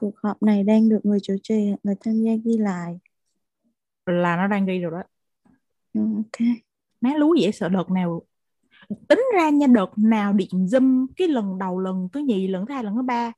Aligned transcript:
Cuộc 0.00 0.14
họp 0.22 0.42
này 0.42 0.64
đang 0.64 0.88
được 0.88 1.00
người 1.02 1.18
chủ 1.22 1.36
trì 1.42 1.72
người 1.82 1.94
tham 2.00 2.14
gia 2.22 2.32
ghi 2.44 2.56
lại. 2.58 2.98
là 4.06 4.36
nó 4.36 4.46
đang 4.46 4.66
ghi 4.66 4.78
rồi 4.78 4.92
đó 4.92 5.02
Ừ, 5.92 6.00
Ok. 6.16 6.46
má 7.00 7.10
lú 7.16 7.34
dễ 7.34 7.52
sợ 7.52 7.68
đợt 7.68 7.90
nào 7.90 8.22
tính 9.08 9.22
ra 9.34 9.50
nha 9.50 9.66
đợt 9.66 9.90
nào 9.96 10.32
điện 10.32 10.48
zoom 10.52 11.06
cái 11.16 11.28
lần 11.28 11.58
đầu 11.58 11.78
lần 11.80 12.08
thứ 12.12 12.20
nhì 12.20 12.48
lần 12.48 12.66
thứ 12.66 12.74
hai 12.74 12.84
lần 12.84 12.94
thứ 12.94 13.02
ba 13.02 13.32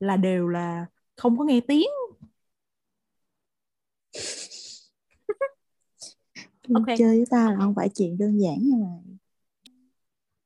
là 0.00 0.16
đều 0.16 0.48
là 0.48 0.86
không 1.16 1.38
có 1.38 1.44
nghe 1.44 1.60
tiếng 1.68 1.86
Ok. 6.74 6.86
Chơi 6.98 7.16
với 7.16 7.24
ta 7.30 7.50
là 7.50 7.56
không 7.60 7.74
phải 7.74 7.88
chuyện 7.94 8.18
đơn 8.18 8.40
giản 8.40 8.58
như 8.62 8.72
vậy. 8.80 9.16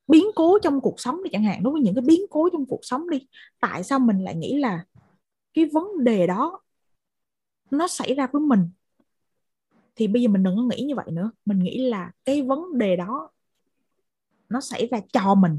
biến 0.08 0.24
cố 0.34 0.58
trong 0.62 0.80
cuộc 0.80 1.00
sống 1.00 1.22
đi 1.24 1.30
chẳng 1.32 1.44
hạn 1.44 1.62
đối 1.62 1.72
với 1.72 1.82
những 1.82 1.94
cái 1.94 2.02
biến 2.06 2.20
cố 2.30 2.48
trong 2.52 2.66
cuộc 2.66 2.80
sống 2.82 3.10
đi 3.10 3.28
tại 3.60 3.84
sao 3.84 3.98
mình 3.98 4.24
lại 4.24 4.34
nghĩ 4.36 4.58
là 4.58 4.84
cái 5.54 5.64
vấn 5.72 6.04
đề 6.04 6.26
đó 6.26 6.60
nó 7.70 7.88
xảy 7.88 8.14
ra 8.14 8.28
với 8.32 8.40
mình, 8.40 8.70
thì 9.96 10.08
bây 10.08 10.22
giờ 10.22 10.28
mình 10.28 10.42
đừng 10.42 10.56
có 10.56 10.62
nghĩ 10.62 10.84
như 10.84 10.94
vậy 10.94 11.06
nữa. 11.10 11.30
Mình 11.44 11.58
nghĩ 11.58 11.88
là 11.88 12.10
cái 12.24 12.42
vấn 12.42 12.78
đề 12.78 12.96
đó 12.96 13.30
nó 14.48 14.60
xảy 14.60 14.88
ra 14.90 14.98
cho 15.12 15.34
mình. 15.34 15.58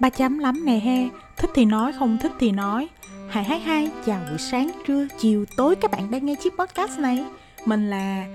Ba 0.00 0.10
chấm 0.10 0.38
lắm 0.38 0.64
nè 0.64 0.78
he, 0.78 1.08
thích 1.36 1.50
thì 1.54 1.64
nói, 1.64 1.92
không 1.98 2.18
thích 2.20 2.32
thì 2.38 2.50
nói. 2.50 2.88
Hai 3.28 3.44
hai 3.44 3.60
hai, 3.60 3.90
chào 4.04 4.24
buổi 4.28 4.38
sáng, 4.38 4.70
trưa, 4.86 5.06
chiều, 5.18 5.44
tối. 5.56 5.76
Các 5.76 5.90
bạn 5.90 6.10
đang 6.10 6.26
nghe 6.26 6.34
chiếc 6.34 6.52
podcast 6.58 6.98
này. 6.98 7.24
Mình 7.66 7.90
là, 7.90 8.26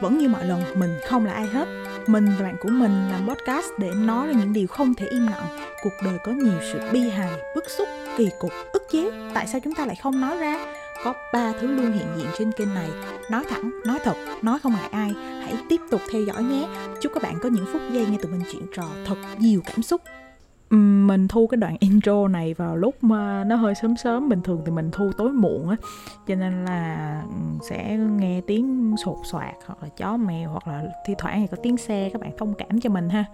vẫn 0.00 0.18
như 0.18 0.28
mọi 0.28 0.46
lần, 0.46 0.62
mình 0.76 0.90
không 1.08 1.24
là 1.24 1.32
ai 1.32 1.46
hết. 1.46 1.68
Mình 2.06 2.26
và 2.38 2.42
bạn 2.42 2.56
của 2.62 2.68
mình 2.68 2.92
làm 2.92 3.28
podcast 3.28 3.66
để 3.78 3.90
nói 3.94 4.26
ra 4.26 4.32
những 4.32 4.52
điều 4.52 4.66
không 4.66 4.94
thể 4.94 5.06
im 5.10 5.26
lặng. 5.26 5.58
Cuộc 5.82 5.92
đời 6.04 6.18
có 6.24 6.32
nhiều 6.32 6.58
sự 6.72 6.80
bi 6.92 7.00
hài, 7.00 7.40
bức 7.54 7.70
xúc 7.70 7.88
kỳ 8.16 8.30
cục 8.38 8.50
ức 8.72 8.82
chế. 8.90 9.10
Tại 9.34 9.46
sao 9.46 9.60
chúng 9.64 9.74
ta 9.74 9.86
lại 9.86 9.96
không 9.96 10.20
nói 10.20 10.36
ra? 10.36 10.66
Có 11.04 11.14
ba 11.32 11.52
thứ 11.60 11.66
luôn 11.66 11.92
hiện 11.92 12.06
diện 12.16 12.26
trên 12.38 12.52
kênh 12.52 12.74
này. 12.74 12.88
Nói 13.30 13.44
thẳng, 13.50 13.70
nói 13.86 13.98
thật, 14.04 14.14
nói 14.42 14.58
không 14.58 14.72
ngại 14.72 14.88
ai. 14.92 15.12
Hãy 15.42 15.54
tiếp 15.68 15.80
tục 15.90 16.00
theo 16.12 16.22
dõi 16.22 16.42
nhé. 16.42 16.68
Chúc 17.00 17.12
các 17.14 17.22
bạn 17.22 17.34
có 17.42 17.48
những 17.48 17.66
phút 17.72 17.82
giây 17.92 18.06
nghe 18.10 18.18
tụi 18.22 18.32
mình 18.32 18.42
chuyện 18.52 18.62
trò 18.74 18.84
thật 19.06 19.16
nhiều 19.38 19.60
cảm 19.66 19.82
xúc. 19.82 20.00
Mình 20.70 21.28
thu 21.28 21.46
cái 21.46 21.56
đoạn 21.56 21.76
intro 21.80 22.28
này 22.28 22.54
vào 22.54 22.76
lúc 22.76 23.04
mà 23.04 23.44
nó 23.44 23.56
hơi 23.56 23.74
sớm 23.74 23.96
sớm. 23.96 24.28
Bình 24.28 24.42
thường 24.42 24.62
thì 24.66 24.72
mình 24.72 24.90
thu 24.90 25.12
tối 25.18 25.32
muộn 25.32 25.68
á. 25.68 25.76
Cho 26.28 26.34
nên 26.34 26.64
là 26.64 27.22
sẽ 27.70 27.96
nghe 27.96 28.40
tiếng 28.46 28.94
sột 29.04 29.16
soạt 29.24 29.54
hoặc 29.66 29.82
là 29.82 29.88
chó 29.96 30.16
mèo 30.16 30.50
hoặc 30.50 30.68
là 30.68 30.82
thi 31.06 31.14
thoảng 31.18 31.40
thì 31.40 31.46
có 31.56 31.56
tiếng 31.62 31.76
xe. 31.76 32.10
Các 32.12 32.22
bạn 32.22 32.30
thông 32.38 32.54
cảm 32.54 32.80
cho 32.80 32.90
mình 32.90 33.08
ha 33.08 33.24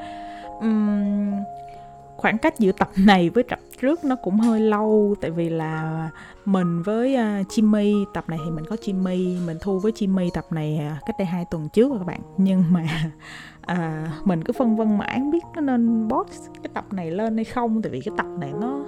khoảng 2.17 2.39
cách 2.39 2.59
giữa 2.59 2.73
tập 2.73 2.91
này 2.97 3.31
với 3.31 3.45
tập 3.45 3.59
trước 3.81 4.05
nó 4.05 4.17
cũng 4.17 4.41
hơi 4.41 4.61
lâu 4.61 5.15
tại 5.21 5.31
vì 5.31 5.49
là 5.49 6.11
mình 6.45 6.83
với 6.83 7.15
uh, 7.15 7.47
Jimmy 7.49 8.05
tập 8.15 8.25
này 8.29 8.39
thì 8.45 8.51
mình 8.51 8.65
có 8.65 8.77
Jimmy 8.77 9.47
mình 9.47 9.57
thu 9.61 9.79
với 9.79 9.93
Jimmy 9.93 10.31
tập 10.35 10.45
này 10.51 10.79
à, 10.79 11.01
cách 11.07 11.17
đây 11.19 11.27
hai 11.27 11.45
tuần 11.51 11.69
trước 11.69 11.91
rồi 11.91 11.99
các 11.99 12.05
bạn. 12.05 12.21
Nhưng 12.37 12.65
mà 12.71 12.87
à, 13.61 14.13
mình 14.25 14.45
cứ 14.45 14.53
phân 14.53 14.77
vân 14.77 14.99
mãi 14.99 15.15
không 15.19 15.31
biết 15.31 15.45
nó 15.55 15.61
nên 15.61 16.09
post 16.11 16.51
cái 16.63 16.71
tập 16.75 16.85
này 16.93 17.11
lên 17.11 17.37
hay 17.37 17.45
không 17.45 17.83
tại 17.83 17.93
vì 17.93 18.01
cái 18.01 18.15
tập 18.17 18.27
này 18.39 18.53
nó 18.61 18.85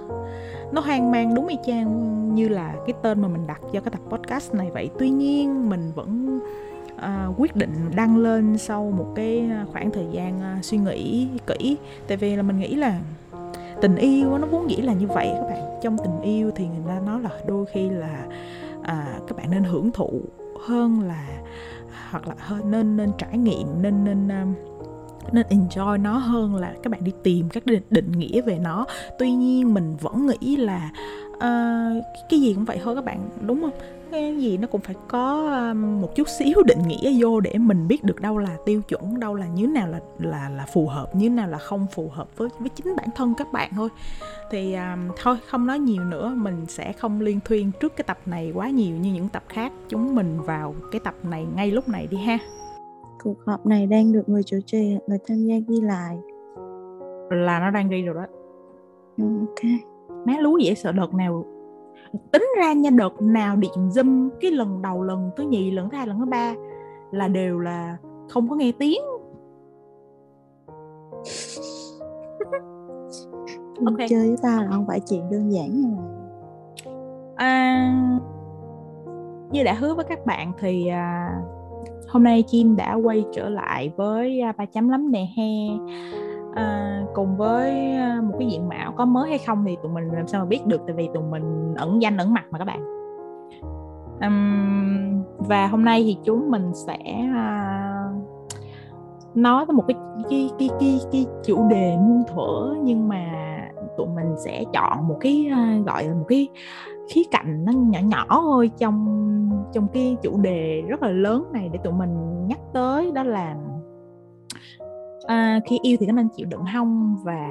nó 0.73 0.81
hoang 0.81 1.11
mang 1.11 1.35
đúng 1.35 1.47
y 1.47 1.57
chang 1.65 2.35
như 2.35 2.49
là 2.49 2.75
cái 2.87 2.93
tên 3.01 3.21
mà 3.21 3.27
mình 3.27 3.47
đặt 3.47 3.61
cho 3.73 3.79
cái 3.81 3.91
tập 3.91 4.01
podcast 4.09 4.53
này 4.53 4.69
vậy. 4.71 4.89
Tuy 4.99 5.09
nhiên 5.09 5.69
mình 5.69 5.91
vẫn 5.95 6.39
à, 6.97 7.27
quyết 7.37 7.55
định 7.55 7.73
đăng 7.95 8.17
lên 8.17 8.57
sau 8.57 8.93
một 8.97 9.07
cái 9.15 9.49
khoảng 9.71 9.91
thời 9.91 10.07
gian 10.11 10.41
à, 10.41 10.59
suy 10.61 10.77
nghĩ 10.77 11.27
kỹ. 11.47 11.77
Tại 12.07 12.17
vì 12.17 12.35
là 12.35 12.41
mình 12.41 12.59
nghĩ 12.59 12.75
là 12.75 12.99
tình 13.81 13.95
yêu 13.95 14.37
nó 14.37 14.47
vốn 14.47 14.69
dĩ 14.69 14.75
là 14.75 14.93
như 14.93 15.07
vậy 15.07 15.29
các 15.33 15.43
bạn. 15.43 15.79
Trong 15.81 15.97
tình 15.97 16.21
yêu 16.21 16.51
thì 16.55 16.67
người 16.67 16.83
ta 16.87 16.99
nói 17.05 17.21
là 17.21 17.29
đôi 17.47 17.65
khi 17.65 17.89
là 17.89 18.25
à, 18.83 19.19
các 19.27 19.37
bạn 19.37 19.51
nên 19.51 19.63
hưởng 19.63 19.91
thụ 19.91 20.21
hơn 20.67 21.01
là 21.01 21.27
hoặc 22.09 22.27
là 22.27 22.35
hơn 22.39 22.71
nên 22.71 22.97
nên 22.97 23.11
trải 23.17 23.37
nghiệm 23.37 23.81
nên 23.81 24.03
nên 24.03 24.27
um, 24.27 24.53
nên 25.31 25.45
enjoy 25.49 26.01
nó 26.01 26.17
hơn 26.17 26.55
là 26.55 26.73
các 26.83 26.89
bạn 26.89 27.03
đi 27.03 27.11
tìm 27.23 27.49
các 27.49 27.65
định, 27.65 27.83
định 27.89 28.11
nghĩa 28.11 28.41
về 28.41 28.59
nó. 28.59 28.85
Tuy 29.19 29.31
nhiên 29.31 29.73
mình 29.73 29.95
vẫn 30.01 30.27
nghĩ 30.27 30.57
là 30.57 30.91
uh, 31.35 32.03
cái 32.29 32.39
gì 32.39 32.53
cũng 32.53 32.65
vậy 32.65 32.79
thôi 32.83 32.95
các 32.95 33.05
bạn 33.05 33.29
đúng 33.41 33.61
không? 33.61 33.71
Cái 34.15 34.37
gì 34.37 34.57
nó 34.57 34.67
cũng 34.67 34.81
phải 34.81 34.95
có 35.07 35.51
um, 35.71 36.01
một 36.01 36.15
chút 36.15 36.27
xíu 36.39 36.63
định 36.65 36.77
nghĩa 36.87 37.11
vô 37.19 37.39
để 37.39 37.53
mình 37.57 37.87
biết 37.87 38.03
được 38.03 38.21
đâu 38.21 38.37
là 38.37 38.57
tiêu 38.65 38.81
chuẩn 38.81 39.19
đâu 39.19 39.35
là 39.35 39.47
như 39.47 39.65
thế 39.65 39.71
nào 39.71 39.87
là 39.87 39.99
là 40.19 40.49
là 40.49 40.65
phù 40.73 40.87
hợp 40.87 41.15
như 41.15 41.29
thế 41.29 41.35
nào 41.35 41.47
là 41.47 41.57
không 41.57 41.87
phù 41.91 42.09
hợp 42.11 42.37
với 42.37 42.49
với 42.59 42.69
chính 42.69 42.95
bản 42.97 43.07
thân 43.15 43.33
các 43.37 43.47
bạn 43.53 43.71
thôi 43.75 43.89
thì 44.51 44.73
um, 44.73 44.99
thôi 45.23 45.37
không 45.47 45.67
nói 45.67 45.79
nhiều 45.79 46.03
nữa 46.03 46.33
mình 46.37 46.65
sẽ 46.67 46.93
không 46.93 47.21
liên 47.21 47.39
thuyên 47.45 47.71
trước 47.79 47.95
cái 47.95 48.03
tập 48.07 48.17
này 48.25 48.51
quá 48.55 48.69
nhiều 48.69 48.95
như 48.97 49.13
những 49.13 49.29
tập 49.29 49.43
khác 49.49 49.71
chúng 49.89 50.15
mình 50.15 50.41
vào 50.41 50.75
cái 50.91 51.01
tập 51.03 51.15
này 51.23 51.45
ngay 51.55 51.71
lúc 51.71 51.89
này 51.89 52.07
đi 52.07 52.17
ha 52.17 52.37
Cuộc 53.23 53.37
họp 53.45 53.65
này 53.65 53.87
đang 53.87 54.13
được 54.13 54.29
người 54.29 54.43
chủ 54.43 54.57
trì 54.65 54.97
người 55.07 55.17
tham 55.27 55.37
gia 55.45 55.55
ghi 55.67 55.81
lại. 55.81 56.17
là 57.29 57.59
nó 57.59 57.71
đang 57.71 57.89
ghi 57.89 58.01
rồi 58.01 58.15
đó 58.15 58.25
Ừ, 59.17 59.23
Ok. 59.39 59.71
má 60.27 60.33
lú 60.39 60.57
dễ 60.57 60.75
sợ 60.75 60.91
đợt 60.91 61.13
nào 61.13 61.45
tính 62.31 62.47
ra 62.57 62.73
nha 62.73 62.89
đợt 62.89 63.21
nào 63.21 63.55
điện 63.55 63.89
zoom 63.89 64.29
cái 64.41 64.51
lần 64.51 64.81
đầu 64.81 65.03
lần 65.03 65.31
thứ 65.37 65.43
nhì 65.43 65.71
lần 65.71 65.89
thứ 65.89 65.97
hai 65.97 66.07
lần 66.07 66.19
thứ 66.19 66.25
ba 66.25 66.53
là 67.11 67.27
đều 67.27 67.59
là 67.59 67.97
không 68.29 68.49
có 68.49 68.55
nghe 68.55 68.71
tiếng 68.79 69.01
Ok. 73.85 73.97
Chơi 74.09 74.27
với 74.27 74.37
ta 74.43 74.61
là 74.61 74.71
không 74.71 74.87
phải 74.87 74.99
chuyện 74.99 75.29
đơn 75.31 75.51
giản 75.51 75.73
như 75.73 75.87
vậy. 75.97 76.05
à, 77.35 77.93
như 79.51 79.63
đã 79.63 79.73
hứa 79.73 79.93
với 79.93 80.05
các 80.05 80.25
bạn 80.25 80.51
thì 80.59 80.87
à, 80.87 81.39
hôm 82.07 82.23
nay 82.23 82.43
chim 82.47 82.75
đã 82.75 82.93
quay 82.93 83.25
trở 83.33 83.49
lại 83.49 83.91
với 83.95 84.41
à, 84.41 84.51
ba 84.57 84.65
chấm 84.65 84.89
lắm 84.89 85.11
nè 85.11 85.27
he 85.37 85.43
à, 86.55 87.01
cùng 87.13 87.37
với 87.37 87.95
ờ, 87.95 88.21
một 88.21 88.35
cái 88.39 88.47
diện 88.47 88.69
mạo 88.69 88.91
có 88.91 89.05
mới 89.05 89.29
hay 89.29 89.37
không 89.37 89.63
thì 89.67 89.77
tụi 89.83 89.91
mình 89.91 90.09
làm 90.13 90.27
sao 90.27 90.41
mà 90.41 90.45
biết 90.45 90.65
được? 90.65 90.81
Tại 90.87 90.95
vì 90.95 91.09
tụi 91.13 91.23
mình 91.23 91.75
ẩn 91.75 92.01
danh 92.01 92.17
ẩn 92.17 92.33
mặt 92.33 92.43
mà 92.51 92.59
các 92.59 92.65
bạn. 92.65 92.79
Um, 94.21 95.23
và 95.37 95.67
hôm 95.67 95.85
nay 95.85 96.03
thì 96.03 96.17
chúng 96.23 96.51
mình 96.51 96.71
sẽ 96.73 96.97
uh, 97.29 98.25
nói 99.35 99.65
tới 99.67 99.73
một 99.73 99.83
cái 99.87 99.97
cái 100.29 100.49
cái 100.59 100.69
cái 100.79 100.99
cái 101.11 101.25
chủ 101.45 101.67
đề 101.69 101.97
muôn 101.97 102.23
thuở 102.33 102.75
nhưng 102.83 103.07
mà 103.07 103.25
tụi 103.97 104.07
mình 104.07 104.35
sẽ 104.45 104.63
chọn 104.73 105.07
một 105.07 105.17
cái 105.19 105.51
uh, 105.51 105.85
gọi 105.85 106.03
là 106.03 106.13
một 106.13 106.25
cái 106.27 106.47
khía 107.09 107.23
cạnh 107.31 107.65
nó 107.65 107.71
nhỏ 107.71 107.99
nhỏ 108.03 108.25
thôi 108.29 108.71
trong 108.77 109.21
trong 109.73 109.87
cái 109.87 110.17
chủ 110.21 110.41
đề 110.41 110.81
rất 110.87 111.01
là 111.01 111.09
lớn 111.09 111.45
này 111.51 111.69
để 111.73 111.79
tụi 111.83 111.93
mình 111.93 112.47
nhắc 112.47 112.59
tới 112.73 113.11
đó 113.11 113.23
là 113.23 113.55
à, 115.27 115.59
khi 115.65 115.79
yêu 115.81 115.97
thì 115.99 116.05
có 116.05 116.11
nên 116.11 116.27
chịu 116.29 116.47
đựng 116.49 116.63
không 116.73 117.15
và 117.23 117.47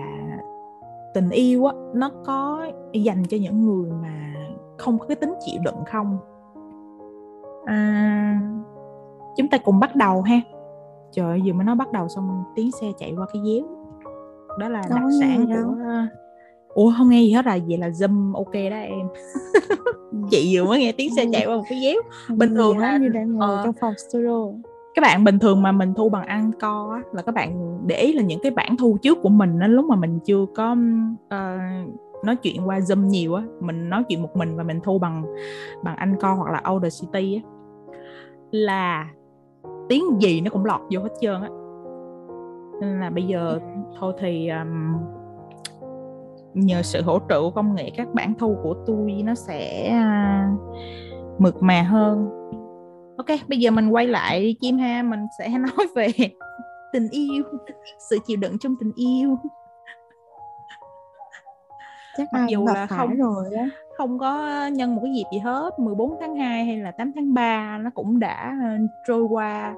tình 1.15 1.31
yêu 1.31 1.65
á 1.67 1.73
nó 1.95 2.11
có 2.27 2.67
dành 2.93 3.23
cho 3.29 3.37
những 3.41 3.67
người 3.67 3.91
mà 4.03 4.35
không 4.79 4.99
có 4.99 5.07
cái 5.07 5.17
tính 5.17 5.35
chịu 5.47 5.61
đựng 5.65 5.85
không 5.93 6.19
à, 7.65 8.41
chúng 9.37 9.49
ta 9.49 9.59
cùng 9.59 9.81
bắt 9.81 9.97
đầu 9.97 10.23
ha 10.23 10.41
trời 11.13 11.27
ơi, 11.31 11.43
vừa 11.47 11.53
mới 11.53 11.65
nói 11.65 11.75
bắt 11.77 11.93
đầu 11.93 12.09
xong 12.09 12.45
tiếng 12.57 12.71
xe 12.81 12.87
chạy 12.99 13.15
qua 13.19 13.27
cái 13.33 13.43
déo 13.45 13.67
đó 14.59 14.69
là 14.69 14.83
Đâu 14.91 14.99
đặc 14.99 15.09
sản 15.21 15.49
đâu. 15.49 15.65
của 15.65 16.07
ủa 16.75 16.93
không 16.99 17.09
nghe 17.09 17.21
gì 17.23 17.33
hết 17.33 17.45
à 17.45 17.59
vậy 17.69 17.79
là 17.79 17.89
zoom 17.89 18.35
ok 18.35 18.53
đó 18.53 18.77
em 18.77 19.09
Ừ. 20.13 20.19
chị 20.31 20.57
vừa 20.59 20.65
mới 20.65 20.79
nghe 20.81 20.93
tiếng 20.93 21.15
xe 21.17 21.25
chạy 21.33 21.47
qua 21.47 21.57
một 21.57 21.63
cái 21.69 21.81
déo 21.83 22.03
Không 22.27 22.39
bình 22.39 22.55
thường 22.55 22.79
là- 22.79 22.99
như 22.99 23.09
đang 23.09 23.33
ngồi 23.33 23.49
ờ. 23.57 23.61
trong 23.65 23.75
phòng 23.81 23.95
studio. 24.11 24.47
Các 24.95 25.03
bạn 25.03 25.25
bình 25.25 25.39
thường 25.39 25.63
mà 25.63 25.73
mình 25.73 25.95
thu 25.95 26.09
bằng 26.09 26.27
ăn 26.27 26.51
co 26.61 26.91
á, 26.93 27.01
là 27.13 27.23
các 27.23 27.35
bạn 27.35 27.79
để 27.87 27.97
ý 27.97 28.13
là 28.13 28.23
những 28.23 28.41
cái 28.43 28.51
bản 28.51 28.77
thu 28.77 28.99
trước 29.03 29.19
của 29.23 29.29
mình 29.29 29.61
á, 29.61 29.69
lúc 29.69 29.85
mà 29.85 29.97
mình 29.97 30.19
chưa 30.25 30.47
có 30.55 30.77
ờ, 31.29 31.59
nói 32.25 32.37
chuyện 32.37 32.69
qua 32.69 32.79
zoom 32.79 33.07
nhiều 33.07 33.35
á 33.35 33.43
mình 33.61 33.91
nói 33.91 34.05
chuyện 34.09 34.23
một 34.23 34.37
mình 34.37 34.57
và 34.57 34.63
mình 34.63 34.81
thu 34.85 34.99
bằng 34.99 35.25
bằng 35.83 35.97
anh 35.97 36.17
co 36.21 36.35
hoặc 36.35 36.53
là 36.53 36.61
Audacity 36.65 37.35
á 37.35 37.51
là 38.51 39.09
tiếng 39.89 40.03
gì 40.21 40.41
nó 40.41 40.51
cũng 40.51 40.65
lọt 40.65 40.81
vô 40.91 41.01
hết 41.01 41.13
trơn 41.21 41.43
á. 41.43 41.49
Nên 42.81 43.01
là 43.01 43.11
bây 43.11 43.25
giờ 43.25 43.59
thôi 44.01 44.13
thì 44.21 44.49
um, 44.49 44.97
nhờ 46.55 46.83
sự 46.83 47.03
hỗ 47.03 47.19
trợ 47.29 47.41
của 47.41 47.51
công 47.51 47.75
nghệ 47.75 47.91
các 47.97 48.09
bản 48.15 48.35
thu 48.39 48.57
của 48.63 48.75
tôi 48.87 49.23
nó 49.25 49.35
sẽ 49.35 49.89
à, 49.89 50.49
mượt 51.39 51.63
mà 51.63 51.83
hơn 51.83 52.29
ok 53.17 53.27
bây 53.49 53.59
giờ 53.59 53.71
mình 53.71 53.89
quay 53.89 54.07
lại 54.07 54.41
đi 54.41 54.57
chim 54.61 54.79
ha. 54.79 55.03
Mình 55.03 55.21
sẽ 55.39 55.49
nói 55.59 55.87
về 55.95 56.09
tình 56.93 57.09
yêu 57.11 57.43
sự 58.11 58.19
chịu 58.27 58.37
đựng 58.37 58.59
trong 58.61 58.75
tình 58.81 58.93
yêu. 58.97 59.37
Chắc 62.17 62.29
Mặc 62.33 62.47
dù 62.49 62.67
là 62.67 62.87
không- 62.87 63.17
rồi 63.17 63.55
á. 63.59 63.69
không 63.99 64.19
có 64.19 64.67
nhân 64.67 64.95
một 64.95 65.01
cái 65.05 65.13
dịp 65.15 65.25
gì 65.33 65.39
hết 65.39 65.71
14 65.79 66.17
tháng 66.21 66.37
2 66.37 66.65
hay 66.65 66.77
là 66.77 66.91
8 66.91 67.13
tháng 67.15 67.35
3 67.35 67.79
nó 67.79 67.91
cũng 67.95 68.19
đã 68.21 68.53
ờ, 68.63 68.69
trôi 69.09 69.23
qua. 69.23 69.75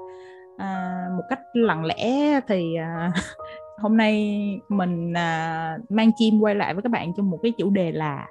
À, 0.58 0.94
một 1.16 1.22
cách 1.28 1.40
lặng 1.52 1.84
lẽ 1.84 2.40
thì 2.48 2.76
à, 2.76 3.12
hôm 3.78 3.96
nay 3.96 4.36
mình 4.68 5.12
à, 5.16 5.78
mang 5.88 6.10
chim 6.16 6.40
quay 6.40 6.54
lại 6.54 6.74
với 6.74 6.82
các 6.82 6.88
bạn 6.92 7.12
trong 7.16 7.30
một 7.30 7.38
cái 7.42 7.52
chủ 7.58 7.70
đề 7.70 7.92
là 7.92 8.26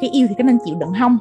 cái 0.00 0.10
yêu 0.10 0.26
thì 0.28 0.34
có 0.38 0.44
nên 0.44 0.58
chịu 0.64 0.76
đựng 0.80 0.92
không? 1.00 1.18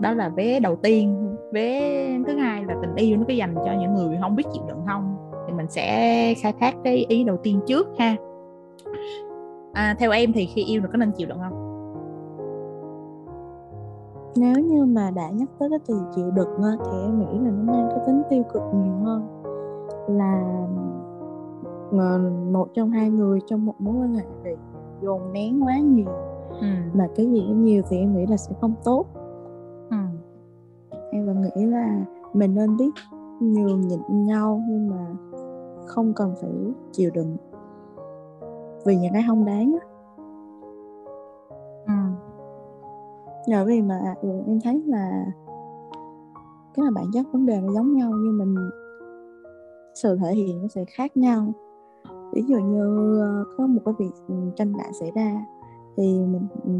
Đó 0.00 0.12
là 0.12 0.28
vé 0.28 0.60
đầu 0.60 0.76
tiên 0.82 1.35
vé 1.52 2.18
thứ 2.26 2.36
hai 2.36 2.64
là 2.64 2.76
tình 2.82 2.94
yêu 2.94 3.16
nó 3.16 3.24
có 3.28 3.34
dành 3.34 3.54
cho 3.54 3.72
những 3.80 3.94
người 3.94 4.18
không 4.20 4.36
biết 4.36 4.44
chịu 4.52 4.62
đựng 4.68 4.82
không? 4.86 5.16
Thì 5.46 5.52
mình 5.52 5.66
sẽ 5.68 6.34
khai 6.34 6.52
thác 6.60 6.74
cái 6.84 7.06
ý 7.08 7.24
đầu 7.24 7.36
tiên 7.36 7.60
trước 7.66 7.88
ha. 7.98 8.16
À, 9.72 9.96
theo 9.98 10.10
em 10.10 10.32
thì 10.32 10.46
khi 10.46 10.64
yêu 10.64 10.80
là 10.80 10.88
có 10.92 10.96
nên 10.96 11.10
chịu 11.10 11.28
đựng 11.28 11.38
không? 11.38 11.62
Nếu 14.36 14.64
như 14.64 14.84
mà 14.84 15.10
đã 15.10 15.30
nhắc 15.30 15.48
tới 15.58 15.70
cái 15.70 15.78
từ 15.86 16.00
chịu 16.14 16.30
đựng 16.30 16.60
thì 16.62 16.98
em 17.02 17.18
nghĩ 17.18 17.38
là 17.44 17.50
nó 17.50 17.72
mang 17.72 17.88
cái 17.90 18.00
tính 18.06 18.22
tiêu 18.30 18.42
cực 18.52 18.62
nhiều 18.74 18.94
hơn. 19.04 19.42
Là 20.08 20.66
một 22.52 22.68
trong 22.74 22.90
hai 22.90 23.10
người 23.10 23.40
trong 23.46 23.66
một 23.66 23.74
mối 23.78 23.94
quan 23.94 24.14
hệ 24.14 24.24
bị 24.44 24.50
dồn 25.02 25.32
nén 25.32 25.64
quá 25.64 25.78
nhiều. 25.78 26.08
Ừ. 26.60 26.66
mà 26.94 27.08
cái 27.16 27.26
gì 27.26 27.40
nhiều 27.40 27.82
thì 27.88 27.98
em 27.98 28.16
nghĩ 28.16 28.26
là 28.26 28.36
sẽ 28.36 28.54
không 28.60 28.74
tốt 28.84 29.06
nghĩ 31.54 31.66
là 31.66 32.04
mình 32.32 32.54
nên 32.54 32.76
biết 32.76 32.90
nhường 33.40 33.80
nhịn 33.80 34.24
nhau 34.24 34.62
nhưng 34.68 34.90
mà 34.90 35.06
không 35.86 36.12
cần 36.14 36.34
phải 36.40 36.50
chịu 36.92 37.10
đựng. 37.14 37.36
Vì 38.86 38.96
những 38.96 39.12
cái 39.12 39.24
không 39.26 39.44
đáng 39.44 39.76
á. 39.80 39.86
Ừ. 41.86 41.92
nhờ 43.46 43.64
vì 43.64 43.82
mà 43.82 44.14
ừ, 44.22 44.28
em 44.46 44.60
thấy 44.64 44.82
là 44.86 45.26
cái 46.74 46.84
là 46.84 46.90
bản 46.94 47.04
chất 47.12 47.26
vấn 47.32 47.46
đề 47.46 47.60
nó 47.60 47.72
giống 47.72 47.92
nhau 47.92 48.10
nhưng 48.10 48.38
mình 48.38 48.54
sự 49.94 50.16
thể 50.16 50.34
hiện 50.34 50.62
nó 50.62 50.68
sẽ 50.68 50.84
khác 50.84 51.16
nhau. 51.16 51.52
Ví 52.32 52.42
dụ 52.48 52.58
như 52.58 53.18
ờ, 53.20 53.44
có 53.58 53.66
một 53.66 53.80
cái 53.84 53.94
việc 53.98 54.12
ừ, 54.28 54.34
tranh 54.56 54.72
cãi 54.78 54.92
xảy 55.00 55.10
ra 55.14 55.46
thì 55.96 56.20
mình 56.26 56.46
ừ, 56.64 56.72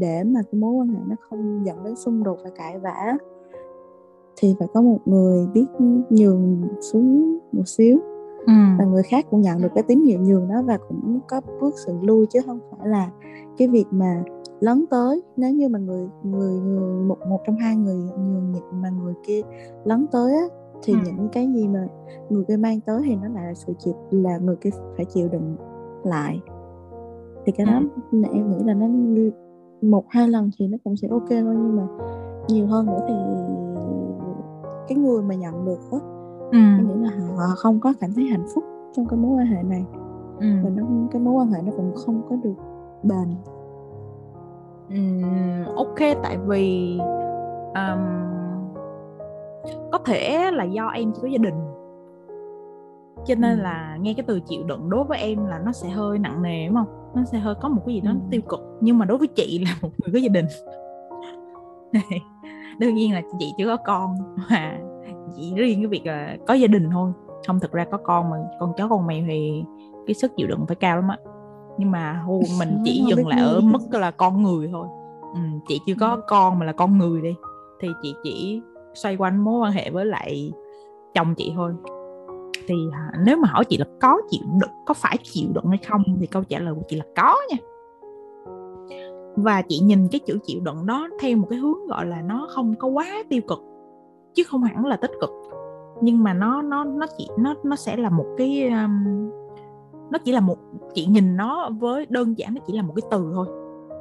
để 0.00 0.24
mà 0.24 0.40
cái 0.52 0.60
mối 0.60 0.72
quan 0.72 0.88
hệ 0.88 1.00
nó 1.06 1.16
không 1.30 1.62
dẫn 1.66 1.84
đến 1.84 1.96
xung 1.96 2.24
đột 2.24 2.38
và 2.44 2.50
cãi 2.56 2.78
vã 2.78 3.16
thì 4.40 4.54
phải 4.58 4.68
có 4.74 4.82
một 4.82 4.98
người 5.04 5.46
biết 5.54 5.66
nhường 6.10 6.68
xuống 6.80 7.38
một 7.52 7.68
xíu 7.68 7.98
ừ. 8.46 8.52
và 8.78 8.84
người 8.84 9.02
khác 9.02 9.26
cũng 9.30 9.40
nhận 9.40 9.62
được 9.62 9.68
cái 9.74 9.84
tín 9.88 10.04
hiệu 10.04 10.20
nhường 10.20 10.48
đó 10.48 10.62
và 10.62 10.78
cũng 10.88 11.20
có 11.28 11.40
bước 11.60 11.74
sự 11.86 11.92
lui 12.02 12.26
chứ 12.26 12.40
không 12.46 12.58
phải 12.70 12.88
là 12.88 13.10
cái 13.58 13.68
việc 13.68 13.86
mà 13.90 14.22
lấn 14.60 14.86
tới 14.90 15.22
nếu 15.36 15.52
như 15.52 15.68
mà 15.68 15.78
người 15.78 16.08
người 16.22 16.60
người 16.60 17.04
một 17.04 17.18
một 17.28 17.40
trong 17.46 17.56
hai 17.56 17.76
người 17.76 17.96
nhường 17.96 18.52
nhịn 18.52 18.62
mà 18.82 18.90
người 18.90 19.14
kia 19.26 19.42
lấn 19.84 20.06
tới 20.12 20.32
á, 20.32 20.44
thì 20.82 20.92
ừ. 20.92 20.98
những 21.04 21.28
cái 21.32 21.48
gì 21.54 21.68
mà 21.68 21.86
người 22.28 22.44
kia 22.48 22.56
mang 22.56 22.80
tới 22.80 23.02
thì 23.04 23.16
nó 23.16 23.28
lại 23.28 23.44
là 23.46 23.54
sự 23.54 23.72
chịu 23.78 23.94
là 24.10 24.38
người 24.38 24.56
kia 24.56 24.70
phải 24.96 25.04
chịu 25.04 25.28
đựng 25.28 25.56
lại 26.04 26.40
thì 27.46 27.52
cái 27.52 27.66
đó 27.66 27.80
ừ. 28.12 28.22
em 28.32 28.50
nghĩ 28.50 28.56
là 28.64 28.74
nó 28.74 28.86
một 29.82 30.04
hai 30.08 30.28
lần 30.28 30.50
thì 30.58 30.68
nó 30.68 30.78
cũng 30.84 30.96
sẽ 30.96 31.08
ok 31.08 31.28
thôi 31.28 31.56
nhưng 31.56 31.76
mà 31.76 31.86
nhiều 32.48 32.66
hơn 32.66 32.86
nữa 32.86 33.00
thì 33.08 33.14
cái 34.88 34.98
người 34.98 35.22
mà 35.22 35.34
nhận 35.34 35.64
được 35.64 35.78
đó 35.92 35.98
ừ. 36.52 36.58
em 36.58 36.88
nghĩ 36.88 36.94
là 36.94 37.10
họ 37.36 37.54
không 37.56 37.80
có 37.80 37.92
cảm 38.00 38.12
thấy 38.12 38.24
hạnh 38.24 38.46
phúc 38.54 38.64
trong 38.92 39.06
cái 39.06 39.18
mối 39.18 39.36
quan 39.38 39.46
hệ 39.46 39.62
này 39.62 39.84
ừ. 40.40 40.46
và 40.64 40.70
nó 40.70 40.82
cái 41.12 41.22
mối 41.22 41.34
quan 41.34 41.50
hệ 41.50 41.62
nó 41.62 41.72
cũng 41.76 41.92
không 41.94 42.22
có 42.28 42.36
được 42.36 42.54
bền 43.02 43.34
ừ, 44.88 45.24
ok 45.76 46.18
tại 46.22 46.38
vì 46.46 46.98
um, 47.74 48.28
có 49.92 49.98
thể 50.04 50.50
là 50.52 50.64
do 50.64 50.88
em 50.88 51.12
chỉ 51.12 51.20
có 51.22 51.28
gia 51.28 51.38
đình 51.38 51.54
cho 53.26 53.34
nên 53.34 53.58
ừ. 53.58 53.62
là 53.62 53.98
nghe 54.00 54.14
cái 54.14 54.24
từ 54.28 54.40
chịu 54.40 54.62
đựng 54.66 54.90
đối 54.90 55.04
với 55.04 55.18
em 55.18 55.46
là 55.46 55.58
nó 55.58 55.72
sẽ 55.72 55.88
hơi 55.88 56.18
nặng 56.18 56.42
nề 56.42 56.66
đúng 56.66 56.76
không 56.76 57.12
nó 57.14 57.24
sẽ 57.24 57.38
hơi 57.38 57.54
có 57.60 57.68
một 57.68 57.82
cái 57.86 57.94
gì 57.94 58.00
đó 58.00 58.10
ừ. 58.10 58.16
tiêu 58.30 58.40
cực 58.48 58.60
nhưng 58.80 58.98
mà 58.98 59.04
đối 59.04 59.18
với 59.18 59.28
chị 59.28 59.64
là 59.64 59.70
một 59.82 59.90
người 59.98 60.12
có 60.12 60.18
gia 60.18 60.28
đình 60.28 60.46
đương 62.78 62.94
nhiên 62.94 63.14
là 63.14 63.22
chị 63.38 63.54
chưa 63.58 63.66
có 63.66 63.76
con 63.76 64.14
mà 64.50 64.78
chỉ 65.36 65.54
riêng 65.56 65.78
cái 65.80 65.86
việc 65.86 66.06
là 66.06 66.36
có 66.46 66.54
gia 66.54 66.66
đình 66.66 66.90
thôi. 66.92 67.12
Không 67.46 67.60
thực 67.60 67.72
ra 67.72 67.84
có 67.90 67.98
con 68.04 68.30
mà 68.30 68.36
con 68.60 68.72
chó 68.76 68.88
con 68.88 69.06
mèo 69.06 69.24
thì 69.28 69.64
cái 70.06 70.14
sức 70.14 70.32
chịu 70.36 70.46
đựng 70.46 70.64
phải 70.68 70.76
cao 70.76 70.96
lắm 70.96 71.08
á. 71.08 71.18
Nhưng 71.78 71.90
mà 71.90 72.24
mình 72.58 72.82
chỉ 72.84 73.04
dừng 73.08 73.26
lại 73.26 73.40
ở 73.40 73.60
mức 73.60 73.80
là 73.90 74.10
con 74.10 74.42
người 74.42 74.68
thôi. 74.72 74.86
Ừ, 75.34 75.40
chị 75.68 75.80
chưa 75.86 75.94
có 76.00 76.10
ừ. 76.10 76.22
con 76.28 76.58
mà 76.58 76.66
là 76.66 76.72
con 76.72 76.98
người 76.98 77.22
đi. 77.22 77.34
Thì 77.80 77.88
chị 78.02 78.14
chỉ 78.22 78.62
xoay 78.94 79.16
quanh 79.16 79.44
mối 79.44 79.60
quan 79.60 79.72
hệ 79.72 79.90
với 79.90 80.06
lại 80.06 80.52
chồng 81.14 81.34
chị 81.34 81.52
thôi. 81.56 81.72
Thì 82.66 82.74
nếu 83.24 83.36
mà 83.36 83.48
hỏi 83.48 83.64
chị 83.64 83.76
là 83.78 83.84
có 84.00 84.20
chịu 84.30 84.42
đựng 84.60 84.70
có 84.86 84.94
phải 84.94 85.16
chịu 85.22 85.48
đựng 85.54 85.66
hay 85.68 85.78
không 85.88 86.02
thì 86.20 86.26
câu 86.26 86.44
trả 86.44 86.58
lời 86.58 86.74
của 86.74 86.82
chị 86.88 86.96
là 86.96 87.04
có 87.16 87.36
nha 87.50 87.56
và 89.42 89.62
chị 89.62 89.78
nhìn 89.78 90.08
cái 90.08 90.20
chữ 90.26 90.38
chịu 90.44 90.60
đựng 90.60 90.86
đó 90.86 91.08
theo 91.20 91.36
một 91.36 91.46
cái 91.50 91.58
hướng 91.58 91.86
gọi 91.86 92.06
là 92.06 92.22
nó 92.22 92.48
không 92.50 92.74
có 92.78 92.88
quá 92.88 93.06
tiêu 93.28 93.40
cực 93.48 93.58
chứ 94.34 94.42
không 94.46 94.62
hẳn 94.62 94.86
là 94.86 94.96
tích 94.96 95.10
cực. 95.20 95.30
Nhưng 96.00 96.22
mà 96.22 96.34
nó 96.34 96.62
nó 96.62 96.84
nó 96.84 97.06
chỉ 97.18 97.28
nó 97.38 97.54
nó 97.64 97.76
sẽ 97.76 97.96
là 97.96 98.10
một 98.10 98.26
cái 98.38 98.68
um, 98.68 99.30
nó 100.10 100.18
chỉ 100.24 100.32
là 100.32 100.40
một 100.40 100.58
chị 100.94 101.06
nhìn 101.06 101.36
nó 101.36 101.70
với 101.80 102.06
đơn 102.08 102.38
giản 102.38 102.54
nó 102.54 102.60
chỉ 102.66 102.72
là 102.72 102.82
một 102.82 102.92
cái 102.96 103.02
từ 103.10 103.30
thôi. 103.34 103.46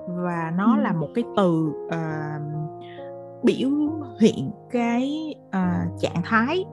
Và 0.07 0.53
nó 0.57 0.75
ừ. 0.77 0.81
là 0.81 0.93
một 0.93 1.07
cái 1.15 1.23
từ 1.37 1.71
uh, 1.85 2.41
biểu 3.43 3.69
hiện 4.19 4.51
cái 4.71 5.35
uh, 5.47 5.99
trạng 5.99 6.21
thái 6.23 6.65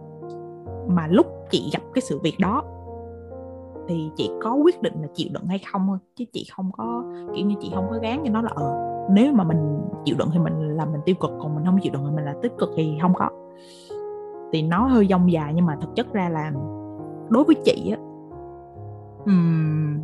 mà 0.89 1.07
lúc 1.07 1.27
chị 1.51 1.71
gặp 1.73 1.83
cái 1.95 2.03
sự 2.03 2.19
việc 2.23 2.35
đó 2.39 2.63
thì 3.89 4.11
chị 4.17 4.31
có 4.43 4.55
quyết 4.55 4.83
định 4.83 4.95
là 5.03 5.09
chịu 5.15 5.29
đựng 5.33 5.47
hay 5.47 5.61
không 5.73 5.87
thôi 5.87 5.99
chứ 6.17 6.25
chị 6.33 6.47
không 6.57 6.71
có 6.73 7.05
kiểu 7.35 7.47
như 7.47 7.55
chị 7.61 7.73
không 7.75 7.87
có 7.91 7.99
gán 7.99 8.21
cho 8.25 8.31
nó 8.31 8.43
là 8.43 8.51
ờ 8.55 8.75
nếu 9.11 9.33
mà 9.33 9.45
mình 9.45 9.81
chịu 10.05 10.17
đựng 10.19 10.29
thì 10.33 10.39
mình 10.39 10.77
là 10.77 10.85
mình 10.85 11.01
tiêu 11.05 11.15
cực 11.21 11.31
còn 11.39 11.55
mình 11.55 11.65
không 11.65 11.79
chịu 11.83 11.93
đựng 11.93 12.03
thì 12.05 12.17
mình 12.17 12.25
là 12.25 12.35
tích 12.43 12.53
cực 12.59 12.71
thì 12.77 12.99
không 13.03 13.15
có. 13.15 13.29
Thì 14.53 14.63
nó 14.63 14.87
hơi 14.87 15.07
dông 15.11 15.33
dài 15.33 15.53
nhưng 15.55 15.67
mà 15.67 15.77
thực 15.81 15.95
chất 15.95 16.13
ra 16.13 16.29
là 16.29 16.53
đối 17.29 17.45
với 17.45 17.57
chị 17.65 17.91
á 17.91 17.99
um, 19.27 20.01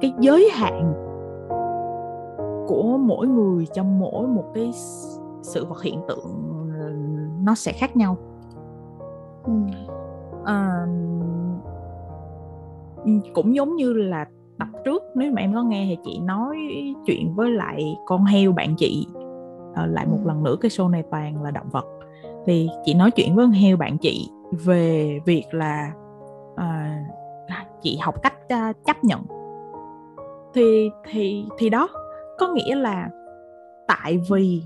cái 0.00 0.14
giới 0.18 0.48
hạn 0.52 0.92
của 2.68 2.98
mỗi 2.98 3.26
người 3.26 3.66
trong 3.72 3.98
mỗi 3.98 4.26
một 4.26 4.44
cái 4.54 4.70
sự 5.42 5.64
vật 5.64 5.82
hiện 5.82 6.00
tượng 6.08 6.52
nó 7.44 7.54
sẽ 7.54 7.72
khác 7.72 7.96
nhau. 7.96 8.16
À, 10.44 10.86
cũng 13.34 13.54
giống 13.54 13.76
như 13.76 13.92
là 13.92 14.26
tập 14.58 14.68
trước 14.84 15.02
nếu 15.14 15.32
mà 15.32 15.40
em 15.40 15.54
có 15.54 15.62
nghe 15.62 15.86
thì 15.88 15.98
chị 16.04 16.18
nói 16.18 16.56
chuyện 17.06 17.34
với 17.34 17.50
lại 17.50 17.96
con 18.06 18.24
heo 18.24 18.52
bạn 18.52 18.74
chị 18.78 19.06
à, 19.74 19.86
lại 19.86 20.06
một 20.06 20.18
lần 20.24 20.42
nữa 20.42 20.56
cái 20.60 20.70
show 20.70 20.90
này 20.90 21.02
toàn 21.10 21.42
là 21.42 21.50
động 21.50 21.68
vật. 21.70 21.84
Thì 22.46 22.68
chị 22.84 22.94
nói 22.94 23.10
chuyện 23.10 23.36
với 23.36 23.46
con 23.46 23.52
heo 23.52 23.76
bạn 23.76 23.98
chị 23.98 24.30
về 24.50 25.18
việc 25.26 25.44
là 25.50 25.92
à, 26.56 27.04
chị 27.82 27.98
học 28.02 28.22
cách 28.22 28.34
uh, 28.44 28.84
chấp 28.84 29.04
nhận. 29.04 29.20
Thì 30.54 30.90
thì 31.10 31.44
thì 31.58 31.70
đó 31.70 31.88
có 32.38 32.48
nghĩa 32.48 32.74
là 32.74 33.10
tại 33.88 34.20
vì 34.30 34.62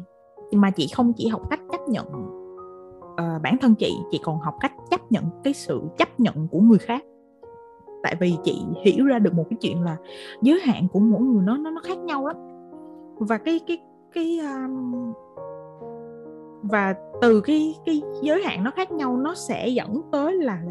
mà 0.52 0.70
chị 0.70 0.86
không 0.94 1.12
chỉ 1.16 1.28
học 1.28 1.40
cách 1.50 1.60
chấp 1.72 1.88
nhận 1.88 2.06
uh, 3.12 3.42
bản 3.42 3.56
thân 3.60 3.74
chị 3.74 3.96
chị 4.10 4.20
còn 4.22 4.38
học 4.38 4.54
cách 4.60 4.72
chấp 4.90 5.00
nhận 5.12 5.24
cái 5.44 5.52
sự 5.52 5.82
chấp 5.98 6.20
nhận 6.20 6.48
của 6.48 6.60
người 6.60 6.78
khác 6.78 7.04
tại 8.02 8.16
vì 8.20 8.34
chị 8.44 8.64
hiểu 8.84 9.06
ra 9.06 9.18
được 9.18 9.34
một 9.34 9.44
cái 9.50 9.56
chuyện 9.60 9.82
là 9.82 9.96
giới 10.42 10.60
hạn 10.60 10.88
của 10.92 11.00
mỗi 11.00 11.20
người 11.20 11.44
nó 11.44 11.56
nó 11.56 11.70
nó 11.70 11.80
khác 11.84 11.98
nhau 11.98 12.26
lắm. 12.26 12.36
Và 13.18 13.38
cái 13.38 13.60
cái 13.66 13.78
cái 14.12 14.38
um, 14.38 15.12
và 16.62 16.94
từ 17.20 17.40
cái 17.40 17.74
cái 17.86 18.02
giới 18.22 18.42
hạn 18.42 18.64
nó 18.64 18.70
khác 18.70 18.92
nhau 18.92 19.16
nó 19.16 19.34
sẽ 19.34 19.68
dẫn 19.68 20.02
tới 20.12 20.34
là 20.34 20.62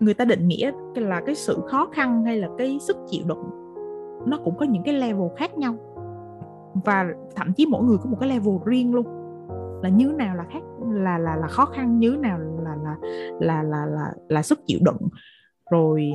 người 0.00 0.14
ta 0.14 0.24
định 0.24 0.48
nghĩa 0.48 0.72
là 0.94 1.20
cái 1.26 1.34
sự 1.34 1.58
khó 1.66 1.88
khăn 1.92 2.24
hay 2.24 2.38
là 2.38 2.48
cái 2.58 2.78
sức 2.80 2.96
chịu 3.08 3.24
đựng 3.26 3.60
nó 4.26 4.38
cũng 4.44 4.56
có 4.56 4.66
những 4.66 4.82
cái 4.82 4.94
level 4.94 5.28
khác 5.36 5.58
nhau. 5.58 5.74
Và 6.84 7.06
thậm 7.36 7.52
chí 7.52 7.66
mỗi 7.66 7.84
người 7.84 7.98
có 7.98 8.10
một 8.10 8.16
cái 8.20 8.28
level 8.28 8.54
riêng 8.64 8.94
luôn. 8.94 9.06
Là 9.82 9.88
như 9.88 10.06
nào 10.06 10.36
là 10.36 10.44
khác 10.50 10.62
là 10.92 11.18
là 11.18 11.36
là 11.36 11.46
khó 11.46 11.64
khăn 11.64 11.98
như 11.98 12.16
nào 12.20 12.38
là 12.38 12.76
là 12.84 12.96
là 13.40 13.62
là 13.62 13.86
là 13.86 14.12
là 14.28 14.42
sức 14.42 14.66
chịu 14.66 14.78
đựng 14.82 15.08
rồi 15.70 16.12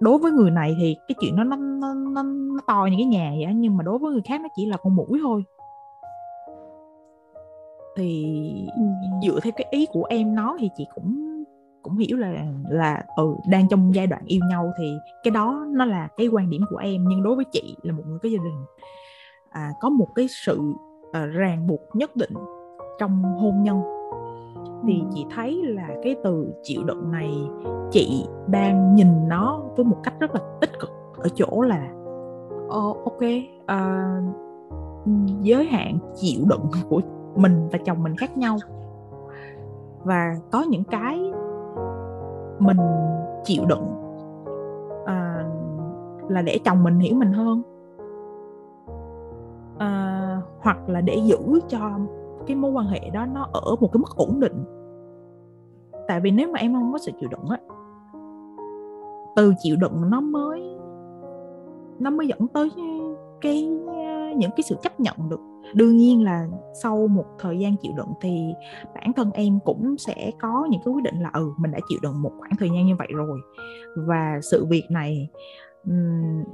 đối 0.00 0.18
với 0.18 0.32
người 0.32 0.50
này 0.50 0.76
thì 0.80 0.96
cái 1.08 1.16
chuyện 1.20 1.36
nó 1.36 1.44
nó 1.44 1.56
nó 1.56 1.94
nó, 1.94 2.22
nó 2.22 2.60
to 2.66 2.86
như 2.90 2.96
cái 2.98 3.06
nhà 3.06 3.30
vậy 3.30 3.54
nhưng 3.54 3.76
mà 3.76 3.82
đối 3.82 3.98
với 3.98 4.12
người 4.12 4.22
khác 4.24 4.40
nó 4.40 4.48
chỉ 4.56 4.66
là 4.66 4.76
con 4.76 4.96
mũi 4.96 5.20
thôi. 5.22 5.44
Thì 7.96 8.26
dựa 9.22 9.40
theo 9.42 9.52
cái 9.56 9.66
ý 9.70 9.86
của 9.92 10.04
em 10.04 10.34
nói 10.34 10.56
thì 10.60 10.70
chị 10.76 10.86
cũng 10.94 11.36
cũng 11.82 11.98
hiểu 11.98 12.16
là 12.16 12.44
là 12.68 13.04
ừ 13.16 13.36
đang 13.50 13.68
trong 13.68 13.94
giai 13.94 14.06
đoạn 14.06 14.22
yêu 14.26 14.40
nhau 14.50 14.72
thì 14.78 14.92
cái 15.24 15.30
đó 15.30 15.66
nó 15.68 15.84
là 15.84 16.08
cái 16.16 16.26
quan 16.28 16.50
điểm 16.50 16.62
của 16.70 16.76
em 16.76 17.04
nhưng 17.08 17.22
đối 17.22 17.36
với 17.36 17.44
chị 17.52 17.76
là 17.82 17.92
một 17.92 18.02
người 18.06 18.18
có 18.22 18.28
gia 18.28 18.38
đình 18.44 18.64
à, 19.50 19.72
có 19.80 19.88
một 19.88 20.08
cái 20.14 20.28
sự 20.28 20.60
à, 21.12 21.26
ràng 21.26 21.66
buộc 21.66 21.80
nhất 21.94 22.16
định 22.16 22.32
trong 22.98 23.22
hôn 23.22 23.62
nhân 23.62 23.95
thì 24.86 25.04
chị 25.14 25.26
thấy 25.34 25.62
là 25.64 25.88
cái 26.02 26.16
từ 26.24 26.52
chịu 26.62 26.84
đựng 26.84 27.12
này 27.12 27.50
chị 27.90 28.26
đang 28.46 28.94
nhìn 28.94 29.28
nó 29.28 29.62
với 29.76 29.84
một 29.84 29.96
cách 30.02 30.14
rất 30.20 30.34
là 30.34 30.40
tích 30.60 30.78
cực 30.80 30.90
ở 31.16 31.28
chỗ 31.34 31.62
là 31.62 31.88
oh, 32.66 33.04
ok 33.04 33.22
uh, 33.62 34.46
giới 35.40 35.64
hạn 35.64 35.98
chịu 36.14 36.44
đựng 36.48 36.70
của 36.88 37.00
mình 37.36 37.68
và 37.72 37.78
chồng 37.84 38.02
mình 38.02 38.16
khác 38.16 38.36
nhau. 38.36 38.56
Và 40.04 40.36
có 40.52 40.64
những 40.68 40.84
cái 40.84 41.32
mình 42.58 42.76
chịu 43.44 43.64
đựng 43.66 43.86
à, 45.06 45.48
là 46.28 46.42
để 46.42 46.58
chồng 46.64 46.84
mình 46.84 46.98
hiểu 46.98 47.14
mình 47.14 47.32
hơn. 47.32 47.62
À, 49.78 50.40
hoặc 50.60 50.88
là 50.88 51.00
để 51.00 51.14
giữ 51.14 51.60
cho 51.68 51.90
cái 52.46 52.56
mối 52.56 52.70
quan 52.70 52.86
hệ 52.86 53.10
đó 53.10 53.26
nó 53.26 53.48
ở 53.52 53.76
một 53.80 53.92
cái 53.92 53.98
mức 53.98 54.16
ổn 54.16 54.40
định 54.40 54.64
tại 56.08 56.20
vì 56.20 56.30
nếu 56.30 56.52
mà 56.52 56.58
em 56.58 56.74
không 56.74 56.92
có 56.92 56.98
sự 56.98 57.12
chịu 57.20 57.28
đựng 57.28 57.48
á, 57.50 57.58
từ 59.36 59.54
chịu 59.62 59.76
đựng 59.76 60.10
nó 60.10 60.20
mới 60.20 60.76
nó 61.98 62.10
mới 62.10 62.26
dẫn 62.26 62.48
tới 62.48 62.70
cái 63.40 63.68
uh, 63.84 64.36
những 64.36 64.50
cái 64.50 64.62
sự 64.62 64.76
chấp 64.82 65.00
nhận 65.00 65.16
được. 65.28 65.40
Đương 65.74 65.96
nhiên 65.96 66.24
là 66.24 66.46
sau 66.82 67.06
một 67.06 67.24
thời 67.38 67.58
gian 67.58 67.76
chịu 67.76 67.92
đựng 67.96 68.12
thì 68.20 68.54
bản 68.94 69.12
thân 69.12 69.30
em 69.30 69.58
cũng 69.64 69.96
sẽ 69.98 70.30
có 70.40 70.68
những 70.70 70.80
cái 70.84 70.94
quyết 70.94 71.02
định 71.02 71.20
là 71.20 71.30
ừ 71.34 71.52
mình 71.56 71.70
đã 71.70 71.78
chịu 71.88 71.98
đựng 72.02 72.22
một 72.22 72.32
khoảng 72.38 72.52
thời 72.58 72.68
gian 72.68 72.86
như 72.86 72.96
vậy 72.98 73.08
rồi. 73.14 73.40
Và 73.96 74.38
sự 74.42 74.66
việc 74.70 74.84
này 74.90 75.30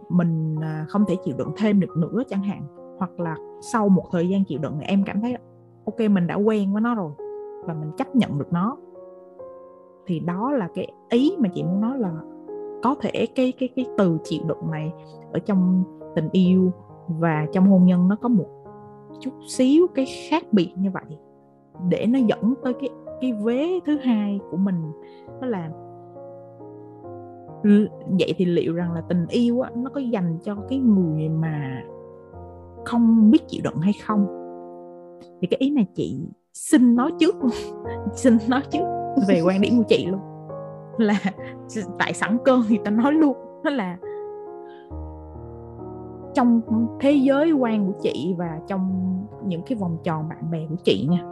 mình 0.09 0.57
à, 0.63 0.87
không 0.89 1.05
thể 1.09 1.17
chịu 1.25 1.35
đựng 1.39 1.53
thêm 1.57 1.81
được 1.81 1.97
nữa 1.97 2.23
chẳng 2.29 2.43
hạn. 2.43 2.63
Hoặc 2.99 3.21
là 3.21 3.37
sau 3.73 3.89
một 3.89 4.05
thời 4.13 4.29
gian 4.29 4.45
chịu 4.45 4.59
đựng 4.59 4.81
em 4.81 5.05
cảm 5.07 5.21
thấy 5.21 5.37
ok, 5.85 6.01
mình 6.11 6.27
đã 6.27 6.35
quen 6.35 6.73
với 6.73 6.83
nó 6.83 6.95
rồi 6.95 7.13
và 7.67 7.75
mình 7.75 7.91
chấp 7.99 8.17
nhận 8.17 8.39
được 8.39 8.53
nó 8.53 8.77
thì 10.07 10.21
đó 10.21 10.53
là 10.53 10.69
cái 10.75 10.93
ý 11.11 11.33
mà 11.39 11.49
chị 11.55 11.63
muốn 11.63 11.81
nói 11.81 11.99
là 11.99 12.13
có 12.83 12.95
thể 13.01 13.27
cái 13.35 13.53
cái 13.59 13.69
cái 13.77 13.87
từ 13.99 14.19
chịu 14.25 14.43
đựng 14.47 14.71
này 14.71 14.93
ở 15.33 15.39
trong 15.39 15.85
tình 16.15 16.29
yêu 16.33 16.73
và 17.09 17.47
trong 17.53 17.67
hôn 17.67 17.85
nhân 17.87 18.09
nó 18.09 18.17
có 18.17 18.29
một 18.29 18.47
chút 19.21 19.33
xíu 19.49 19.87
cái 19.95 20.07
khác 20.29 20.45
biệt 20.53 20.73
như 20.77 20.91
vậy 20.91 21.19
để 21.89 22.07
nó 22.07 22.19
dẫn 22.19 22.55
tới 22.65 22.75
cái 22.81 22.91
cái 23.21 23.33
vế 23.33 23.81
thứ 23.87 23.99
hai 24.03 24.41
của 24.51 24.57
mình. 24.57 24.93
Đó 25.41 25.47
là 25.47 25.71
vậy 28.19 28.35
thì 28.37 28.45
liệu 28.45 28.75
rằng 28.75 28.93
là 28.93 29.01
tình 29.09 29.27
yêu 29.29 29.61
á, 29.61 29.71
nó 29.77 29.91
có 29.91 30.01
dành 30.01 30.39
cho 30.45 30.57
cái 30.69 30.79
người 30.79 31.29
mà 31.29 31.83
không 32.85 33.31
biết 33.31 33.49
chịu 33.49 33.61
đựng 33.65 33.81
hay 33.81 33.93
không? 34.07 34.27
Thì 35.41 35.47
cái 35.47 35.59
ý 35.61 35.71
này 35.71 35.87
chị 35.95 36.29
xin 36.53 36.97
nói 36.97 37.11
trước 37.19 37.35
xin 38.15 38.37
nói 38.49 38.63
trước 38.71 38.92
về 39.29 39.41
quan 39.41 39.61
điểm 39.61 39.79
của 39.79 39.85
chị 39.89 40.07
luôn. 40.07 40.21
Là 40.99 41.15
tại 41.99 42.13
sẵn 42.13 42.39
cơn 42.45 42.63
thì 42.69 42.79
ta 42.85 42.91
nói 42.91 43.13
luôn 43.13 43.37
đó 43.65 43.71
là 43.71 43.97
trong 46.35 46.61
thế 47.01 47.13
giới 47.13 47.53
quan 47.53 47.87
của 47.87 47.99
chị 48.03 48.35
và 48.39 48.59
trong 48.67 49.15
những 49.45 49.63
cái 49.63 49.79
vòng 49.79 49.97
tròn 50.05 50.29
bạn 50.29 50.51
bè 50.51 50.59
của 50.69 50.77
chị 50.85 51.09
nha 51.11 51.25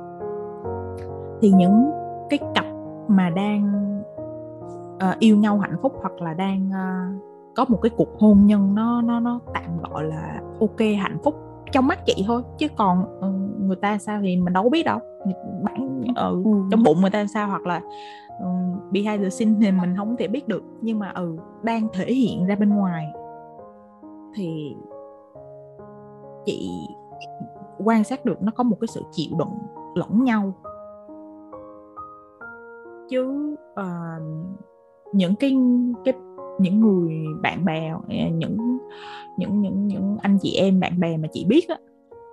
thì 1.40 1.50
những 1.50 1.90
cái 2.30 2.38
cặp 2.54 2.64
mà 3.08 3.30
đang 3.30 3.72
uh, 4.96 5.18
yêu 5.18 5.36
nhau 5.36 5.58
hạnh 5.58 5.76
phúc 5.82 5.92
hoặc 6.00 6.22
là 6.22 6.34
đang 6.34 6.68
uh, 6.68 7.22
có 7.56 7.64
một 7.68 7.78
cái 7.82 7.90
cuộc 7.96 8.18
hôn 8.18 8.46
nhân 8.46 8.74
nó 8.74 9.02
nó 9.02 9.20
nó 9.20 9.40
tạm 9.54 9.78
gọi 9.90 10.04
là 10.04 10.40
ok 10.60 10.80
hạnh 10.98 11.18
phúc 11.24 11.34
trong 11.72 11.86
mắt 11.86 11.98
chị 12.06 12.24
thôi. 12.26 12.42
Chứ 12.58 12.66
còn 12.76 13.18
uh, 13.18 13.60
người 13.60 13.76
ta 13.76 13.98
sao 13.98 14.20
thì 14.22 14.36
mình 14.36 14.52
đâu 14.52 14.68
biết 14.68 14.82
đâu. 14.82 14.98
Bạn 15.62 15.89
uh, 16.10 16.44
ừ. 16.44 16.50
trong 16.70 16.82
bụng 16.82 17.00
người 17.00 17.10
ta 17.10 17.26
sao 17.26 17.48
hoặc 17.48 17.66
là 17.66 17.80
uh, 18.36 18.92
behind 18.92 19.22
the 19.22 19.30
scene 19.30 19.52
thì 19.60 19.72
mình 19.72 19.96
không 19.96 20.16
thể 20.18 20.28
biết 20.28 20.48
được 20.48 20.62
nhưng 20.80 20.98
mà 20.98 21.12
ừ 21.14 21.36
đang 21.62 21.88
thể 21.92 22.12
hiện 22.12 22.46
ra 22.46 22.56
bên 22.56 22.68
ngoài 22.68 23.06
thì 24.34 24.76
chị 26.44 26.70
quan 27.84 28.04
sát 28.04 28.24
được 28.24 28.42
nó 28.42 28.52
có 28.56 28.64
một 28.64 28.76
cái 28.80 28.88
sự 28.88 29.02
chịu 29.12 29.30
đựng 29.38 29.58
lẫn 29.94 30.24
nhau 30.24 30.52
chứ 33.10 33.54
uh, 33.72 34.22
những 35.12 35.34
cái 35.36 35.56
cái 36.04 36.14
những 36.60 36.80
người 36.80 37.14
bạn 37.42 37.64
bè 37.64 37.92
những 38.08 38.78
những 39.38 39.60
những 39.60 39.86
những 39.86 40.16
anh 40.22 40.38
chị 40.42 40.54
em 40.54 40.80
bạn 40.80 41.00
bè 41.00 41.16
mà 41.16 41.28
chị 41.32 41.44
biết 41.48 41.68
á 41.68 41.76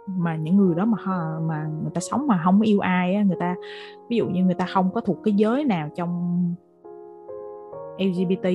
mà 0.07 0.35
những 0.35 0.57
người 0.57 0.75
đó 0.75 0.85
mà 0.85 0.97
mà 1.39 1.69
người 1.81 1.91
ta 1.93 2.01
sống 2.01 2.27
mà 2.27 2.41
không 2.45 2.61
yêu 2.61 2.79
ai 2.79 3.15
á 3.15 3.23
người 3.23 3.37
ta 3.39 3.55
ví 4.09 4.17
dụ 4.17 4.27
như 4.27 4.43
người 4.43 4.53
ta 4.53 4.65
không 4.65 4.89
có 4.93 5.01
thuộc 5.01 5.17
cái 5.23 5.33
giới 5.33 5.63
nào 5.63 5.89
trong 5.95 6.39
LGBT 7.99 8.47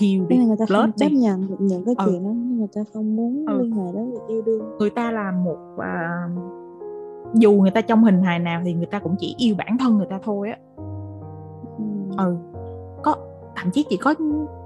đi 0.00 0.36
người 0.46 0.56
ta 0.58 0.64
không 0.68 0.92
chấp 0.92 1.12
nhận 1.12 1.48
được 1.48 1.56
những 1.58 1.84
cái 1.84 1.94
ừ. 1.98 2.04
chuyện 2.06 2.24
đó 2.24 2.30
người 2.30 2.68
ta 2.74 2.80
không 2.92 3.16
muốn 3.16 3.44
ừ. 3.46 3.62
liên 3.62 3.72
hệ 3.72 3.92
đến 3.94 4.10
việc 4.10 4.20
yêu 4.28 4.42
đương 4.42 4.78
người 4.78 4.90
ta 4.90 5.10
là 5.10 5.30
một 5.30 5.58
uh, 5.74 5.82
dù 7.34 7.52
người 7.52 7.70
ta 7.70 7.80
trong 7.80 8.04
hình 8.04 8.22
hài 8.22 8.38
nào 8.38 8.62
thì 8.64 8.74
người 8.74 8.86
ta 8.86 8.98
cũng 8.98 9.14
chỉ 9.18 9.34
yêu 9.38 9.54
bản 9.58 9.78
thân 9.78 9.96
người 9.96 10.06
ta 10.10 10.20
thôi 10.22 10.50
á 10.50 10.58
ừ. 11.78 11.84
ừ 12.16 12.36
có 13.02 13.16
thậm 13.56 13.70
chí 13.70 13.84
chỉ 13.90 13.96
có 13.96 14.14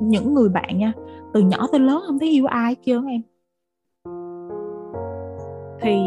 những 0.01 0.35
người 0.35 0.49
bạn 0.49 0.79
nha 0.79 0.93
từ 1.33 1.41
nhỏ 1.41 1.67
tới 1.73 1.81
lớn 1.81 2.03
không 2.07 2.19
thấy 2.19 2.29
yêu 2.29 2.47
ai 2.47 2.75
chưa 2.75 3.03
em 3.09 3.23
thì 5.81 5.99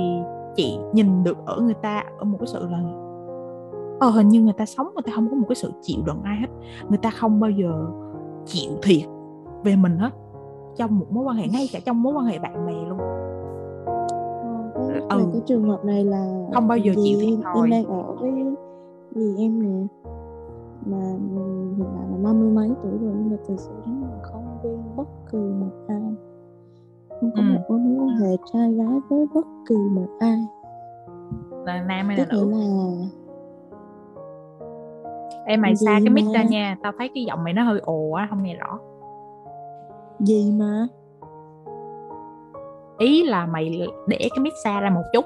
chị 0.55 0.79
nhìn 0.93 1.23
được 1.23 1.37
ở 1.45 1.61
người 1.61 1.73
ta 1.73 2.03
ở 2.19 2.25
một 2.25 2.37
cái 2.39 2.47
sự 2.47 2.67
là 2.71 2.79
ờ 3.99 4.09
hình 4.09 4.27
như 4.27 4.41
người 4.41 4.53
ta 4.53 4.65
sống 4.65 4.85
người 4.95 5.03
ta 5.05 5.11
không 5.15 5.29
có 5.29 5.35
một 5.35 5.45
cái 5.49 5.55
sự 5.55 5.71
chịu 5.81 5.97
đựng 6.05 6.21
ai 6.23 6.37
hết. 6.37 6.47
Người 6.89 6.97
ta 6.97 7.09
không 7.09 7.39
bao 7.39 7.49
giờ 7.49 7.87
chịu 8.45 8.71
thiệt 8.81 9.09
về 9.63 9.75
mình 9.75 9.97
hết 9.97 10.13
trong 10.75 10.99
một 10.99 11.05
mối 11.09 11.23
quan 11.23 11.35
hệ 11.35 11.47
ngay 11.47 11.69
cả 11.73 11.79
trong 11.85 12.03
mối 12.03 12.13
quan 12.13 12.25
hệ 12.25 12.39
bạn 12.39 12.65
bè 12.67 12.73
luôn. 12.89 12.99
Ờ, 15.09 15.17
ừ. 15.17 15.25
cái 15.33 15.41
trường 15.45 15.63
hợp 15.63 15.85
này 15.85 16.03
là 16.03 16.47
không 16.53 16.67
bao 16.67 16.77
giờ 16.77 16.93
chịu 17.03 17.19
thiệt 17.19 17.39
em, 17.45 17.63
em 17.63 17.69
đang 17.71 17.85
ở 17.85 18.15
với 18.19 18.31
gì 19.15 19.35
em 19.37 19.63
nè? 19.63 19.87
Mà 20.85 20.97
hiện 21.77 21.87
tại 21.95 22.05
là 22.11 22.17
năm 22.17 22.39
mươi 22.39 22.49
mấy 22.49 22.71
tuổi 22.83 22.91
rồi 22.91 23.13
nhưng 23.17 23.31
mà 23.31 23.37
từ 23.47 23.55
sự 23.57 23.71
đến 23.85 24.01
là 24.01 24.19
không 24.23 24.57
quen 24.63 24.79
bất 24.95 25.07
kỳ 25.31 25.37
một 25.37 25.71
ai 25.87 26.01
không 27.19 27.31
có 27.35 27.41
ừ. 27.41 27.45
một 27.53 27.61
mối 27.69 27.79
quan 27.97 28.17
hệ 28.17 28.37
trai 28.53 28.73
gái 28.73 28.99
với 29.09 29.25
bất 29.33 29.45
kỳ 29.69 29.75
một 29.75 30.07
ai. 30.19 30.45
Là 31.65 31.83
nam 31.83 32.07
hay 32.07 32.17
là 32.17 32.25
nữ? 32.31 32.51
là 32.51 33.07
em 35.45 35.61
mày 35.61 35.75
xa 35.75 35.99
cái 36.03 36.09
mic 36.09 36.25
ra 36.33 36.43
nha. 36.43 36.77
Tao 36.83 36.91
thấy 36.97 37.09
cái 37.15 37.23
giọng 37.23 37.43
mày 37.43 37.53
nó 37.53 37.63
hơi 37.63 37.79
ồ 37.79 38.11
á 38.11 38.27
không 38.29 38.43
nghe 38.43 38.55
rõ. 38.55 38.79
Gì 40.19 40.51
mà 40.59 40.87
ý 42.97 43.23
là 43.23 43.45
mày 43.45 43.87
để 44.07 44.17
cái 44.19 44.39
mic 44.39 44.53
xa 44.63 44.79
ra 44.79 44.89
một 44.89 45.03
chút. 45.13 45.25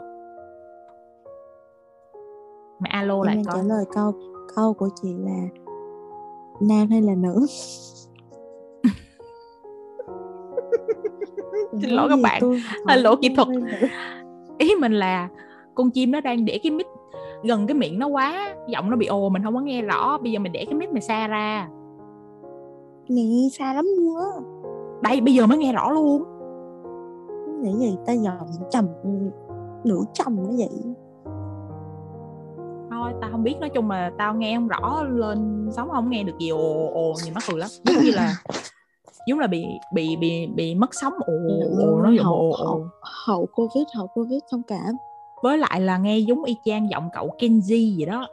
Mày 2.80 2.92
alo 2.92 3.24
lại 3.24 3.42
coi 3.46 3.56
trả 3.56 3.64
lời 3.64 3.86
câu 3.94 4.12
câu 4.56 4.74
của 4.74 4.90
chị 5.02 5.16
là 5.20 5.48
nam 6.62 6.88
hay 6.90 7.02
là 7.02 7.16
nữ 7.16 7.46
xin 11.82 11.90
lỗi 11.90 12.10
các 12.10 12.20
bạn. 12.24 12.42
lỗi 13.04 13.16
kỹ 13.22 13.36
thuật. 13.36 13.48
ý 14.58 14.76
mình 14.76 14.94
là 14.94 15.30
con 15.76 15.92
chim 15.92 16.12
nó 16.12 16.22
đang 16.22 16.46
để 16.46 16.60
cái 16.64 16.72
mic 16.72 16.88
gần 17.44 17.68
cái 17.68 17.76
miệng 17.76 18.00
nó 18.00 18.08
quá 18.08 18.56
giọng 18.68 18.90
nó 18.90 18.96
bị 18.96 19.06
ồ 19.06 19.30
mình 19.30 19.44
không 19.44 19.54
có 19.54 19.60
nghe 19.60 19.82
rõ. 19.82 20.18
Bây 20.18 20.32
giờ 20.32 20.40
mình 20.40 20.52
để 20.52 20.66
cái 20.66 20.74
mic 20.74 20.92
mày 20.92 21.02
xa 21.02 21.28
ra. 21.28 21.68
Nè 23.10 23.24
xa 23.52 23.74
lắm 23.74 23.86
luôn 23.98 24.16
á. 24.18 24.32
Đây 25.02 25.22
bây 25.22 25.34
giờ 25.34 25.46
mới 25.46 25.58
nghe 25.58 25.74
rõ 25.74 25.92
luôn. 25.92 26.24
Nghĩ 27.62 27.74
gì 27.80 27.98
ta 28.06 28.14
giọng 28.14 28.48
trầm 28.72 28.86
nửa 29.84 30.02
trầm 30.14 30.36
nó 30.36 30.50
vậy? 30.58 30.96
Thôi 32.90 33.12
tao 33.22 33.30
không 33.32 33.44
biết 33.44 33.56
nói 33.60 33.70
chung 33.70 33.88
mà 33.88 34.12
tao 34.18 34.36
nghe 34.36 34.56
không 34.56 34.68
rõ 34.68 35.04
lên 35.04 35.70
sống 35.72 35.90
không 35.90 36.10
nghe 36.10 36.24
được 36.24 36.38
gì 36.40 36.50
ồ 36.50 36.92
ồ 36.94 37.14
nhìn 37.26 37.34
mắc 37.34 37.44
cười 37.50 37.60
lắm. 37.60 37.70
Giống 37.84 38.04
như 38.04 38.12
là 38.12 38.34
giống 39.28 39.40
là 39.40 39.48
bị 39.48 39.66
bị 39.94 40.16
bị 40.16 40.48
bị 40.48 40.76
mất 40.76 40.90
sóng. 40.92 41.14
Ồ 41.20 41.34
ồ 41.80 42.02
nó 42.04 42.24
hậu, 42.24 42.52
ồ. 42.52 42.86
hậu 43.02 43.46
covid 43.46 43.84
hậu 43.96 44.08
covid 44.08 44.40
thông 44.52 44.62
cảm 44.68 44.98
với 45.42 45.58
lại 45.58 45.82
là 45.82 45.98
nghe 45.98 46.18
giống 46.18 46.44
y 46.44 46.56
chang 46.66 46.90
giọng 46.90 47.10
cậu 47.14 47.30
Kenji 47.40 47.98
gì 47.98 48.06
đó. 48.06 48.28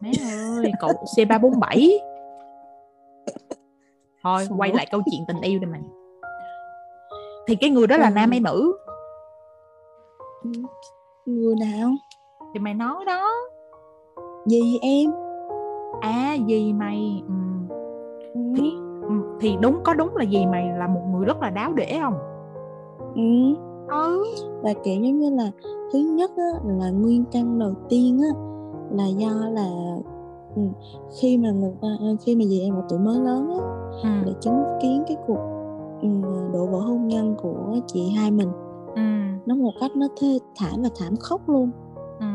Má 0.00 0.10
ơi 0.56 0.72
cậu 0.80 0.90
C347 1.16 1.98
thôi 4.22 4.48
quay 4.58 4.72
lại 4.72 4.86
câu 4.90 5.02
chuyện 5.10 5.20
tình 5.28 5.40
yêu 5.40 5.58
đi 5.58 5.66
mày. 5.66 5.80
Thì 7.46 7.56
cái 7.56 7.70
người 7.70 7.86
đó 7.86 7.96
là 7.96 8.08
ừ. 8.08 8.12
nam 8.14 8.30
hay 8.30 8.40
nữ? 8.40 8.78
Người 11.26 11.54
nào? 11.60 11.90
Thì 12.54 12.60
mày 12.60 12.74
nói 12.74 13.04
đó. 13.04 13.30
Gì 14.46 14.78
em. 14.82 15.10
À 16.00 16.36
gì 16.46 16.72
mày 16.72 17.22
ừ. 17.28 17.34
Thì 18.56 18.85
thì 19.40 19.56
đúng 19.60 19.78
có 19.84 19.94
đúng 19.94 20.16
là 20.16 20.24
gì 20.24 20.46
mày 20.46 20.78
là 20.78 20.86
một 20.86 21.00
người 21.12 21.24
rất 21.24 21.40
là 21.40 21.50
đáo 21.50 21.72
để 21.72 21.98
không 22.00 22.14
ừ 23.14 23.54
ừ 23.88 24.24
và 24.62 24.72
kiểu 24.84 24.94
giống 24.94 25.18
như 25.18 25.30
là 25.30 25.50
thứ 25.92 25.98
nhất 25.98 26.30
á, 26.36 26.60
là 26.64 26.90
nguyên 26.90 27.24
căn 27.32 27.58
đầu 27.58 27.72
tiên 27.88 28.20
á 28.22 28.40
là 28.90 29.06
do 29.06 29.30
là 29.50 29.96
ừ, 30.56 30.62
khi 31.20 31.38
mà 31.38 31.50
người 31.50 31.72
ta 31.82 31.88
khi 32.24 32.36
mà 32.36 32.44
gì 32.44 32.60
em 32.60 32.74
một 32.74 32.82
tuổi 32.88 32.98
mới 32.98 33.20
lớn 33.20 33.50
á 33.50 33.58
ừ. 34.02 34.08
để 34.26 34.32
chứng 34.40 34.62
kiến 34.82 35.04
cái 35.08 35.16
cuộc 35.26 35.38
ừ, 36.02 36.08
đổ 36.52 36.66
vỡ 36.66 36.78
hôn 36.78 37.08
nhân 37.08 37.34
của 37.42 37.76
chị 37.86 38.10
hai 38.16 38.30
mình 38.30 38.48
ừ. 38.94 39.02
nó 39.46 39.54
một 39.54 39.72
cách 39.80 39.90
nó 39.96 40.06
thê 40.20 40.38
thảm 40.56 40.82
và 40.82 40.88
thảm 40.98 41.16
khốc 41.16 41.48
luôn 41.48 41.70
ừ. 42.20 42.26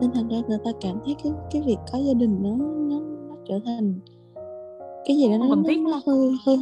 nên 0.00 0.10
thành 0.14 0.28
ra 0.28 0.36
người 0.48 0.58
ta 0.64 0.70
cảm 0.80 0.96
thấy 1.04 1.16
cái 1.22 1.32
cái 1.50 1.62
việc 1.66 1.78
có 1.92 1.98
gia 1.98 2.14
đình 2.14 2.38
nó 2.42 2.50
nó, 2.66 3.00
nó 3.28 3.34
trở 3.48 3.58
thành 3.64 3.94
cái 5.04 5.16
gì 5.16 5.28
đó 5.28 5.36
nó, 5.38 5.46
nó, 5.46 5.90
nó 5.90 6.00
hơi 6.06 6.36
hơi 6.46 6.58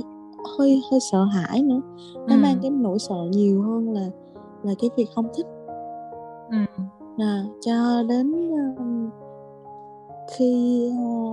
hơi 0.59 0.82
hơi 0.90 1.00
sợ 1.00 1.25
hãi 1.25 1.62
nữa 1.62 1.80
nó 2.14 2.35
ừ. 2.35 2.40
mang 2.42 2.59
cái 2.62 2.70
nỗi 2.70 2.99
sợ 2.99 3.16
nhiều 3.30 3.62
hơn 3.62 3.92
là 3.92 4.11
là 4.62 4.75
cái 4.78 4.90
việc 4.97 5.06
không 5.14 5.26
thích 5.37 5.47
ừ. 6.50 6.85
à, 7.18 7.44
cho 7.61 8.02
đến 8.09 8.32
uh, 8.52 9.12
khi 10.37 10.90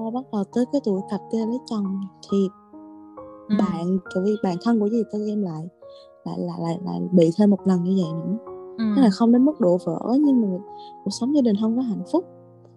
uh, 0.08 0.14
bắt 0.14 0.24
đầu 0.32 0.44
tới 0.54 0.66
cái 0.72 0.82
tuổi 0.84 1.02
cặp 1.10 1.22
kê 1.32 1.38
lấy 1.38 1.60
chồng 1.66 2.02
thì 2.32 2.50
ừ. 3.50 3.56
bạn 3.60 3.98
kiểu 4.14 4.24
vì 4.24 4.36
bạn 4.44 4.58
thân 4.64 4.80
của 4.80 4.90
dì 4.90 5.04
tư 5.14 5.28
em 5.28 5.42
lại 5.42 5.68
lại 6.26 6.40
lại 6.40 6.60
lại, 6.62 6.80
lại 6.86 7.02
bị 7.12 7.32
thêm 7.38 7.50
một 7.50 7.68
lần 7.68 7.84
như 7.84 8.04
vậy 8.04 8.14
nữa 8.14 8.38
ừ. 8.78 9.02
là 9.02 9.10
không 9.10 9.32
đến 9.32 9.46
mức 9.46 9.60
độ 9.60 9.78
vỡ 9.86 10.18
nhưng 10.20 10.42
mà 10.42 10.48
cuộc 11.04 11.12
sống 11.12 11.36
gia 11.36 11.42
đình 11.42 11.56
không 11.62 11.76
có 11.76 11.82
hạnh 11.82 12.04
phúc 12.12 12.26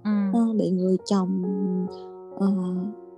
ừ. 0.05 0.11
uh, 0.51 0.57
bị 0.57 0.71
người 0.71 0.97
chồng 1.05 1.43
uh, 2.37 3.10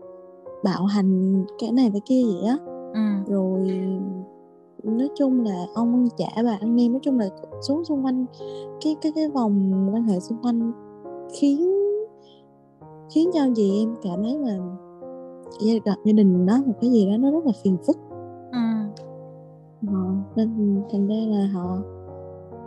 bạo 0.64 0.84
hành 0.84 1.44
cái 1.58 1.72
này 1.72 1.90
cái 1.92 2.00
kia 2.04 2.22
vậy 2.24 2.48
á 2.48 2.56
ừ. 2.94 3.32
rồi 3.32 3.80
nói 4.82 5.08
chung 5.14 5.44
là 5.44 5.66
ông 5.74 5.92
ăn 5.92 6.08
chả 6.16 6.42
và 6.44 6.56
anh 6.60 6.80
em 6.80 6.92
nói 6.92 7.00
chung 7.02 7.18
là 7.18 7.28
xuống 7.68 7.84
xung 7.84 8.04
quanh 8.04 8.26
cái 8.84 8.96
cái 9.02 9.12
cái 9.14 9.28
vòng 9.28 9.88
quan 9.94 10.04
hệ 10.04 10.20
xung 10.20 10.38
quanh 10.42 10.72
khiến 11.32 11.72
khiến 13.14 13.30
cho 13.34 13.54
gì 13.54 13.78
em 13.78 13.94
cảm 14.02 14.22
thấy 14.22 14.38
là 14.38 14.58
gặp 15.84 15.96
gia 16.04 16.12
đình 16.12 16.46
nó 16.46 16.62
một 16.66 16.74
cái 16.80 16.90
gì 16.90 17.10
đó 17.10 17.16
nó 17.16 17.30
rất 17.30 17.46
là 17.46 17.52
phiền 17.64 17.76
phức 17.86 17.96
ừ. 18.52 18.58
họ 19.88 20.14
nên 20.36 20.82
thành 20.92 21.08
ra 21.08 21.16
là 21.16 21.46
họ 21.52 21.78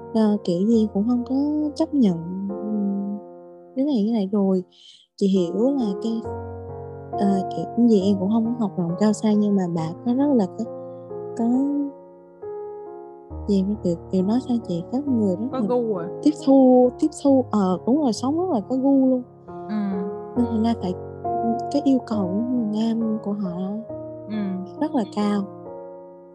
uh, 0.09 0.43
kiểu 0.43 0.67
gì 0.67 0.87
cũng 0.93 1.07
không 1.07 1.23
có 1.25 1.35
chấp 1.75 1.93
nhận 1.93 2.47
cái 3.75 3.85
này 3.85 4.03
cái 4.05 4.13
này 4.13 4.29
rồi 4.31 4.63
chị 5.15 5.27
hiểu 5.27 5.53
là 5.53 5.93
cái 6.03 6.21
uh, 7.15 7.53
kiểu 7.55 7.88
gì 7.88 8.01
em 8.01 8.17
cũng 8.19 8.29
không 8.29 8.45
có 8.45 8.51
học 8.60 8.72
rộng 8.77 8.95
cao 9.00 9.13
xa 9.13 9.34
nhưng 9.34 9.55
mà 9.55 9.63
bà 9.75 9.88
có 10.05 10.13
rất 10.13 10.34
là 10.36 10.45
có 10.57 10.65
có 11.38 11.45
gì 13.48 13.63
mà 13.63 13.75
kiểu 13.84 13.95
kiểu 14.12 14.24
nói 14.24 14.39
sao 14.48 14.57
chị 14.67 14.84
các 14.91 15.07
người 15.07 15.36
rất 15.36 15.48
có 15.51 15.60
là 15.60 15.65
gu 15.67 15.95
à 15.95 16.07
tiếp 16.24 16.31
thu 16.45 16.89
tiếp 17.00 17.07
thu 17.24 17.45
ờ 17.51 17.75
à, 17.75 17.81
đúng 17.86 18.01
rồi 18.01 18.13
sống 18.13 18.38
rất 18.38 18.53
là 18.53 18.60
có 18.69 18.75
gu 18.75 19.07
luôn 19.10 19.24
ừ. 19.45 19.75
nên 20.38 20.45
thành 20.45 20.63
ra 20.63 20.74
phải 20.81 20.93
cái 21.72 21.81
yêu 21.86 22.00
cầu 22.07 22.27
của 22.27 22.55
người 22.55 22.81
nam 22.81 23.17
của 23.24 23.34
họ 23.34 23.57
ừ. 24.29 24.36
rất 24.81 24.95
là 24.95 25.03
cao 25.15 25.43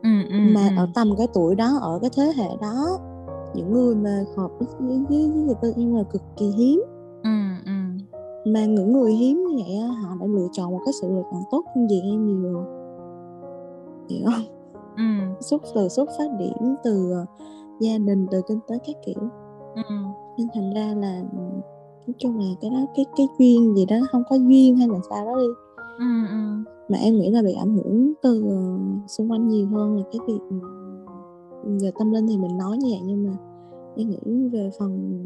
ừ, 0.02 0.10
ừ, 0.30 0.37
mà 0.54 0.68
ừ. 0.68 0.75
ở 0.76 0.87
tầm 0.94 1.14
cái 1.18 1.26
tuổi 1.34 1.54
đó 1.54 1.78
ở 1.80 1.99
cái 2.02 2.10
thế 2.16 2.32
hệ 2.37 2.49
đó 2.60 2.99
những 3.54 3.72
người 3.72 3.94
mà 3.94 4.25
hợp 4.37 4.50
với 4.58 4.68
với 4.78 5.04
với 5.08 5.42
người 5.42 5.54
tư 5.62 5.72
em 5.76 5.94
là 5.94 6.02
cực 6.02 6.22
kỳ 6.37 6.46
hiếm. 6.46 6.82
Mà 8.44 8.64
những 8.64 8.92
người 8.92 9.12
hiếm 9.12 9.44
như 9.44 9.64
vậy 9.64 9.76
họ 9.78 10.16
đã 10.20 10.26
lựa 10.26 10.47
chọn 10.52 10.70
một 10.70 10.80
cái 10.85 10.92
sự 11.00 11.09
lựa 11.09 11.23
chọn 11.32 11.42
tốt 11.50 11.64
hơn 11.75 11.88
gì 11.88 12.00
em 12.04 12.26
nhiều 12.26 12.52
rồi 12.52 12.64
hiểu 14.09 14.26
không 14.26 14.44
ừ. 14.97 15.37
xuất 15.40 15.62
từ 15.75 15.88
xuất 15.88 16.09
phát 16.18 16.28
điểm 16.38 16.75
từ 16.85 17.12
uh, 17.23 17.28
gia 17.80 17.99
đình 17.99 18.26
từ 18.30 18.42
kinh 18.49 18.59
tế 18.68 18.78
các 18.87 18.97
kiểu 19.06 19.23
ừ. 19.75 19.94
nên 20.38 20.49
thành 20.54 20.75
ra 20.75 20.94
là 20.94 21.23
nói 22.06 22.14
chung 22.18 22.38
là 22.38 22.44
cái 22.61 22.70
đó 22.70 22.87
cái 22.97 23.04
cái 23.16 23.26
duyên 23.38 23.76
gì 23.76 23.87
đó 23.87 23.97
không 24.12 24.23
có 24.30 24.37
duyên 24.37 24.76
hay 24.76 24.88
là 24.88 24.99
sao 25.11 25.26
đó 25.26 25.35
đi 25.35 25.47
ừ, 25.99 26.28
ừ. 26.30 26.73
mà 26.88 26.99
em 26.99 27.14
nghĩ 27.14 27.30
là 27.30 27.42
bị 27.42 27.52
ảnh 27.52 27.76
hưởng 27.76 28.12
từ 28.23 28.44
uh, 28.44 29.11
xung 29.11 29.30
quanh 29.30 29.49
nhiều 29.49 29.68
hơn 29.68 29.97
là 29.97 30.02
cái 30.12 30.20
việc 30.26 30.40
về 31.82 31.90
tâm 31.99 32.11
linh 32.12 32.26
thì 32.26 32.37
mình 32.37 32.56
nói 32.59 32.78
như 32.78 32.88
vậy 32.90 33.00
nhưng 33.04 33.26
mà 33.26 33.32
em 33.97 34.11
nghĩ 34.11 34.49
về 34.49 34.70
phần 34.78 35.20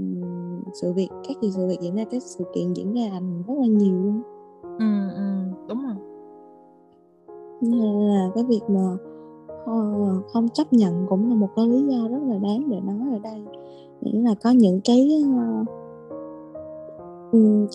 sự 0.83 0.93
việc 0.93 1.09
các 1.29 1.37
gì 1.43 1.51
sự 1.51 1.67
việc 1.67 1.81
diễn 1.81 1.95
ra 1.95 2.05
các 2.11 2.23
sự 2.23 2.45
kiện 2.55 2.73
diễn 2.73 2.95
ra 2.95 3.21
rất 3.49 3.55
là 3.59 3.67
nhiều 3.67 4.03
luôn. 4.03 4.23
Ừ, 4.63 5.15
ừ 5.17 5.23
đúng 5.69 5.83
rồi. 5.83 5.95
Nên 7.61 8.09
là 8.09 8.31
cái 8.35 8.45
việc 8.45 8.63
mà 8.69 8.97
không 10.33 10.49
chấp 10.49 10.73
nhận 10.73 11.07
cũng 11.09 11.29
là 11.29 11.35
một 11.35 11.49
cái 11.57 11.69
lý 11.69 11.83
do 11.87 12.09
rất 12.09 12.23
là 12.23 12.39
đáng 12.39 12.69
để 12.71 12.81
nói 12.81 13.13
ở 13.13 13.19
đây. 13.19 13.43
Nghĩa 14.01 14.21
là 14.21 14.35
có 14.43 14.51
những 14.51 14.81
cái 14.85 15.09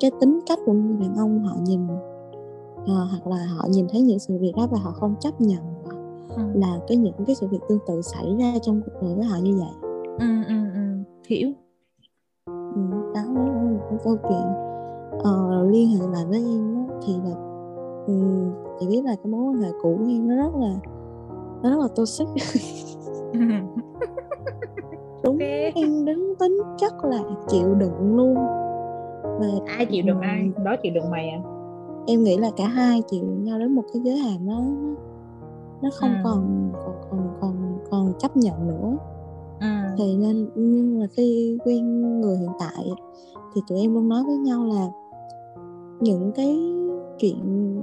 cái 0.02 0.12
tính 0.20 0.40
cách 0.46 0.60
của 0.66 0.74
người 0.74 0.98
đàn 1.00 1.16
ông 1.16 1.44
họ 1.44 1.56
nhìn 1.62 1.84
uh, 2.82 2.88
hoặc 2.88 3.28
là 3.28 3.46
họ 3.46 3.68
nhìn 3.70 3.88
thấy 3.92 4.02
những 4.02 4.20
sự 4.20 4.38
việc 4.38 4.54
đó 4.58 4.68
và 4.72 4.78
họ 4.80 4.92
không 4.92 5.16
chấp 5.20 5.42
nhận 5.42 5.64
ừ. 6.36 6.44
là 6.54 6.80
cái 6.88 6.98
những 6.98 7.14
cái 7.26 7.36
sự 7.36 7.48
việc 7.48 7.60
tương 7.70 7.80
tự 7.88 8.02
xảy 8.02 8.36
ra 8.40 8.54
trong 8.62 8.82
cuộc 8.86 9.02
đời 9.02 9.16
với 9.16 9.26
họ 9.26 9.38
như 9.44 9.58
vậy 9.58 9.89
ừ, 10.20 10.26
ừ, 10.48 10.56
ừ. 10.74 11.04
hiểu 11.28 11.50
ừ, 12.46 12.82
đó 13.16 13.22
là 13.36 13.64
một 13.64 13.80
cái 13.90 14.00
câu 14.04 14.18
chuyện 14.30 14.48
uh, 15.18 15.72
liên 15.72 15.90
hệ 15.90 16.08
lại 16.14 16.26
với 16.30 16.40
em 16.40 16.76
đó, 16.76 16.96
thì 17.08 17.14
là 17.24 17.36
um, 18.08 18.52
chị 18.80 18.88
biết 18.88 19.02
là 19.06 19.16
cái 19.16 19.32
mối 19.32 19.42
quan 19.42 19.62
hệ 19.62 19.70
cũ 19.82 19.96
của 20.00 20.06
em 20.10 20.28
nó 20.28 20.36
rất 20.36 20.56
là 20.56 20.74
nó 21.64 21.70
rất 21.70 21.80
là 21.80 21.88
toxic 21.96 22.28
đúng 25.24 25.36
okay. 25.36 25.72
em 25.76 26.06
đứng 26.06 26.36
tính 26.40 26.58
chất 26.78 26.94
là 27.04 27.20
chịu 27.48 27.76
đựng 27.76 28.16
luôn 28.16 28.36
và 29.24 29.48
ai 29.66 29.86
chịu 29.86 30.04
đựng 30.06 30.20
ai 30.20 30.52
đó 30.64 30.76
chịu 30.84 30.94
đựng 30.94 31.12
mày 31.12 31.30
à 31.30 31.40
em 32.08 32.24
nghĩ 32.24 32.38
là 32.38 32.52
cả 32.58 32.68
hai 32.68 33.02
chịu 33.02 33.26
nhau 33.26 33.60
đến 33.60 33.76
một 33.76 33.84
cái 33.94 34.02
giới 34.02 34.18
hạn 34.18 34.46
nó 34.46 34.62
nó 35.82 35.90
không 35.94 36.14
ừ. 36.14 36.20
còn 36.24 36.72
còn 36.74 36.96
còn 37.10 37.38
còn 37.42 37.78
còn 37.92 38.14
chấp 38.20 38.38
nhận 38.38 38.68
nữa 38.68 38.98
ừ. 39.60 39.68
thì 39.98 40.18
nên 40.18 40.50
nhưng 40.56 41.00
mà 41.00 41.06
khi 41.18 41.58
quen 41.66 42.02
người 42.22 42.38
hiện 42.38 42.52
tại 42.60 42.90
thì 43.56 43.62
tụi 43.68 43.80
em 43.80 43.94
luôn 43.94 44.10
nói 44.10 44.24
với 44.28 44.38
nhau 44.38 44.66
là 44.66 44.88
những 46.00 46.32
cái 46.36 46.60
chuyện 47.20 47.76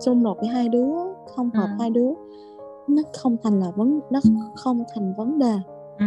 xung 0.00 0.22
đột 0.22 0.36
với 0.40 0.48
hai 0.48 0.68
đứa 0.68 0.88
không 1.34 1.50
hợp 1.50 1.66
ừ. 1.66 1.76
hai 1.78 1.90
đứa 1.90 2.10
nó 2.88 3.02
không 3.12 3.36
thành 3.42 3.60
là 3.60 3.70
vấn 3.76 4.00
nó 4.10 4.20
không 4.54 4.84
thành 4.94 5.14
vấn 5.18 5.38
đề 5.38 5.54
ừ. 5.98 6.06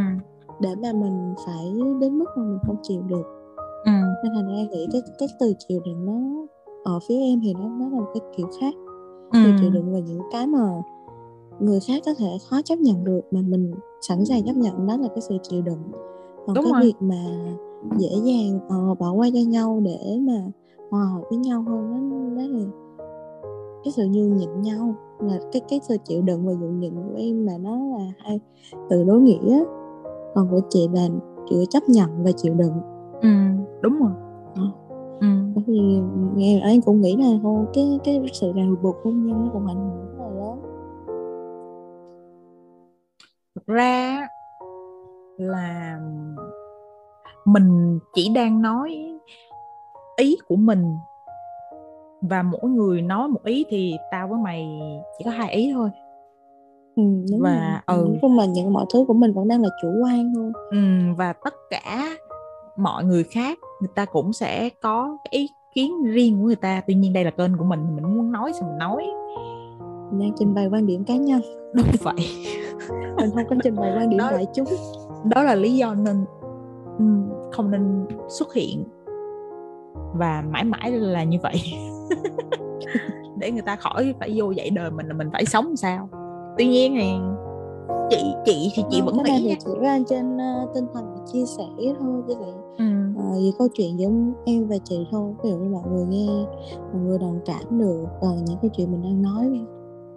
để 0.59 0.75
mà 0.75 0.93
mình 0.93 1.33
phải 1.45 1.73
đến 2.01 2.19
mức 2.19 2.25
mà 2.37 2.43
mình 2.43 2.59
không 2.67 2.77
chịu 2.83 3.01
được 3.01 3.23
ừ. 3.85 3.91
nên 4.23 4.33
thành 4.35 4.47
ra 4.47 4.63
nghĩ 4.71 4.87
cái 4.91 5.01
cái 5.19 5.27
từ 5.39 5.53
chịu 5.67 5.81
đựng 5.85 6.05
nó 6.05 6.45
ở 6.83 6.99
phía 7.07 7.19
em 7.19 7.39
thì 7.43 7.53
nó 7.53 7.69
nó 7.69 7.89
là 7.89 7.99
một 7.99 8.11
cái 8.13 8.21
kiểu 8.37 8.47
khác 8.61 8.73
ừ. 9.31 9.39
từ 9.45 9.51
chịu 9.61 9.69
đựng 9.69 9.93
và 9.93 9.99
những 9.99 10.21
cái 10.31 10.47
mà 10.47 10.59
người 11.59 11.79
khác 11.87 12.01
có 12.05 12.13
thể 12.17 12.37
khó 12.49 12.61
chấp 12.61 12.79
nhận 12.79 13.03
được 13.03 13.21
mà 13.31 13.41
mình 13.41 13.71
sẵn 14.01 14.25
sàng 14.25 14.43
chấp 14.45 14.55
nhận 14.55 14.87
đó 14.87 14.97
là 14.97 15.07
cái 15.07 15.21
sự 15.21 15.37
chịu 15.43 15.61
đựng 15.61 15.81
còn 16.45 16.53
Đúng 16.53 16.65
cái 16.65 16.71
rồi. 16.71 16.81
việc 16.81 16.95
mà 16.99 17.25
dễ 17.97 18.09
dàng 18.23 18.59
uh, 18.91 18.99
bỏ 18.99 19.11
qua 19.11 19.29
cho 19.33 19.39
nhau 19.47 19.81
để 19.83 20.19
mà 20.21 20.51
hòa 20.91 21.05
hợp 21.05 21.21
với 21.29 21.37
nhau 21.37 21.61
hơn 21.61 21.91
đó, 21.91 22.41
đó 22.41 22.47
là 22.49 22.65
cái 23.83 23.91
sự 23.91 24.05
nhường 24.05 24.37
nhịn 24.37 24.61
nhau 24.61 24.95
là 25.19 25.39
cái 25.51 25.61
cái 25.69 25.79
sự 25.87 25.97
chịu 26.05 26.21
đựng 26.21 26.47
và 26.47 26.53
nhường 26.53 26.79
nhịn 26.79 26.93
của 26.95 27.15
em 27.17 27.45
là 27.45 27.57
nó 27.57 27.75
là 27.75 28.11
hai 28.17 28.39
từ 28.89 29.03
đối 29.03 29.21
nghĩa 29.21 29.63
còn 30.35 30.47
của 30.51 30.61
chị 30.69 30.87
là 30.93 31.07
chịu 31.49 31.65
chấp 31.69 31.83
nhận 31.89 32.23
và 32.23 32.31
chịu 32.31 32.53
đựng 32.53 32.73
ừ 33.21 33.29
đúng 33.81 33.99
rồi 33.99 34.11
à. 34.55 34.63
ừ. 35.19 35.27
vì 35.67 35.79
nghe 36.35 36.59
anh 36.59 36.81
cũng 36.81 37.01
nghĩ 37.01 37.15
là 37.15 37.39
thôi 37.43 37.65
cái 37.73 37.99
cái 38.03 38.21
sự 38.33 38.51
ràng 38.53 38.75
buộc 38.81 38.95
hôn 39.03 39.25
nhân 39.25 39.43
nó 39.43 39.49
cũng 39.53 39.67
ảnh 39.67 39.89
hưởng 39.89 40.16
ra 43.67 44.27
là 45.37 45.99
mình 47.45 47.99
chỉ 48.13 48.29
đang 48.35 48.61
nói 48.61 49.19
ý 50.17 50.37
của 50.47 50.55
mình 50.55 50.97
và 52.21 52.43
mỗi 52.43 52.71
người 52.71 53.01
nói 53.01 53.27
một 53.27 53.43
ý 53.43 53.65
thì 53.69 53.93
tao 54.11 54.27
với 54.27 54.37
mày 54.43 54.79
chỉ 55.17 55.25
có 55.25 55.31
hai 55.31 55.53
ý 55.53 55.71
thôi. 55.73 55.89
Ừ, 56.95 57.03
đúng 57.31 57.41
và 57.41 57.81
rồi. 57.87 57.97
ừ. 57.97 58.17
Nhưng 58.21 58.35
mà 58.35 58.45
những 58.45 58.73
mọi 58.73 58.85
thứ 58.93 59.05
của 59.07 59.13
mình 59.13 59.33
vẫn 59.33 59.47
đang 59.47 59.61
là 59.61 59.69
chủ 59.81 59.87
quan 60.03 60.33
thôi. 60.35 60.51
Ừ, 60.71 60.77
và 61.17 61.33
tất 61.33 61.53
cả 61.69 62.09
mọi 62.77 63.03
người 63.03 63.23
khác 63.23 63.57
người 63.81 63.89
ta 63.95 64.05
cũng 64.05 64.33
sẽ 64.33 64.69
có 64.81 65.17
cái 65.23 65.39
ý 65.39 65.49
kiến 65.73 66.03
riêng 66.03 66.37
của 66.39 66.45
người 66.45 66.55
ta. 66.55 66.81
Tuy 66.87 66.93
nhiên 66.93 67.13
đây 67.13 67.23
là 67.23 67.31
kênh 67.31 67.57
của 67.57 67.63
mình 67.63 67.95
mình 67.95 68.17
muốn 68.17 68.31
nói 68.31 68.51
thì 68.55 68.67
mình 68.67 68.77
nói 68.77 69.07
mình 70.11 70.19
đang 70.19 70.31
trình 70.39 70.53
bày 70.53 70.67
quan 70.67 70.85
điểm 70.85 71.03
cá 71.03 71.15
nhân. 71.15 71.41
Đúng 71.73 71.87
vậy. 72.01 72.15
Mình 73.17 73.29
không 73.35 73.43
có 73.49 73.55
trình 73.63 73.75
bày 73.75 73.93
quan 73.97 74.09
điểm 74.09 74.19
đại 74.19 74.45
chúng. 74.53 74.67
Đó 75.25 75.43
là 75.43 75.55
lý 75.55 75.75
do 75.75 75.95
nên 75.95 76.25
không 77.51 77.71
nên 77.71 78.05
xuất 78.29 78.53
hiện. 78.53 78.83
Và 80.13 80.43
mãi 80.51 80.63
mãi 80.63 80.91
là 80.91 81.23
như 81.23 81.37
vậy. 81.43 81.55
Để 83.37 83.51
người 83.51 83.61
ta 83.61 83.75
khỏi 83.75 84.13
phải 84.19 84.33
vô 84.35 84.51
dạy 84.51 84.69
đời 84.69 84.91
mình 84.91 85.07
là 85.07 85.13
mình 85.13 85.29
phải 85.33 85.45
sống 85.45 85.75
sao. 85.75 86.09
Tuy 86.57 86.67
nhiên 86.67 86.95
thì 86.95 87.13
chị 88.09 88.33
chị 88.45 88.71
thì 88.75 88.83
chị 88.89 89.01
vẫn 89.01 89.23
nghĩ 89.23 89.47
thì 89.49 89.55
chỉ 89.65 89.71
ra 89.79 89.99
trên 90.09 90.35
uh, 90.35 90.69
tinh 90.75 90.85
thần 90.93 91.05
chia 91.33 91.45
sẻ 91.45 91.63
thôi 91.99 92.21
chứ 92.27 92.33
lại 92.39 92.51
ừ. 92.77 92.85
uh, 93.15 93.33
vì 93.37 93.51
câu 93.57 93.67
chuyện 93.73 93.99
giữa 93.99 94.09
em 94.45 94.67
và 94.67 94.75
chị 94.83 95.07
thôi. 95.11 95.33
Ví 95.43 95.49
dụ 95.49 95.57
như 95.57 95.69
mọi 95.69 95.83
người 95.91 96.05
nghe 96.05 96.27
mọi 96.93 97.01
người 97.01 97.19
đồng 97.19 97.39
cảm 97.45 97.79
được 97.79 98.05
uh, 98.17 98.47
những 98.47 98.57
cái 98.61 98.69
chuyện 98.77 98.91
mình 98.91 99.03
đang 99.03 99.21
nói 99.21 99.65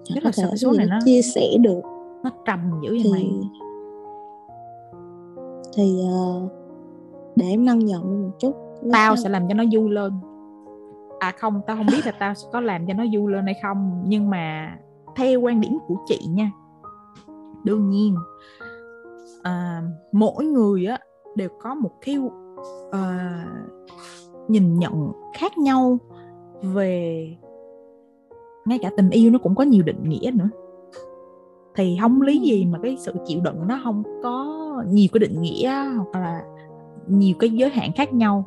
rất 0.08 0.24
là 0.24 0.32
sợ 0.32 0.56
số 0.56 0.72
này 0.72 0.86
nó 0.86 0.98
chia 1.04 1.22
sẻ 1.22 1.56
được. 1.60 1.80
nó 2.24 2.30
trầm 2.46 2.80
dữ 2.82 2.90
vậy 2.90 3.00
thì, 3.04 3.12
mày. 3.12 3.30
thì 5.76 6.00
uh, 6.02 6.52
để 7.36 7.46
em 7.46 7.64
nâng 7.64 7.88
giọng 7.88 8.22
một 8.22 8.38
chút 8.38 8.56
tao 8.92 9.16
sẽ 9.16 9.28
làm 9.28 9.48
cho 9.48 9.54
nó 9.54 9.64
vui 9.72 9.90
lên. 9.90 10.12
À 11.18 11.32
không 11.38 11.60
tao 11.66 11.76
không 11.76 11.86
biết 11.86 12.06
là 12.06 12.12
tao 12.12 12.34
có 12.52 12.60
làm 12.60 12.86
cho 12.86 12.94
nó 12.94 13.04
vui 13.12 13.32
lên 13.32 13.44
hay 13.44 13.54
không 13.62 14.02
nhưng 14.06 14.30
mà 14.30 14.76
theo 15.16 15.40
quan 15.40 15.60
điểm 15.60 15.78
của 15.86 15.96
chị 16.06 16.18
nha 16.28 16.50
đương 17.64 17.90
nhiên 17.90 18.16
à, 19.42 19.82
mỗi 20.12 20.44
người 20.44 20.86
á 20.86 20.98
đều 21.36 21.48
có 21.60 21.74
một 21.74 21.90
cái 22.00 22.18
à, 22.90 23.44
nhìn 24.48 24.74
nhận 24.74 25.12
khác 25.34 25.58
nhau 25.58 25.98
về 26.62 27.26
ngay 28.64 28.78
cả 28.78 28.90
tình 28.96 29.10
yêu 29.10 29.30
nó 29.30 29.38
cũng 29.38 29.54
có 29.54 29.64
nhiều 29.64 29.82
định 29.82 30.02
nghĩa 30.02 30.30
nữa. 30.34 30.48
Thì 31.74 31.98
không 32.00 32.22
lý 32.22 32.38
gì 32.38 32.66
mà 32.66 32.78
cái 32.82 32.96
sự 33.00 33.12
chịu 33.26 33.40
đựng 33.40 33.68
nó 33.68 33.80
không 33.84 34.02
có 34.22 34.46
nhiều 34.88 35.08
cái 35.12 35.18
định 35.18 35.40
nghĩa 35.40 35.84
hoặc 35.96 36.20
là 36.20 36.42
nhiều 37.08 37.34
cái 37.38 37.50
giới 37.50 37.70
hạn 37.70 37.90
khác 37.96 38.12
nhau. 38.12 38.44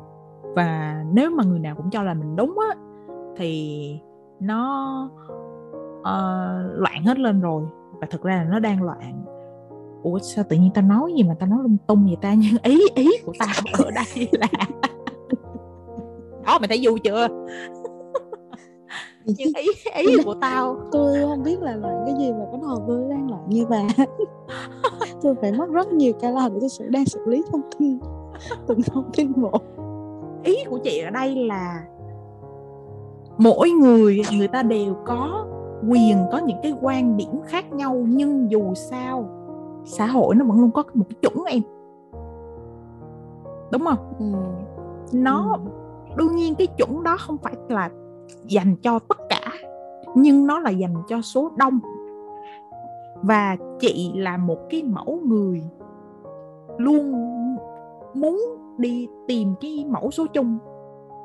Và 0.54 1.04
nếu 1.12 1.30
mà 1.30 1.44
người 1.44 1.58
nào 1.58 1.74
cũng 1.76 1.90
cho 1.90 2.02
là 2.02 2.14
mình 2.14 2.36
đúng 2.36 2.58
á 2.70 2.76
thì 3.36 4.00
nó 4.40 5.10
uh, 6.00 6.80
loạn 6.80 7.04
hết 7.06 7.18
lên 7.18 7.40
rồi. 7.40 7.64
Và 8.00 8.06
thực 8.10 8.22
ra 8.22 8.36
là 8.36 8.44
nó 8.44 8.58
đang 8.58 8.82
loạn. 8.82 9.24
Ủa 10.02 10.18
sao 10.18 10.44
tự 10.48 10.56
nhiên 10.56 10.70
ta 10.74 10.82
nói 10.82 11.12
gì 11.16 11.22
mà 11.22 11.34
ta 11.34 11.46
nói 11.46 11.58
lung 11.62 11.76
tung 11.86 12.06
vậy 12.06 12.16
ta? 12.20 12.34
Nhưng 12.34 12.56
ý 12.62 12.80
ý 12.94 13.10
của 13.24 13.32
tao 13.38 13.84
ở 13.84 13.90
đây 13.90 14.28
là 14.32 14.48
đó 16.46 16.58
mày 16.58 16.68
thấy 16.68 16.80
vui 16.82 17.00
chưa 17.00 17.28
nhưng 19.24 19.52
ý 19.54 19.68
ý 19.94 20.22
của 20.24 20.34
tao. 20.34 20.76
tôi 20.92 21.18
không 21.20 21.42
biết 21.42 21.62
là 21.62 21.76
loạn 21.76 22.02
cái 22.06 22.14
gì 22.18 22.32
mà 22.32 22.44
cái 22.50 22.60
đầu 22.62 22.84
tôi 22.88 23.04
đang 23.10 23.30
loạn 23.30 23.42
như 23.48 23.66
vậy 23.66 23.84
tôi 25.22 25.34
phải 25.40 25.52
mất 25.52 25.70
rất 25.70 25.92
nhiều 25.92 26.12
cái 26.20 26.32
lần 26.32 26.60
tôi 26.60 26.68
sẽ 26.68 26.84
đang 26.88 27.04
xử 27.04 27.20
lý 27.26 27.42
thông 27.52 27.62
tin. 27.78 27.98
Từng 28.66 28.82
thông 28.82 29.10
tin 29.16 29.32
một. 29.36 29.62
Ý 30.42 30.56
của 30.70 30.78
chị 30.78 31.00
ở 31.00 31.10
đây 31.10 31.36
là 31.36 31.84
mỗi 33.38 33.70
người 33.70 34.22
người 34.32 34.48
ta 34.48 34.62
đều 34.62 34.96
có 35.06 35.46
quyền 35.88 36.26
có 36.32 36.38
những 36.38 36.58
cái 36.62 36.74
quan 36.80 37.16
điểm 37.16 37.40
khác 37.46 37.72
nhau 37.72 38.04
nhưng 38.08 38.50
dù 38.50 38.74
sao 38.74 39.28
xã 39.84 40.06
hội 40.06 40.34
nó 40.34 40.44
vẫn 40.44 40.60
luôn 40.60 40.70
có 40.70 40.84
một 40.94 41.04
cái 41.08 41.16
chuẩn 41.22 41.44
em. 41.44 41.62
Đúng 43.72 43.84
không? 43.84 44.14
Ừ. 44.18 44.24
nó 45.12 45.58
ừ. 45.64 45.70
đương 46.16 46.36
nhiên 46.36 46.54
cái 46.54 46.66
chuẩn 46.66 47.02
đó 47.02 47.16
không 47.20 47.36
phải 47.38 47.54
là 47.68 47.90
dành 48.46 48.76
cho 48.82 48.98
tất 48.98 49.18
cả, 49.28 49.40
nhưng 50.14 50.46
nó 50.46 50.58
là 50.58 50.70
dành 50.70 50.94
cho 51.08 51.20
số 51.20 51.50
đông. 51.56 51.80
Và 53.22 53.56
chị 53.80 54.12
là 54.14 54.36
một 54.36 54.58
cái 54.70 54.82
mẫu 54.82 55.20
người 55.24 55.62
luôn 56.78 57.12
muốn 58.14 58.40
đi 58.78 59.08
tìm 59.28 59.54
cái 59.60 59.84
mẫu 59.88 60.10
số 60.10 60.26
chung 60.26 60.58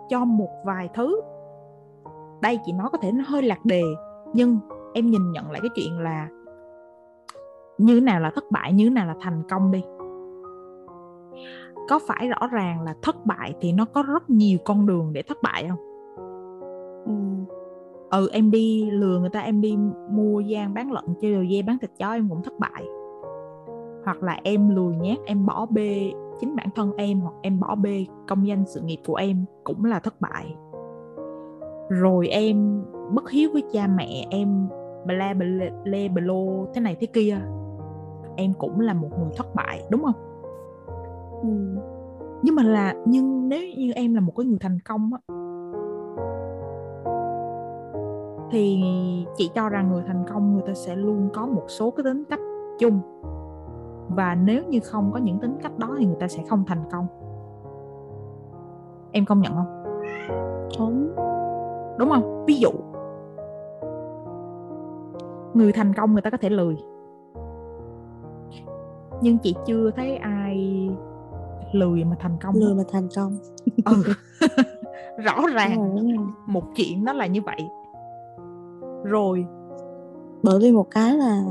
cho 0.10 0.26
một 0.26 0.50
vài 0.66 0.90
thứ. 0.94 1.22
Đây 2.42 2.60
chị 2.66 2.72
nói 2.72 2.90
có 2.92 2.98
thể 2.98 3.12
nó 3.12 3.24
hơi 3.28 3.42
lạc 3.42 3.66
đề, 3.66 3.84
nhưng 4.34 4.58
em 4.94 5.10
nhìn 5.10 5.32
nhận 5.32 5.52
lại 5.52 5.62
cái 5.62 5.70
chuyện 5.76 6.00
là 6.00 6.28
như 7.78 8.02
nào 8.02 8.20
là 8.20 8.32
thất 8.36 8.44
bại, 8.52 8.74
như 8.74 8.90
nào 8.90 9.08
là 9.08 9.16
thành 9.22 9.44
công 9.50 9.72
đi. 9.72 9.84
Có 11.90 12.00
phải 12.08 12.28
rõ 12.28 12.48
ràng 12.48 12.82
là 12.82 12.96
thất 13.02 13.26
bại 13.26 13.54
thì 13.62 13.72
nó 13.72 13.86
có 13.86 14.04
rất 14.04 14.30
nhiều 14.30 14.58
con 14.66 14.86
đường 14.86 15.14
để 15.14 15.22
thất 15.22 15.38
bại 15.44 15.66
không? 15.70 15.89
Ừ 18.12 18.30
em 18.32 18.52
đi 18.52 18.92
lừa 18.92 19.20
người 19.20 19.30
ta 19.30 19.40
em 19.40 19.62
đi 19.62 19.78
mua 20.12 20.40
gian 20.40 20.74
bán 20.74 20.92
lợn 20.92 21.06
chơi 21.22 21.34
đồ 21.34 21.42
dê 21.52 21.62
bán 21.62 21.78
thịt 21.80 21.92
chó 22.00 22.14
em 22.14 22.30
cũng 22.30 22.44
thất 22.44 22.54
bại. 22.60 22.86
Hoặc 24.06 24.24
là 24.24 24.40
em 24.44 24.76
lùi 24.76 24.96
nhát 24.96 25.18
em 25.26 25.46
bỏ 25.46 25.66
bê 25.66 26.12
chính 26.40 26.56
bản 26.56 26.68
thân 26.76 26.92
em 26.98 27.20
hoặc 27.20 27.34
em 27.42 27.60
bỏ 27.60 27.76
bê 27.76 28.06
công 28.28 28.48
danh 28.48 28.64
sự 28.68 28.82
nghiệp 28.82 29.00
của 29.06 29.16
em 29.16 29.46
cũng 29.64 29.86
là 29.86 30.00
thất 30.00 30.22
bại. 30.22 30.56
Rồi 31.90 32.28
em 32.28 32.84
bất 33.14 33.30
hiếu 33.30 33.50
với 33.54 33.64
cha 33.74 33.88
mẹ 33.88 34.26
em 34.30 34.68
bla 35.06 35.34
bla 35.34 35.70
bla 35.84 36.24
lô 36.24 36.66
thế 36.74 36.82
này 36.82 36.96
thế 37.00 37.08
kia. 37.14 37.38
Em 38.36 38.54
cũng 38.54 38.80
là 38.80 38.94
một 38.94 39.10
người 39.20 39.32
thất 39.38 39.56
bại 39.56 39.84
đúng 39.90 40.04
không? 40.04 40.16
Ừ. 41.42 41.50
nhưng 42.44 42.56
mà 42.56 42.64
là 42.64 42.96
nhưng 43.06 43.50
nếu 43.50 43.62
như 43.78 43.92
em 43.92 44.14
là 44.14 44.22
một 44.22 44.34
cái 44.38 44.46
người 44.46 44.58
thành 44.60 44.80
công 44.80 45.12
á 45.14 45.36
thì 48.52 48.84
chị 49.38 49.52
cho 49.56 49.70
rằng 49.70 49.92
người 49.92 50.04
thành 50.08 50.24
công 50.30 50.54
người 50.54 50.64
ta 50.68 50.74
sẽ 50.74 50.96
luôn 50.96 51.30
có 51.34 51.46
một 51.46 51.66
số 51.68 51.92
cái 51.92 52.04
tính 52.04 52.24
cách 52.30 52.40
chung. 52.80 53.02
Và 54.10 54.36
nếu 54.36 54.64
như 54.70 54.80
không 54.80 55.12
có 55.12 55.20
những 55.20 55.40
tính 55.40 55.58
cách 55.64 55.78
đó 55.78 55.96
thì 56.00 56.06
người 56.06 56.18
ta 56.20 56.28
sẽ 56.28 56.44
không 56.50 56.64
thành 56.68 56.84
công. 56.92 57.08
Em 59.12 59.26
công 59.26 59.42
nhận 59.42 59.54
không? 59.54 59.84
Đúng. 60.80 61.16
Đúng 62.00 62.10
không? 62.10 62.46
Ví 62.48 62.56
dụ 62.56 62.70
người 65.54 65.72
thành 65.72 65.94
công 65.94 66.14
người 66.14 66.22
ta 66.22 66.30
có 66.30 66.38
thể 66.38 66.50
lười. 66.50 66.78
Nhưng 69.22 69.38
chị 69.38 69.56
chưa 69.66 69.92
thấy 69.92 70.18
ai 70.18 70.90
lười 71.72 72.04
mà 72.04 72.16
thành 72.20 72.38
công 72.44 72.56
lười 72.56 72.76
mà 72.76 72.84
thành 72.92 73.08
công. 73.16 73.38
Ừ. 73.86 74.04
rõ 75.24 75.42
ràng 75.54 75.96
một 76.48 76.64
chuyện 76.76 77.06
đó 77.06 77.14
là 77.14 77.26
như 77.26 77.42
vậy 77.42 77.68
rồi. 79.04 79.46
Bởi 80.44 80.60
vì 80.62 80.72
một 80.72 80.88
cái 80.92 81.18
là 81.18 81.44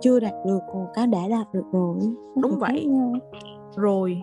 chưa 0.00 0.20
đạt 0.20 0.34
được 0.46 0.60
một 0.74 0.86
cái 0.94 1.06
đã 1.06 1.28
đạt 1.30 1.46
được 1.52 1.64
rồi 1.72 1.98
đúng 2.42 2.58
vậy. 2.58 2.88
rồi. 3.76 4.22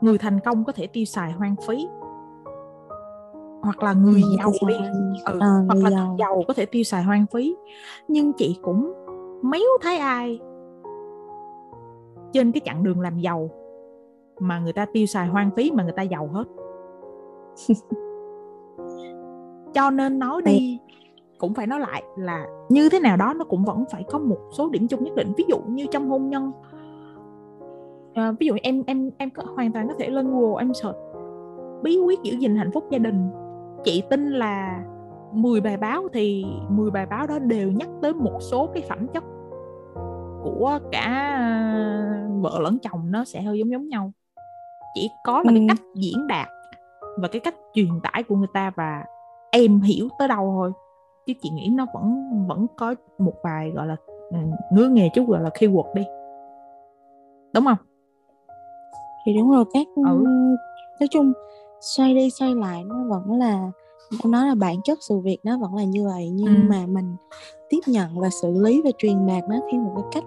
Người 0.00 0.18
thành 0.18 0.40
công 0.40 0.64
có 0.64 0.72
thể 0.72 0.86
tiêu 0.86 1.04
xài 1.04 1.32
hoang 1.32 1.54
phí. 1.66 1.88
Hoặc 3.62 3.82
là 3.82 3.92
người 3.92 4.22
ừ, 4.22 4.28
giàu 4.38 4.52
đi. 4.68 4.74
Ừ, 5.26 5.38
à, 5.40 5.48
hoặc 5.66 5.78
là 5.82 5.90
giàu. 5.90 6.16
giàu 6.18 6.42
có 6.48 6.54
thể 6.54 6.66
tiêu 6.66 6.82
xài 6.82 7.02
hoang 7.02 7.26
phí. 7.32 7.56
Nhưng 8.08 8.32
chị 8.32 8.58
cũng 8.62 8.92
méo 9.42 9.78
thấy 9.82 9.98
ai 9.98 10.40
trên 12.32 12.52
cái 12.52 12.60
chặng 12.64 12.82
đường 12.82 13.00
làm 13.00 13.18
giàu 13.18 13.50
mà 14.40 14.58
người 14.58 14.72
ta 14.72 14.86
tiêu 14.92 15.06
xài 15.06 15.28
hoang 15.28 15.50
phí 15.56 15.70
mà 15.70 15.82
người 15.82 15.92
ta 15.92 16.02
giàu 16.02 16.28
hết. 16.32 16.44
Cho 19.74 19.90
nên 19.90 20.18
nói 20.18 20.42
đi 20.42 20.78
cũng 21.40 21.54
phải 21.54 21.66
nói 21.66 21.80
lại 21.80 22.02
là 22.16 22.46
như 22.68 22.88
thế 22.88 23.00
nào 23.00 23.16
đó 23.16 23.34
nó 23.36 23.44
cũng 23.44 23.64
vẫn 23.64 23.84
phải 23.92 24.04
có 24.10 24.18
một 24.18 24.38
số 24.52 24.68
điểm 24.68 24.88
chung 24.88 25.04
nhất 25.04 25.14
định. 25.14 25.32
Ví 25.36 25.44
dụ 25.48 25.58
như 25.68 25.86
trong 25.90 26.08
hôn 26.08 26.28
nhân 26.28 26.52
à, 28.14 28.32
ví 28.32 28.46
dụ 28.46 28.56
em 28.62 28.82
em 28.86 29.10
em 29.18 29.30
có 29.30 29.42
hoàn 29.54 29.72
toàn 29.72 29.88
có 29.88 29.94
thể 29.98 30.08
lên 30.08 30.30
google 30.30 30.62
em 30.62 30.74
search 30.74 30.96
bí 31.82 31.98
quyết 31.98 32.22
giữ 32.22 32.32
gìn 32.32 32.56
hạnh 32.56 32.70
phúc 32.74 32.84
gia 32.90 32.98
đình. 32.98 33.30
Chị 33.84 34.02
tin 34.10 34.30
là 34.30 34.84
10 35.32 35.60
bài 35.60 35.76
báo 35.76 36.08
thì 36.12 36.44
10 36.68 36.90
bài 36.90 37.06
báo 37.06 37.26
đó 37.26 37.38
đều 37.38 37.70
nhắc 37.72 37.88
tới 38.02 38.14
một 38.14 38.38
số 38.40 38.68
cái 38.74 38.82
phẩm 38.88 39.06
chất 39.06 39.24
của 40.42 40.78
cả 40.92 41.36
vợ 42.40 42.58
lẫn 42.60 42.78
chồng 42.78 43.10
nó 43.10 43.24
sẽ 43.24 43.42
hơi 43.42 43.58
giống 43.58 43.70
giống 43.70 43.88
nhau. 43.88 44.12
Chỉ 44.94 45.10
có 45.24 45.42
là 45.42 45.52
ừ. 45.52 45.54
cái 45.54 45.66
cách 45.68 45.86
diễn 45.94 46.26
đạt 46.26 46.48
và 47.18 47.28
cái 47.28 47.40
cách 47.40 47.54
truyền 47.74 48.00
tải 48.02 48.22
của 48.22 48.36
người 48.36 48.48
ta 48.54 48.70
và 48.76 49.04
em 49.50 49.80
hiểu 49.80 50.08
tới 50.18 50.28
đâu 50.28 50.52
thôi 50.56 50.72
chứ 51.26 51.32
chị 51.42 51.50
nghĩ 51.50 51.68
nó 51.72 51.86
vẫn 51.94 52.24
vẫn 52.48 52.66
có 52.76 52.94
một 53.18 53.34
vài 53.42 53.70
gọi 53.70 53.86
là 53.86 53.96
ừ, 54.30 54.38
ngứa 54.72 54.88
nghề 54.88 55.08
chút 55.14 55.24
gọi 55.28 55.42
là 55.42 55.48
keyword 55.48 55.94
đi 55.94 56.02
đúng 57.54 57.64
không 57.64 57.78
thì 59.26 59.34
đúng 59.34 59.50
rồi 59.50 59.64
các 59.72 59.86
ừ. 59.96 60.24
nói 61.00 61.08
chung 61.10 61.32
xoay 61.80 62.14
đi 62.14 62.30
xoay 62.30 62.54
lại 62.54 62.84
nó 62.84 62.94
vẫn 63.08 63.38
là 63.38 63.70
nói 64.24 64.46
là 64.46 64.54
bản 64.54 64.76
chất 64.84 64.98
sự 65.08 65.18
việc 65.18 65.38
nó 65.44 65.58
vẫn 65.58 65.74
là 65.74 65.84
như 65.84 66.04
vậy 66.04 66.30
nhưng 66.30 66.54
ừ. 66.54 66.62
mà 66.68 66.86
mình 66.86 67.16
tiếp 67.68 67.80
nhận 67.86 68.20
và 68.20 68.28
xử 68.42 68.50
lý 68.62 68.82
và 68.84 68.90
truyền 68.98 69.26
đạt 69.26 69.42
nó 69.48 69.56
theo 69.72 69.80
một 69.80 69.92
cái 69.96 70.04
cách 70.12 70.24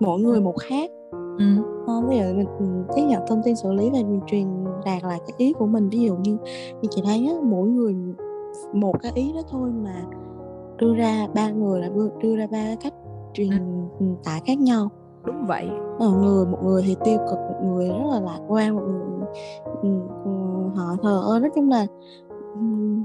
mỗi 0.00 0.20
người 0.20 0.40
một 0.40 0.54
khác 0.60 0.90
ừ. 1.38 1.44
à, 1.86 1.94
ví 2.08 2.18
dụ 2.18 2.24
mình 2.58 2.84
tiếp 2.96 3.02
nhận 3.08 3.22
thông 3.28 3.42
tin 3.44 3.56
xử 3.56 3.72
lý 3.72 3.90
và 3.90 3.98
mình 3.98 4.20
truyền 4.26 4.46
đạt 4.84 5.02
lại 5.02 5.20
cái 5.26 5.34
ý 5.36 5.52
của 5.52 5.66
mình 5.66 5.88
ví 5.88 6.00
dụ 6.00 6.16
như 6.16 6.36
như 6.80 6.88
chị 6.90 7.02
thấy 7.04 7.26
á, 7.26 7.34
mỗi 7.42 7.68
người 7.68 7.94
một 8.72 9.02
cái 9.02 9.12
ý 9.14 9.32
đó 9.32 9.40
thôi 9.50 9.70
mà 9.70 10.02
đưa 10.78 10.94
ra 10.94 11.26
ba 11.34 11.50
người 11.50 11.80
là 11.80 11.88
đưa, 11.88 12.08
đưa 12.22 12.36
ra 12.36 12.46
ba 12.52 12.74
cách 12.80 12.94
truyền 13.34 13.50
ừ. 13.98 14.06
tải 14.24 14.40
khác 14.46 14.58
nhau 14.58 14.88
đúng 15.26 15.46
vậy 15.46 15.68
ờ, 15.98 16.10
người 16.10 16.46
một 16.46 16.58
người 16.64 16.82
thì 16.86 16.96
tiêu 17.04 17.18
cực 17.18 17.38
một 17.38 17.60
người 17.64 17.88
rất 17.88 18.10
là 18.10 18.20
lạc 18.20 18.40
quan 18.48 18.74
một 18.74 18.82
người 18.82 19.02
họ 20.74 20.96
thờ 21.02 21.22
ơ 21.26 21.38
nói 21.38 21.50
chung 21.54 21.70
là 21.70 21.86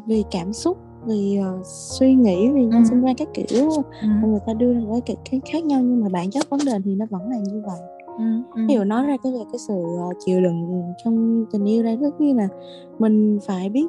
vì 0.05 0.23
cảm 0.31 0.53
xúc 0.53 0.77
vì 1.05 1.39
uh, 1.39 1.65
suy 1.65 2.13
nghĩ 2.13 2.51
vì 2.51 2.65
nhân 2.65 2.83
ừ. 2.83 2.87
sinh 2.89 3.01
quan 3.01 3.15
các 3.15 3.27
kiểu 3.33 3.69
ừ. 4.01 4.07
người 4.27 4.39
ta 4.47 4.53
đưa 4.53 4.73
ra 4.73 4.79
một 4.79 4.99
cái 5.05 5.17
cái 5.31 5.41
khác 5.51 5.65
nhau 5.65 5.81
nhưng 5.81 6.01
mà 6.01 6.09
bản 6.09 6.31
chất 6.31 6.49
vấn 6.49 6.59
đề 6.65 6.73
thì 6.85 6.95
nó 6.95 7.05
vẫn 7.09 7.29
là 7.29 7.37
như 7.37 7.63
vậy 7.65 7.79
ừ. 8.17 8.23
Ừ. 8.55 8.61
dụ 8.75 8.83
nói 8.83 9.05
ra 9.05 9.17
cái 9.23 9.33
cái 9.51 9.59
sự 9.67 9.73
uh, 9.73 10.15
chịu 10.25 10.41
đựng 10.41 10.83
trong 11.03 11.45
tình 11.51 11.65
yêu 11.65 11.83
đây 11.83 11.97
rất 11.97 12.21
như 12.21 12.33
là 12.33 12.47
mình 12.99 13.39
phải 13.45 13.69
biết 13.69 13.87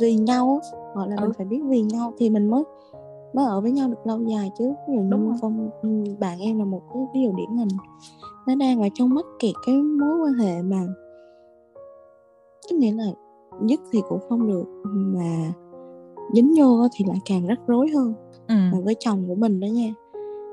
vì 0.00 0.16
nhau 0.16 0.60
hoặc 0.94 1.08
là 1.08 1.16
ừ. 1.16 1.20
mình 1.22 1.32
phải 1.36 1.46
biết 1.46 1.60
vì 1.68 1.82
nhau 1.82 2.12
thì 2.18 2.30
mình 2.30 2.50
mới 2.50 2.62
mới 3.34 3.46
ở 3.46 3.60
với 3.60 3.72
nhau 3.72 3.88
được 3.88 4.06
lâu 4.06 4.22
dài 4.22 4.50
chứ 4.58 4.74
ví 4.88 4.94
dụ 4.96 5.02
như 5.02 5.32
phong 5.40 5.70
bạn 6.20 6.38
em 6.40 6.58
là 6.58 6.64
một 6.64 6.82
cái 6.94 7.02
ví 7.14 7.20
dụ 7.22 7.32
điển 7.36 7.56
hình 7.58 7.68
nó 8.46 8.54
đang 8.54 8.82
ở 8.82 8.88
trong 8.94 9.14
mắc 9.14 9.24
kẹt 9.38 9.54
cái 9.66 9.74
mối 9.74 10.18
quan 10.18 10.34
hệ 10.34 10.62
mà 10.62 10.86
có 12.70 12.76
nghĩa 12.76 12.92
là 12.92 13.04
nhất 13.60 13.80
thì 13.92 14.02
cũng 14.08 14.20
không 14.28 14.48
được 14.48 14.64
mà 14.84 15.52
dính 16.32 16.54
vô 16.58 16.88
thì 16.92 17.04
lại 17.08 17.18
càng 17.24 17.46
rắc 17.46 17.60
rối 17.66 17.88
hơn 17.94 18.14
ừ. 18.48 18.54
và 18.72 18.78
với 18.84 18.96
chồng 18.98 19.24
của 19.28 19.34
mình 19.34 19.60
đó 19.60 19.66
nha 19.66 19.94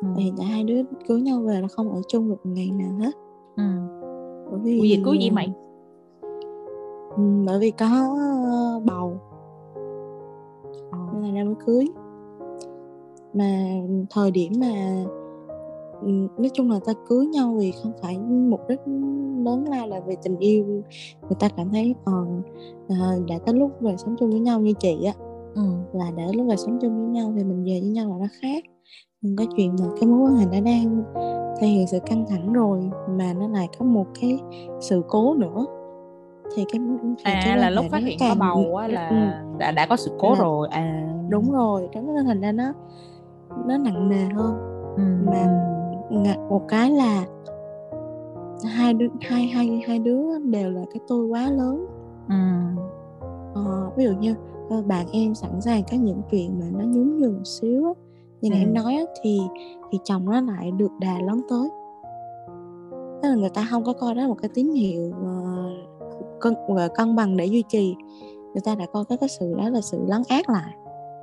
ừ. 0.01 0.07
hiện 0.17 0.35
tại 0.37 0.45
hai 0.45 0.63
đứa 0.63 0.81
cưới 1.07 1.21
nhau 1.21 1.41
về 1.41 1.61
là 1.61 1.67
không 1.67 1.91
ở 1.91 2.01
chung 2.07 2.29
được 2.29 2.45
một 2.45 2.51
ngày 2.51 2.71
nào 2.71 2.91
hết 2.99 3.11
ừ. 3.55 3.63
bởi 4.51 4.59
vì 4.63 4.97
Ủa 4.97 5.05
cưới 5.05 5.17
gì 5.21 5.31
mày 5.31 5.53
ừ, 7.17 7.23
bởi 7.45 7.59
vì 7.59 7.71
có 7.71 7.89
bầu. 8.85 9.17
Ờ. 10.91 10.97
nên 11.13 11.23
là 11.23 11.31
ra 11.31 11.43
mới 11.43 11.55
cưới. 11.65 11.87
Mà 13.33 13.81
thời 14.09 14.31
điểm 14.31 14.53
mà 14.59 15.05
ừ, 16.01 16.07
nói 16.37 16.49
chung 16.53 16.71
là 16.71 16.79
ta 16.85 16.93
cưới 17.07 17.25
nhau 17.25 17.55
vì 17.59 17.71
không 17.83 17.91
phải 18.01 18.19
mục 18.19 18.61
đích 18.67 18.79
lớn 19.45 19.65
lao 19.69 19.87
là 19.87 19.99
vì 19.99 20.15
tình 20.23 20.37
yêu. 20.37 20.65
Người 21.21 21.37
ta 21.39 21.49
cảm 21.49 21.69
thấy 21.69 21.95
còn 22.05 22.41
uh, 22.85 23.27
đã 23.27 23.37
tới 23.45 23.55
lúc 23.55 23.71
về 23.81 23.97
sống 23.97 24.15
chung 24.19 24.29
với 24.29 24.39
nhau 24.39 24.59
như 24.59 24.73
chị 24.73 25.03
á 25.05 25.13
ừ. 25.55 25.61
là 25.93 26.11
để 26.15 26.33
lúc 26.33 26.47
về 26.47 26.55
sống 26.55 26.77
chung 26.81 26.97
với 26.97 27.09
nhau 27.09 27.33
thì 27.37 27.43
mình 27.43 27.63
về 27.63 27.79
với 27.81 27.89
nhau 27.89 28.09
là 28.09 28.15
nó 28.19 28.27
khác. 28.41 28.63
Nhưng 29.21 29.35
cái 29.35 29.47
chuyện 29.57 29.75
mà 29.79 29.85
cái 29.99 30.09
mối 30.09 30.19
quan 30.19 30.35
hệ 30.35 30.45
đã 30.51 30.59
đang 30.59 31.03
thể 31.59 31.67
hiện 31.67 31.87
sự 31.87 31.99
căng 32.05 32.25
thẳng 32.29 32.53
rồi 32.53 32.89
mà 33.09 33.33
nó 33.33 33.47
lại 33.47 33.67
có 33.79 33.85
một 33.85 34.05
cái 34.21 34.39
sự 34.79 35.01
cố 35.07 35.33
nữa 35.33 35.65
thì 36.55 36.65
cái 36.71 36.81
thì 37.17 37.23
à 37.23 37.41
cái 37.45 37.57
là 37.57 37.69
lúc 37.69 37.85
phát 37.91 38.03
hiện 38.03 38.17
có 38.19 38.35
bầu 38.39 38.75
á 38.75 38.87
là 38.87 39.09
ừ. 39.09 39.15
đã 39.57 39.71
đã 39.71 39.85
có 39.85 39.95
sự 39.95 40.11
cố 40.19 40.29
là, 40.33 40.39
rồi 40.39 40.67
à 40.71 41.09
đúng 41.29 41.51
rồi 41.51 41.89
đó 41.93 42.01
nên 42.01 42.25
thành 42.25 42.41
ra 42.41 42.51
nó 42.51 42.73
nó 43.65 43.77
nặng 43.77 44.09
nề 44.09 44.25
hơn 44.35 44.57
ừ. 44.95 45.31
mà 45.31 46.35
một 46.49 46.61
cái 46.67 46.91
là 46.91 47.25
hai 48.65 48.93
đứa 48.93 49.07
hai 49.21 49.47
hai 49.47 49.81
hai 49.87 49.99
đứa 49.99 50.39
đều 50.39 50.71
là 50.71 50.81
cái 50.93 50.99
tôi 51.07 51.25
quá 51.25 51.51
lớn 51.51 51.85
ừ. 52.29 52.35
ờ, 53.53 53.89
ví 53.95 54.03
dụ 54.03 54.11
như 54.11 54.35
ờ, 54.69 54.81
bạn 54.81 55.05
em 55.11 55.35
sẵn 55.35 55.61
sàng 55.61 55.83
có 55.91 55.97
những 55.97 56.21
chuyện 56.31 56.59
mà 56.59 56.65
nó 56.71 56.85
nhún 56.85 57.17
nhường 57.17 57.45
xíu 57.45 57.93
như 58.41 58.51
ừ. 58.51 58.57
em 58.59 58.73
nói 58.73 59.05
thì 59.23 59.39
thì 59.91 59.99
chồng 60.03 60.25
nó 60.25 60.41
lại 60.41 60.71
được 60.71 60.91
đà 60.99 61.19
lớn 61.19 61.41
tới 61.49 61.69
tức 63.21 63.29
là 63.29 63.35
người 63.35 63.49
ta 63.49 63.67
không 63.69 63.83
có 63.83 63.93
coi 63.93 64.15
đó 64.15 64.27
một 64.27 64.37
cái 64.41 64.49
tín 64.53 64.73
hiệu 64.73 65.01
uh, 65.09 65.48
cân 66.41 66.53
cân 66.97 67.15
bằng 67.15 67.37
để 67.37 67.45
duy 67.45 67.63
trì 67.69 67.95
người 68.53 68.61
ta 68.63 68.75
đã 68.75 68.85
coi 68.93 69.05
cái 69.09 69.17
cái 69.17 69.29
sự 69.39 69.53
đó 69.57 69.69
là 69.69 69.81
sự 69.81 69.97
lấn 70.07 70.21
át 70.29 70.49
lại 70.49 70.73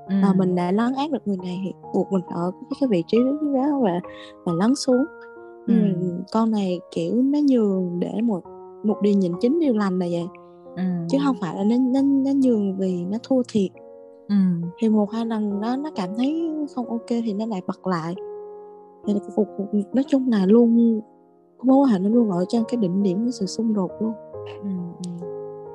ừ. 0.09 0.14
và 0.22 0.33
mình 0.37 0.55
đã 0.55 0.72
lấn 0.72 0.94
át 0.94 1.11
được 1.11 1.22
người 1.24 1.37
này 1.37 1.61
thì 1.64 1.72
buộc 1.94 2.12
mình 2.12 2.24
ở 2.29 2.50
cái, 2.50 2.76
cái 2.81 2.88
vị 2.88 3.05
trí 3.07 3.18
đó 3.55 3.81
và 3.83 4.00
và 4.44 4.52
lắng 4.52 4.74
xuống 4.76 5.05
ừ. 5.66 5.74
con 6.33 6.50
này 6.50 6.81
kiểu 6.90 7.22
nó 7.22 7.38
nhường 7.48 8.00
để 8.00 8.20
một 8.22 8.42
một 8.85 8.96
điều 9.02 9.14
nhịn 9.14 9.33
chính 9.40 9.61
điều 9.61 9.74
lành 9.74 9.98
là 9.98 10.07
vậy 10.11 10.26
ừ. 10.76 10.83
chứ 11.09 11.18
không 11.24 11.37
phải 11.40 11.57
là 11.57 11.64
nó 11.64 11.76
nó 11.79 12.00
nó 12.02 12.31
nhường 12.35 12.76
vì 12.76 13.05
nó 13.05 13.18
thua 13.22 13.42
thiệt 13.48 13.70
ừ. 14.29 14.35
thì 14.79 14.88
một 14.88 15.11
hai 15.11 15.26
lần 15.26 15.61
đó 15.61 15.76
nó 15.76 15.90
cảm 15.94 16.11
thấy 16.16 16.50
không 16.74 16.88
ok 16.88 17.07
thì 17.09 17.33
nó 17.33 17.46
lại 17.46 17.61
bật 17.66 17.87
lại 17.87 18.14
thì 19.07 19.14
nói 19.94 20.05
chung 20.09 20.29
là 20.29 20.46
luôn 20.46 21.00
mối 21.62 21.76
quan 21.76 21.90
hệ 21.90 21.98
nó 21.98 22.09
luôn 22.09 22.31
ở 22.31 22.44
trên 22.48 22.62
cái 22.68 22.76
đỉnh 22.76 23.02
điểm 23.02 23.24
của 23.24 23.31
sự 23.31 23.46
xung 23.46 23.74
đột 23.74 23.90
luôn 24.00 24.12
ừ. 24.62 24.68
Ừ. 25.20 25.26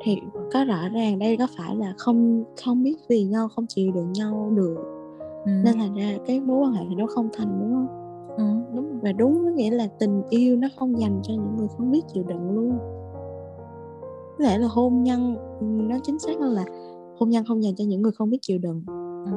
thì 0.01 0.21
có 0.53 0.63
rõ 0.63 0.89
ràng 0.93 1.19
đây 1.19 1.37
có 1.37 1.47
phải 1.57 1.75
là 1.75 1.93
không 1.97 2.43
không 2.63 2.83
biết 2.83 2.95
vì 3.09 3.23
nhau 3.23 3.47
không 3.47 3.65
chịu 3.67 3.91
được 3.91 4.05
nhau 4.13 4.51
được 4.55 4.77
ừ. 5.45 5.51
nên 5.65 5.73
thành 5.73 5.93
ra 5.93 6.17
cái 6.27 6.39
mối 6.39 6.57
quan 6.57 6.73
hệ 6.73 6.95
nó 6.97 7.05
không 7.07 7.29
thành 7.33 7.59
đúng 7.59 7.71
không 7.73 7.87
ừ, 8.37 8.75
đúng 8.75 8.99
và 9.01 9.11
đúng 9.11 9.43
có 9.43 9.49
nghĩa 9.49 9.71
là 9.71 9.87
tình 9.99 10.21
yêu 10.29 10.55
nó 10.55 10.67
không 10.77 10.99
dành 10.99 11.19
cho 11.23 11.33
những 11.33 11.55
người 11.57 11.67
không 11.77 11.91
biết 11.91 12.01
chịu 12.13 12.23
đựng 12.23 12.51
luôn 12.51 12.77
có 14.37 14.45
thể 14.45 14.57
là 14.57 14.67
hôn 14.67 15.03
nhân 15.03 15.35
nó 15.89 15.97
chính 16.03 16.19
xác 16.19 16.33
hơn 16.39 16.53
là 16.53 16.65
hôn 17.19 17.29
nhân 17.29 17.43
không 17.47 17.63
dành 17.63 17.75
cho 17.75 17.83
những 17.87 18.01
người 18.01 18.11
không 18.11 18.29
biết 18.29 18.39
chịu 18.41 18.57
đựng 18.57 18.83
ừ. 19.25 19.31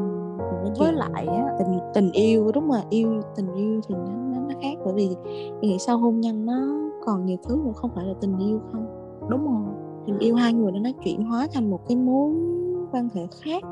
với 0.78 0.92
lại 0.92 1.26
á 1.26 1.56
tình 1.58 1.78
tình 1.94 2.12
yêu 2.12 2.50
đúng 2.54 2.68
mà 2.68 2.82
yêu 2.90 3.20
tình 3.36 3.54
yêu 3.54 3.80
thì 3.88 3.94
nó 3.94 4.12
nó, 4.34 4.40
nó 4.48 4.54
khác 4.62 4.74
bởi 4.84 4.94
vì 4.94 5.08
nghĩ 5.60 5.76
sau 5.78 5.98
hôn 5.98 6.20
nhân 6.20 6.46
nó 6.46 6.90
còn 7.04 7.26
nhiều 7.26 7.36
thứ 7.48 7.62
nữa 7.64 7.72
không 7.74 7.90
phải 7.94 8.06
là 8.06 8.14
tình 8.20 8.38
yêu 8.38 8.60
không 8.72 9.03
đúng 9.28 9.44
rồi 9.44 9.74
tình 10.06 10.18
yêu 10.18 10.34
hai 10.34 10.52
người 10.52 10.72
đó 10.72 10.78
nó 10.82 10.90
chuyển 11.04 11.24
hóa 11.24 11.46
thành 11.54 11.70
một 11.70 11.88
cái 11.88 11.96
mối 11.96 12.34
quan 12.92 13.08
hệ 13.14 13.22
khác 13.42 13.62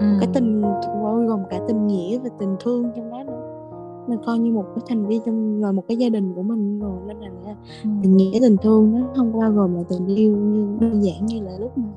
ừ. 0.00 0.06
cái 0.20 0.28
tình 0.34 0.62
bao 1.02 1.24
gồm 1.28 1.40
cả 1.50 1.60
tình 1.68 1.86
nghĩa 1.86 2.18
và 2.18 2.28
tình 2.38 2.56
thương 2.60 2.90
trong 2.96 3.10
đó 3.10 3.22
nữa 3.24 3.48
mình 4.08 4.18
coi 4.26 4.38
như 4.38 4.52
một 4.52 4.64
cái 4.74 4.84
thành 4.88 5.06
viên 5.06 5.22
trong 5.26 5.60
rồi 5.60 5.72
một 5.72 5.84
cái 5.88 5.96
gia 5.96 6.08
đình 6.08 6.34
của 6.34 6.42
mình 6.42 6.80
rồi 6.80 6.98
nên 7.06 7.16
là 7.18 7.30
ừ. 7.84 7.90
tình 8.02 8.16
nghĩa 8.16 8.38
tình 8.40 8.56
thương 8.62 8.92
nó 8.92 9.06
không 9.16 9.38
bao 9.40 9.52
gồm 9.52 9.74
là 9.74 9.82
tình 9.88 10.06
yêu 10.06 10.36
như 10.36 10.76
đơn 10.80 11.04
giản 11.04 11.26
như 11.26 11.40
là 11.40 11.58
lúc 11.58 11.78
mà 11.78 11.88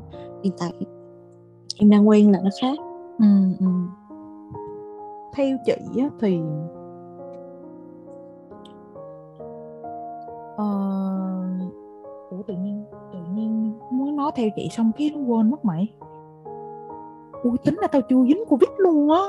hiện 0.44 0.54
tại 0.60 0.74
em 1.80 1.90
đang 1.90 2.08
quen 2.08 2.32
là 2.32 2.40
nó 2.44 2.50
khác 2.62 2.78
ừ, 3.20 3.26
ừ. 3.60 3.66
theo 5.36 5.58
chị 5.66 6.02
á, 6.02 6.10
thì 6.20 6.40
uh, 10.54 11.81
ủa 12.32 12.42
tự 12.48 12.54
nhiên 12.54 12.84
tự 13.14 13.20
nhiên 13.36 13.80
muốn 13.92 14.16
nói 14.16 14.32
theo 14.36 14.50
chị 14.56 14.70
xong 14.72 14.92
cái 14.98 15.12
nó 15.16 15.20
quên 15.20 15.52
mất 15.52 15.66
mày. 15.66 15.94
Ui 17.44 17.58
tính 17.66 17.76
là 17.82 17.88
tao 17.88 18.02
chưa 18.10 18.24
dính 18.28 18.44
covid 18.48 18.70
luôn 18.78 19.10
á. 19.10 19.22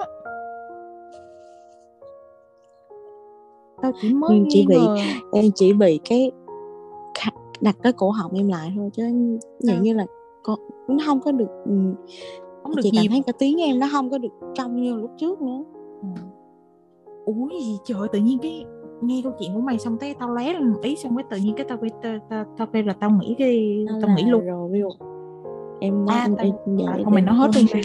Tao 3.83 3.93
chỉ 4.01 4.15
mới 4.15 4.31
em 4.35 4.45
chỉ 4.49 4.67
bị 4.69 4.79
em 5.33 5.45
chỉ 5.55 5.73
bị 5.73 6.01
cái 6.05 6.31
đặt 7.61 7.77
cái 7.83 7.93
cổ 7.93 8.11
họng 8.11 8.33
em 8.33 8.49
lại 8.49 8.73
thôi 8.77 8.91
chứ 8.93 9.03
dạng 9.59 9.77
à. 9.77 9.81
như 9.83 9.95
là 9.95 10.07
con 10.43 10.59
nó 10.89 11.05
không 11.07 11.21
có 11.21 11.33
được 11.33 11.51
ừ, 11.65 11.73
không 12.63 12.77
được 12.77 12.83
chị 12.83 12.91
cảm 12.95 13.07
thấy 13.11 13.23
cái 13.27 13.35
tiếng 13.39 13.61
em 13.61 13.79
nó 13.79 13.89
không 13.93 14.11
có 14.11 14.19
được 14.19 14.33
trong 14.55 14.77
như 14.77 14.97
lúc 14.97 15.11
trước 15.17 15.41
nữa. 15.41 15.65
Ừ. 16.03 16.09
ủa 17.25 17.49
gì 17.61 17.79
trời 17.85 18.09
tự 18.13 18.19
nhiên 18.19 18.39
cái 18.39 18.65
nghe 19.03 19.21
câu 19.25 19.33
chuyện 19.39 19.55
của 19.55 19.61
mày 19.61 19.79
xong 19.79 19.99
thấy 19.99 20.15
tao 20.15 20.35
lé 20.35 20.53
lên 20.53 20.73
một 20.73 20.79
ý 20.83 20.97
xong 20.97 21.17
cái 21.17 21.25
tự 21.31 21.37
nhiên 21.37 21.55
cái 21.57 21.67
tao 21.69 21.79
tao 22.03 22.19
tao, 22.29 22.45
tao 22.59 22.67
kêu 22.73 22.83
là 22.83 22.93
tao 22.93 23.11
nghĩ 23.11 23.35
cái 23.39 23.85
tao 24.03 24.11
nghĩ 24.17 24.25
luôn. 24.25 24.45
rồi 24.47 24.83
em 25.81 26.05
nói 26.05 26.17
à, 26.17 26.29
em, 26.39 26.53
em, 26.67 26.87
à, 26.87 26.99
không 27.05 27.15
mày 27.15 27.23
nói 27.23 27.35
hết 27.35 27.51
luôn 27.57 27.83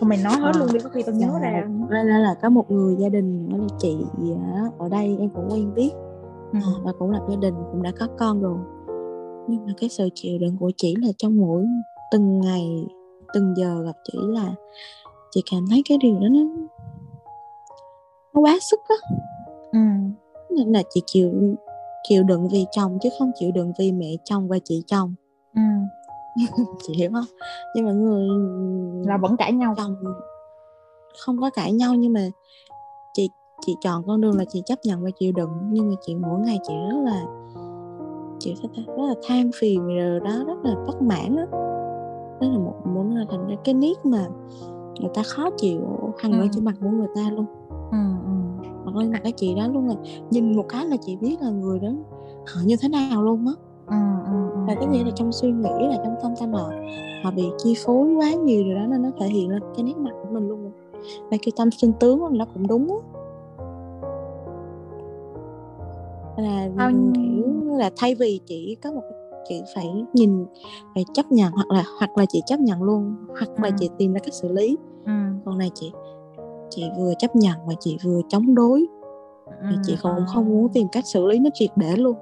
không 0.00 0.08
mày 0.08 0.18
nói 0.24 0.32
hết 0.32 0.52
à, 0.54 0.58
luôn 0.58 0.68
đi 0.72 0.78
có 0.78 0.90
khi 0.90 1.02
tao 1.02 1.14
nhớ 1.14 1.26
dạ, 1.32 1.38
ra. 1.38 1.68
đây 1.90 2.04
là, 2.04 2.18
là 2.18 2.34
có 2.42 2.50
một 2.50 2.70
người 2.70 2.96
gia 2.98 3.08
đình 3.08 3.48
đó 3.48 3.56
là 3.56 3.66
chị 3.78 3.96
ở 4.78 4.88
đây 4.88 5.16
em 5.20 5.30
cũng 5.30 5.48
quen 5.50 5.74
biết. 5.74 5.90
Ừ. 6.52 6.58
À, 6.62 6.72
và 6.84 6.92
cũng 6.98 7.10
là 7.10 7.20
gia 7.30 7.36
đình 7.36 7.54
cũng 7.72 7.82
đã 7.82 7.92
có 7.98 8.06
con 8.18 8.42
rồi. 8.42 8.58
Nhưng 9.48 9.66
mà 9.66 9.72
cái 9.80 9.88
sự 9.88 10.08
chịu 10.14 10.38
đựng 10.38 10.56
của 10.60 10.70
chị 10.76 10.94
là 11.02 11.08
trong 11.18 11.36
mỗi 11.36 11.64
từng 12.12 12.40
ngày 12.40 12.86
từng 13.34 13.54
giờ 13.56 13.82
gặp 13.84 13.96
chị 14.04 14.18
là 14.22 14.54
chị 15.30 15.42
cảm 15.50 15.66
thấy 15.70 15.82
cái 15.88 15.98
điều 15.98 16.14
đó 16.14 16.26
nó 16.30 16.40
nó 18.34 18.40
quá 18.40 18.58
sức 18.70 18.80
á 18.88 18.96
là 20.56 20.82
chị 20.90 21.02
chịu 21.06 21.56
chịu 22.08 22.22
đựng 22.22 22.48
vì 22.48 22.66
chồng 22.70 22.98
chứ 23.02 23.08
không 23.18 23.30
chịu 23.34 23.50
đựng 23.52 23.72
vì 23.78 23.92
mẹ 23.92 24.16
chồng 24.24 24.48
và 24.48 24.58
chị 24.64 24.82
chồng. 24.86 25.14
Ừ. 25.54 25.62
chị 26.86 26.94
hiểu 26.96 27.10
không? 27.12 27.24
Nhưng 27.74 27.86
mà 27.86 27.92
người 27.92 28.28
là 29.06 29.16
vẫn 29.16 29.36
cãi 29.36 29.52
nhau. 29.52 29.74
chồng 29.76 29.94
không 31.18 31.40
có 31.40 31.50
cãi 31.50 31.72
nhau 31.72 31.94
nhưng 31.94 32.12
mà 32.12 32.28
chị 33.12 33.28
chị 33.66 33.76
chọn 33.80 34.02
con 34.06 34.20
đường 34.20 34.38
là 34.38 34.44
chị 34.44 34.62
chấp 34.66 34.78
nhận 34.84 35.04
và 35.04 35.10
chịu 35.18 35.32
đựng. 35.32 35.50
Nhưng 35.70 35.88
mà 35.88 35.94
chị 36.06 36.14
mỗi 36.14 36.40
ngày 36.40 36.58
chị 36.68 36.74
rất 36.90 37.02
là 37.04 37.24
chị 38.38 38.54
rất 38.86 39.04
là 39.08 39.14
than 39.28 39.50
phiền 39.60 39.86
rồi 39.86 40.20
đó 40.20 40.44
rất 40.46 40.58
là 40.62 40.74
bất 40.86 41.02
mãn 41.02 41.36
đó 41.36 41.44
đó 42.40 42.48
là 42.48 42.58
một 42.58 42.74
muốn 42.84 43.16
là 43.16 43.24
thành 43.30 43.46
ra 43.46 43.56
cái 43.64 43.74
nét 43.74 43.94
mà 44.04 44.26
người 45.00 45.10
ta 45.14 45.22
khó 45.22 45.50
chịu 45.56 45.80
hằn 46.18 46.32
ừ. 46.32 46.40
ở 46.40 46.46
trên 46.52 46.64
mặt 46.64 46.74
của 46.80 46.88
người 46.88 47.08
ta 47.14 47.30
luôn. 47.30 47.46
Ừ, 47.90 47.98
ừ. 48.94 48.98
hoặc 48.98 49.12
là 49.12 49.18
cái 49.18 49.32
chị 49.32 49.54
đó 49.54 49.68
luôn 49.68 49.88
là 49.88 49.94
nhìn 50.30 50.56
một 50.56 50.64
cái 50.68 50.86
là 50.86 50.96
chị 51.06 51.16
biết 51.16 51.36
là 51.40 51.50
người 51.50 51.78
đó 51.78 51.88
họ 52.46 52.60
như 52.64 52.76
thế 52.80 52.88
nào 52.88 53.22
luôn 53.22 53.46
á 53.46 53.52
ừ, 53.86 53.96
ừ, 54.32 54.50
ừ, 54.54 54.66
là 54.68 54.74
cái 54.74 54.86
nghĩa 54.86 55.04
là 55.04 55.10
trong 55.14 55.32
suy 55.32 55.50
nghĩ 55.50 55.86
là 55.88 55.96
trong 56.04 56.14
tâm 56.22 56.34
tâm 56.40 56.52
họ 56.52 56.70
họ 57.24 57.30
bị 57.30 57.44
chi 57.58 57.74
phối 57.84 58.14
quá 58.14 58.30
nhiều 58.30 58.64
rồi 58.64 58.74
đó 58.74 58.86
nên 58.86 59.02
nó 59.02 59.10
thể 59.20 59.26
hiện 59.26 59.48
lên 59.48 59.62
cái 59.76 59.84
nét 59.84 59.96
mặt 59.96 60.10
của 60.22 60.28
mình 60.32 60.48
luôn 60.48 60.70
và 61.30 61.36
cái 61.42 61.52
tâm 61.56 61.70
sinh 61.70 61.92
tướng 62.00 62.38
nó 62.38 62.44
cũng 62.54 62.66
đúng 62.66 63.00
là 66.36 66.68
Anh... 66.76 67.12
kiểu 67.14 67.76
là 67.76 67.90
thay 67.96 68.14
vì 68.14 68.40
chỉ 68.46 68.76
có 68.82 68.92
một 68.92 69.02
chị 69.48 69.62
phải 69.74 70.04
nhìn 70.12 70.46
phải 70.94 71.04
chấp 71.14 71.32
nhận 71.32 71.52
hoặc 71.52 71.70
là 71.70 71.84
hoặc 71.98 72.18
là 72.18 72.24
chị 72.28 72.42
chấp 72.46 72.60
nhận 72.60 72.82
luôn 72.82 73.14
hoặc 73.28 73.48
ừ. 73.56 73.62
là 73.62 73.70
chị 73.78 73.90
tìm 73.98 74.12
ra 74.12 74.20
cách 74.20 74.34
xử 74.34 74.48
lý 74.52 74.76
ừ. 75.06 75.12
còn 75.44 75.58
này 75.58 75.70
chị 75.74 75.92
chị 76.74 76.90
vừa 76.98 77.12
chấp 77.18 77.36
nhận 77.36 77.58
và 77.66 77.74
chị 77.80 77.98
vừa 78.04 78.20
chống 78.28 78.54
đối. 78.54 78.86
Ừ. 79.46 79.66
thì 79.70 79.76
chị 79.82 79.96
cũng 80.02 80.24
không 80.34 80.48
muốn 80.48 80.68
tìm 80.72 80.88
cách 80.92 81.04
xử 81.06 81.26
lý 81.26 81.38
nó 81.38 81.50
triệt 81.54 81.70
để 81.76 81.96
luôn. 81.96 82.16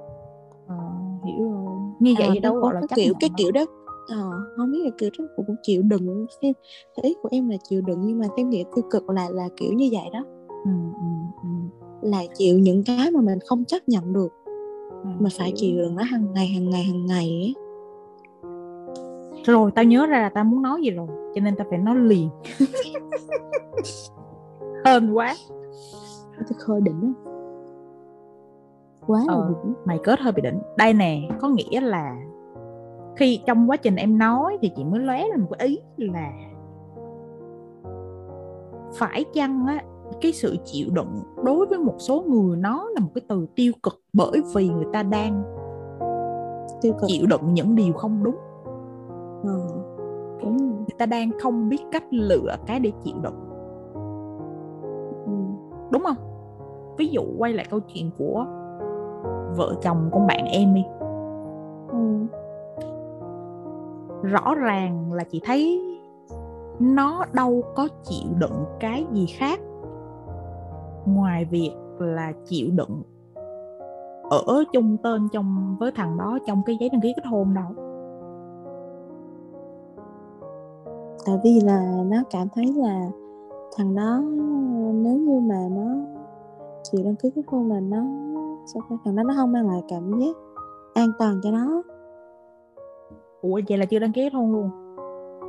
À, 0.67 0.77
hiểu 1.25 1.51
rồi. 1.51 1.71
Như 1.99 2.15
vậy 2.19 2.27
à, 2.27 2.39
đâu 2.43 2.55
gọi 2.55 2.73
là 2.73 2.81
cái 2.89 2.95
kiểu 2.95 3.13
cái 3.19 3.29
kiểu 3.37 3.51
đó 3.51 3.65
ờ, 4.07 4.31
không 4.57 4.71
biết 4.71 4.79
là 4.83 4.89
kiểu 4.97 5.09
đó 5.19 5.25
cũng 5.35 5.55
chịu 5.61 5.81
đựng 5.81 6.25
cái 6.41 6.53
ý 7.01 7.15
của 7.23 7.29
em 7.31 7.49
là 7.49 7.57
chịu 7.63 7.81
đựng 7.81 7.99
nhưng 8.01 8.19
mà 8.19 8.27
cái 8.35 8.45
nghĩa 8.45 8.63
tiêu 8.75 8.85
cực 8.91 9.09
là 9.09 9.29
là 9.29 9.49
kiểu 9.57 9.73
như 9.73 9.89
vậy 9.91 10.09
đó. 10.13 10.25
Ừ, 10.65 10.71
ừ, 10.93 11.07
ừ. 11.43 11.49
là 12.09 12.23
chịu 12.35 12.59
những 12.59 12.83
cái 12.83 13.11
mà 13.11 13.21
mình 13.21 13.39
không 13.45 13.65
chấp 13.65 13.79
nhận 13.87 14.13
được 14.13 14.33
ừ, 15.03 15.09
mà 15.19 15.29
phải 15.37 15.53
chịu 15.55 15.77
đựng 15.77 15.95
nó 15.95 16.03
hàng 16.03 16.33
ngày 16.33 16.47
hàng 16.47 16.69
ngày 16.69 16.83
hàng 16.83 17.05
ngày 17.05 17.29
ấy. 17.29 17.53
Rồi 19.45 19.71
tao 19.75 19.85
nhớ 19.85 20.05
ra 20.05 20.21
là 20.21 20.29
tao 20.29 20.43
muốn 20.43 20.61
nói 20.61 20.81
gì 20.83 20.89
rồi 20.89 21.07
cho 21.35 21.41
nên 21.41 21.55
tao 21.55 21.67
phải 21.69 21.79
nói 21.79 21.95
liền 21.95 22.29
hơn 24.85 25.17
quá 25.17 25.35
tôi 26.37 26.57
khơi 26.59 26.81
đỉnh 26.81 27.01
á 27.01 27.31
quá 29.07 29.19
là 29.27 29.33
ờ, 29.33 29.49
đỉnh 29.49 29.73
mày 29.85 29.99
kết 30.03 30.19
hơi 30.19 30.31
bị 30.31 30.41
đỉnh 30.41 30.59
đây 30.77 30.93
nè 30.93 31.29
có 31.41 31.49
nghĩa 31.49 31.81
là 31.81 32.15
khi 33.15 33.41
trong 33.45 33.69
quá 33.69 33.77
trình 33.77 33.95
em 33.95 34.17
nói 34.17 34.57
thì 34.61 34.71
chị 34.75 34.83
mới 34.83 34.99
lóe 34.99 35.27
lên 35.27 35.41
một 35.41 35.47
cái 35.59 35.67
ý 35.67 35.79
là 35.97 36.31
phải 38.93 39.25
chăng 39.33 39.65
á 39.67 39.83
cái 40.21 40.31
sự 40.31 40.57
chịu 40.65 40.87
đựng 40.91 41.23
đối 41.43 41.65
với 41.65 41.79
một 41.79 41.95
số 41.97 42.23
người 42.27 42.57
nó 42.57 42.89
là 42.89 42.99
một 42.99 43.09
cái 43.15 43.21
từ 43.27 43.45
tiêu 43.55 43.73
cực 43.83 44.01
bởi 44.13 44.41
vì 44.55 44.69
người 44.69 44.85
ta 44.93 45.03
đang 45.03 45.43
tiêu 46.81 46.93
cực. 46.93 47.07
chịu 47.07 47.25
đựng 47.27 47.53
những 47.53 47.75
điều 47.75 47.93
không 47.93 48.23
đúng 48.23 48.35
ừ. 49.43 49.59
đúng 50.41 50.57
người 50.57 50.95
ta 50.97 51.05
đang 51.05 51.31
không 51.39 51.69
biết 51.69 51.81
cách 51.91 52.03
lựa 52.11 52.55
cái 52.67 52.79
để 52.79 52.91
chịu 53.03 53.15
đựng 53.23 53.52
đúng 55.93 56.03
không? 56.03 56.17
Ví 56.97 57.07
dụ 57.07 57.21
quay 57.37 57.53
lại 57.53 57.65
câu 57.69 57.79
chuyện 57.79 58.09
của 58.17 58.45
vợ 59.55 59.75
chồng 59.81 60.09
con 60.11 60.27
bạn 60.27 60.45
em 60.45 60.75
đi. 60.75 60.85
Ừ. 61.91 61.97
rõ 64.23 64.55
ràng 64.55 65.13
là 65.13 65.23
chị 65.23 65.41
thấy 65.45 65.81
nó 66.79 67.25
đâu 67.33 67.63
có 67.75 67.87
chịu 68.03 68.31
đựng 68.39 68.65
cái 68.79 69.05
gì 69.11 69.25
khác. 69.25 69.59
Ngoài 71.05 71.45
việc 71.45 71.73
là 71.99 72.33
chịu 72.45 72.67
đựng 72.71 73.01
ở 74.29 74.63
chung 74.73 74.97
tên 75.03 75.27
trong 75.33 75.75
với 75.79 75.91
thằng 75.95 76.17
đó 76.17 76.39
trong 76.47 76.61
cái 76.65 76.77
giấy 76.79 76.89
đăng 76.89 77.01
ký 77.01 77.13
kết 77.15 77.25
hôn 77.25 77.53
đâu 77.53 77.83
tại 81.25 81.39
vì 81.43 81.59
là 81.59 82.03
nó 82.05 82.17
cảm 82.29 82.47
thấy 82.55 82.73
là 82.77 83.09
thằng 83.77 83.95
đó 83.95 84.21
nếu 84.93 85.17
như 85.17 85.39
mà 85.39 85.67
nó 85.71 85.95
chịu 86.83 87.01
đăng 87.05 87.15
ký 87.15 87.29
kết 87.35 87.41
hôn 87.47 87.69
là 87.69 87.79
nó 87.79 88.03
sao 88.65 88.81
cái 88.89 88.97
thằng 89.05 89.15
đó 89.15 89.23
nó 89.23 89.33
không 89.37 89.51
mang 89.51 89.67
lại 89.67 89.83
cảm 89.87 90.19
giác 90.19 90.35
an 90.93 91.09
toàn 91.19 91.39
cho 91.43 91.51
nó. 91.51 91.81
Ủa 93.41 93.59
vậy 93.69 93.77
là 93.77 93.85
chưa 93.85 93.99
đăng 93.99 94.11
ký 94.11 94.29
hôn 94.33 94.51
luôn? 94.51 94.69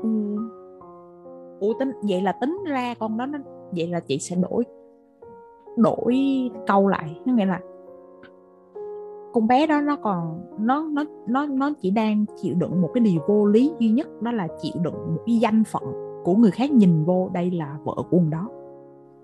Ừ. 0.02 0.36
ủa 1.60 1.72
tính 1.78 1.92
vậy 2.02 2.22
là 2.22 2.32
tính 2.32 2.58
ra 2.66 2.94
con 2.98 3.16
đó 3.16 3.26
nó 3.26 3.38
vậy 3.76 3.86
là 3.86 4.00
chị 4.00 4.18
sẽ 4.18 4.36
đổi 4.36 4.64
đổi 5.76 6.16
câu 6.66 6.88
lại. 6.88 7.20
Nó 7.24 7.34
nghĩa 7.34 7.46
là 7.46 7.60
con 9.32 9.46
bé 9.46 9.66
đó 9.66 9.80
nó 9.80 9.96
còn 9.96 10.40
nó 10.58 10.88
nó 10.92 11.04
nó 11.26 11.46
nó 11.46 11.72
chỉ 11.80 11.90
đang 11.90 12.24
chịu 12.42 12.54
đựng 12.58 12.82
một 12.82 12.90
cái 12.94 13.00
điều 13.00 13.20
vô 13.26 13.46
lý 13.46 13.72
duy 13.78 13.88
nhất 13.88 14.22
đó 14.22 14.32
là 14.32 14.48
chịu 14.62 14.72
đựng 14.82 14.94
một 14.94 15.22
cái 15.26 15.36
danh 15.38 15.64
phận 15.64 15.82
của 16.24 16.34
người 16.34 16.50
khác 16.50 16.70
nhìn 16.70 17.04
vô 17.04 17.28
đây 17.32 17.50
là 17.50 17.76
vợ 17.84 17.94
của 17.96 18.16
ông 18.16 18.30
đó. 18.30 18.48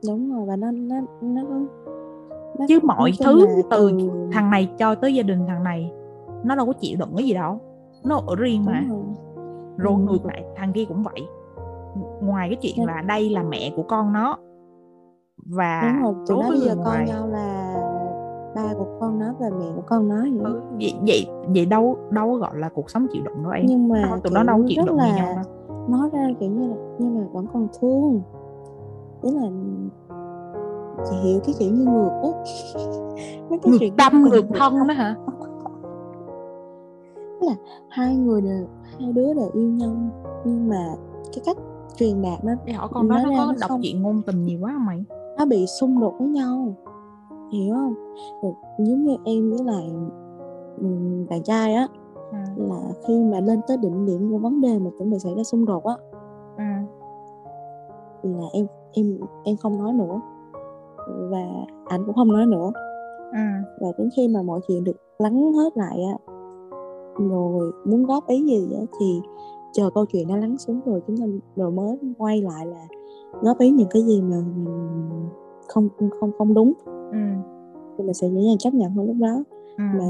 Đúng 0.07 0.33
rồi 0.33 0.47
và 0.47 0.57
nó 0.57 0.71
nó 0.71 0.97
nó, 1.21 1.43
nó 2.59 2.67
chứ 2.69 2.79
mọi 2.83 3.13
thứ 3.25 3.47
từ 3.71 3.93
thằng 4.33 4.51
này 4.51 4.69
cho 4.79 4.95
tới 4.95 5.15
gia 5.15 5.23
đình 5.23 5.47
thằng 5.49 5.65
này 5.65 5.93
nó 6.45 6.55
đâu 6.55 6.67
có 6.67 6.73
chịu 6.73 6.97
đựng 6.99 7.13
cái 7.17 7.27
gì 7.27 7.35
đâu. 7.35 7.59
Nó 8.05 8.21
ở 8.27 8.37
riêng 8.37 8.65
mà. 8.65 8.85
Rồi, 8.89 8.99
rồi 9.77 9.99
ngược 9.99 10.27
lại 10.27 10.45
thằng 10.57 10.73
kia 10.73 10.85
cũng 10.85 11.03
vậy. 11.03 11.27
Ngoài 12.21 12.49
cái 12.49 12.57
chuyện 12.61 12.87
là 12.87 13.03
đây 13.03 13.31
là 13.31 13.43
mẹ 13.43 13.73
của 13.77 13.83
con 13.83 14.13
nó 14.13 14.37
và 15.47 15.83
đúng 15.83 16.03
rồi 16.03 16.15
tụi 16.29 16.43
nó 16.43 16.49
bây 16.49 16.59
giờ 16.59 16.75
con 16.85 17.05
nhau 17.05 17.27
là 17.27 17.77
ba 18.55 18.75
của 18.79 18.87
con 19.01 19.19
nó 19.19 19.35
và 19.41 19.51
mẹ 19.59 19.67
của 19.77 19.83
con 19.87 20.09
nó 20.09 20.17
vậy? 20.17 20.53
Ừ, 20.53 20.61
vậy 20.79 20.95
vậy 21.07 21.27
vậy 21.49 21.67
đâu 21.67 21.99
đâu 22.11 22.35
gọi 22.35 22.59
là 22.59 22.69
cuộc 22.69 22.91
sống 22.91 23.07
chịu 23.13 23.23
đựng 23.25 23.43
đâu 23.43 23.53
em. 23.53 23.65
Nhưng 23.69 23.89
mà 23.89 24.19
tụi 24.23 24.33
nó 24.33 24.43
đâu 24.43 24.65
chịu 24.69 24.83
đựng 24.87 24.97
là 24.97 25.17
nhau 25.17 25.29
đâu 25.35 25.45
nói 25.91 26.11
ra 26.13 26.29
kiểu 26.41 26.51
như 26.51 26.69
là 26.69 26.77
nhưng 26.99 27.19
mà 27.19 27.25
vẫn 27.33 27.47
còn 27.53 27.69
thương. 27.81 28.23
Ý 29.23 29.31
là 29.31 29.51
chị 31.11 31.17
hiểu 31.25 31.41
cái 31.45 31.55
kiểu 31.59 31.73
như 31.73 31.85
ngược 31.85 32.21
á. 32.23 32.31
Mấy 33.51 33.59
cái 33.59 33.73
ngược 33.73 33.77
chuyện 33.81 33.97
tâm 33.97 34.23
ngược 34.23 34.45
thân 34.55 34.75
đó 34.89 34.95
hả? 34.95 35.17
Là 37.41 37.55
hai 37.89 38.17
người 38.17 38.41
đều 38.41 38.67
hai 39.01 39.13
đứa 39.13 39.35
đều 39.35 39.51
yêu 39.53 39.69
nhau 39.69 39.97
nhưng 40.45 40.69
mà 40.69 40.95
cái 41.33 41.43
cách 41.45 41.57
truyền 41.97 42.23
đạt 42.23 42.45
nó 42.45 42.53
để 42.65 42.73
hỏi 42.73 42.89
con 42.93 43.09
đó 43.09 43.19
nó, 43.25 43.31
nó 43.31 43.47
có 43.47 43.55
đọc 43.61 43.71
không... 43.71 43.81
chuyện 43.83 44.03
ngôn 44.03 44.23
tình 44.27 44.45
nhiều 44.45 44.59
quá 44.63 44.73
không 44.73 44.87
mày? 44.87 45.05
Nó 45.39 45.45
bị 45.47 45.67
xung 45.81 46.01
đột 46.01 46.15
với 46.19 46.29
nhau. 46.29 46.75
Hiểu 47.53 47.75
không? 47.75 47.95
Rồi, 48.43 48.53
giống 48.79 49.05
như 49.05 49.17
em 49.25 49.51
với 49.51 49.65
lại 49.65 49.91
bạn 51.31 51.43
trai 51.43 51.75
á 51.75 51.89
à. 52.33 52.45
là 52.57 52.81
khi 53.07 53.25
mà 53.25 53.41
lên 53.41 53.61
tới 53.69 53.77
đỉnh 53.77 54.07
điểm 54.07 54.31
của 54.31 54.39
vấn 54.39 54.61
đề 54.61 54.79
mà 54.79 54.91
chuẩn 54.99 55.11
bị 55.11 55.19
xảy 55.19 55.35
ra 55.35 55.43
xung 55.43 55.65
đột 55.65 55.85
á 55.85 55.95
à. 56.57 56.85
là 58.23 58.45
em 58.53 58.67
em 58.93 59.19
em 59.45 59.57
không 59.57 59.79
nói 59.79 59.93
nữa 59.93 60.21
và 61.31 61.47
anh 61.87 62.05
cũng 62.07 62.15
không 62.15 62.33
nói 62.33 62.47
nữa 62.47 62.71
à. 63.33 63.63
và 63.81 63.89
đến 63.99 64.09
khi 64.17 64.29
mà 64.29 64.43
mọi 64.43 64.61
chuyện 64.69 64.85
được 64.85 64.97
lắng 65.19 65.53
hết 65.53 65.77
lại 65.77 66.03
á 66.03 66.35
rồi 67.29 67.73
muốn 67.85 68.05
góp 68.05 68.27
ý 68.27 68.45
gì 68.45 68.69
á 68.75 68.83
thì 69.01 69.21
chờ 69.73 69.91
câu 69.95 70.07
chuyện 70.07 70.29
nó 70.29 70.37
lắng 70.37 70.59
xuống 70.59 70.81
rồi 70.87 71.03
chúng 71.07 71.17
ta 71.17 71.25
rồi 71.57 71.71
mới 71.71 71.99
quay 72.19 72.43
lại 72.43 72.67
là 72.67 72.87
góp 73.41 73.59
ý 73.59 73.71
những 73.71 73.89
cái 73.91 74.03
gì 74.03 74.23
mà 74.23 74.37
mình 74.57 75.29
không 75.69 75.89
không 76.21 76.31
không 76.39 76.55
đúng 76.55 76.73
ừ. 77.13 77.19
thì 77.99 78.05
mình 78.05 78.15
sẽ 78.15 78.29
dễ 78.29 78.41
dàng 78.41 78.59
chấp 78.59 78.75
nhận 78.75 78.91
hơn 78.91 79.07
lúc 79.07 79.17
đó 79.21 79.45
ừ. 79.77 79.85
mà 79.99 80.05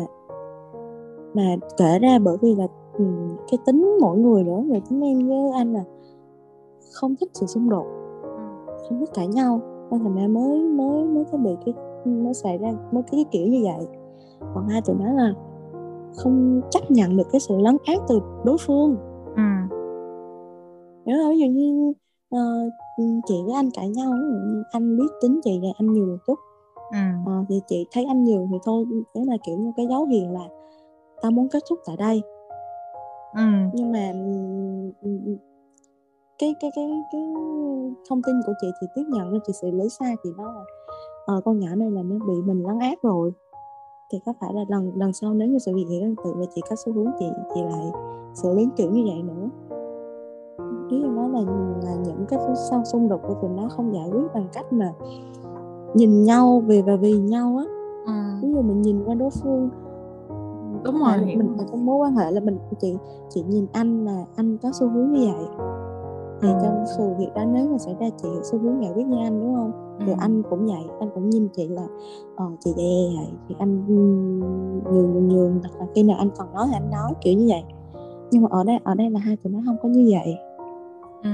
mà 1.35 1.57
kể 1.77 1.99
ra 1.99 2.19
bởi 2.19 2.37
vì 2.43 2.55
là 2.55 2.67
ừ, 2.99 3.05
cái 3.51 3.59
tính 3.67 3.99
mỗi 4.01 4.19
người 4.19 4.45
nữa 4.45 4.63
rồi 4.69 4.83
tính 4.91 5.01
em 5.01 5.29
với 5.29 5.51
anh 5.55 5.73
là 5.73 5.85
không 6.93 7.15
thích 7.21 7.31
sự 7.35 7.47
xung 7.47 7.71
đột 7.71 7.87
ừ. 8.23 8.29
không 8.89 9.01
thích 9.01 9.11
cãi 9.15 9.27
nhau 9.27 9.61
nên 9.91 10.01
thành 10.01 10.17
ra 10.17 10.29
mới 10.29 10.59
mới 10.59 11.05
mới 11.05 11.25
có 11.33 11.39
bị 11.39 11.51
cái 11.67 11.75
mới 12.05 12.35
xảy 12.35 12.59
ra 12.59 12.73
mới 12.93 13.03
cái, 13.03 13.13
cái 13.13 13.25
kiểu 13.31 13.47
như 13.47 13.61
vậy 13.65 13.87
còn 14.55 14.69
hai 14.69 14.83
tụi 14.83 14.97
nó 14.97 15.13
là 15.13 15.35
không 16.17 16.61
chấp 16.71 16.91
nhận 16.91 17.17
được 17.17 17.27
cái 17.33 17.41
sự 17.41 17.59
lấn 17.59 17.77
át 17.85 17.99
từ 18.09 18.21
đối 18.45 18.57
phương 18.67 18.97
ừ. 19.37 19.77
Nếu 21.05 21.31
ví 21.31 21.39
dụ 21.39 21.47
như 21.47 21.93
uh, 22.37 22.73
chị 23.27 23.35
với 23.47 23.55
anh 23.55 23.71
cãi 23.75 23.89
nhau 23.89 24.13
anh 24.73 24.97
biết 24.99 25.09
tính 25.23 25.41
chị 25.45 25.61
là 25.63 25.69
anh 25.79 25.93
nhường 25.93 26.09
một 26.09 26.19
chút 26.27 26.39
ừ. 26.93 27.31
uh, 27.41 27.47
thì 27.49 27.61
chị 27.67 27.87
thấy 27.93 28.05
anh 28.05 28.25
nhường 28.25 28.49
thì 28.51 28.59
thôi 28.65 28.85
đấy 29.15 29.25
là 29.27 29.37
kiểu 29.47 29.59
như 29.59 29.73
cái 29.77 29.87
dấu 29.87 30.05
hiệu 30.05 30.33
là 30.33 30.49
tao 31.23 31.31
muốn 31.31 31.49
kết 31.49 31.63
thúc 31.71 31.79
tại 31.87 31.97
đây 31.97 32.23
ừ. 33.35 33.43
nhưng 33.75 33.93
mà 33.93 34.13
cái 36.39 36.55
cái 36.61 36.71
cái 36.77 37.03
cái 37.13 37.23
thông 38.09 38.23
tin 38.27 38.35
của 38.47 38.53
chị 38.61 38.67
thì 38.81 38.87
tiếp 38.95 39.03
nhận 39.09 39.39
chị 39.47 39.53
xử 39.53 39.71
lý 39.71 39.89
sai 39.89 40.15
thì 40.25 40.31
nó 40.37 40.45
là 40.53 40.63
uh, 41.37 41.45
con 41.45 41.59
nhỏ 41.59 41.75
này 41.75 41.91
là 41.91 42.03
nó 42.03 42.17
bị 42.27 42.35
mình 42.45 42.67
lấn 42.67 42.79
át 42.79 43.03
rồi 43.03 43.33
thì 44.13 44.19
có 44.27 44.33
phải 44.41 44.55
là 44.55 44.65
lần 44.69 44.93
lần 44.97 45.13
sau 45.13 45.35
nếu 45.35 45.49
như 45.49 45.59
sự 45.59 45.73
việc 45.75 45.87
hiện 45.91 46.03
tương 46.03 46.17
tự 46.25 46.35
và 46.37 46.45
chị 46.55 46.61
có 46.71 46.77
xu 46.77 46.93
hướng 46.93 47.11
chị 47.19 47.27
chị 47.55 47.61
lại 47.63 47.87
xử 48.35 48.55
lý 48.55 48.69
kiểu 48.77 48.91
như 48.91 49.05
vậy 49.07 49.23
nữa 49.23 49.49
ý 50.91 51.03
em 51.03 51.17
nói 51.17 51.29
là 51.29 51.41
là 51.83 51.95
những 52.05 52.25
cái 52.29 52.39
sau 52.71 52.85
xung 52.85 53.09
đột 53.09 53.21
của 53.29 53.35
tụi 53.35 53.51
nó 53.51 53.69
không 53.69 53.95
giải 53.95 54.09
quyết 54.13 54.35
bằng 54.35 54.49
cách 54.53 54.73
mà 54.73 54.93
nhìn 55.95 56.25
nhau 56.25 56.63
về 56.67 56.83
và 56.83 56.97
vì 56.97 57.19
nhau 57.19 57.57
á 57.59 57.65
à. 58.07 58.39
ví 58.43 58.53
dụ 58.53 58.63
mình 58.63 58.83
nhìn 58.83 59.05
qua 59.05 59.15
đối 59.15 59.31
phương 59.31 59.71
đúng 60.85 60.99
rồi. 60.99 61.37
mình 61.37 61.57
ở 61.59 61.65
trong 61.71 61.87
mối 61.87 61.97
quan 61.97 62.17
hệ 62.17 62.31
là 62.31 62.41
mình 62.41 62.59
chị 62.81 62.97
chị 63.29 63.43
nhìn 63.43 63.67
anh 63.73 64.05
là 64.05 64.25
anh 64.37 64.59
có 64.63 64.71
xu 64.73 64.89
hướng 64.89 65.13
như 65.13 65.27
vậy. 65.27 65.47
Thì 66.43 66.49
ừ. 66.49 66.59
trong 66.63 66.85
sự 66.97 67.05
việc 67.19 67.29
đó 67.35 67.45
nếu 67.45 67.69
mà 67.69 67.79
xảy 67.79 67.97
ra 68.01 68.07
chị 68.23 68.29
xu 68.43 68.59
hướng 68.59 68.83
giải 68.83 68.93
quyết 68.95 69.07
như 69.07 69.17
anh 69.17 69.41
đúng 69.41 69.55
không? 69.55 69.73
Ừ. 69.99 70.07
rồi 70.07 70.17
anh 70.19 70.43
cũng 70.51 70.67
vậy 70.67 70.85
anh 71.01 71.11
cũng 71.15 71.31
nhìn 71.31 71.49
chị 71.49 71.69
là 71.69 71.87
ờ 72.37 72.45
chị 72.61 72.73
vậy 72.77 73.15
vậy 73.17 73.27
thì 73.49 73.55
anh 73.59 73.85
nhường 73.89 74.39
nhường 74.85 75.29
nhường 75.29 75.61
hoặc 75.63 75.81
là 75.81 75.87
khi 75.95 76.03
nào 76.03 76.17
anh 76.19 76.31
còn 76.37 76.55
nói 76.55 76.67
thì 76.69 76.75
anh 76.75 76.91
nói 76.91 77.13
kiểu 77.21 77.35
như 77.39 77.47
vậy. 77.49 77.63
Nhưng 78.31 78.43
mà 78.43 78.49
ở 78.51 78.65
đây 78.65 78.79
ở 78.85 78.95
đây 78.95 79.11
là 79.11 79.21
hai 79.21 79.37
tụi 79.37 79.53
nó 79.53 79.59
không 79.67 79.77
có 79.83 79.89
như 79.89 80.11
vậy. 80.13 80.35
Ừ. 81.23 81.31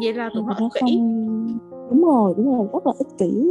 vậy 0.00 0.14
là 0.14 0.30
tụi 0.34 0.42
nó 0.42 0.54
không... 0.80 0.90
đúng 1.90 2.02
rồi 2.02 2.34
đúng 2.36 2.56
rồi 2.56 2.66
rất 2.72 2.86
là 2.86 2.92
ích 2.98 3.18
kỷ. 3.18 3.50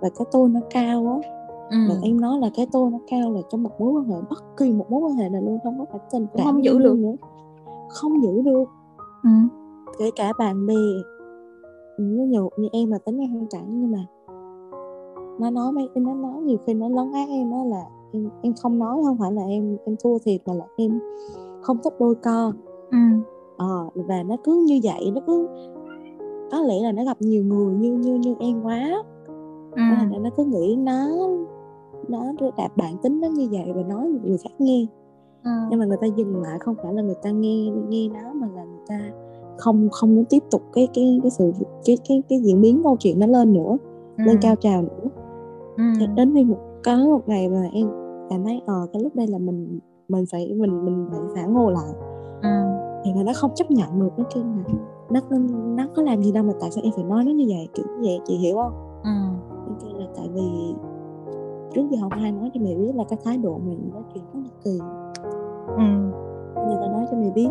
Và 0.00 0.08
cái 0.18 0.26
tôi 0.32 0.48
nó 0.48 0.60
cao 0.70 1.20
á 1.22 1.39
ừ. 1.70 1.76
và 1.88 1.94
em 2.02 2.20
nói 2.20 2.38
là 2.38 2.50
cái 2.54 2.66
tôi 2.72 2.90
nó 2.90 2.98
cao 3.10 3.32
là 3.32 3.40
trong 3.50 3.62
một 3.62 3.80
mối 3.80 3.92
quan 3.92 4.04
hệ 4.04 4.16
bất 4.30 4.56
kỳ 4.56 4.72
một 4.72 4.90
mối 4.90 5.00
quan 5.00 5.16
hệ 5.16 5.28
nào 5.28 5.42
luôn 5.42 5.58
không 5.64 5.78
có 5.78 5.84
phải 5.90 6.00
tình 6.12 6.26
cảm 6.36 6.46
không 6.46 6.64
giữ 6.64 6.78
được 6.78 6.98
nữa 6.98 7.16
không 7.88 8.22
giữ 8.22 8.42
được 8.42 8.64
ừ. 9.22 9.30
kể 9.98 10.10
cả 10.16 10.32
bạn 10.38 10.66
bè 10.66 10.74
như 11.98 12.26
nhiều 12.26 12.50
như 12.56 12.68
em 12.72 12.90
là 12.90 12.98
tính 12.98 13.18
em 13.18 13.30
không 13.32 13.46
chẳng 13.50 13.80
nhưng 13.80 13.92
mà 13.92 14.06
nó 15.40 15.50
nói 15.50 15.72
mấy 15.72 15.88
nó 15.94 16.14
nói 16.14 16.42
nhiều 16.42 16.58
khi 16.66 16.74
nó 16.74 16.88
lấn 16.88 17.12
át 17.12 17.28
em 17.28 17.50
đó 17.50 17.64
là 17.64 17.84
em 18.12 18.28
em 18.42 18.52
không 18.62 18.78
nói 18.78 19.02
không 19.04 19.16
phải 19.18 19.32
là 19.32 19.42
em 19.42 19.76
em 19.86 19.96
thua 20.04 20.18
thiệt 20.18 20.40
mà 20.46 20.54
là 20.54 20.64
em 20.76 21.00
không 21.62 21.78
thích 21.84 21.94
đôi 22.00 22.14
co 22.14 22.52
ừ 22.90 22.98
ờ 23.56 23.88
và 23.94 24.22
nó 24.22 24.36
cứ 24.44 24.64
như 24.66 24.80
vậy 24.82 25.10
nó 25.14 25.20
cứ 25.26 25.48
có 26.50 26.60
lẽ 26.60 26.74
là 26.82 26.92
nó 26.92 27.04
gặp 27.04 27.16
nhiều 27.20 27.44
người 27.44 27.74
như 27.74 27.92
như 27.92 28.14
như 28.14 28.34
em 28.40 28.62
quá 28.62 29.02
ừ. 29.76 29.76
nên 29.76 30.10
là 30.10 30.18
nó 30.18 30.30
cứ 30.36 30.44
nghĩ 30.44 30.76
nó 30.76 31.08
nó 32.08 32.32
đạt 32.56 32.76
bản 32.76 32.96
tính 33.02 33.20
nó 33.20 33.28
như 33.28 33.48
vậy 33.50 33.72
và 33.74 33.82
nói 33.82 34.08
người 34.24 34.38
khác 34.38 34.50
nghe 34.58 34.86
ừ. 35.44 35.50
nhưng 35.70 35.78
mà 35.78 35.84
người 35.84 35.98
ta 36.00 36.06
dừng 36.06 36.42
lại 36.42 36.58
không 36.58 36.74
phải 36.82 36.94
là 36.94 37.02
người 37.02 37.16
ta 37.22 37.30
nghe 37.30 37.70
nghe 37.88 38.08
nó 38.08 38.32
mà 38.32 38.48
là 38.54 38.64
người 38.64 38.84
ta 38.88 39.00
không 39.58 39.88
không 39.92 40.16
muốn 40.16 40.24
tiếp 40.24 40.42
tục 40.50 40.62
cái 40.72 40.88
cái 40.94 41.20
cái 41.22 41.30
sự 41.30 41.52
cái 41.84 41.98
cái 42.08 42.22
cái 42.28 42.40
diễn 42.40 42.60
biến 42.60 42.80
câu 42.82 42.96
chuyện 43.00 43.18
nó 43.18 43.26
lên 43.26 43.52
nữa 43.52 43.76
ừ. 44.18 44.24
lên 44.24 44.38
cao 44.40 44.56
trào 44.56 44.82
nữa 44.82 45.10
ừ. 45.76 46.06
đến 46.16 46.34
khi 46.34 46.44
một 46.44 46.58
có 46.84 46.96
một 46.96 47.28
ngày 47.28 47.48
mà 47.48 47.68
em 47.72 47.88
cảm 48.30 48.44
thấy 48.44 48.62
ờ 48.66 48.86
cái 48.92 49.02
lúc 49.02 49.16
đây 49.16 49.26
là 49.26 49.38
mình 49.38 49.78
mình 50.08 50.24
phải 50.30 50.54
mình 50.54 50.84
mình 50.84 51.08
phải 51.10 51.20
phản 51.34 51.54
hồi 51.54 51.72
lại 51.72 51.94
ừ. 52.42 52.48
thì 53.04 53.10
mà 53.14 53.22
nó 53.22 53.32
không 53.34 53.50
chấp 53.54 53.70
nhận 53.70 54.00
được 54.00 54.10
nó 54.16 54.24
kêu 54.34 54.44
là 54.44 54.74
nó 55.10 55.38
nó 55.76 55.86
có 55.96 56.02
làm 56.02 56.22
gì 56.22 56.32
đâu 56.32 56.44
mà 56.44 56.52
tại 56.60 56.70
sao 56.70 56.84
em 56.84 56.92
phải 56.96 57.04
nói 57.04 57.24
nó 57.24 57.32
như 57.32 57.44
vậy 57.48 57.68
kiểu 57.74 57.86
như 57.86 58.08
vậy 58.08 58.20
chị 58.24 58.36
hiểu 58.36 58.56
không 58.56 58.72
ừ. 59.02 59.10
em 59.66 59.74
kêu 59.80 60.00
là 60.00 60.06
tại 60.16 60.28
vì 60.34 60.74
trước 61.74 61.82
giờ 61.90 61.98
không 62.00 62.22
ai 62.22 62.32
nói 62.32 62.50
cho 62.54 62.60
mày 62.60 62.74
biết 62.74 62.92
là 62.94 63.04
cái 63.04 63.18
thái 63.24 63.38
độ 63.38 63.58
mình 63.58 63.90
nói 63.92 64.02
chuyện 64.14 64.24
rất 64.34 64.40
là 64.44 64.50
kỳ. 64.64 64.78
Ừ. 65.66 65.82
người 66.66 66.76
ta 66.80 66.86
nói 66.92 67.06
cho 67.10 67.16
mày 67.16 67.30
biết 67.30 67.48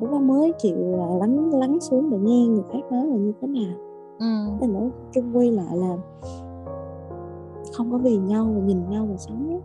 lúc 0.00 0.10
đó 0.10 0.18
mới 0.18 0.52
chịu 0.58 0.76
là 0.76 1.06
lắng 1.06 1.50
lắng 1.54 1.80
xuống 1.80 2.10
để 2.10 2.18
nghe 2.18 2.46
người 2.46 2.64
khác 2.72 2.80
nói 2.90 3.06
là 3.06 3.16
như 3.16 3.32
thế 3.40 3.48
nào. 3.48 3.74
Ừ. 4.18 4.56
cái 4.60 4.68
nói 4.68 4.90
chung 5.12 5.36
quy 5.36 5.50
lại 5.50 5.76
là 5.76 5.96
không 7.72 7.90
có 7.92 7.98
vì 7.98 8.16
nhau 8.16 8.44
và 8.54 8.60
nhìn 8.60 8.88
nhau 8.90 9.06
mà 9.10 9.16
sống 9.16 9.60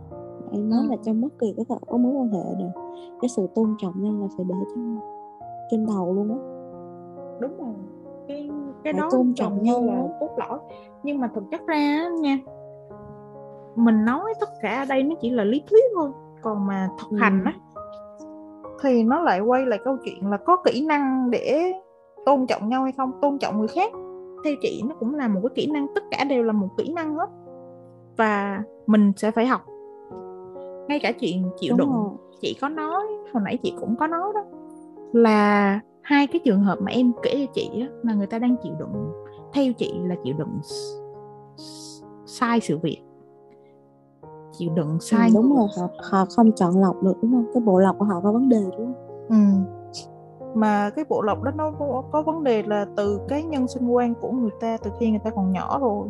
em 0.52 0.70
nói 0.70 0.80
ừ. 0.82 0.90
là 0.90 0.96
trong 1.02 1.20
bất 1.20 1.38
kỳ 1.38 1.54
cái 1.56 1.78
có 1.86 1.96
mối 1.96 2.12
quan 2.12 2.28
hệ 2.28 2.54
nào 2.58 2.70
cái 3.20 3.28
sự 3.28 3.46
tôn 3.54 3.74
trọng 3.78 4.02
nhau 4.02 4.12
là 4.20 4.26
phải 4.36 4.46
để 4.48 4.54
trên 4.74 4.98
trên 5.70 5.86
đầu 5.86 6.12
luôn 6.12 6.28
á. 6.28 6.36
Đúng 7.40 7.56
rồi. 7.58 7.74
Cái 8.28 8.50
cái 8.84 8.92
phải 8.92 9.00
đó 9.00 9.08
tôn 9.12 9.32
trọng 9.36 9.62
nhau 9.62 9.82
là 9.82 10.18
cốt 10.20 10.28
lõi. 10.36 10.58
Nhưng 11.02 11.20
mà 11.20 11.30
thực 11.34 11.44
chất 11.50 11.60
ra 11.66 12.08
nha 12.20 12.38
mình 13.78 14.04
nói 14.04 14.34
tất 14.40 14.48
cả 14.62 14.78
ở 14.78 14.84
đây 14.84 15.02
nó 15.02 15.14
chỉ 15.20 15.30
là 15.30 15.44
lý 15.44 15.62
thuyết 15.70 15.84
thôi 15.94 16.10
còn 16.42 16.66
mà 16.66 16.88
thực 16.98 17.10
ừ. 17.10 17.16
hành 17.20 17.44
á 17.44 17.52
thì 18.82 19.02
nó 19.02 19.20
lại 19.20 19.40
quay 19.40 19.66
lại 19.66 19.78
câu 19.84 19.96
chuyện 20.04 20.30
là 20.30 20.36
có 20.36 20.56
kỹ 20.64 20.86
năng 20.86 21.30
để 21.30 21.72
tôn 22.26 22.46
trọng 22.46 22.68
nhau 22.68 22.82
hay 22.82 22.92
không 22.92 23.12
tôn 23.22 23.38
trọng 23.38 23.58
người 23.58 23.68
khác 23.68 23.92
theo 24.44 24.54
chị 24.62 24.82
nó 24.88 24.94
cũng 25.00 25.14
là 25.14 25.28
một 25.28 25.40
cái 25.42 25.50
kỹ 25.54 25.70
năng 25.72 25.86
tất 25.94 26.04
cả 26.10 26.24
đều 26.24 26.42
là 26.42 26.52
một 26.52 26.68
kỹ 26.76 26.92
năng 26.92 27.14
hết 27.14 27.28
và 28.16 28.62
mình 28.86 29.12
sẽ 29.16 29.30
phải 29.30 29.46
học 29.46 29.60
ngay 30.88 31.00
cả 31.02 31.12
chuyện 31.12 31.50
chịu 31.60 31.70
Đúng 31.70 31.78
đựng 31.78 31.92
rồi. 31.92 32.10
chị 32.40 32.58
có 32.60 32.68
nói 32.68 33.06
hồi 33.32 33.42
nãy 33.44 33.58
chị 33.62 33.74
cũng 33.80 33.96
có 33.96 34.06
nói 34.06 34.32
đó 34.34 34.44
là 35.12 35.80
hai 36.02 36.26
cái 36.26 36.40
trường 36.44 36.60
hợp 36.60 36.78
mà 36.80 36.92
em 36.92 37.12
kể 37.22 37.46
cho 37.46 37.52
chị 37.54 37.70
á, 37.80 37.88
là 38.02 38.14
người 38.14 38.26
ta 38.26 38.38
đang 38.38 38.56
chịu 38.62 38.72
đựng 38.78 39.12
theo 39.52 39.72
chị 39.72 39.94
là 40.04 40.14
chịu 40.24 40.34
đựng 40.38 40.58
sai 42.26 42.60
sự 42.60 42.78
việc 42.78 43.07
chịu 44.58 44.70
đựng 44.74 44.88
ừ, 44.90 44.98
sai 45.00 45.28
ừ, 45.28 45.32
đúng 45.34 45.56
rồi 45.56 45.68
họ, 45.78 45.88
họ 46.10 46.24
không 46.36 46.52
chọn 46.52 46.80
lọc 46.80 47.02
được 47.02 47.14
đúng 47.22 47.32
không? 47.32 47.46
Cái 47.54 47.62
bộ 47.66 47.78
lọc 47.78 47.98
của 47.98 48.04
họ 48.04 48.20
có 48.20 48.32
vấn 48.32 48.48
đề 48.48 48.64
đúng 48.78 48.94
không? 48.94 48.94
Ừ. 49.28 49.34
mà 50.54 50.90
cái 50.90 51.04
bộ 51.08 51.22
lọc 51.22 51.42
đó 51.42 51.50
nó 51.56 51.70
có, 51.78 52.02
có 52.12 52.22
vấn 52.22 52.44
đề 52.44 52.62
là 52.62 52.86
từ 52.96 53.20
cái 53.28 53.42
nhân 53.42 53.68
sinh 53.68 53.88
quan 53.88 54.14
của 54.14 54.30
người 54.30 54.50
ta 54.60 54.76
từ 54.84 54.90
khi 54.98 55.10
người 55.10 55.20
ta 55.24 55.30
còn 55.30 55.52
nhỏ 55.52 55.78
rồi. 55.78 56.08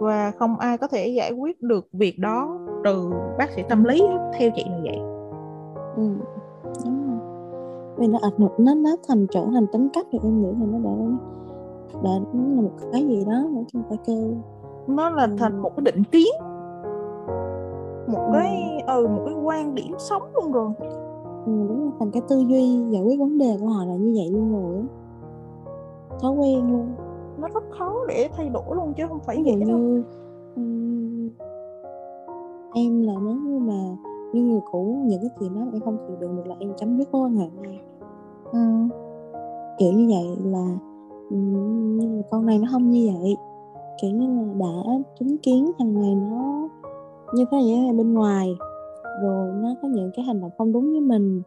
Và 0.00 0.32
không 0.38 0.58
ai 0.58 0.78
có 0.78 0.88
thể 0.88 1.08
giải 1.08 1.32
quyết 1.32 1.62
được 1.62 1.88
việc 1.92 2.18
đó 2.18 2.58
từ 2.84 3.10
bác 3.38 3.50
sĩ 3.50 3.62
tâm 3.68 3.84
lý 3.84 4.02
theo 4.38 4.50
chị 4.54 4.64
là 4.70 4.78
vậy. 4.82 4.98
Ừ 5.96 6.10
đúng 6.84 7.08
rồi. 7.08 7.18
Vì 7.96 8.06
nó 8.06 8.18
ảnh 8.22 8.38
hưởng 8.38 8.52
nó 8.58 8.74
nó 8.74 8.90
thành 9.08 9.26
trở 9.30 9.44
thành 9.54 9.66
tính 9.72 9.88
cách 9.92 10.06
thì 10.12 10.18
em 10.22 10.42
nghĩ 10.42 10.48
là 10.48 10.66
nó 10.66 10.78
đã 10.78 10.90
đã 12.02 12.10
là 12.32 12.60
một 12.62 12.70
cái 12.92 13.06
gì 13.06 13.24
đó 13.24 13.48
mà 13.50 13.60
chúng 13.72 13.82
ta 13.90 13.96
kêu. 14.06 14.34
Nó 14.86 15.10
là 15.10 15.28
thành 15.38 15.62
một 15.62 15.70
cái 15.76 15.82
định 15.84 16.04
kiến 16.04 16.28
một 18.08 18.30
cái 18.32 18.82
ừ 18.86 19.06
một 19.06 19.22
cái 19.26 19.34
quan 19.34 19.74
điểm 19.74 19.94
sống 19.98 20.22
luôn 20.34 20.52
rồi. 20.52 20.70
Ừ, 21.46 21.52
đúng 21.68 21.80
rồi 21.80 21.90
thành 21.98 22.10
cái 22.10 22.22
tư 22.28 22.38
duy 22.38 22.80
giải 22.90 23.02
quyết 23.02 23.20
vấn 23.20 23.38
đề 23.38 23.56
của 23.60 23.66
họ 23.66 23.84
là 23.84 23.94
như 23.94 24.12
vậy 24.16 24.30
luôn 24.30 24.52
rồi 24.52 24.84
thói 26.20 26.32
quen 26.32 26.72
luôn. 26.72 26.86
Nó 27.38 27.48
rất 27.54 27.64
khó 27.70 27.94
để 28.08 28.28
thay 28.36 28.48
đổi 28.48 28.76
luôn 28.76 28.92
chứ 28.96 29.04
không 29.08 29.18
phải 29.20 29.42
vậy 29.44 29.54
như 29.54 30.02
um, 30.56 31.28
em 32.74 33.02
là 33.02 33.14
nếu 33.24 33.34
như 33.34 33.58
mà 33.58 33.96
như 34.32 34.42
người 34.42 34.60
cũ 34.70 34.96
những 35.04 35.20
cái 35.20 35.30
chuyện 35.40 35.54
đó 35.54 35.60
em 35.72 35.80
không 35.80 35.96
chịu 36.06 36.16
được 36.20 36.30
được 36.36 36.46
là 36.46 36.54
em 36.58 36.72
chấm 36.76 36.98
dứt 36.98 37.08
mối 37.12 37.22
quan 37.22 37.36
hệ. 37.36 37.46
Này 37.62 37.80
ừ. 38.52 38.58
kiểu 39.78 39.92
như 39.92 40.08
vậy 40.08 40.36
là 40.44 40.76
nhưng 41.30 42.16
mà 42.16 42.22
con 42.30 42.46
này 42.46 42.58
nó 42.58 42.68
không 42.70 42.90
như 42.90 43.10
vậy. 43.12 43.36
Kiểu 44.02 44.10
như 44.10 44.26
là 44.28 44.52
đã 44.58 44.98
chứng 45.18 45.38
kiến 45.38 45.70
thằng 45.78 45.94
này 45.94 46.14
nó 46.14 46.68
như 47.34 47.44
thế 47.50 47.58
vậy 47.62 47.86
ở 47.88 47.92
bên 47.92 48.14
ngoài. 48.14 48.56
Rồi 49.22 49.52
nó 49.62 49.74
có 49.82 49.88
những 49.88 50.10
cái 50.16 50.24
hành 50.24 50.40
động 50.40 50.50
không 50.58 50.72
đúng 50.72 50.90
với 50.90 51.00
mình. 51.00 51.42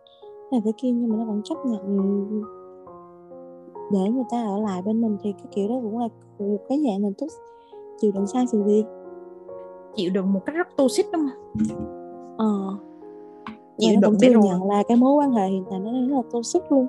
Là 0.51 0.59
thế 0.65 0.71
kia 0.77 0.91
nhưng 0.91 1.09
mà 1.09 1.15
nó 1.15 1.25
vẫn 1.25 1.41
chấp 1.43 1.55
nhận. 1.65 1.81
Để 3.91 4.09
người 4.09 4.23
ta 4.31 4.43
ở 4.43 4.59
lại 4.59 4.81
bên 4.81 5.01
mình 5.01 5.17
thì 5.23 5.31
cái 5.31 5.45
kiểu 5.51 5.67
đó 5.69 5.75
cũng 5.81 5.99
là 5.99 6.07
một 6.39 6.57
cái 6.69 6.83
dạng 6.85 7.01
mình 7.01 7.13
thích 7.17 7.31
chịu 7.99 8.11
đựng 8.11 8.27
sai 8.27 8.47
sự 8.47 8.63
việc. 8.63 8.83
Chịu 9.95 10.11
đựng 10.13 10.33
một 10.33 10.39
cách 10.45 10.55
rất 10.55 10.67
toxic 10.77 11.05
đúng 11.13 11.21
không? 11.21 11.67
Ờ. 12.37 12.77
Chịu 13.77 13.99
đựng 14.01 14.15
để 14.21 14.29
rồi. 14.29 14.43
nhận 14.43 14.63
là 14.63 14.83
cái 14.87 14.97
mối 14.97 15.13
quan 15.13 15.31
hệ 15.31 15.47
hiện 15.47 15.63
tại 15.69 15.79
nó 15.79 15.91
rất 15.91 16.15
là 16.15 16.21
toxic 16.31 16.71
luôn. 16.71 16.87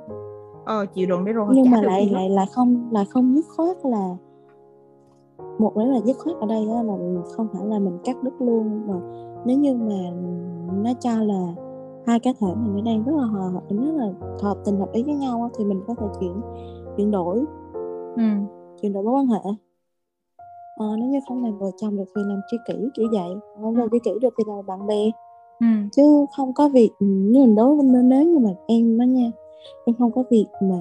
Ờ 0.64 0.86
chịu 0.86 1.07
đựng 1.07 1.24
để 1.24 1.32
rồi 1.32 1.49
nhưng 1.55 1.70
mà 1.70 1.82
lại 1.82 2.11
lại 2.12 2.30
là 2.30 2.47
không 2.47 2.88
là 2.93 3.05
không 3.05 3.34
dứt 3.34 3.45
khoát 3.57 3.76
là 3.84 4.16
một 5.59 5.76
đấy 5.76 5.86
là 5.86 6.01
dứt 6.05 6.16
khoát 6.18 6.36
ở 6.40 6.47
đây 6.47 6.66
là 6.66 6.82
không 7.36 7.49
phải 7.53 7.66
là 7.66 7.78
mình 7.78 7.99
cắt 8.05 8.22
đứt 8.22 8.34
luôn 8.38 8.86
mà 8.86 8.95
nếu 9.45 9.59
như 9.59 9.74
mà 9.74 10.11
nó 10.82 10.90
cho 11.01 11.22
là 11.22 11.55
hai 12.07 12.20
cá 12.20 12.30
thể 12.40 12.47
này 12.47 12.70
nó 12.74 12.80
đang 12.84 13.05
rất 13.05 13.12
là 13.16 13.24
hợp 13.24 13.62
nó 13.70 13.93
là 13.93 14.12
hợp 14.43 14.57
tình 14.64 14.78
hợp 14.78 14.93
ý 14.93 15.03
với 15.03 15.14
nhau 15.14 15.51
thì 15.59 15.64
mình 15.64 15.80
có 15.86 15.95
thể 15.95 16.07
chuyển 16.20 16.40
chuyển 16.97 17.11
đổi. 17.11 17.45
Ừ. 18.16 18.22
chuyển 18.82 18.93
đổi 18.93 19.03
mối 19.03 19.12
quan 19.12 19.26
hệ. 19.26 19.40
Ờ, 20.76 20.86
nếu 20.99 21.09
như 21.09 21.18
không 21.28 21.45
làm 21.45 21.59
vợ 21.59 21.70
chồng 21.76 21.97
được 21.97 22.05
thì 22.16 22.22
làm 22.26 22.40
tri 22.51 22.57
kỷ 22.66 22.74
kiểu 22.95 23.07
vậy. 23.12 23.30
Không 23.62 23.76
làm 23.76 23.88
tri 23.93 23.99
kỷ 23.99 24.11
được 24.20 24.34
thì 24.38 24.45
là 24.47 24.62
bạn 24.66 24.86
bè. 24.86 25.11
Ừ. 25.61 25.66
chứ 25.93 26.26
không 26.36 26.53
có 26.53 26.68
việc 26.68 26.90
như 27.01 27.40
mình 27.40 27.55
đối 27.55 27.76
với 27.76 27.86
nếu 27.86 28.24
như 28.24 28.38
mà 28.38 28.51
em 28.66 28.99
đó 28.99 29.05
nha 29.05 29.30
em 29.84 29.97
không 29.99 30.12
có 30.12 30.24
việc 30.30 30.47
mà 30.62 30.78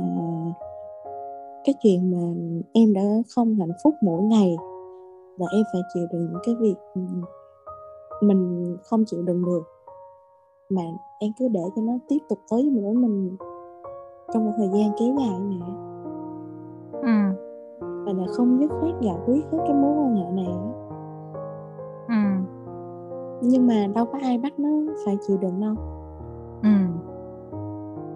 cái 1.66 1.76
chuyện 1.84 2.12
mà 2.12 2.18
em 2.74 2.94
đã 2.94 3.02
không 3.36 3.56
hạnh 3.56 3.72
phúc 3.84 3.94
mỗi 4.02 4.22
ngày 4.22 4.56
và 5.38 5.46
em 5.54 5.64
phải 5.74 5.82
chịu 5.94 6.04
đựng 6.12 6.28
những 6.32 6.42
cái 6.46 6.56
việc 6.60 6.76
mình 8.22 8.78
không 8.84 9.04
chịu 9.06 9.24
đựng 9.24 9.46
được 9.46 9.64
mà 10.70 10.82
em 11.20 11.32
cứ 11.40 11.48
để 11.48 11.62
cho 11.76 11.82
nó 11.82 11.94
tiếp 12.08 12.18
tục 12.30 12.40
tới 12.52 12.62
với 12.62 12.72
mình 12.72 13.02
mình 13.02 13.38
trong 14.34 14.46
một 14.46 14.52
thời 14.58 14.68
gian 14.68 14.92
kéo 15.00 15.16
dài 15.20 15.40
nè 15.40 15.66
ừ. 16.92 17.38
và 18.06 18.14
là 18.14 18.26
không 18.34 18.60
dứt 18.60 18.72
khoát 18.82 19.02
giải 19.02 19.18
quyết 19.26 19.42
hết 19.52 19.58
cái 19.68 19.74
mối 19.74 19.92
quan 19.98 20.16
hệ 20.16 20.32
này 20.32 20.56
ừ. 22.08 22.46
nhưng 23.42 23.68
mà 23.68 23.88
đâu 23.96 24.06
có 24.06 24.20
ai 24.22 24.38
bắt 24.38 24.60
nó 24.60 24.70
phải 25.06 25.18
chịu 25.28 25.38
đựng 25.38 25.62
đâu 25.62 25.76
ừ. 26.64 26.70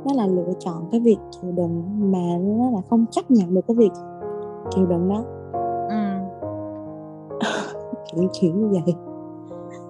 Nó 0.06 0.14
là 0.14 0.28
lựa 0.28 0.54
chọn 0.60 0.88
cái 0.92 1.00
việc 1.00 1.18
chịu 1.32 1.52
đựng 1.52 1.84
mà 2.12 2.38
nó 2.42 2.70
là 2.72 2.82
không 2.90 3.06
chấp 3.12 3.32
nhận 3.32 3.54
được 3.54 3.62
cái 3.68 3.76
việc 3.76 3.92
chịu 4.70 4.86
đựng 4.86 5.10
đó. 5.10 5.24
Ừ. 5.90 5.96
kiểu 8.12 8.30
kiểu 8.42 8.56
như 8.56 8.68
vậy. 8.68 8.96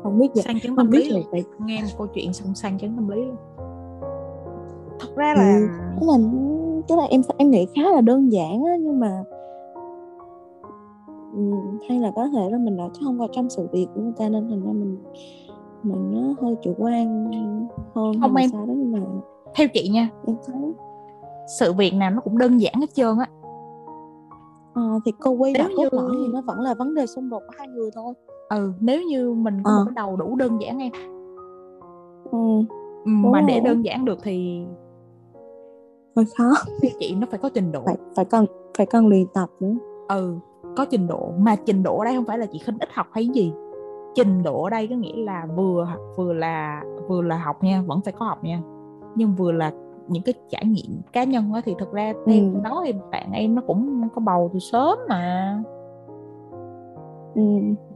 Không 0.04 0.20
biết 0.20 0.28
vậy 0.36 0.44
sang 0.44 0.60
chấn 0.60 0.76
tâm 0.76 0.92
lý 0.92 1.12
vậy 1.32 1.44
nghe 1.60 1.82
một 1.82 1.90
câu 1.98 2.08
chuyện 2.08 2.34
xong 2.34 2.56
sang 2.56 2.80
chấn 2.80 2.96
tâm 2.96 3.10
lý 3.10 3.26
luôn. 3.26 3.36
Thật 5.00 5.16
ra 5.16 5.34
là 5.34 5.58
ừ, 5.58 5.68
cái 6.00 6.08
là 6.08 6.18
cái 6.88 6.98
là 6.98 7.04
em 7.04 7.22
em 7.38 7.52
nghĩ 7.52 7.68
khá 7.76 7.82
là 7.82 8.02
đơn 8.02 8.32
giản 8.32 8.64
á 8.64 8.76
nhưng 8.80 9.00
mà 9.00 9.24
ừ, 11.36 11.42
hay 11.90 12.00
là 12.00 12.12
có 12.16 12.28
thể 12.34 12.50
là 12.50 12.58
mình 12.58 12.78
đã 12.78 12.84
không 13.06 13.18
vào 13.18 13.28
trong 13.32 13.50
sự 13.50 13.68
việc 13.72 13.88
của 13.96 14.02
người 14.02 14.14
ta 14.18 14.30
nên 14.30 14.50
thành 14.50 14.66
ra 14.66 14.72
mình 14.72 14.98
mình 15.84 16.12
nó 16.12 16.34
hơi 16.42 16.56
chủ 16.64 16.74
quan 16.78 17.32
hơn 17.96 18.14
không 18.22 18.36
em. 18.36 18.50
sao 18.50 18.66
đó 18.66 18.74
nhưng 18.78 18.92
mà 18.92 19.00
theo 19.56 19.68
chị 19.74 19.90
nha 19.90 20.10
em 20.28 20.36
thấy 20.48 20.74
sự 21.60 21.74
việc 21.74 21.94
nào 21.94 22.12
nó 22.12 22.22
cũng 22.22 22.38
đơn 22.38 22.62
giản 22.62 22.74
hết 22.80 22.94
trơn 22.94 23.18
á. 23.20 23.28
À, 24.74 24.84
thì 25.06 25.12
cô 25.20 25.32
quay 25.32 25.54
lại 25.54 25.70
cốt 25.78 25.88
lõi 25.92 26.12
thì 26.12 26.34
nó 26.34 26.42
vẫn 26.42 26.62
là 26.62 26.74
vấn 26.74 26.94
đề 26.94 27.06
xung 27.06 27.30
đột 27.30 27.42
của 27.48 27.54
hai 27.58 27.68
người 27.68 27.90
thôi. 27.96 28.14
Ừ 28.50 28.74
nếu 28.80 29.02
như 29.02 29.34
mình 29.34 29.64
có 29.64 29.72
à. 29.72 29.76
một 29.78 29.84
cái 29.86 29.94
đầu 29.96 30.16
đủ 30.16 30.36
đơn 30.36 30.62
giản 30.62 30.80
em 30.80 30.92
ừ, 32.32 32.64
mà 33.06 33.42
để 33.42 33.60
đơn 33.60 33.86
giản 33.86 34.06
được 34.06 34.20
thì 34.24 34.66
hơi 36.16 36.26
khó. 36.38 36.52
theo 36.82 36.92
chị 37.00 37.16
nó 37.16 37.28
phải 37.32 37.40
có 37.40 37.50
trình 37.54 37.72
độ. 37.72 37.82
Phải 37.86 37.98
phải 38.16 38.26
cần 38.26 38.46
phải 38.78 38.86
cần 38.86 39.08
luyện 39.08 39.26
tập 39.34 39.50
nữa. 39.60 39.74
Ừ 40.08 40.36
có 40.76 40.86
trình 40.86 41.08
độ. 41.08 41.32
Mà 41.38 41.56
trình 41.56 41.84
độ 41.84 42.00
ở 42.00 42.06
đây 42.06 42.16
không 42.16 42.26
phải 42.26 42.38
là 42.38 42.46
chị 42.46 42.60
khinh 42.60 42.78
ít 42.80 42.90
học 42.94 43.08
hay 43.12 43.28
gì. 43.28 43.54
Trình 44.16 44.44
độ 44.44 44.64
ở 44.64 44.70
đây 44.70 44.88
có 44.88 44.96
nghĩa 44.96 45.24
là 45.24 45.48
vừa 45.56 45.88
vừa 46.18 46.34
là 46.34 46.84
vừa 47.08 47.22
là 47.22 47.38
học 47.38 47.64
nha 47.64 47.84
vẫn 47.88 48.02
phải 48.02 48.14
có 48.20 48.26
học 48.26 48.44
nha 48.44 48.62
nhưng 49.16 49.36
vừa 49.36 49.52
là 49.52 49.72
những 50.08 50.24
cái 50.24 50.34
trải 50.50 50.66
nghiệm 50.66 51.02
cá 51.14 51.24
nhân 51.24 51.54
đó 51.54 51.62
thì 51.66 51.76
thực 51.80 51.92
ra 51.92 52.14
theo 52.26 52.44
ừ. 52.44 52.60
nói 52.64 52.84
thì 52.86 52.94
bạn 53.12 53.32
em 53.32 53.56
nó 53.56 53.62
cũng 53.68 54.10
có 54.16 54.22
bầu 54.22 54.50
từ 54.54 54.60
sớm 54.60 54.98
mà 55.10 55.64
ừ. 57.36 57.42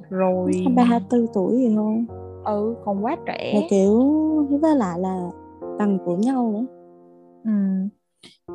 rồi 0.09 0.51
ba 0.76 0.84
hai 0.84 0.99
tư 1.09 1.28
tuổi 1.34 1.57
gì 1.57 1.76
thôi 1.76 2.05
ừ 2.45 2.76
còn 2.86 3.05
quá 3.05 3.17
trẻ 3.26 3.51
và 3.55 3.67
kiểu 3.70 3.99
với 4.61 4.76
lại 4.76 4.99
là 4.99 5.30
bằng 5.80 5.97
của 6.05 6.15
nhau 6.15 6.51
nữa 6.51 6.65
ừ. 7.43 7.51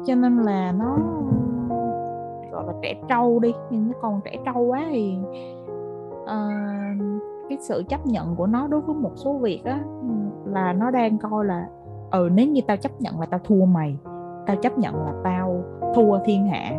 cho 0.07 0.15
nên 0.15 0.37
là 0.37 0.73
nó 0.73 0.99
gọi 2.53 2.65
là 2.67 2.73
trẻ 2.83 2.95
trâu 3.09 3.39
đi 3.39 3.53
nhưng 3.71 3.89
nó 3.89 3.95
còn 4.03 4.21
trẻ 4.25 4.37
trâu 4.47 4.63
quá 4.63 4.87
thì 4.91 5.17
uh, 6.23 7.25
cái 7.49 7.59
sự 7.61 7.83
chấp 7.89 8.07
nhận 8.07 8.37
của 8.37 8.47
nó 8.47 8.67
đối 8.67 8.81
với 8.81 8.95
một 8.95 9.13
số 9.15 9.39
việc 9.39 9.65
á 9.65 9.85
là 10.45 10.73
nó 10.73 10.91
đang 10.91 11.19
coi 11.19 11.45
là 11.45 11.69
ừ 12.11 12.29
nếu 12.35 12.49
như 12.49 12.61
tao 12.67 12.77
chấp 12.77 13.01
nhận 13.01 13.21
là 13.21 13.27
tao 13.27 13.41
thua 13.45 13.65
mày 13.65 13.97
tao 14.47 14.57
chấp 14.57 14.79
nhận 14.79 14.95
là 14.95 15.13
tao 15.25 15.65
thua 15.95 16.19
thiên 16.25 16.47
hạ 16.47 16.73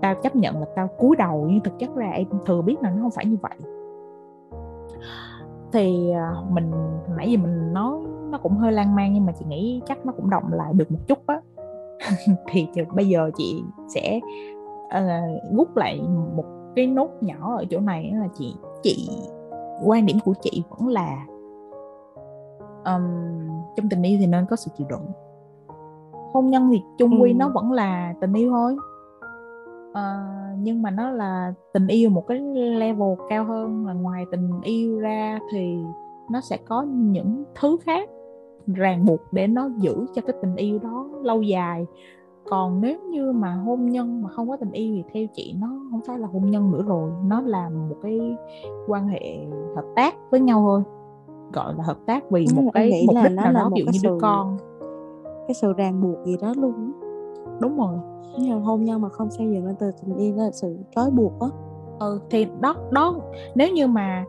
tao 0.00 0.14
chấp 0.14 0.36
nhận 0.36 0.60
là 0.60 0.66
tao 0.76 0.88
cúi 0.98 1.16
đầu 1.16 1.46
nhưng 1.50 1.60
thực 1.60 1.78
chất 1.78 1.94
ra 1.94 2.10
em 2.10 2.26
thừa 2.46 2.62
biết 2.62 2.76
là 2.82 2.90
nó 2.90 3.02
không 3.02 3.10
phải 3.10 3.26
như 3.26 3.36
vậy. 3.42 3.56
Thì 5.72 6.10
à, 6.10 6.32
mình 6.50 6.70
nãy 7.16 7.30
giờ 7.30 7.38
mình 7.38 7.72
nói 7.72 7.92
nó 8.30 8.38
cũng 8.38 8.56
hơi 8.56 8.72
lan 8.72 8.94
man 8.94 9.12
nhưng 9.14 9.26
mà 9.26 9.32
chị 9.38 9.44
nghĩ 9.48 9.82
chắc 9.86 10.06
nó 10.06 10.12
cũng 10.12 10.30
động 10.30 10.52
lại 10.52 10.72
được 10.72 10.92
một 10.92 10.98
chút 11.06 11.18
á. 11.26 11.40
Thì 12.46 12.68
bây 12.94 13.08
giờ 13.08 13.30
chị 13.36 13.62
sẽ 13.94 14.20
ờ, 14.90 15.00
uh, 15.00 15.56
rút 15.56 15.76
lại 15.76 16.00
một 16.36 16.44
cái 16.76 16.86
nốt 16.86 17.08
nhỏ 17.20 17.56
ở 17.56 17.64
chỗ 17.70 17.80
này 17.80 18.12
là 18.14 18.28
chị 18.38 18.54
chị 18.82 19.08
quan 19.84 20.06
điểm 20.06 20.16
của 20.24 20.34
chị 20.42 20.62
vẫn 20.70 20.88
là 20.88 21.26
um, 22.86 23.02
trong 23.76 23.88
tình 23.88 24.02
yêu 24.02 24.18
thì 24.20 24.26
nên 24.26 24.46
có 24.50 24.56
sự 24.56 24.70
chịu 24.76 24.86
đựng. 24.90 25.06
Hôn 26.32 26.46
nhân 26.46 26.68
thì 26.72 26.82
chung 26.98 27.22
quy 27.22 27.32
ừ. 27.32 27.36
nó 27.36 27.48
vẫn 27.48 27.72
là 27.72 28.14
tình 28.20 28.32
yêu 28.32 28.50
thôi. 28.50 28.76
Uh, 29.90 30.58
nhưng 30.58 30.82
mà 30.82 30.90
nó 30.90 31.10
là 31.10 31.54
tình 31.72 31.86
yêu 31.86 32.10
một 32.10 32.26
cái 32.26 32.38
level 32.54 33.14
cao 33.28 33.44
hơn 33.44 33.86
là 33.86 33.92
ngoài 33.92 34.24
tình 34.30 34.50
yêu 34.62 34.98
ra 34.98 35.38
thì 35.52 35.78
nó 36.30 36.40
sẽ 36.40 36.56
có 36.56 36.82
những 36.82 37.44
thứ 37.60 37.76
khác 37.82 38.10
ràng 38.66 39.04
buộc 39.04 39.20
để 39.32 39.46
nó 39.46 39.70
giữ 39.76 40.06
cho 40.14 40.22
cái 40.22 40.36
tình 40.42 40.56
yêu 40.56 40.78
đó 40.78 41.08
lâu 41.22 41.42
dài. 41.42 41.86
Còn 42.48 42.80
nếu 42.80 42.98
như 43.00 43.32
mà 43.32 43.54
hôn 43.54 43.90
nhân 43.90 44.22
mà 44.22 44.28
không 44.28 44.48
có 44.48 44.56
tình 44.56 44.72
yêu 44.72 44.94
thì 44.96 45.04
theo 45.12 45.26
chị 45.34 45.54
nó 45.60 45.66
không 45.90 46.00
phải 46.06 46.18
là 46.18 46.28
hôn 46.28 46.50
nhân 46.50 46.72
nữa 46.72 46.82
rồi 46.86 47.10
nó 47.26 47.40
là 47.40 47.68
một 47.68 47.96
cái 48.02 48.36
quan 48.86 49.08
hệ 49.08 49.46
hợp 49.76 49.84
tác 49.96 50.14
với 50.30 50.40
nhau 50.40 50.60
thôi 50.60 50.95
gọi 51.52 51.74
là 51.74 51.84
hợp 51.84 51.96
tác 52.06 52.30
vì 52.30 52.46
một 52.56 52.70
cái 52.74 53.04
mục 53.06 53.16
đích 53.24 53.32
nào 53.32 53.52
đó 53.52 53.70
ví 53.74 53.82
dụ 53.84 53.90
như 53.92 53.98
sự, 54.02 54.08
đứa 54.08 54.18
con. 54.20 54.56
cái 55.48 55.54
sự 55.54 55.72
ràng 55.72 56.02
buộc 56.02 56.24
gì 56.24 56.36
đó 56.42 56.54
luôn 56.56 56.92
đúng 57.60 57.76
rồi. 57.76 57.94
Nhưng 58.38 58.60
hôn 58.60 58.84
nhân 58.84 59.00
mà 59.00 59.08
không 59.08 59.30
xây 59.30 59.50
dựng 59.50 59.66
lên 59.66 59.74
từ 59.80 59.90
tình 60.02 60.16
yêu 60.16 60.36
là 60.36 60.50
sự 60.50 60.76
trói 60.96 61.10
buộc 61.10 61.40
á. 61.40 61.46
Ừ 61.98 62.20
thì 62.30 62.46
đó 62.60 62.76
đó 62.90 63.14
nếu 63.54 63.72
như 63.72 63.86
mà 63.86 64.24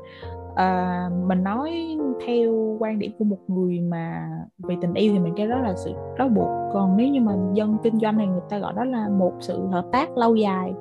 uh, 0.52 1.28
mình 1.28 1.44
nói 1.44 1.98
theo 2.28 2.78
quan 2.80 3.00
điểm 3.00 3.12
của 3.20 3.26
một 3.26 3.38
người 3.48 3.80
mà 3.80 4.30
vì 4.58 4.78
tình 4.82 4.94
yêu 4.94 5.14
thì 5.14 5.20
mình 5.20 5.34
cái 5.38 5.48
đó 5.48 5.58
là 5.60 5.76
sự 5.76 5.94
trói 6.18 6.30
buộc. 6.30 6.48
Còn 6.74 6.98
nếu 6.98 7.08
như 7.08 7.22
mà 7.22 7.36
dân 7.54 7.78
kinh 7.84 8.00
doanh 8.00 8.18
thì 8.18 8.26
người 8.26 8.42
ta 8.50 8.60
gọi 8.60 8.74
đó 8.74 8.84
là 8.84 9.10
một 9.10 9.34
sự 9.40 9.68
hợp 9.68 9.86
tác 9.92 10.18
lâu 10.18 10.36
dài 10.36 10.74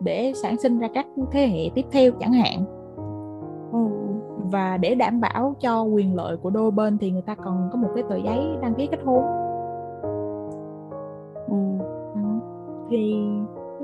để 0.00 0.32
sản 0.34 0.56
sinh 0.56 0.78
ra 0.78 0.88
các 0.94 1.06
thế 1.30 1.46
hệ 1.46 1.70
tiếp 1.74 1.84
theo 1.90 2.12
chẳng 2.20 2.32
hạn. 2.32 2.64
Ừ. 3.72 3.78
và 4.50 4.76
để 4.76 4.94
đảm 4.94 5.20
bảo 5.20 5.54
cho 5.60 5.82
quyền 5.82 6.14
lợi 6.14 6.36
của 6.36 6.50
đôi 6.50 6.70
bên 6.70 6.98
thì 6.98 7.10
người 7.10 7.22
ta 7.22 7.34
cần 7.34 7.68
có 7.72 7.78
một 7.78 7.88
cái 7.94 8.04
tờ 8.08 8.16
giấy 8.16 8.56
đăng 8.62 8.74
ký 8.74 8.86
kết 8.86 8.98
hôn 9.04 9.24
ừ. 11.48 11.84
Ừ. 12.14 12.20
thì 12.90 13.28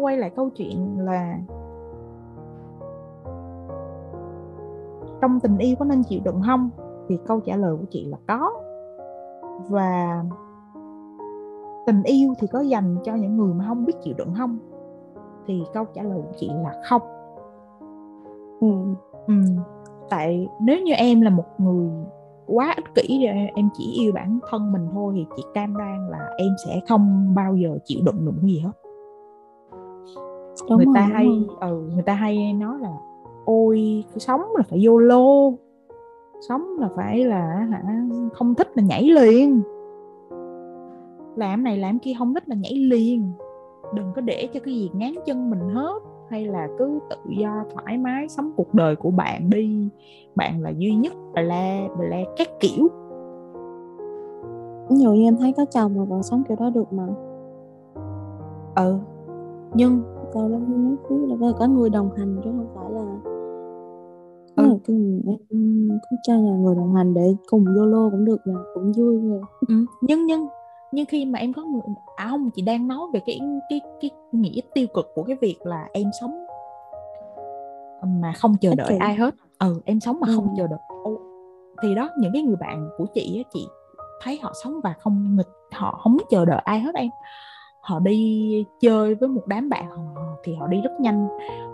quay 0.00 0.16
lại 0.16 0.30
câu 0.30 0.50
chuyện 0.50 0.98
là 1.00 1.38
trong 5.20 5.40
tình 5.40 5.58
yêu 5.58 5.76
có 5.78 5.84
nên 5.84 6.02
chịu 6.02 6.20
đựng 6.24 6.42
không 6.46 6.70
thì 7.08 7.18
câu 7.26 7.40
trả 7.40 7.56
lời 7.56 7.76
của 7.76 7.86
chị 7.90 8.04
là 8.04 8.18
có 8.26 8.52
và 9.68 10.24
tình 11.86 12.02
yêu 12.02 12.34
thì 12.38 12.46
có 12.46 12.60
dành 12.60 12.96
cho 13.04 13.14
những 13.14 13.36
người 13.36 13.54
mà 13.54 13.64
không 13.68 13.84
biết 13.84 13.94
chịu 14.02 14.14
đựng 14.18 14.34
không 14.38 14.58
thì 15.46 15.64
câu 15.74 15.84
trả 15.94 16.02
lời 16.02 16.18
của 16.26 16.32
chị 16.36 16.50
là 16.62 16.82
không 16.88 17.02
ừ. 18.60 18.68
Ừ. 19.26 19.34
tại 20.10 20.48
nếu 20.60 20.82
như 20.82 20.92
em 20.92 21.20
là 21.20 21.30
một 21.30 21.44
người 21.58 21.88
quá 22.46 22.74
ích 22.76 22.94
kỷ 22.94 23.26
rồi 23.26 23.48
em 23.54 23.68
chỉ 23.74 23.92
yêu 24.00 24.12
bản 24.12 24.38
thân 24.50 24.72
mình 24.72 24.88
thôi 24.92 25.12
thì 25.16 25.26
chị 25.36 25.42
cam 25.54 25.76
đoan 25.76 26.08
là 26.10 26.30
em 26.38 26.48
sẽ 26.66 26.80
không 26.88 27.34
bao 27.34 27.56
giờ 27.56 27.78
chịu 27.84 28.00
đựng 28.04 28.26
được 28.26 28.42
gì 28.42 28.58
hết. 28.58 28.72
Đúng 30.68 30.76
người 30.76 30.84
rồi, 30.84 30.94
ta 30.94 31.00
hay 31.00 31.28
ừ 31.60 31.90
người 31.94 32.02
ta 32.02 32.14
hay 32.14 32.52
nói 32.52 32.78
là 32.80 32.92
ôi 33.44 34.04
sống 34.16 34.40
là 34.56 34.62
phải 34.68 34.80
vô 34.82 34.98
lô 34.98 35.52
sống 36.48 36.78
là 36.78 36.88
phải 36.96 37.24
là 37.24 37.66
hả 37.70 37.82
không 38.32 38.54
thích 38.54 38.68
là 38.74 38.82
nhảy 38.82 39.02
liền. 39.02 39.60
Làm 41.36 41.64
này 41.64 41.76
làm 41.76 41.98
kia 41.98 42.12
không 42.18 42.34
thích 42.34 42.48
là 42.48 42.56
nhảy 42.56 42.74
liền. 42.74 43.32
Đừng 43.94 44.12
có 44.14 44.20
để 44.20 44.48
cho 44.54 44.60
cái 44.60 44.74
gì 44.74 44.90
ngán 44.94 45.14
chân 45.26 45.50
mình 45.50 45.68
hết 45.74 45.98
hay 46.30 46.46
là 46.46 46.68
cứ 46.78 46.98
tự 47.10 47.16
do 47.40 47.64
thoải 47.74 47.98
mái 47.98 48.28
sống 48.28 48.52
cuộc 48.56 48.74
đời 48.74 48.96
của 48.96 49.10
bạn 49.10 49.50
đi. 49.50 49.88
Bạn 50.34 50.62
là 50.62 50.70
duy 50.70 50.94
nhất 50.94 51.12
bà 51.34 51.42
la 51.42 51.88
bà 51.98 52.04
la 52.04 52.18
các 52.36 52.48
kiểu. 52.60 52.88
Nhiều 54.90 55.14
như 55.14 55.24
em 55.24 55.36
thấy 55.36 55.52
có 55.56 55.64
chồng 55.64 55.94
mà 55.96 56.04
vẫn 56.04 56.22
sống 56.22 56.42
kiểu 56.48 56.56
đó 56.60 56.70
được 56.70 56.92
mà. 56.92 57.06
Ừ. 58.76 58.98
Nhưng 59.74 60.02
tao 60.34 60.48
lắm 60.48 60.96
là 61.40 61.52
có 61.58 61.66
người 61.66 61.90
đồng 61.90 62.10
hành 62.16 62.36
chứ 62.44 62.50
không 62.50 62.66
phải 62.74 62.90
là 62.90 63.16
ừ. 64.56 64.78
cứ 64.84 65.20
cứ 66.10 66.16
cho 66.22 66.34
nhà 66.34 66.56
người 66.56 66.74
đồng 66.74 66.94
hành 66.94 67.14
để 67.14 67.36
cùng 67.50 67.64
YOLO 67.76 68.10
cũng 68.10 68.24
được 68.24 68.40
mà 68.44 68.60
cũng 68.74 68.92
vui 68.92 69.20
rồi 69.20 69.40
ừ. 69.68 69.74
nhưng 70.00 70.26
nhưng 70.26 70.46
nhưng 70.92 71.06
khi 71.06 71.24
mà 71.24 71.38
em 71.38 71.52
có 71.52 71.62
người 71.62 71.80
à 72.16 72.26
không 72.30 72.50
chị 72.50 72.62
đang 72.62 72.88
nói 72.88 72.98
về 73.12 73.20
cái 73.26 73.40
cái 73.70 73.80
cái 74.00 74.10
nghĩa 74.32 74.60
tiêu 74.74 74.86
cực 74.94 75.12
của 75.14 75.22
cái 75.22 75.36
việc 75.40 75.56
là 75.64 75.88
em 75.92 76.10
sống 76.20 76.46
mà 78.02 78.32
không 78.32 78.56
chờ 78.60 78.74
đợi. 78.74 78.96
ai 79.00 79.14
hết. 79.14 79.34
Ừ 79.58 79.80
em 79.84 80.00
sống 80.00 80.20
mà 80.20 80.26
ừ. 80.28 80.32
không 80.36 80.54
chờ 80.56 80.66
đợi. 80.66 80.78
Thì 81.82 81.94
đó 81.94 82.10
những 82.18 82.32
cái 82.32 82.42
người 82.42 82.56
bạn 82.56 82.88
của 82.98 83.06
chị 83.14 83.42
á 83.44 83.50
chị 83.54 83.68
thấy 84.22 84.38
họ 84.42 84.52
sống 84.64 84.80
và 84.80 84.94
không 84.98 85.36
nghịch 85.36 85.48
họ 85.72 85.98
không 86.02 86.16
chờ 86.30 86.44
đợi 86.44 86.60
ai 86.64 86.80
hết 86.80 86.94
em. 86.94 87.08
Họ 87.80 87.98
đi 87.98 88.64
chơi 88.80 89.14
với 89.14 89.28
một 89.28 89.46
đám 89.46 89.68
bạn 89.68 89.90
họ 89.90 90.36
thì 90.44 90.54
họ 90.54 90.66
đi 90.66 90.80
rất 90.80 91.00
nhanh 91.00 91.28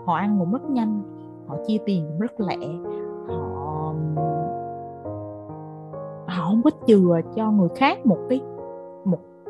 họ 0.05 0.15
ăn 0.15 0.35
cũng 0.39 0.51
rất 0.51 0.69
nhanh 0.69 1.01
họ 1.47 1.57
chia 1.67 1.77
tiền 1.85 2.05
cũng 2.09 2.19
rất 2.19 2.39
lẹ 2.39 2.57
họ 3.27 3.93
họ 6.27 6.45
không 6.49 6.61
có 6.63 6.71
chừa 6.87 7.21
cho 7.35 7.51
người 7.51 7.69
khác 7.75 8.05
một 8.05 8.17
cái 8.29 8.41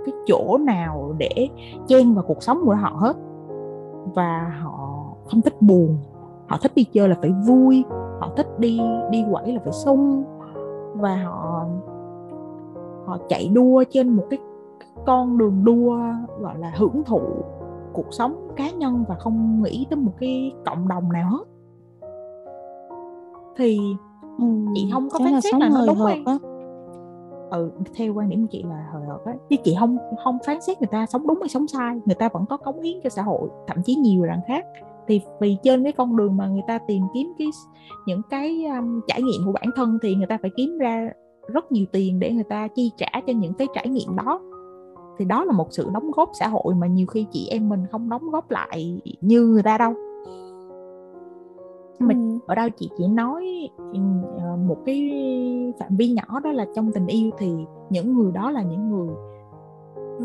cái 0.05 0.15
chỗ 0.25 0.57
nào 0.57 1.15
để 1.17 1.49
chen 1.87 2.13
vào 2.13 2.23
cuộc 2.27 2.43
sống 2.43 2.61
của 2.65 2.75
họ 2.75 2.95
hết. 2.95 3.15
Và 4.15 4.55
họ 4.61 5.05
không 5.25 5.41
thích 5.41 5.61
buồn. 5.61 5.97
Họ 6.47 6.57
thích 6.61 6.71
đi 6.75 6.83
chơi 6.83 7.09
là 7.09 7.15
phải 7.21 7.31
vui. 7.47 7.83
Họ 8.19 8.29
thích 8.35 8.59
đi 8.59 8.81
đi 9.11 9.25
quẩy 9.31 9.53
là 9.53 9.59
phải 9.63 9.73
sung. 9.73 10.23
Và 10.95 11.15
họ 11.15 11.65
họ 13.05 13.17
chạy 13.29 13.47
đua 13.53 13.83
trên 13.89 14.09
một 14.09 14.23
cái 14.29 14.39
con 15.05 15.37
đường 15.37 15.63
đua 15.63 15.97
gọi 16.39 16.57
là 16.57 16.73
hưởng 16.75 17.03
thụ 17.05 17.21
cuộc 17.93 18.07
sống 18.13 18.47
cá 18.55 18.69
nhân 18.71 19.05
và 19.07 19.15
không 19.15 19.63
nghĩ 19.63 19.87
tới 19.89 19.97
một 19.97 20.11
cái 20.19 20.51
cộng 20.65 20.87
đồng 20.87 21.11
nào 21.11 21.29
hết. 21.31 21.43
Thì 23.57 23.79
ừ, 24.39 24.45
chị 24.75 24.89
không 24.93 25.07
có 25.09 25.19
phán 25.19 25.41
xét 25.41 25.53
là 25.59 25.69
nó 25.69 25.85
đúng 25.87 25.97
hay 26.05 26.23
ừ 27.53 27.71
theo 27.95 28.13
quan 28.13 28.29
điểm 28.29 28.41
của 28.41 28.47
chị 28.51 28.63
là 28.63 28.89
hồi 28.93 29.01
hợt 29.07 29.25
ấy. 29.25 29.35
Chứ 29.49 29.55
chị 29.63 29.75
không 29.79 29.97
không 30.23 30.37
phán 30.45 30.61
xét 30.61 30.81
người 30.81 30.89
ta 30.91 31.05
sống 31.05 31.27
đúng 31.27 31.39
hay 31.39 31.49
sống 31.49 31.67
sai 31.67 31.99
người 32.05 32.15
ta 32.15 32.29
vẫn 32.33 32.45
có 32.49 32.57
cống 32.57 32.81
hiến 32.81 32.97
cho 33.03 33.09
xã 33.09 33.21
hội 33.21 33.49
thậm 33.67 33.77
chí 33.85 33.95
nhiều 33.95 34.23
lần 34.23 34.39
khác. 34.47 34.65
Thì 35.07 35.21
vì 35.39 35.57
trên 35.63 35.83
cái 35.83 35.91
con 35.91 36.17
đường 36.17 36.37
mà 36.37 36.47
người 36.47 36.63
ta 36.67 36.79
tìm 36.87 37.03
kiếm 37.13 37.33
cái 37.37 37.47
những 38.05 38.21
cái 38.29 38.65
um, 38.65 39.01
trải 39.07 39.21
nghiệm 39.21 39.41
của 39.45 39.51
bản 39.51 39.69
thân 39.75 39.97
thì 40.01 40.15
người 40.15 40.27
ta 40.27 40.37
phải 40.41 40.51
kiếm 40.57 40.77
ra 40.77 41.09
rất 41.47 41.71
nhiều 41.71 41.85
tiền 41.91 42.19
để 42.19 42.31
người 42.31 42.43
ta 42.43 42.67
chi 42.67 42.91
trả 42.97 43.07
cho 43.27 43.33
những 43.33 43.53
cái 43.53 43.67
trải 43.73 43.87
nghiệm 43.87 44.15
đó. 44.15 44.41
Thì 45.19 45.25
đó 45.25 45.43
là 45.43 45.53
một 45.53 45.67
sự 45.71 45.89
đóng 45.93 46.11
góp 46.11 46.29
xã 46.39 46.47
hội 46.47 46.75
mà 46.75 46.87
nhiều 46.87 47.07
khi 47.07 47.25
chị 47.31 47.47
em 47.51 47.69
mình 47.69 47.83
không 47.91 48.09
đóng 48.09 48.29
góp 48.31 48.51
lại 48.51 49.01
như 49.21 49.41
người 49.41 49.63
ta 49.63 49.77
đâu 49.77 49.93
nhưng 51.99 52.07
mà 52.07 52.39
ở 52.47 52.55
đâu 52.55 52.69
chị 52.69 52.89
chỉ 52.97 53.07
nói 53.07 53.69
ờ, 54.39 54.57
một 54.57 54.77
cái 54.85 55.11
phạm 55.79 55.95
vi 55.95 56.13
nhỏ 56.13 56.39
đó 56.39 56.51
là 56.51 56.65
trong 56.75 56.91
tình 56.91 57.07
yêu 57.07 57.31
thì 57.37 57.65
những 57.89 58.15
người 58.15 58.31
đó 58.31 58.51
là 58.51 58.61
những 58.61 58.89
người 58.89 59.15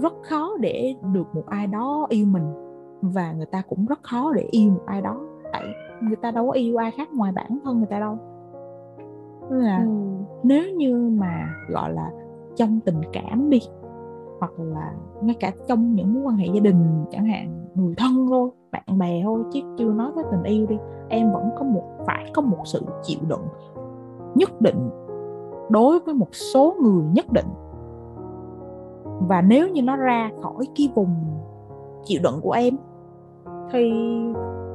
rất 0.02 0.14
khó 0.22 0.56
để 0.60 0.94
được 1.12 1.34
một 1.34 1.46
ai 1.46 1.66
đó 1.66 2.06
yêu 2.08 2.26
mình 2.26 2.52
và 3.02 3.32
người 3.32 3.46
ta 3.46 3.62
cũng 3.68 3.86
rất 3.86 4.02
khó 4.02 4.32
để 4.32 4.48
yêu 4.50 4.70
một 4.70 4.82
ai 4.86 5.02
đó 5.02 5.20
tại 5.52 5.64
người 6.02 6.16
ta 6.16 6.30
đâu 6.30 6.46
có 6.46 6.52
yêu 6.52 6.76
ai 6.76 6.90
khác 6.90 7.08
ngoài 7.12 7.32
bản 7.32 7.58
thân 7.64 7.78
người 7.78 7.86
ta 7.90 8.00
đâu 8.00 8.18
là 9.50 9.78
ừ. 9.78 9.88
nếu 10.42 10.74
như 10.76 11.10
mà 11.18 11.54
gọi 11.68 11.92
là 11.92 12.10
trong 12.56 12.80
tình 12.80 13.00
cảm 13.12 13.50
đi 13.50 13.60
hoặc 14.40 14.52
là 14.58 14.92
ngay 15.22 15.36
cả 15.40 15.52
trong 15.66 15.94
những 15.94 16.14
mối 16.14 16.22
quan 16.22 16.36
hệ 16.36 16.46
gia 16.54 16.60
đình 16.60 17.04
chẳng 17.10 17.26
hạn 17.26 17.67
người 17.78 17.94
thân 17.98 18.26
thôi, 18.28 18.50
bạn 18.72 18.98
bè 18.98 19.22
thôi, 19.24 19.42
chứ 19.52 19.60
chưa 19.78 19.92
nói 19.92 20.12
tới 20.14 20.24
tình 20.30 20.42
yêu 20.42 20.66
đi. 20.66 20.78
Em 21.08 21.32
vẫn 21.32 21.50
có 21.58 21.64
một, 21.64 21.84
phải 22.06 22.30
có 22.34 22.42
một 22.42 22.58
sự 22.64 22.82
chịu 23.02 23.18
đựng 23.28 23.42
nhất 24.34 24.60
định 24.60 24.90
đối 25.68 26.00
với 26.00 26.14
một 26.14 26.34
số 26.34 26.74
người 26.82 27.04
nhất 27.12 27.32
định. 27.32 27.46
Và 29.28 29.42
nếu 29.42 29.68
như 29.68 29.82
nó 29.82 29.96
ra 29.96 30.30
khỏi 30.42 30.66
cái 30.76 30.92
vùng 30.94 31.14
chịu 32.04 32.20
đựng 32.22 32.40
của 32.42 32.52
em 32.52 32.76
thì 33.70 33.92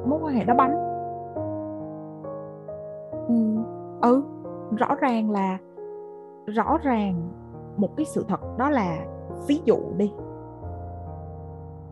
mối 0.05 0.19
quan 0.23 0.35
hệ 0.35 0.43
đó 0.43 0.53
bánh. 0.57 0.75
Ừ. 3.27 3.35
ừ 4.01 4.23
rõ 4.77 4.95
ràng 4.95 5.31
là, 5.31 5.57
rõ 6.45 6.77
ràng 6.83 7.29
một 7.77 7.97
cái 7.97 8.05
sự 8.05 8.25
thật 8.27 8.57
đó 8.57 8.69
là 8.69 9.05
ví 9.47 9.61
dụ 9.65 9.77
đi 9.97 10.13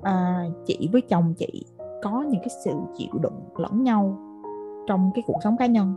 à, 0.04 0.46
chị 0.66 0.90
với 0.92 1.02
chồng 1.02 1.34
chị 1.38 1.66
có 2.04 2.26
những 2.30 2.42
cái 2.42 2.50
sự 2.66 2.72
chịu 2.98 3.20
đựng 3.22 3.40
lẫn 3.56 3.84
nhau 3.84 4.18
trong 4.88 5.12
cái 5.16 5.24
cuộc 5.28 5.38
sống 5.44 5.58
cá 5.58 5.66
nhân. 5.66 5.94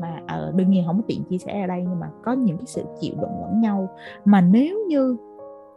Mà 0.00 0.20
uh, 0.48 0.54
đương 0.54 0.70
nhiên 0.70 0.84
không 0.86 0.96
có 0.96 1.02
tiện 1.06 1.24
chia 1.24 1.38
sẻ 1.38 1.60
ở 1.60 1.66
đây 1.66 1.84
nhưng 1.88 2.00
mà 2.00 2.10
có 2.24 2.32
những 2.32 2.56
cái 2.56 2.66
sự 2.66 2.82
chịu 3.00 3.14
đựng 3.20 3.40
lẫn 3.40 3.60
nhau. 3.60 3.88
Mà 4.24 4.40
nếu 4.40 4.78
như 4.88 5.16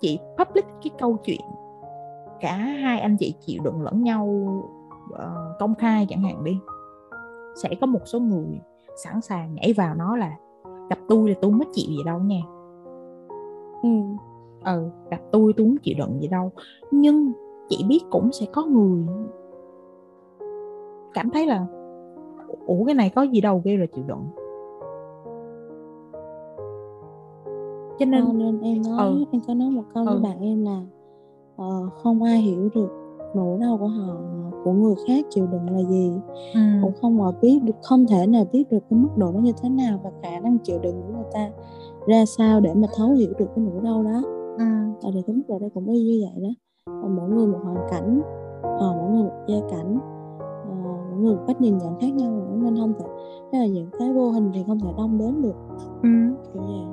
chị 0.01 0.19
public 0.37 0.65
cái 0.83 0.91
câu 0.99 1.17
chuyện 1.23 1.41
cả 2.39 2.55
hai 2.55 2.99
anh 2.99 3.17
chị 3.17 3.33
chịu 3.45 3.61
đựng 3.63 3.81
lẫn 3.81 4.03
nhau 4.03 4.25
uh, 5.13 5.59
công 5.59 5.75
khai 5.75 6.05
chẳng 6.09 6.21
hạn 6.21 6.43
đi 6.43 6.59
sẽ 7.63 7.69
có 7.81 7.87
một 7.87 8.01
số 8.05 8.19
người 8.19 8.61
sẵn 9.03 9.21
sàng 9.21 9.55
nhảy 9.55 9.73
vào 9.73 9.95
nó 9.95 10.17
là 10.17 10.37
gặp 10.89 10.99
tôi 11.07 11.29
là 11.29 11.35
tôi 11.41 11.51
có 11.59 11.65
chịu 11.73 11.85
gì 11.89 12.03
đâu 12.05 12.19
nha. 12.19 12.41
Ừ. 13.83 13.89
Ừ 14.65 14.89
gặp 15.11 15.19
tôi 15.31 15.53
tôi 15.57 15.67
không 15.67 15.77
chịu 15.83 15.95
đựng 15.97 16.21
gì 16.21 16.27
đâu. 16.27 16.51
Nhưng 16.91 17.31
chị 17.69 17.85
biết 17.87 17.99
cũng 18.09 18.31
sẽ 18.31 18.45
có 18.53 18.65
người 18.65 19.05
cảm 21.13 21.29
thấy 21.29 21.45
là 21.45 21.65
ủa 22.65 22.85
cái 22.85 22.95
này 22.95 23.11
có 23.15 23.21
gì 23.21 23.41
đâu 23.41 23.61
ghê 23.65 23.77
là 23.77 23.85
chịu 23.85 24.03
đựng 24.07 24.23
cho 27.99 28.05
nên, 28.05 28.25
ờ, 28.25 28.33
nên 28.33 28.61
em 28.61 28.81
nói 28.81 29.07
ừ. 29.07 29.25
em 29.31 29.41
có 29.47 29.53
nói 29.53 29.69
một 29.69 29.83
câu 29.93 30.05
ừ. 30.05 30.13
với 30.13 30.21
bạn 30.21 30.41
em 30.41 30.65
là 30.65 30.81
uh, 31.61 31.93
không 31.93 32.23
ai 32.23 32.37
hiểu 32.37 32.69
được 32.75 32.89
nỗi 33.35 33.59
đau 33.59 33.77
của 33.77 33.87
họ 33.87 34.15
của 34.63 34.71
người 34.71 34.95
khác 35.07 35.25
chịu 35.29 35.47
đựng 35.47 35.69
là 35.69 35.89
gì 35.89 36.11
ừ. 36.53 36.59
cũng 36.81 36.93
không 37.01 37.17
mà 37.17 37.31
biết 37.41 37.59
được 37.63 37.75
không 37.81 38.05
thể 38.07 38.27
nào 38.27 38.45
biết 38.51 38.63
được 38.71 38.83
cái 38.89 38.99
mức 38.99 39.09
độ 39.17 39.31
nó 39.31 39.39
như 39.39 39.51
thế 39.61 39.69
nào 39.69 39.99
và 40.03 40.11
khả 40.23 40.39
năng 40.39 40.57
chịu 40.57 40.79
đựng 40.79 41.01
của 41.01 41.13
người 41.13 41.31
ta 41.33 41.49
ra 42.07 42.25
sao 42.25 42.59
để 42.59 42.73
mà 42.73 42.87
thấu 42.97 43.09
hiểu 43.09 43.33
được 43.39 43.47
cái 43.55 43.65
nỗi 43.65 43.83
đau 43.83 44.03
đó 44.03 44.21
ừ. 44.57 44.65
và 45.03 45.09
thì 45.13 45.21
cái 45.27 45.35
mức 45.35 45.43
độ 45.47 45.59
đây 45.59 45.69
cũng 45.73 45.87
y 45.87 46.03
như 46.03 46.25
vậy 46.25 46.43
đó 46.43 46.49
mỗi 47.09 47.29
người 47.29 47.47
một 47.47 47.59
hoàn 47.63 47.87
cảnh 47.89 48.21
ờ, 48.61 48.93
mỗi 48.97 49.11
người 49.11 49.23
một 49.23 49.43
gia 49.47 49.57
cảnh 49.69 49.99
ờ, 50.39 50.75
mỗi 51.11 51.19
người 51.19 51.35
một 51.35 51.43
cách 51.47 51.61
nhìn 51.61 51.77
nhận 51.77 51.99
khác 51.99 52.13
nhau 52.13 52.31
nên 52.55 52.77
không 52.77 52.93
thể 52.99 53.05
thế 53.51 53.59
là 53.59 53.65
những 53.65 53.87
cái 53.99 54.13
vô 54.13 54.29
hình 54.31 54.51
thì 54.53 54.63
không 54.67 54.79
thể 54.79 54.89
đong 54.97 55.17
đến 55.17 55.41
được. 55.41 55.55
Ừ. 56.03 56.09
kiểu 56.53 56.63
vậy 56.63 56.85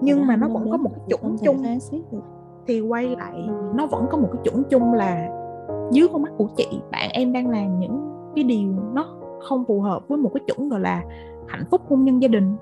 nhưng 0.00 0.26
mà 0.26 0.36
nó 0.36 0.48
vẫn 0.48 0.70
có 0.70 0.76
một 0.76 0.90
cái 0.94 1.04
chuẩn 1.08 1.38
chung 1.38 1.62
thì 2.66 2.80
quay 2.80 3.16
lại 3.16 3.48
nó 3.74 3.86
vẫn 3.86 4.06
có 4.10 4.18
một 4.18 4.28
cái 4.32 4.42
chuẩn 4.44 4.62
chung 4.70 4.92
là 4.92 5.28
dưới 5.92 6.08
con 6.12 6.22
mắt 6.22 6.32
của 6.38 6.48
chị 6.56 6.66
bạn 6.92 7.10
em 7.12 7.32
đang 7.32 7.48
làm 7.48 7.80
những 7.80 8.14
cái 8.34 8.44
điều 8.44 8.72
nó 8.92 9.06
không 9.40 9.64
phù 9.64 9.80
hợp 9.80 10.08
với 10.08 10.18
một 10.18 10.30
cái 10.34 10.42
chuẩn 10.46 10.68
gọi 10.68 10.80
là 10.80 11.02
hạnh 11.46 11.64
phúc 11.70 11.80
hôn 11.88 12.04
nhân 12.04 12.22
gia 12.22 12.28
đình. 12.28 12.56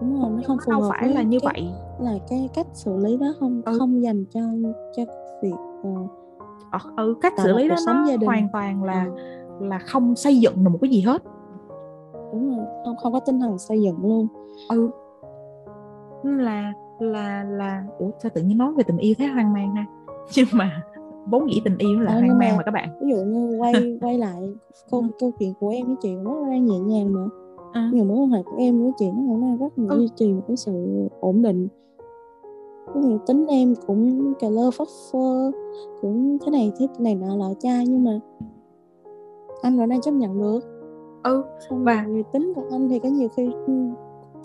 Đúng 0.00 0.20
rồi 0.20 0.30
nó 0.30 0.42
không 0.46 0.58
phù 0.66 0.72
hợp 0.72 0.88
phải 0.88 1.08
là 1.08 1.22
như 1.22 1.38
cái, 1.40 1.52
vậy. 1.52 1.72
là 2.00 2.18
cái 2.28 2.48
cách 2.54 2.66
xử 2.72 2.96
lý 2.96 3.16
đó 3.16 3.26
không 3.40 3.62
ừ. 3.64 3.78
không 3.78 4.02
dành 4.02 4.24
cho 4.30 4.40
cho 4.96 5.02
việc 5.42 5.54
ừ 6.96 7.14
cách 7.20 7.32
xử 7.36 7.56
lý 7.56 7.68
đó 7.68 7.76
nó 7.86 8.04
gia 8.06 8.16
đình. 8.16 8.26
hoàn 8.26 8.48
toàn 8.52 8.84
là 8.84 9.04
ừ. 9.04 9.66
là 9.66 9.78
không 9.78 10.16
xây 10.16 10.40
dựng 10.40 10.64
được 10.64 10.70
một 10.70 10.78
cái 10.80 10.90
gì 10.90 11.00
hết 11.00 11.22
đúng 12.32 12.56
rồi 12.56 12.66
không 12.84 12.96
không 12.96 13.12
có 13.12 13.20
tinh 13.20 13.40
thần 13.40 13.58
xây 13.58 13.82
dựng 13.82 13.96
luôn 14.02 14.26
ừ 14.68 14.90
là 16.24 16.72
là 16.98 17.44
là 17.44 17.84
ủa 17.98 18.10
sao 18.22 18.30
tự 18.34 18.42
nhiên 18.42 18.58
nói 18.58 18.72
về 18.72 18.82
tình 18.82 18.96
yêu 18.96 19.14
thế 19.18 19.26
hoang 19.26 19.52
mang 19.52 19.74
ha 19.74 19.86
nhưng 20.36 20.46
mà 20.52 20.82
vốn 21.26 21.46
nghĩ 21.46 21.60
tình 21.64 21.78
yêu 21.78 22.00
là 22.00 22.12
à, 22.12 22.18
hoang 22.18 22.38
mang 22.38 22.56
mà 22.56 22.62
các 22.62 22.70
bạn 22.70 22.88
ví 23.00 23.10
dụ 23.10 23.16
như 23.16 23.58
quay 23.58 23.98
quay 24.00 24.18
lại 24.18 24.54
câu 24.90 25.04
câu 25.18 25.30
chuyện 25.38 25.54
của 25.60 25.68
em 25.68 25.86
với 25.86 25.96
chị 26.02 26.14
nó 26.16 26.46
đang 26.50 26.64
nhẹ 26.64 26.78
nhàng 26.78 27.12
mà 27.12 27.20
à. 27.72 27.90
nhiều 27.92 28.04
mối 28.04 28.16
quan 28.16 28.30
hệ 28.30 28.42
của 28.42 28.56
em 28.58 28.82
với 28.82 28.92
chị 28.98 29.06
nó 29.06 29.22
cũng 29.26 29.40
đang 29.40 29.58
rất 29.58 29.78
là 29.78 29.86
ừ. 29.88 29.98
duy 29.98 30.08
trì 30.16 30.32
một 30.32 30.42
cái 30.48 30.56
sự 30.56 31.08
ổn 31.20 31.42
định 31.42 31.68
tính 33.26 33.46
em 33.46 33.74
cũng 33.86 34.32
cà 34.38 34.48
lơ 34.48 34.70
phất 34.70 34.88
phơ 35.12 35.50
cũng 36.00 36.38
thế 36.38 36.50
này 36.50 36.72
thế 36.78 36.86
này 36.98 37.14
nọ 37.14 37.36
lọ 37.36 37.54
chai 37.60 37.86
nhưng 37.86 38.04
mà 38.04 38.20
anh 39.62 39.78
vẫn 39.78 39.88
đang 39.88 40.00
chấp 40.00 40.12
nhận 40.12 40.38
được 40.38 40.60
ừ 41.22 41.44
Xong 41.68 41.84
và 41.84 42.06
tính 42.32 42.52
của 42.54 42.62
anh 42.70 42.88
thì 42.88 42.98
có 42.98 43.08
nhiều 43.08 43.28
khi 43.36 43.50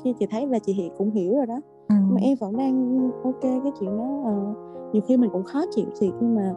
khi 0.04 0.14
chị 0.20 0.26
thấy 0.26 0.48
là 0.48 0.60
chị 0.60 0.74
hiện 0.74 0.92
cũng 0.98 1.12
hiểu 1.12 1.36
rồi 1.36 1.46
đó 1.46 1.62
ừ. 1.90 1.96
mà 2.10 2.22
em 2.22 2.38
vẫn 2.40 2.58
đang 2.58 3.10
ok 3.24 3.42
cái 3.42 3.72
chuyện 3.80 3.98
đó 3.98 4.04
uh, 4.04 4.58
nhiều 4.94 5.02
khi 5.08 5.18
mình 5.18 5.30
cũng 5.34 5.44
khó 5.44 5.62
chịu 5.72 5.86
thiệt 6.00 6.14
nhưng 6.22 6.36
mà 6.36 6.56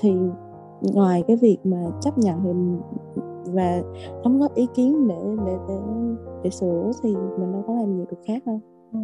thì 0.00 0.12
ngoài 0.94 1.24
cái 1.26 1.36
việc 1.36 1.58
mà 1.64 1.84
chấp 2.00 2.18
nhận 2.18 2.40
thì 2.44 2.50
và 3.52 3.82
đóng 4.24 4.38
góp 4.38 4.54
ý 4.54 4.66
kiến 4.74 5.08
để 5.08 5.36
để 5.46 5.56
để 5.68 5.74
để 6.42 6.50
sửa 6.50 6.90
thì 7.02 7.14
mình 7.38 7.52
đâu 7.52 7.64
có 7.66 7.74
làm 7.74 7.96
nhiều 7.96 8.06
được 8.10 8.18
khác 8.26 8.42
đâu 8.46 8.60
ừ. 8.92 8.98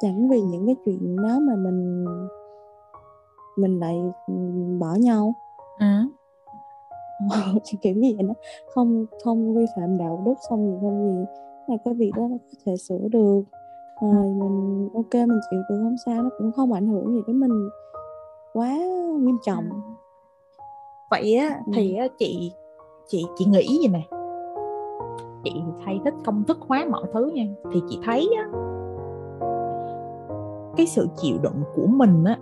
Chẳng 0.00 0.28
vì 0.28 0.40
những 0.40 0.66
cái 0.66 0.76
chuyện 0.84 1.16
đó 1.16 1.38
mà 1.40 1.56
mình 1.56 2.04
mình 3.56 3.80
lại 3.80 3.96
bỏ 4.80 4.94
nhau. 5.00 5.34
Ừ. 5.78 5.86
kiểu 7.82 7.94
gì 7.94 8.14
vậy 8.16 8.22
nó 8.22 8.34
không 8.74 9.06
không 9.24 9.54
vi 9.54 9.66
phạm 9.76 9.98
đạo 9.98 10.22
đức 10.26 10.34
không 10.48 10.70
gì 10.70 10.78
không 10.80 11.06
gì. 11.06 11.24
Là 11.66 11.76
cái 11.84 11.94
việc 11.94 12.10
đó 12.16 12.22
nó 12.30 12.36
có 12.36 12.58
thể 12.66 12.76
sửa 12.76 13.08
được. 13.10 13.42
Rồi 14.02 14.34
mình 14.34 14.88
ok 14.94 15.14
mình 15.14 15.40
chịu 15.50 15.60
được 15.68 15.80
không 15.82 15.96
sao 16.06 16.22
nó 16.22 16.30
cũng 16.38 16.52
không 16.52 16.72
ảnh 16.72 16.86
hưởng 16.86 17.14
gì 17.14 17.20
đến 17.26 17.40
mình 17.40 17.68
quá 18.52 18.78
nghiêm 19.20 19.36
trọng. 19.44 19.64
Ừ. 19.70 19.76
vậy 21.10 21.34
á 21.34 21.60
thì 21.74 21.94
á, 21.94 22.06
chị 22.18 22.52
chị 23.08 23.24
chị 23.36 23.44
nghĩ 23.44 23.78
gì 23.82 23.88
nè? 23.88 24.02
Chị 25.44 25.52
hay 25.84 26.00
thích 26.04 26.14
công 26.24 26.44
thức 26.44 26.58
hóa 26.60 26.86
mọi 26.90 27.02
thứ 27.12 27.30
nha. 27.34 27.46
Thì 27.72 27.80
chị 27.88 27.98
thấy 28.04 28.28
á 28.36 28.58
cái 30.76 30.86
sự 30.86 31.08
chịu 31.16 31.38
đựng 31.42 31.62
của 31.74 31.86
mình 31.86 32.24
á 32.24 32.38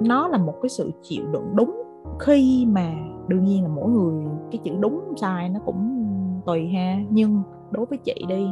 nó 0.00 0.28
là 0.28 0.38
một 0.38 0.54
cái 0.62 0.68
sự 0.68 0.90
chịu 1.02 1.24
đựng 1.32 1.50
đúng 1.54 1.82
khi 2.18 2.66
mà 2.68 2.94
đương 3.28 3.44
nhiên 3.44 3.62
là 3.62 3.68
mỗi 3.68 3.90
người 3.90 4.24
cái 4.50 4.60
chữ 4.64 4.72
đúng 4.80 5.00
sai 5.16 5.48
nó 5.48 5.60
cũng 5.66 6.06
tùy 6.46 6.68
ha. 6.68 7.04
Nhưng 7.10 7.42
đối 7.70 7.86
với 7.86 7.98
chị 7.98 8.24
đi 8.28 8.50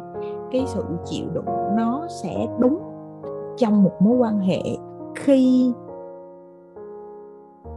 cái 0.51 0.65
sự 0.67 0.85
chịu 1.05 1.27
đựng 1.35 1.47
nó 1.77 2.07
sẽ 2.23 2.47
đúng 2.59 2.79
trong 3.57 3.83
một 3.83 3.93
mối 4.01 4.17
quan 4.17 4.39
hệ 4.41 4.61
khi 5.15 5.73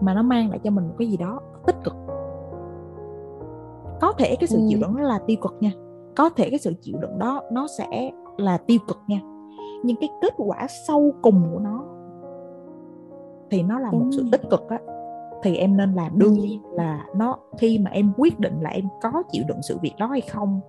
mà 0.02 0.14
nó 0.14 0.22
mang 0.22 0.50
lại 0.50 0.60
cho 0.64 0.72
mình 0.72 0.88
một 0.88 0.96
cái 0.98 1.08
gì 1.08 1.18
đó 1.18 1.40
tích 1.66 1.76
cực. 1.84 1.94
Có 4.02 4.14
thể 4.18 4.36
cái 4.40 4.48
sự 4.48 4.58
ừ. 4.58 4.64
chịu 4.70 4.80
đựng 4.82 4.96
đó 4.98 5.04
là 5.04 5.20
tiêu 5.28 5.38
cực 5.42 5.56
nha 5.60 5.72
có 6.18 6.30
thể 6.30 6.50
cái 6.50 6.60
sự 6.60 6.74
chịu 6.82 6.98
đựng 7.02 7.20
đó 7.20 7.42
nó 7.52 7.68
sẽ 7.78 8.12
là 8.38 8.58
tiêu 8.58 8.80
cực 8.88 8.98
nha 9.08 9.20
nhưng 9.84 9.98
cái 10.00 10.10
kết 10.22 10.34
quả 10.38 10.68
sâu 10.88 11.14
cùng 11.22 11.44
của 11.54 11.60
nó 11.60 11.84
thì 13.52 13.64
nó 13.64 13.80
là 13.80 13.92
một 13.92 14.06
sự 14.12 14.26
tích 14.32 14.42
cực 14.50 14.70
á. 14.70 14.80
Thì 15.44 15.56
em 15.56 15.78
nên 15.78 15.94
làm 15.94 16.20
đương 16.20 16.34
nhiên 16.34 16.62
là 16.72 17.06
nó 17.16 17.38
khi 17.58 17.80
mà 17.80 17.92
em 17.92 18.14
quyết 18.18 18.40
định 18.40 18.62
là 18.62 18.70
em 18.70 18.86
có 19.02 19.24
chịu 19.32 19.44
đựng 19.48 19.62
sự 19.62 19.78
việc 19.82 19.94
đó 20.00 20.06
hay 20.08 20.22
không 20.22 20.60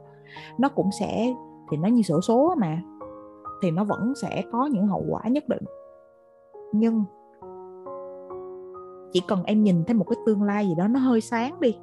nó 0.59 0.69
cũng 0.69 0.91
sẽ 1.01 1.35
thì 1.71 1.77
nó 1.77 1.89
như 1.89 2.03
sổ 2.03 2.21
số 2.21 2.55
mà 2.59 2.83
thì 3.63 3.71
nó 3.71 3.85
vẫn 3.85 4.13
sẽ 4.23 4.43
có 4.53 4.67
những 4.67 4.87
hậu 4.87 5.05
quả 5.11 5.23
nhất 5.29 5.49
định. 5.49 5.63
Nhưng 6.73 7.05
chỉ 9.13 9.23
cần 9.29 9.45
em 9.45 9.63
nhìn 9.63 9.85
thấy 9.85 9.95
một 9.95 10.05
cái 10.11 10.17
tương 10.27 10.43
lai 10.43 10.67
gì 10.67 10.75
đó 10.75 10.89
nó 10.89 11.01
hơi 11.01 11.21
sáng 11.21 11.61
đi 11.61 11.79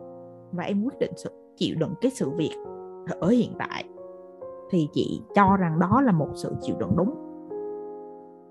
và 0.51 0.63
em 0.63 0.83
quyết 0.83 0.99
định 0.99 1.11
sự 1.15 1.29
chịu 1.55 1.75
đựng 1.79 1.93
cái 2.01 2.11
sự 2.11 2.29
việc 2.29 2.55
ở 3.19 3.29
hiện 3.29 3.51
tại 3.59 3.83
thì 4.71 4.89
chị 4.93 5.21
cho 5.35 5.57
rằng 5.57 5.79
đó 5.79 6.01
là 6.01 6.11
một 6.11 6.29
sự 6.33 6.55
chịu 6.61 6.75
đựng 6.79 6.93
đúng. 6.97 7.15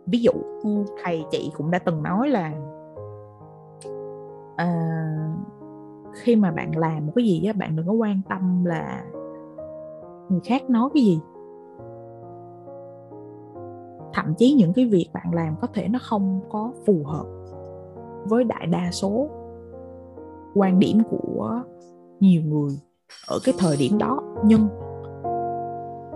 Ví 0.07 0.19
dụ 0.19 0.33
ừ. 0.63 0.85
thầy 1.05 1.25
chị 1.31 1.53
cũng 1.57 1.71
đã 1.71 1.79
từng 1.79 2.03
nói 2.03 2.29
là 2.29 2.53
à, 4.57 4.97
khi 6.13 6.37
mà 6.37 6.51
bạn 6.51 6.77
làm 6.77 7.07
một 7.07 7.13
cái 7.17 7.25
gì 7.25 7.45
á 7.47 7.53
bạn 7.53 7.77
đừng 7.77 7.87
có 7.87 7.93
quan 7.93 8.21
tâm 8.29 8.65
là 8.65 9.05
người 10.29 10.41
khác 10.45 10.71
nói 10.71 10.91
cái 10.95 11.03
gì. 11.03 11.21
Thậm 14.13 14.35
chí 14.39 14.55
những 14.55 14.73
cái 14.73 14.87
việc 14.87 15.09
bạn 15.15 15.35
làm 15.35 15.57
có 15.61 15.69
thể 15.75 15.89
nó 15.89 15.99
không 16.03 16.41
có 16.51 16.73
phù 16.87 17.03
hợp 17.05 17.27
với 18.29 18.45
đại 18.45 18.67
đa 18.67 18.91
số 18.91 19.29
quan 20.55 20.79
điểm 20.79 20.99
của 21.11 21.63
nhiều 22.21 22.43
người 22.43 22.71
ở 23.29 23.39
cái 23.45 23.55
thời 23.59 23.77
điểm 23.77 23.99
đó. 23.99 24.23
Nhưng 24.45 24.69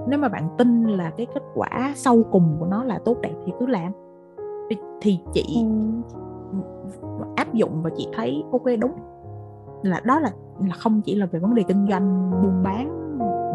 nếu 0.07 0.19
mà 0.19 0.29
bạn 0.29 0.49
tin 0.59 0.85
là 0.85 1.11
cái 1.17 1.27
kết 1.35 1.43
quả 1.55 1.93
sau 1.95 2.23
cùng 2.33 2.57
của 2.61 2.67
nó 2.67 2.85
là 2.85 2.99
tốt 3.05 3.17
đẹp 3.23 3.35
thì 3.47 3.53
cứ 3.61 3.67
làm. 3.67 3.93
Thì, 4.71 4.77
thì 5.01 5.19
chị 5.33 5.67
ừ. 6.23 7.19
áp 7.37 7.55
dụng 7.55 7.83
và 7.83 7.91
chị 7.97 8.09
thấy 8.13 8.45
ok 8.53 8.65
đúng. 8.81 8.93
Là 9.83 10.01
đó 10.05 10.21
là 10.21 10.31
là 10.61 10.75
không 10.75 11.01
chỉ 11.05 11.15
là 11.15 11.27
về 11.27 11.39
vấn 11.39 11.55
đề 11.55 11.63
kinh 11.63 11.87
doanh 11.91 12.31
buôn 12.43 12.63
bán 12.63 13.01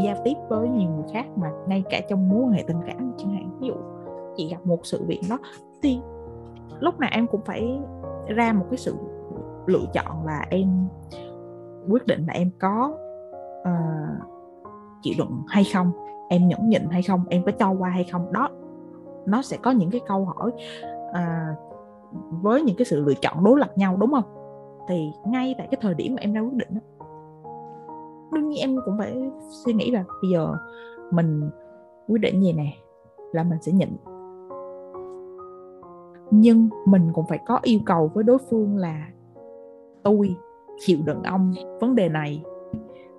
giao 0.03 0.15
tiếp 0.23 0.33
với 0.49 0.69
nhiều 0.69 0.89
người 0.89 1.05
khác 1.13 1.25
mà 1.35 1.51
ngay 1.67 1.83
cả 1.89 2.01
trong 2.09 2.29
mối 2.29 2.41
quan 2.43 2.51
hệ 2.51 2.63
tình 2.67 2.79
cảm 2.87 3.11
chẳng 3.17 3.31
hạn. 3.31 3.59
Ví 3.59 3.67
dụ 3.67 3.73
chị 4.35 4.49
gặp 4.51 4.65
một 4.65 4.79
sự 4.83 5.03
việc 5.07 5.21
đó 5.29 5.37
thì 5.81 6.01
lúc 6.79 6.99
nào 6.99 7.09
em 7.13 7.27
cũng 7.27 7.41
phải 7.41 7.79
ra 8.27 8.53
một 8.53 8.65
cái 8.69 8.77
sự 8.77 8.95
lựa 9.65 9.85
chọn 9.93 10.25
là 10.25 10.45
em 10.49 10.87
quyết 11.89 12.07
định 12.07 12.25
là 12.27 12.33
em 12.33 12.49
có 12.59 12.93
uh, 13.61 14.23
chịu 15.01 15.13
đựng 15.17 15.43
hay 15.47 15.63
không 15.73 15.91
em 16.29 16.47
nhẫn 16.47 16.69
nhịn 16.69 16.89
hay 16.89 17.01
không 17.03 17.23
em 17.29 17.43
có 17.45 17.51
cho 17.51 17.71
qua 17.71 17.89
hay 17.89 18.03
không 18.11 18.33
đó. 18.33 18.49
Nó 19.25 19.41
sẽ 19.41 19.57
có 19.57 19.71
những 19.71 19.91
cái 19.91 20.01
câu 20.07 20.25
hỏi 20.25 20.51
à, 21.13 21.55
với 22.41 22.61
những 22.61 22.75
cái 22.75 22.85
sự 22.85 23.05
lựa 23.05 23.13
chọn 23.21 23.43
đối 23.43 23.59
lập 23.59 23.77
nhau 23.77 23.97
đúng 23.99 24.11
không? 24.11 24.23
Thì 24.87 25.11
ngay 25.25 25.55
tại 25.57 25.67
cái 25.71 25.79
thời 25.81 25.93
điểm 25.93 26.15
mà 26.15 26.21
em 26.21 26.33
ra 26.33 26.41
quyết 26.41 26.53
định 26.53 26.69
đó, 26.69 26.81
đương 28.31 28.49
nhiên 28.49 28.61
em 28.61 28.77
cũng 28.85 28.97
phải 28.97 29.31
suy 29.65 29.73
nghĩ 29.73 29.91
là 29.91 30.03
bây 30.21 30.31
giờ 30.31 30.53
mình 31.11 31.49
quyết 32.07 32.21
định 32.21 32.41
gì 32.41 32.53
nè 32.53 32.73
là 33.31 33.43
mình 33.43 33.61
sẽ 33.61 33.71
nhịn. 33.71 33.89
Nhưng 36.31 36.69
mình 36.85 37.09
cũng 37.13 37.25
phải 37.29 37.39
có 37.45 37.59
yêu 37.63 37.79
cầu 37.85 38.11
với 38.13 38.23
đối 38.23 38.37
phương 38.49 38.77
là 38.77 39.07
tôi 40.03 40.35
chịu 40.79 40.99
đựng 41.05 41.23
ông 41.23 41.53
vấn 41.81 41.95
đề 41.95 42.09
này 42.09 42.43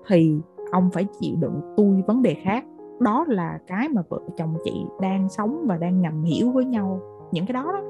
thì 0.06 0.40
ông 0.72 0.90
phải 0.92 1.06
chịu 1.20 1.36
đựng 1.40 1.61
tôi 1.76 2.04
vấn 2.06 2.22
đề 2.22 2.34
khác 2.34 2.64
đó 3.01 3.24
là 3.28 3.59
cái 3.66 3.88
mà 3.88 4.03
vợ 4.09 4.18
chồng 4.36 4.55
chị 4.64 4.86
đang 5.01 5.28
sống 5.28 5.64
và 5.68 5.76
đang 5.76 6.03
ngầm 6.03 6.22
hiểu 6.22 6.51
với 6.51 6.64
nhau 6.64 7.01
những 7.32 7.46
cái 7.46 7.53
đó 7.53 7.72
đó. 7.72 7.80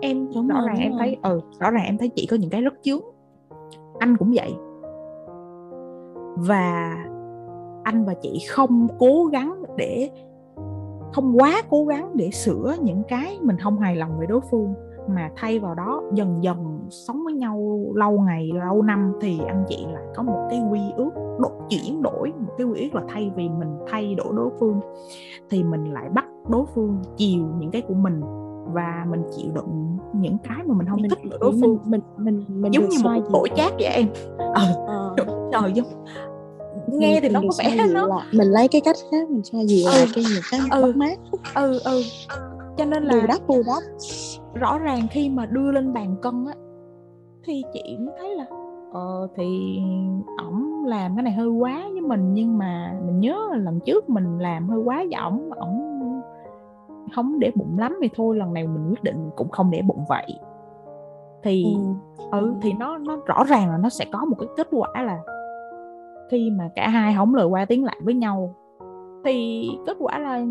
Em 0.00 0.28
đúng 0.34 0.48
rõ 0.48 0.60
rồi, 0.60 0.68
ràng 0.68 0.78
em 0.78 0.90
rồi. 0.90 0.98
thấy 0.98 1.16
ừ 1.22 1.40
rõ 1.60 1.70
ràng 1.70 1.84
em 1.84 1.98
thấy 1.98 2.08
chị 2.08 2.26
có 2.30 2.36
những 2.36 2.50
cái 2.50 2.62
rất 2.62 2.74
chướng. 2.82 3.00
Anh 3.98 4.16
cũng 4.16 4.32
vậy. 4.34 4.54
Và 6.36 6.96
anh 7.84 8.04
và 8.04 8.14
chị 8.22 8.46
không 8.50 8.88
cố 8.98 9.24
gắng 9.24 9.62
để 9.76 10.10
không 11.12 11.36
quá 11.36 11.62
cố 11.70 11.84
gắng 11.84 12.10
để 12.14 12.30
sửa 12.30 12.74
những 12.82 13.02
cái 13.08 13.38
mình 13.42 13.58
không 13.58 13.78
hài 13.78 13.96
lòng 13.96 14.18
về 14.18 14.26
đối 14.26 14.40
phương 14.50 14.74
mà 15.08 15.30
thay 15.36 15.58
vào 15.58 15.74
đó 15.74 16.02
dần 16.14 16.38
dần 16.42 16.86
sống 16.90 17.24
với 17.24 17.32
nhau 17.32 17.86
lâu 17.94 18.20
ngày 18.20 18.50
lâu 18.54 18.82
năm 18.82 19.12
thì 19.20 19.40
anh 19.46 19.64
chị 19.68 19.86
lại 19.92 20.02
có 20.16 20.22
một 20.22 20.46
cái 20.50 20.60
quy 20.70 20.80
ước 20.96 21.10
độ 21.38 21.50
chuyển 21.68 22.02
đổi 22.02 22.32
một 22.46 22.52
cái 22.58 22.66
quy 22.66 22.80
ước 22.80 22.94
là 22.94 23.02
thay 23.08 23.30
vì 23.36 23.48
mình 23.48 23.68
thay 23.90 24.14
đổi 24.14 24.32
đối 24.36 24.50
phương 24.60 24.80
thì 25.50 25.62
mình 25.62 25.92
lại 25.92 26.08
bắt 26.14 26.24
đối 26.48 26.64
phương 26.74 27.02
chiều 27.16 27.46
những 27.58 27.70
cái 27.70 27.82
của 27.82 27.94
mình 27.94 28.20
và 28.72 29.06
mình 29.10 29.22
chịu 29.36 29.50
đựng 29.54 29.98
những 30.14 30.38
cái 30.38 30.56
mà 30.66 30.74
mình 30.74 30.86
không 30.88 31.02
mình, 31.02 31.10
thích 31.10 31.18
đối 31.40 31.52
phương. 31.60 31.78
Mình 31.84 32.00
mình 32.16 32.44
mình 32.48 32.72
giống 32.72 32.88
như 32.88 32.98
một 33.04 33.20
tổ 33.32 33.46
chát 33.56 33.72
vậy 33.78 33.86
em. 33.86 34.06
Ờ, 34.38 34.84
ờ. 34.86 35.14
trời 35.52 35.72
giống 35.74 35.86
nghe 36.88 37.20
thì 37.20 37.28
nó 37.28 37.40
có 37.40 37.54
vẻ 37.58 37.76
nó 37.76 38.06
là, 38.06 38.26
mình 38.32 38.48
lấy 38.48 38.68
cái 38.68 38.80
cách 38.80 38.96
khác 39.10 39.30
mình 39.30 39.44
xoa 39.44 39.60
dịu 39.62 39.86
ừ. 39.86 40.04
cái 40.14 40.24
những 40.34 40.42
cái 40.50 40.60
ừ. 40.70 40.82
mất 40.82 40.96
mát 40.96 41.18
ừ 41.54 41.78
ừ. 41.84 42.02
Cho 42.76 42.84
nên 42.84 43.04
là 43.04 43.14
bù 43.14 43.26
đắp 43.28 43.46
bù 43.46 43.62
đắp. 43.66 43.82
rõ 44.54 44.78
ràng 44.78 45.06
khi 45.10 45.28
mà 45.28 45.46
đưa 45.46 45.72
lên 45.72 45.92
bàn 45.92 46.16
cân 46.22 46.46
á 46.46 46.54
thì 47.44 47.62
chị 47.72 47.98
thấy 48.18 48.34
là 48.34 48.46
ờ 48.96 49.28
thì 49.34 49.78
ổng 50.38 50.84
làm 50.84 51.16
cái 51.16 51.22
này 51.22 51.32
hơi 51.32 51.48
quá 51.48 51.88
với 51.92 52.00
mình 52.00 52.34
nhưng 52.34 52.58
mà 52.58 52.94
mình 53.06 53.20
nhớ 53.20 53.38
lần 53.56 53.80
trước 53.80 54.10
mình 54.10 54.38
làm 54.38 54.68
hơi 54.68 54.78
quá 54.78 54.96
với 54.96 55.12
ổng 55.12 55.50
ổng 55.50 55.96
không 57.12 57.40
để 57.40 57.50
bụng 57.54 57.78
lắm 57.78 57.98
thì 58.02 58.08
thôi 58.14 58.36
lần 58.36 58.52
này 58.52 58.66
mình 58.66 58.90
quyết 58.90 59.02
định 59.02 59.30
cũng 59.36 59.48
không 59.48 59.70
để 59.70 59.82
bụng 59.82 60.04
vậy. 60.08 60.26
Thì 61.42 61.64
ừ, 62.16 62.38
ừ 62.40 62.54
thì 62.62 62.72
nó 62.72 62.98
nó 62.98 63.16
rõ 63.26 63.44
ràng 63.44 63.70
là 63.70 63.78
nó 63.78 63.88
sẽ 63.88 64.04
có 64.12 64.24
một 64.24 64.36
cái 64.38 64.48
kết 64.56 64.68
quả 64.70 64.88
là 65.02 65.18
khi 66.30 66.50
mà 66.50 66.70
cả 66.76 66.88
hai 66.88 67.14
không 67.16 67.34
lời 67.34 67.46
qua 67.46 67.64
tiếng 67.64 67.84
lại 67.84 67.96
với 68.02 68.14
nhau 68.14 68.54
thì 69.24 69.68
kết 69.86 69.96
quả 70.00 70.18
là 70.18 70.44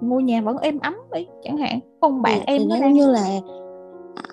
ngôi 0.00 0.22
nhà 0.22 0.40
vẫn 0.40 0.56
êm 0.58 0.78
ấm 0.78 0.94
đi 1.12 1.26
chẳng 1.42 1.56
hạn. 1.56 1.78
Còn 2.00 2.22
bạn 2.22 2.38
thì, 2.38 2.44
em 2.46 2.62
nó 2.68 2.76
đang... 2.80 2.92
như 2.92 3.10
là 3.10 3.26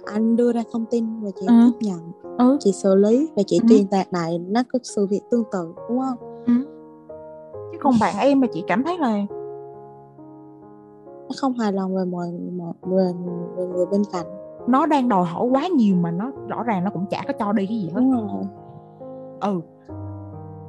anh 0.05 0.35
đưa 0.35 0.51
ra 0.53 0.63
thông 0.71 0.85
tin 0.85 1.21
và 1.21 1.29
chị 1.39 1.45
ừ. 1.47 1.53
tiếp 1.65 1.87
nhận 1.87 2.11
ừ. 2.37 2.57
chị 2.59 2.71
xử 2.71 2.95
lý 2.95 3.29
và 3.35 3.43
chị 3.47 3.59
ừ. 3.61 3.67
truyền 3.69 3.85
đạt 3.91 4.07
lại 4.11 4.39
nó 4.39 4.63
có 4.73 4.79
sự 4.83 5.07
việc 5.07 5.21
tương 5.31 5.43
tự 5.51 5.73
đúng 5.89 5.99
không 5.99 6.43
ừ. 6.45 6.53
chứ 7.71 7.77
còn 7.81 7.93
bạn 7.99 8.15
em 8.19 8.39
mà 8.39 8.47
chị 8.53 8.63
cảm 8.67 8.83
thấy 8.83 8.97
là 8.97 9.25
nó 11.23 11.35
không 11.37 11.53
hài 11.53 11.73
lòng 11.73 11.95
về 11.95 12.05
mọi 12.05 12.27
mọi 12.57 12.73
về, 12.81 13.13
về 13.55 13.65
người 13.65 13.85
bên 13.85 14.01
cạnh 14.11 14.25
nó 14.67 14.85
đang 14.85 15.09
đòi 15.09 15.25
hỏi 15.25 15.47
quá 15.47 15.67
nhiều 15.67 15.95
mà 15.95 16.11
nó 16.11 16.31
rõ 16.47 16.63
ràng 16.63 16.83
nó 16.83 16.89
cũng 16.93 17.05
chả 17.09 17.23
có 17.27 17.33
cho 17.39 17.53
đi 17.53 17.65
cái 17.65 17.81
gì 17.81 17.89
hết 17.89 18.01
đúng 18.01 18.11
rồi. 18.11 18.43
ừ 19.39 19.61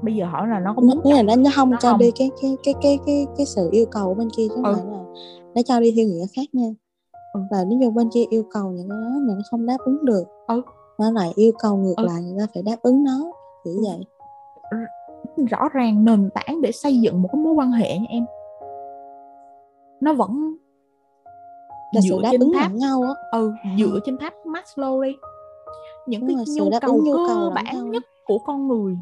bây 0.02 0.14
giờ 0.14 0.26
hỏi 0.26 0.48
là 0.48 0.60
nó 0.60 0.74
có 0.74 0.82
muốn 0.82 1.00
là 1.14 1.22
nó, 1.22 1.36
nó 1.36 1.50
không 1.54 1.70
nó 1.70 1.78
cho 1.80 1.90
không. 1.90 1.98
đi 1.98 2.10
cái 2.10 2.30
cái 2.42 2.56
cái 2.62 2.74
cái 2.82 2.98
cái 3.06 3.26
cái 3.36 3.46
sự 3.46 3.68
yêu 3.72 3.86
cầu 3.90 4.14
bên 4.14 4.28
kia 4.36 4.46
chứ 4.48 4.54
không 4.54 4.64
ừ. 4.64 4.74
phải 4.74 4.86
là 4.86 5.04
nó 5.54 5.62
cho 5.62 5.80
đi 5.80 5.92
theo 5.96 6.06
nghĩa 6.06 6.26
khác 6.36 6.46
nha. 6.52 6.68
Và 7.34 7.64
nếu 7.68 7.78
như 7.78 7.90
bên 7.90 8.10
kia 8.10 8.24
yêu 8.30 8.42
cầu 8.50 8.70
những 8.70 8.88
cái 8.88 8.98
đó 8.98 9.08
mà 9.28 9.34
nó 9.34 9.42
không 9.50 9.66
đáp 9.66 9.78
ứng 9.84 10.04
được 10.04 10.24
ừ. 10.46 10.62
nó 10.98 11.10
lại 11.10 11.32
yêu 11.34 11.52
cầu 11.58 11.76
ngược 11.76 11.94
ừ. 11.96 12.04
lại 12.06 12.22
người 12.22 12.36
ta 12.38 12.46
phải 12.54 12.62
đáp 12.62 12.76
ứng 12.82 13.04
nó 13.04 13.32
kiểu 13.64 13.74
ừ. 13.74 13.82
vậy 13.88 14.06
rõ 15.50 15.68
ràng 15.72 16.04
nền 16.04 16.30
tảng 16.34 16.60
để 16.60 16.72
xây 16.72 17.00
dựng 17.00 17.22
một 17.22 17.28
cái 17.32 17.40
mối 17.40 17.52
quan 17.54 17.70
hệ 17.70 17.98
nha 17.98 18.06
em 18.08 18.24
nó 20.00 20.14
vẫn 20.14 20.56
là 21.94 22.00
dựa 22.00 22.08
sự 22.08 22.22
đáp 22.22 22.28
trên 22.32 22.40
ứng 22.40 22.52
tháp 22.52 22.72
nhau 22.72 23.02
á 23.02 23.14
ừ 23.32 23.52
dựa 23.78 24.00
trên 24.04 24.18
tháp 24.18 24.34
Maslow 24.44 25.02
đi 25.02 25.12
những 26.06 26.26
Đúng 26.26 26.36
cái 26.36 26.44
nhu 26.56 26.70
cầu 26.80 27.00
nhu 27.04 27.12
cơ 27.12 27.34
cầu 27.34 27.50
bản 27.50 27.90
nhất 27.90 28.02
của 28.26 28.38
con 28.38 28.68
người 28.68 28.98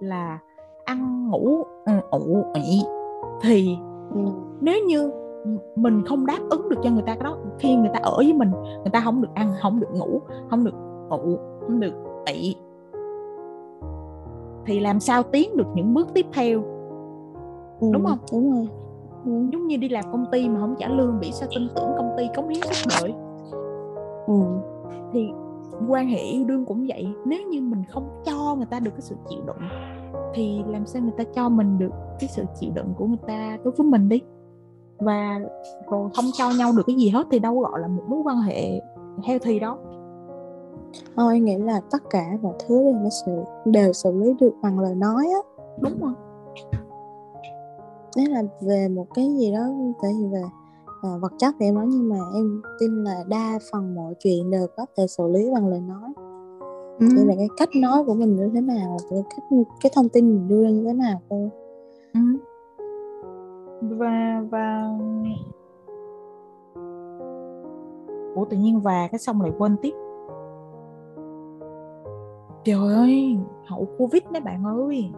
là 0.00 0.38
ăn 0.84 1.28
ngủ 1.30 1.64
ừ, 1.84 1.92
ủ 2.10 2.44
ị 2.54 2.82
thì 3.42 3.76
ừ. 4.14 4.20
nếu 4.60 4.84
như 4.86 5.10
mình 5.76 6.02
không 6.06 6.26
đáp 6.26 6.38
ứng 6.50 6.68
được 6.68 6.76
cho 6.82 6.90
người 6.90 7.02
ta 7.02 7.14
cái 7.14 7.24
đó. 7.24 7.38
Khi 7.58 7.76
người 7.76 7.90
ta 7.94 8.00
ở 8.02 8.16
với 8.16 8.32
mình 8.32 8.50
người 8.50 8.90
ta 8.92 9.00
không 9.04 9.22
được 9.22 9.34
ăn 9.34 9.52
không 9.62 9.80
được 9.80 9.88
ngủ 9.92 10.20
không 10.50 10.64
được 10.64 10.74
ủ 11.10 11.38
không 11.60 11.80
được 11.80 11.94
ị 12.26 12.56
thì 14.66 14.80
làm 14.80 15.00
sao 15.00 15.22
tiến 15.22 15.56
được 15.56 15.66
những 15.74 15.94
bước 15.94 16.08
tiếp 16.14 16.26
theo? 16.32 16.62
Ừ, 17.80 17.90
đúng 17.92 18.04
không? 18.04 18.18
đúng 18.32 18.52
rồi. 18.52 18.68
Ừ. 19.24 19.32
giống 19.52 19.66
như 19.66 19.76
đi 19.76 19.88
làm 19.88 20.04
công 20.12 20.24
ty 20.32 20.48
mà 20.48 20.60
không 20.60 20.74
trả 20.78 20.88
lương 20.88 21.20
bị 21.20 21.32
sao 21.32 21.48
tin 21.54 21.68
tưởng 21.76 21.90
công 21.96 22.14
ty 22.18 22.28
cống 22.36 22.48
hiến 22.48 22.60
suốt 22.62 22.90
đời? 23.00 23.14
Ừ. 24.26 24.34
thì 25.12 25.30
quan 25.88 26.08
hệ 26.08 26.18
yêu 26.18 26.44
đương 26.44 26.64
cũng 26.64 26.86
vậy. 26.88 27.08
Nếu 27.24 27.48
như 27.48 27.60
mình 27.60 27.82
không 27.88 28.22
cho 28.24 28.54
người 28.54 28.66
ta 28.66 28.80
được 28.80 28.90
cái 28.90 29.00
sự 29.00 29.16
chịu 29.28 29.40
đựng 29.46 29.68
thì 30.34 30.62
làm 30.66 30.86
sao 30.86 31.02
người 31.02 31.12
ta 31.16 31.24
cho 31.34 31.48
mình 31.48 31.78
được 31.78 31.92
cái 32.20 32.28
sự 32.28 32.44
chịu 32.60 32.70
đựng 32.74 32.94
của 32.96 33.06
người 33.06 33.18
ta 33.26 33.58
đối 33.64 33.74
với 33.74 33.86
mình 33.86 34.08
đi 34.08 34.20
và 35.04 35.40
không 35.86 36.30
cho 36.34 36.50
nhau 36.58 36.72
được 36.76 36.82
cái 36.86 36.96
gì 36.96 37.08
hết 37.08 37.26
thì 37.30 37.38
đâu 37.38 37.60
gọi 37.60 37.80
là 37.80 37.88
một 37.88 38.02
mối 38.08 38.22
quan 38.24 38.36
hệ 38.36 38.80
healthy 39.24 39.58
đó. 39.58 39.78
Thôi 41.16 41.40
nghĩ 41.40 41.56
là 41.56 41.80
tất 41.90 42.02
cả 42.10 42.24
mọi 42.42 42.54
thứ 42.66 42.82
đều 42.82 42.92
nó 42.92 43.08
sự 43.26 43.32
đều 43.64 43.92
xử 43.92 44.12
lý 44.12 44.34
được 44.40 44.52
bằng 44.62 44.80
lời 44.80 44.94
nói 44.94 45.26
á. 45.34 45.40
Đúng 45.80 46.00
rồi. 46.00 46.12
Nếu 48.16 48.30
là 48.30 48.42
về 48.60 48.88
một 48.88 49.06
cái 49.14 49.28
gì 49.38 49.52
đó 49.52 49.66
tại 50.02 50.12
vì 50.20 50.28
về 50.32 50.42
à, 51.02 51.10
vật 51.20 51.32
chất 51.38 51.54
thì 51.60 51.66
em 51.66 51.74
nói 51.74 51.86
nhưng 51.88 52.08
mà 52.08 52.16
em 52.34 52.62
tin 52.80 53.04
là 53.04 53.24
đa 53.28 53.58
phần 53.72 53.94
mọi 53.94 54.14
chuyện 54.18 54.50
đều 54.50 54.66
có 54.76 54.86
thể 54.96 55.06
xử 55.06 55.28
lý 55.28 55.50
bằng 55.54 55.68
lời 55.68 55.80
nói. 55.80 56.12
Ừ. 57.00 57.06
Chỉ 57.10 57.24
là 57.24 57.34
cái 57.36 57.48
cách 57.56 57.68
nói 57.74 58.04
của 58.04 58.14
mình 58.14 58.36
như 58.36 58.50
thế 58.54 58.60
nào 58.60 58.96
cái 59.10 59.22
cách 59.30 59.58
cái 59.82 59.92
thông 59.94 60.08
tin 60.08 60.34
mình 60.34 60.48
đưa 60.48 60.62
ra 60.62 60.70
như 60.70 60.84
thế 60.86 60.92
nào 60.92 61.20
thôi. 61.30 61.50
Ừ. 62.14 62.20
và 63.82 64.42
và 64.50 64.88
ủa 68.34 68.44
tự 68.44 68.56
nhiên 68.56 68.80
và 68.80 69.08
cái 69.12 69.18
xong 69.18 69.40
lại 69.40 69.52
quên 69.58 69.76
tiếp. 69.82 69.94
Trời 72.64 72.94
ơi 72.94 73.38
hậu 73.66 73.86
covid 73.98 74.22
mấy 74.30 74.40
bạn 74.40 74.64
ơi. 74.64 75.10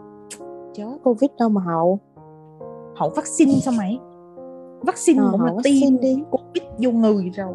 Chết 0.73 0.99
covid 1.05 1.31
đâu 1.39 1.49
mà 1.49 1.61
hậu. 1.63 1.99
Hậu 2.97 3.11
vaccine 3.17 3.53
sao 3.53 3.75
mày? 3.79 4.01
Vaccine 4.87 5.21
ờ, 5.23 5.29
cũng 5.33 5.41
là 5.41 5.53
tiêm 5.65 6.01
đi. 6.01 6.23
Covid 6.31 6.65
vô 6.79 6.91
người 6.91 7.31
rồi. 7.35 7.55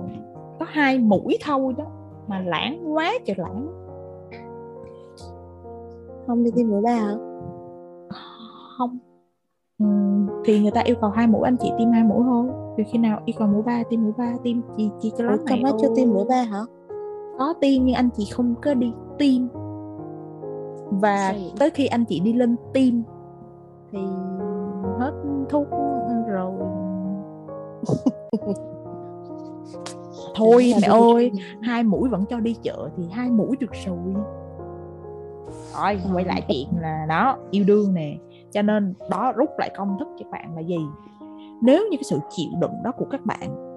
Có 0.60 0.66
hai 0.70 1.00
mũi 1.00 1.38
thôi 1.46 1.74
đó 1.78 1.86
mà 2.28 2.40
lãng 2.40 2.96
quá 2.96 3.14
trời 3.26 3.36
lãng. 3.40 3.68
Không 6.28 6.44
đi 6.44 6.52
tiêm 6.56 6.70
mũi 6.70 6.82
ba 6.82 6.92
hả? 6.92 7.16
Không 8.78 8.98
thì 10.46 10.60
người 10.60 10.72
ta 10.72 10.82
yêu 10.82 10.96
cầu 11.02 11.10
hai 11.10 11.28
mũi 11.28 11.42
anh 11.44 11.58
chị 11.58 11.72
tiêm 11.78 11.92
hai 11.92 12.04
mũi 12.04 12.24
thôi. 12.24 12.48
Thì 12.78 12.84
khi 12.92 13.00
nào 13.00 13.20
yêu 13.26 13.36
cầu 13.40 13.48
mũi 13.48 13.62
ba 13.62 13.84
tiêm 13.90 14.04
mũi 14.04 14.14
ba 14.18 14.34
tiêm 14.44 14.58
chị 14.78 14.90
chị 15.02 15.12
cho 15.18 15.24
lắm 15.24 15.40
trong 15.50 15.64
đó 15.64 15.72
chưa 15.82 15.88
tiêm 15.96 16.10
mũi 16.14 16.26
ba 16.30 16.42
hả? 16.42 16.60
Có 17.38 17.54
tiêm 17.62 17.86
nhưng 17.86 17.96
anh 17.96 18.10
chị 18.18 18.28
không 18.32 18.56
có 18.62 18.74
đi 18.74 18.94
tiêm. 19.18 19.42
Và 20.92 21.34
Gì? 21.34 21.54
tới 21.60 21.70
khi 21.70 21.86
anh 21.86 22.06
chị 22.06 22.20
đi 22.20 22.34
lên 22.34 22.56
tiêm 22.74 22.94
thì 23.92 24.00
hết 25.00 25.12
thuốc 25.50 25.68
rồi. 26.28 26.52
Thôi 30.36 30.74
mẹ 30.82 30.88
ơi 30.88 31.32
hai 31.62 31.84
mũi 31.84 32.10
vẫn 32.10 32.26
cho 32.26 32.40
đi 32.40 32.56
chợ 32.64 32.90
thì 32.98 33.04
hai 33.12 33.30
mũi 33.30 33.56
được 33.60 33.72
rồi. 33.86 34.16
Rồi 35.74 36.00
quay 36.14 36.26
lại 36.26 36.44
chuyện 36.48 36.68
là 36.80 37.06
đó 37.10 37.38
yêu 37.52 37.64
đương 37.68 37.94
nè 37.94 38.18
cho 38.52 38.62
nên 38.62 38.94
đó 39.10 39.34
rút 39.36 39.50
lại 39.58 39.72
công 39.78 39.98
thức 40.00 40.08
cho 40.20 40.26
bạn 40.32 40.56
là 40.56 40.62
gì? 40.62 40.80
Nếu 41.62 41.88
như 41.92 41.98
cái 41.98 42.04
sự 42.04 42.20
chịu 42.30 42.50
đựng 42.62 42.74
đó 42.84 42.92
của 42.98 43.06
các 43.12 43.26
bạn 43.26 43.70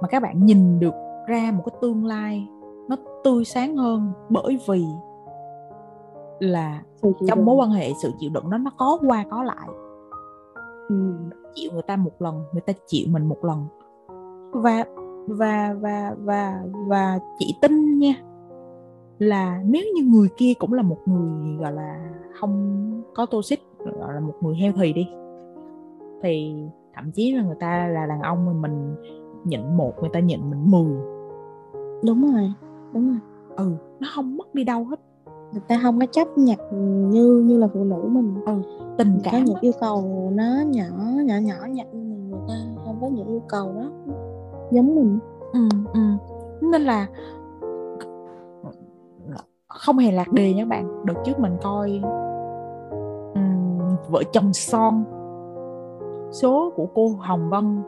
mà 0.00 0.08
các 0.08 0.22
bạn 0.22 0.46
nhìn 0.46 0.80
được 0.80 0.94
ra 1.28 1.52
một 1.56 1.62
cái 1.66 1.78
tương 1.80 2.06
lai 2.06 2.48
nó 2.88 2.96
tươi 3.24 3.44
sáng 3.44 3.76
hơn 3.76 4.12
bởi 4.28 4.58
vì 4.68 4.84
là 6.40 6.82
trong 7.26 7.44
mối 7.44 7.56
quan 7.56 7.70
hệ 7.70 7.92
sự 8.02 8.12
chịu 8.18 8.30
đựng 8.34 8.50
đó 8.50 8.58
nó 8.58 8.70
có 8.76 8.98
qua 9.06 9.24
có 9.30 9.42
lại. 9.42 9.68
Ừ. 10.88 11.14
chịu 11.54 11.70
người 11.72 11.82
ta 11.82 11.96
một 11.96 12.22
lần 12.22 12.44
người 12.52 12.60
ta 12.60 12.72
chịu 12.86 13.06
mình 13.10 13.26
một 13.26 13.44
lần. 13.44 13.66
Và 14.52 14.84
và 15.28 15.74
và 15.80 16.14
và 16.18 16.62
và 16.86 17.18
chị 17.38 17.54
tin 17.62 17.98
nha 17.98 18.14
là 19.20 19.62
nếu 19.64 19.82
như 19.94 20.02
người 20.10 20.28
kia 20.36 20.52
cũng 20.58 20.72
là 20.72 20.82
một 20.82 20.98
người 21.06 21.56
gọi 21.56 21.72
là 21.72 22.10
không 22.40 22.86
có 23.14 23.26
toxic 23.26 23.60
gọi 24.00 24.14
là 24.14 24.20
một 24.20 24.34
người 24.40 24.56
heo 24.56 24.72
thì 24.76 24.92
đi 24.92 25.08
thì 26.22 26.54
thậm 26.94 27.12
chí 27.12 27.32
là 27.32 27.42
người 27.42 27.56
ta 27.60 27.88
là 27.88 28.06
đàn 28.06 28.20
ông 28.22 28.46
mà 28.46 28.52
mình 28.52 28.96
nhịn 29.44 29.76
một 29.76 29.92
người 30.00 30.10
ta 30.12 30.20
nhịn 30.20 30.50
mình 30.50 30.70
mười. 30.70 30.96
Đúng 32.04 32.32
rồi 32.32 32.52
đúng 32.92 33.08
rồi. 33.08 33.18
Ừ 33.56 33.72
nó 34.00 34.08
không 34.14 34.36
mất 34.36 34.54
đi 34.54 34.64
đâu 34.64 34.84
hết. 34.84 35.00
Người 35.52 35.62
ta 35.68 35.80
không 35.82 36.00
có 36.00 36.06
chấp 36.06 36.38
nhận 36.38 36.58
như 37.10 37.42
như 37.46 37.58
là 37.58 37.68
phụ 37.74 37.84
nữ 37.84 38.08
mình. 38.10 38.34
Ừ, 38.46 38.52
tình 38.98 39.18
cảm 39.24 39.32
có 39.32 39.38
những 39.38 39.60
yêu 39.60 39.72
cầu 39.80 40.30
nó 40.34 40.62
nhỏ 40.66 40.86
nhỏ 41.24 41.34
nhỏ 41.34 41.66
nhặt 41.68 41.86
nhưng 41.92 42.10
mà 42.10 42.16
người 42.28 42.40
ta 42.48 42.54
không 42.84 42.98
có 43.00 43.08
những 43.08 43.28
yêu 43.28 43.42
cầu 43.48 43.72
đó. 43.74 43.90
Giống 44.70 44.94
mình. 44.94 45.18
Ừ, 45.52 45.68
ừ. 45.92 46.00
nên 46.72 46.82
là 46.82 47.06
không 49.70 49.98
hề 49.98 50.12
lạc 50.12 50.32
đề 50.32 50.54
nha 50.54 50.64
bạn. 50.64 51.04
Đợt 51.04 51.14
trước 51.24 51.38
mình 51.38 51.56
coi 51.62 52.00
um, 53.34 53.96
vợ 54.08 54.22
chồng 54.32 54.52
son. 54.52 55.04
Số 56.32 56.72
của 56.76 56.86
cô 56.94 57.08
Hồng 57.18 57.50
Vân 57.50 57.82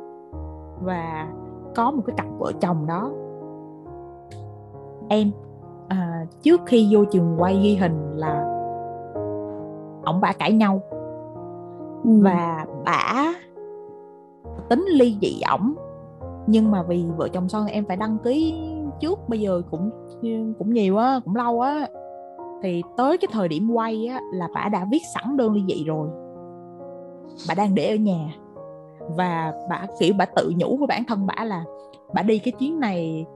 và 0.81 1.29
có 1.75 1.91
một 1.91 2.03
cái 2.07 2.17
cặp 2.17 2.27
vợ 2.39 2.53
chồng 2.61 2.87
đó. 2.87 3.11
Em 5.09 5.31
à, 5.89 6.27
trước 6.43 6.61
khi 6.67 6.89
vô 6.93 7.05
trường 7.05 7.37
quay 7.39 7.61
ghi 7.63 7.77
hình 7.77 8.17
là 8.17 8.45
ổng 10.05 10.21
bả 10.21 10.33
cãi 10.33 10.53
nhau. 10.53 10.81
Ừ. 12.05 12.11
và 12.23 12.67
bả 12.85 13.33
tính 14.69 14.85
ly 14.89 15.17
dị 15.21 15.41
ổng. 15.51 15.75
Nhưng 16.47 16.71
mà 16.71 16.83
vì 16.83 17.05
vợ 17.17 17.29
chồng 17.29 17.49
son 17.49 17.67
em 17.67 17.85
phải 17.85 17.97
đăng 17.97 18.19
ký 18.19 18.55
trước, 19.03 19.19
bây 19.29 19.41
giờ 19.41 19.63
cũng 19.71 19.91
ừ, 20.23 20.29
cũng 20.59 20.75
nhiều 20.75 20.97
á, 20.97 21.21
cũng 21.25 21.37
lâu 21.37 21.61
á. 21.61 21.89
Thì 22.63 22.83
tới 22.97 23.19
cái 23.19 23.29
thời 23.33 23.49
điểm 23.49 23.71
quay 23.71 24.07
á 24.07 24.21
là 24.33 24.49
bà 24.55 24.69
đã 24.69 24.87
viết 24.91 25.03
sẵn 25.15 25.37
đơn 25.37 25.53
ly 25.53 25.63
dị 25.69 25.85
rồi. 25.85 26.09
Bà 27.49 27.55
đang 27.55 27.75
để 27.75 27.91
ở 27.91 27.97
nhà. 27.97 28.35
Và 29.17 29.53
bà, 29.71 29.87
kiểu, 30.01 30.15
bà 30.19 30.25
tự 30.25 30.53
nhủ 30.57 30.77
với 30.77 30.87
bản 30.87 31.05
thân 31.09 31.27
bà 31.27 31.45
là 31.45 31.65
bà 32.15 32.23
đi 32.23 32.39
cái 32.39 32.53
chuyến 32.53 32.81
này 32.81 33.27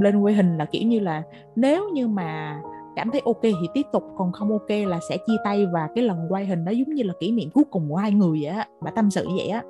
lên 0.00 0.20
quay 0.20 0.34
hình 0.34 0.58
là, 0.58 0.64
kiểu 0.64 0.82
như 0.82 1.00
là, 1.00 1.22
nếu 1.56 1.88
như 1.88 2.08
mà 2.08 2.60
cảm 2.96 3.10
thấy 3.10 3.22
ok 3.24 3.42
thì 3.42 3.68
tiếp 3.74 3.86
tục, 3.92 4.02
còn 4.16 4.32
không 4.32 4.50
ok 4.50 4.68
là 4.68 4.98
sẽ 5.08 5.16
chia 5.16 5.36
tay 5.44 5.66
và 5.72 5.88
cái 5.94 6.04
lần 6.04 6.26
quay 6.30 6.46
hình 6.46 6.64
đó 6.64 6.72
giống 6.72 6.94
như 6.94 7.02
là 7.02 7.14
kỷ 7.20 7.32
niệm 7.32 7.50
cuối 7.54 7.64
cùng 7.70 7.90
của 7.90 7.96
hai 7.96 8.12
người 8.12 8.38
vậy 8.42 8.50
á, 8.50 8.66
bà 8.80 8.90
tâm 8.90 9.10
sự 9.10 9.28
vậy 9.36 9.48
á. 9.48 9.62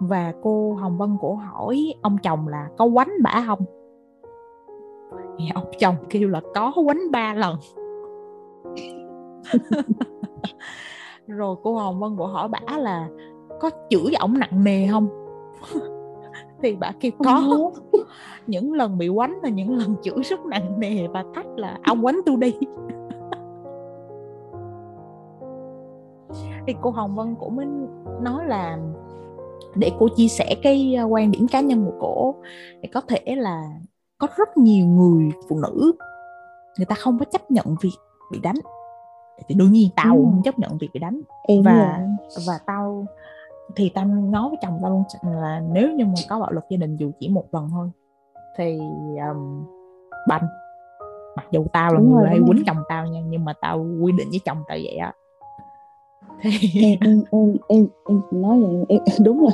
Và 0.00 0.32
cô 0.42 0.74
Hồng 0.74 0.98
Vân 0.98 1.16
cổ 1.20 1.34
hỏi 1.34 1.94
ông 2.02 2.16
chồng 2.22 2.48
là 2.48 2.68
có 2.78 2.90
quánh 2.94 3.10
bả 3.22 3.44
không? 3.46 3.64
Thì 5.38 5.44
ông 5.54 5.64
chồng 5.78 5.94
kêu 6.10 6.28
là 6.28 6.40
có 6.54 6.72
quánh 6.86 7.10
ba 7.12 7.34
lần. 7.34 7.56
Rồi 11.26 11.56
cô 11.62 11.74
Hồng 11.74 12.00
Vân 12.00 12.16
cổ 12.18 12.26
hỏi 12.26 12.48
bả 12.48 12.78
là 12.78 13.08
có 13.60 13.70
chửi 13.90 14.12
ổng 14.20 14.38
nặng 14.38 14.64
nề 14.64 14.88
không? 14.90 15.08
Thì 16.62 16.76
bà 16.76 16.92
kêu 17.00 17.12
có. 17.24 17.70
Những 18.46 18.72
lần 18.72 18.98
bị 18.98 19.08
quánh 19.14 19.38
là 19.42 19.48
những 19.48 19.78
lần 19.78 19.96
chửi 20.02 20.22
rất 20.22 20.40
nặng 20.46 20.80
nề 20.80 21.06
và 21.08 21.24
thách 21.34 21.46
là 21.56 21.78
ông 21.84 22.02
quánh 22.02 22.20
tôi 22.26 22.36
đi. 22.36 22.54
Thì 26.66 26.74
cô 26.80 26.90
Hồng 26.90 27.16
Vân 27.16 27.34
cũng 27.40 27.56
mới 27.56 27.66
nói 28.20 28.46
là 28.46 28.78
để 29.74 29.92
cô 29.98 30.08
chia 30.16 30.28
sẻ 30.28 30.56
cái 30.62 30.94
ờ, 30.94 31.04
quan 31.04 31.30
điểm 31.30 31.46
cá 31.48 31.60
nhân 31.60 31.84
của 31.84 31.96
cô 32.00 32.34
thì 32.82 32.88
có 32.88 33.00
thể 33.00 33.36
là 33.36 33.62
có 34.20 34.28
rất 34.36 34.56
nhiều 34.56 34.86
người 34.86 35.30
phụ 35.48 35.58
nữ 35.58 35.92
người 36.78 36.86
ta 36.86 36.94
không 36.94 37.18
có 37.18 37.24
chấp 37.24 37.50
nhận 37.50 37.66
việc 37.82 37.96
bị 38.30 38.40
đánh. 38.40 38.56
Thì 39.48 39.54
đương 39.54 39.72
nhiên 39.72 39.88
tao 39.96 40.16
ừ. 40.16 40.22
không 40.24 40.42
chấp 40.44 40.58
nhận 40.58 40.78
việc 40.78 40.88
bị 40.92 41.00
đánh. 41.00 41.20
Em 41.48 41.62
và 41.62 42.06
rồi. 42.28 42.44
và 42.46 42.58
tao 42.66 43.06
thì 43.76 43.88
tao 43.94 44.04
nói 44.04 44.48
với 44.48 44.58
chồng 44.62 44.78
tao 44.82 44.90
luôn 44.90 45.04
là 45.22 45.62
nếu 45.72 45.92
như 45.92 46.06
mà 46.06 46.14
có 46.28 46.40
bạo 46.40 46.52
lực 46.52 46.64
gia 46.70 46.76
đình 46.76 46.96
dù 46.96 47.10
chỉ 47.20 47.28
một 47.28 47.44
lần 47.52 47.68
thôi 47.70 47.90
thì 48.56 48.78
um, 49.28 49.64
banh. 50.28 50.46
Mặc 51.36 51.46
dù 51.50 51.66
tao 51.72 51.92
là 51.92 51.98
đúng 51.98 52.12
người 52.12 52.28
hay 52.28 52.38
quýnh 52.46 52.62
chồng 52.66 52.82
tao 52.88 53.06
nha 53.06 53.20
nhưng 53.20 53.44
mà 53.44 53.52
tao 53.60 53.86
quy 54.00 54.12
định 54.12 54.28
với 54.30 54.40
chồng 54.44 54.58
tao 54.68 54.78
vậy 54.84 54.96
á. 54.96 55.12
Thì 56.42 56.84
em 57.00 57.22
em 57.30 57.56
em 57.68 57.86
em, 58.08 58.22
nói 58.32 58.60
vậy 58.60 58.84
em, 58.88 59.00
đúng 59.24 59.40
rồi. 59.40 59.52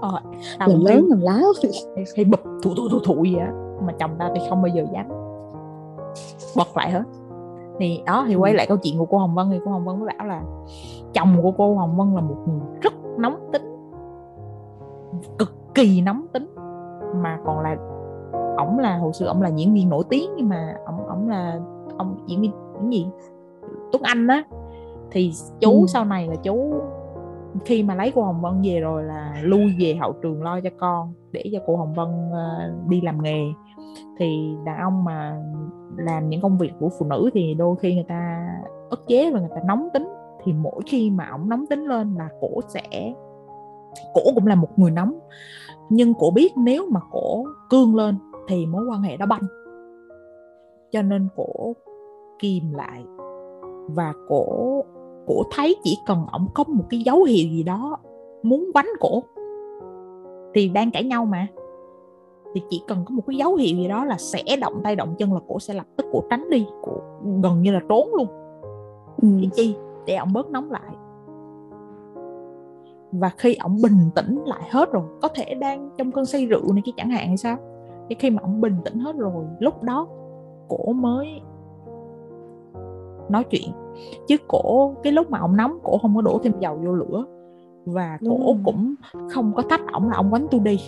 Ờ, 0.00 0.20
tao 0.58 0.68
làm 0.68 0.84
lớn 0.84 1.06
làm 1.08 1.20
láo. 1.20 1.52
hay 2.16 2.24
bụp 2.24 2.40
thủ 2.62 2.74
thủ 2.74 2.88
thủ 2.88 3.00
thủ 3.04 3.24
gì 3.24 3.36
á 3.36 3.67
mà 3.86 3.92
chồng 3.98 4.10
tao 4.18 4.30
thì 4.34 4.40
không 4.48 4.62
bao 4.62 4.68
giờ 4.68 4.84
dám 4.92 5.08
bật 6.56 6.76
lại 6.76 6.90
hết. 6.90 7.04
Thì 7.78 8.02
đó 8.06 8.24
thì 8.28 8.34
quay 8.34 8.52
ừ. 8.52 8.56
lại 8.56 8.66
câu 8.66 8.76
chuyện 8.76 8.98
của 8.98 9.04
cô 9.04 9.18
Hồng 9.18 9.34
Vân 9.34 9.50
thì 9.50 9.60
cô 9.64 9.70
Hồng 9.70 9.84
Vân 9.84 10.00
mới 10.00 10.14
bảo 10.18 10.26
là 10.26 10.42
chồng 11.12 11.42
của 11.42 11.52
cô 11.58 11.74
Hồng 11.74 11.96
Vân 11.96 12.14
là 12.14 12.20
một 12.20 12.36
người 12.46 12.60
rất 12.82 12.92
nóng 13.18 13.50
tính 13.52 13.62
cực 15.38 15.52
kỳ 15.74 16.00
nóng 16.00 16.26
tính. 16.32 16.46
Mà 17.14 17.38
còn 17.44 17.60
là 17.60 17.76
ổng 18.56 18.78
là 18.78 18.98
hồi 18.98 19.12
xưa 19.12 19.26
ổng 19.26 19.42
là 19.42 19.48
diễn 19.48 19.74
viên 19.74 19.88
nổi 19.88 20.04
tiếng 20.08 20.30
nhưng 20.36 20.48
mà 20.48 20.74
ổng 20.86 21.06
ổng 21.06 21.28
là 21.28 21.60
ông 21.98 22.16
diễn 22.26 22.40
viên 22.40 22.52
những 22.74 22.92
gì? 22.92 23.06
Tuấn 23.92 24.02
Anh 24.02 24.26
á. 24.26 24.42
Thì 25.10 25.32
chú 25.60 25.80
ừ. 25.80 25.86
sau 25.86 26.04
này 26.04 26.28
là 26.28 26.34
chú 26.34 26.74
khi 27.64 27.82
mà 27.82 27.94
lấy 27.94 28.12
cô 28.14 28.22
Hồng 28.22 28.40
Vân 28.40 28.62
về 28.62 28.80
rồi 28.80 29.02
là 29.02 29.34
lui 29.42 29.74
về 29.80 29.94
hậu 30.00 30.12
trường 30.12 30.42
lo 30.42 30.60
cho 30.60 30.70
con 30.78 31.12
để 31.32 31.44
cho 31.52 31.58
cô 31.66 31.76
Hồng 31.76 31.94
Vân 31.94 32.08
uh, 32.30 32.88
đi 32.88 33.00
làm 33.00 33.22
nghề 33.22 33.44
thì 34.18 34.56
đàn 34.64 34.78
ông 34.78 35.04
mà 35.04 35.42
làm 35.96 36.28
những 36.28 36.40
công 36.40 36.58
việc 36.58 36.72
của 36.80 36.88
phụ 36.98 37.06
nữ 37.06 37.30
thì 37.34 37.54
đôi 37.54 37.76
khi 37.76 37.94
người 37.94 38.06
ta 38.08 38.48
ức 38.90 39.04
chế 39.06 39.30
và 39.30 39.40
người 39.40 39.50
ta 39.54 39.60
nóng 39.66 39.88
tính. 39.94 40.08
Thì 40.44 40.52
mỗi 40.52 40.80
khi 40.86 41.10
mà 41.10 41.28
ổng 41.32 41.48
nóng 41.48 41.66
tính 41.66 41.86
lên 41.86 42.14
là 42.14 42.28
cổ 42.40 42.60
sẽ, 42.68 43.14
cổ 44.14 44.20
cũng 44.34 44.46
là 44.46 44.54
một 44.54 44.78
người 44.78 44.90
nóng. 44.90 45.18
Nhưng 45.88 46.14
cổ 46.14 46.30
biết 46.34 46.52
nếu 46.56 46.86
mà 46.90 47.00
cổ 47.10 47.44
cương 47.70 47.96
lên 47.96 48.18
thì 48.48 48.66
mối 48.66 48.86
quan 48.90 49.02
hệ 49.02 49.16
đó 49.16 49.26
banh. 49.26 49.42
Cho 50.90 51.02
nên 51.02 51.28
cổ 51.36 51.74
kìm 52.38 52.72
lại. 52.72 53.04
Và 53.88 54.12
cổ 54.28 54.44
cổ 55.26 55.42
thấy 55.50 55.76
chỉ 55.84 55.98
cần 56.06 56.26
ổng 56.32 56.46
có 56.54 56.64
một 56.64 56.84
cái 56.90 57.00
dấu 57.00 57.22
hiệu 57.22 57.48
gì 57.50 57.62
đó 57.62 57.96
muốn 58.42 58.70
bánh 58.74 58.88
cổ. 59.00 59.22
Thì 60.54 60.68
đang 60.68 60.90
cãi 60.90 61.04
nhau 61.04 61.24
mà 61.24 61.46
thì 62.54 62.62
chỉ 62.70 62.82
cần 62.86 63.04
có 63.04 63.14
một 63.14 63.22
cái 63.26 63.36
dấu 63.36 63.54
hiệu 63.54 63.76
gì 63.76 63.88
đó 63.88 64.04
là 64.04 64.16
sẽ 64.18 64.42
động 64.60 64.80
tay 64.84 64.96
động 64.96 65.14
chân 65.18 65.32
là 65.32 65.40
cổ 65.48 65.58
sẽ 65.58 65.74
lập 65.74 65.86
tức 65.96 66.06
cổ 66.12 66.22
tránh 66.30 66.50
đi 66.50 66.66
cổ 66.82 66.92
gần 67.42 67.62
như 67.62 67.72
là 67.72 67.80
trốn 67.88 68.08
luôn. 68.16 68.26
Ừ. 69.22 69.28
để 69.40 69.48
chi? 69.54 69.76
Để 70.06 70.16
ổng 70.16 70.32
bớt 70.32 70.50
nóng 70.50 70.70
lại. 70.70 70.94
Và 73.12 73.30
khi 73.36 73.54
ổng 73.54 73.76
bình 73.82 74.10
tĩnh 74.14 74.42
lại 74.44 74.62
hết 74.70 74.92
rồi 74.92 75.02
có 75.22 75.28
thể 75.34 75.54
đang 75.54 75.90
trong 75.98 76.12
cơn 76.12 76.26
say 76.26 76.46
rượu 76.46 76.72
này 76.72 76.82
cái 76.84 76.92
chẳng 76.96 77.10
hạn 77.10 77.28
hay 77.28 77.36
sao? 77.36 77.56
Thì 78.08 78.16
khi 78.18 78.30
mà 78.30 78.42
ổng 78.42 78.60
bình 78.60 78.76
tĩnh 78.84 78.98
hết 78.98 79.16
rồi 79.16 79.44
lúc 79.58 79.82
đó 79.82 80.06
cổ 80.68 80.92
mới 80.92 81.40
nói 83.28 83.44
chuyện. 83.44 83.70
Chứ 84.28 84.36
cổ 84.48 84.94
cái 85.02 85.12
lúc 85.12 85.30
mà 85.30 85.38
ổng 85.38 85.56
nóng 85.56 85.78
cổ 85.82 85.98
không 85.98 86.16
có 86.16 86.22
đổ 86.22 86.40
thêm 86.42 86.52
dầu 86.60 86.80
vô 86.84 86.92
lửa. 86.92 87.24
Và 87.86 88.18
cổ 88.20 88.38
Đúng. 88.38 88.62
cũng 88.64 88.94
không 89.30 89.52
có 89.56 89.62
thách 89.62 89.92
ổng 89.92 90.08
là 90.08 90.16
ông 90.16 90.30
quánh 90.30 90.46
tôi 90.50 90.60
đi 90.60 90.78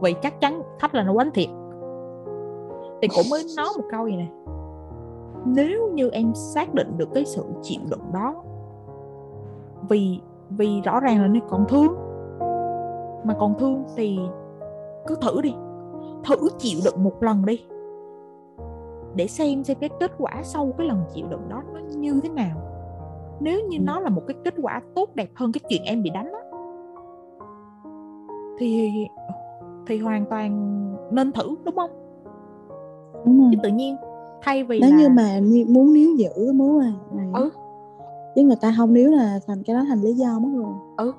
vậy 0.00 0.14
chắc 0.22 0.40
chắn 0.40 0.62
thách 0.78 0.94
là 0.94 1.02
nó 1.02 1.14
quánh 1.14 1.30
thiệt. 1.30 1.48
Thì 3.02 3.08
cổ 3.16 3.22
mới 3.30 3.42
nói 3.56 3.68
một 3.76 3.84
câu 3.90 4.06
gì 4.06 4.16
này 4.16 4.30
nếu 5.46 5.88
như 5.92 6.10
em 6.10 6.34
xác 6.34 6.74
định 6.74 6.98
được 6.98 7.08
cái 7.14 7.24
sự 7.24 7.44
chịu 7.62 7.80
đựng 7.90 8.12
đó 8.12 8.34
vì 9.88 10.20
vì 10.50 10.80
rõ 10.80 11.00
ràng 11.00 11.22
là 11.22 11.26
nó 11.26 11.40
còn 11.48 11.64
thương 11.68 11.94
mà 13.24 13.34
còn 13.38 13.58
thương 13.58 13.84
thì 13.96 14.18
cứ 15.06 15.14
thử 15.20 15.40
đi. 15.42 15.54
Thử 16.24 16.48
chịu 16.58 16.80
đựng 16.84 17.04
một 17.04 17.22
lần 17.22 17.46
đi. 17.46 17.64
Để 19.14 19.26
xem 19.26 19.64
xem 19.64 19.76
cái 19.80 19.90
kết 20.00 20.12
quả 20.18 20.42
sau 20.42 20.72
cái 20.78 20.86
lần 20.86 21.04
chịu 21.14 21.26
đựng 21.30 21.48
đó 21.48 21.62
nó 21.74 21.80
như 21.96 22.20
thế 22.22 22.28
nào. 22.28 22.56
Nếu 23.40 23.60
như 23.68 23.78
ừ. 23.78 23.82
nó 23.86 24.00
là 24.00 24.08
một 24.08 24.22
cái 24.26 24.36
kết 24.44 24.54
quả 24.62 24.80
tốt 24.94 25.08
đẹp 25.14 25.28
hơn 25.34 25.52
cái 25.52 25.60
chuyện 25.68 25.82
em 25.84 26.02
bị 26.02 26.10
đánh 26.10 26.32
đó 26.32 26.40
thì 28.58 28.90
thì 29.86 29.98
hoàn 29.98 30.24
toàn 30.30 30.76
nên 31.10 31.32
thử 31.32 31.54
đúng 31.64 31.76
không 31.76 31.90
đúng 33.24 33.40
rồi. 33.40 33.50
chứ 33.52 33.58
tự 33.62 33.68
nhiên 33.68 33.96
thay 34.42 34.64
vì 34.64 34.80
nếu 34.80 34.90
là... 34.90 34.96
như 34.96 35.08
mà 35.08 35.40
muốn 35.68 35.92
níu 35.92 36.10
giữ 36.16 36.52
quan 36.58 36.80
hệ 36.80 36.90
này 37.12 37.26
ừ. 37.34 37.50
chứ 38.34 38.42
người 38.42 38.56
ta 38.60 38.74
không 38.76 38.94
níu 38.94 39.10
là 39.10 39.40
thành 39.46 39.62
cái 39.62 39.76
đó 39.76 39.84
thành 39.88 40.00
lý 40.00 40.12
do 40.12 40.38
mất 40.38 40.48
rồi 40.54 40.72
ừ. 40.96 41.04
ừ 41.06 41.12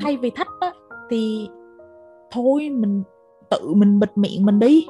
thay 0.00 0.16
vì 0.16 0.30
thách 0.30 0.48
á 0.60 0.72
thì 1.10 1.48
thôi 2.30 2.70
mình 2.70 3.02
tự 3.50 3.74
mình 3.74 4.00
bịt 4.00 4.18
miệng 4.18 4.46
mình 4.46 4.58
đi 4.58 4.86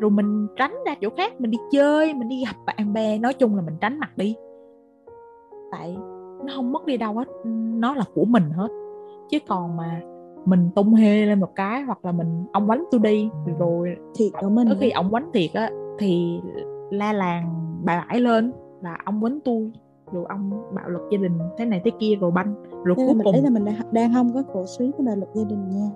rồi 0.00 0.10
mình 0.10 0.46
tránh 0.56 0.74
ra 0.86 0.94
chỗ 1.00 1.08
khác 1.16 1.40
mình 1.40 1.50
đi 1.50 1.58
chơi 1.72 2.14
mình 2.14 2.28
đi 2.28 2.44
gặp 2.46 2.56
bạn 2.66 2.92
bè 2.92 3.18
nói 3.18 3.34
chung 3.34 3.56
là 3.56 3.62
mình 3.62 3.76
tránh 3.80 3.98
mặt 3.98 4.10
đi 4.16 4.36
tại 5.72 5.96
nó 6.44 6.52
không 6.56 6.72
mất 6.72 6.86
đi 6.86 6.96
đâu 6.96 7.14
hết 7.14 7.28
nó 7.78 7.94
là 7.94 8.04
của 8.14 8.24
mình 8.24 8.50
hết 8.50 8.68
chứ 9.30 9.38
còn 9.48 9.76
mà 9.76 10.00
mình 10.44 10.70
tung 10.74 10.94
hê 10.94 11.26
lên 11.26 11.40
một 11.40 11.54
cái 11.54 11.82
hoặc 11.82 12.04
là 12.04 12.12
mình 12.12 12.44
ông 12.52 12.66
quánh 12.66 12.84
tôi 12.90 13.00
đi 13.00 13.30
rồi 13.58 13.96
thì 14.14 14.30
ở 14.34 14.48
mình 14.48 14.68
khi 14.80 14.90
ông 14.90 15.10
quánh 15.10 15.30
thiệt 15.34 15.50
á 15.54 15.70
thì 15.98 16.40
la 16.90 17.12
làng 17.12 17.54
bà 17.84 18.04
bãi 18.08 18.20
lên 18.20 18.52
là 18.82 18.98
ông 19.04 19.20
quánh 19.20 19.38
tôi 19.44 19.72
rồi 20.12 20.24
ông 20.28 20.50
bạo 20.74 20.88
lực 20.88 21.02
gia 21.10 21.18
đình 21.18 21.38
thế 21.58 21.64
này 21.64 21.80
thế 21.84 21.90
kia 21.98 22.16
rồi 22.20 22.30
banh. 22.30 22.54
Rồi 22.84 22.96
cuối 22.96 23.14
cùng 23.24 23.44
là 23.44 23.50
mình 23.50 23.64
đang, 23.64 23.92
đang 23.92 24.14
không 24.14 24.30
có 24.34 24.42
cổ 24.52 24.64
suý 24.66 24.90
cái 24.98 25.06
bạo 25.06 25.16
lực 25.16 25.28
gia 25.34 25.44
đình 25.44 25.68
nha. 25.68 25.90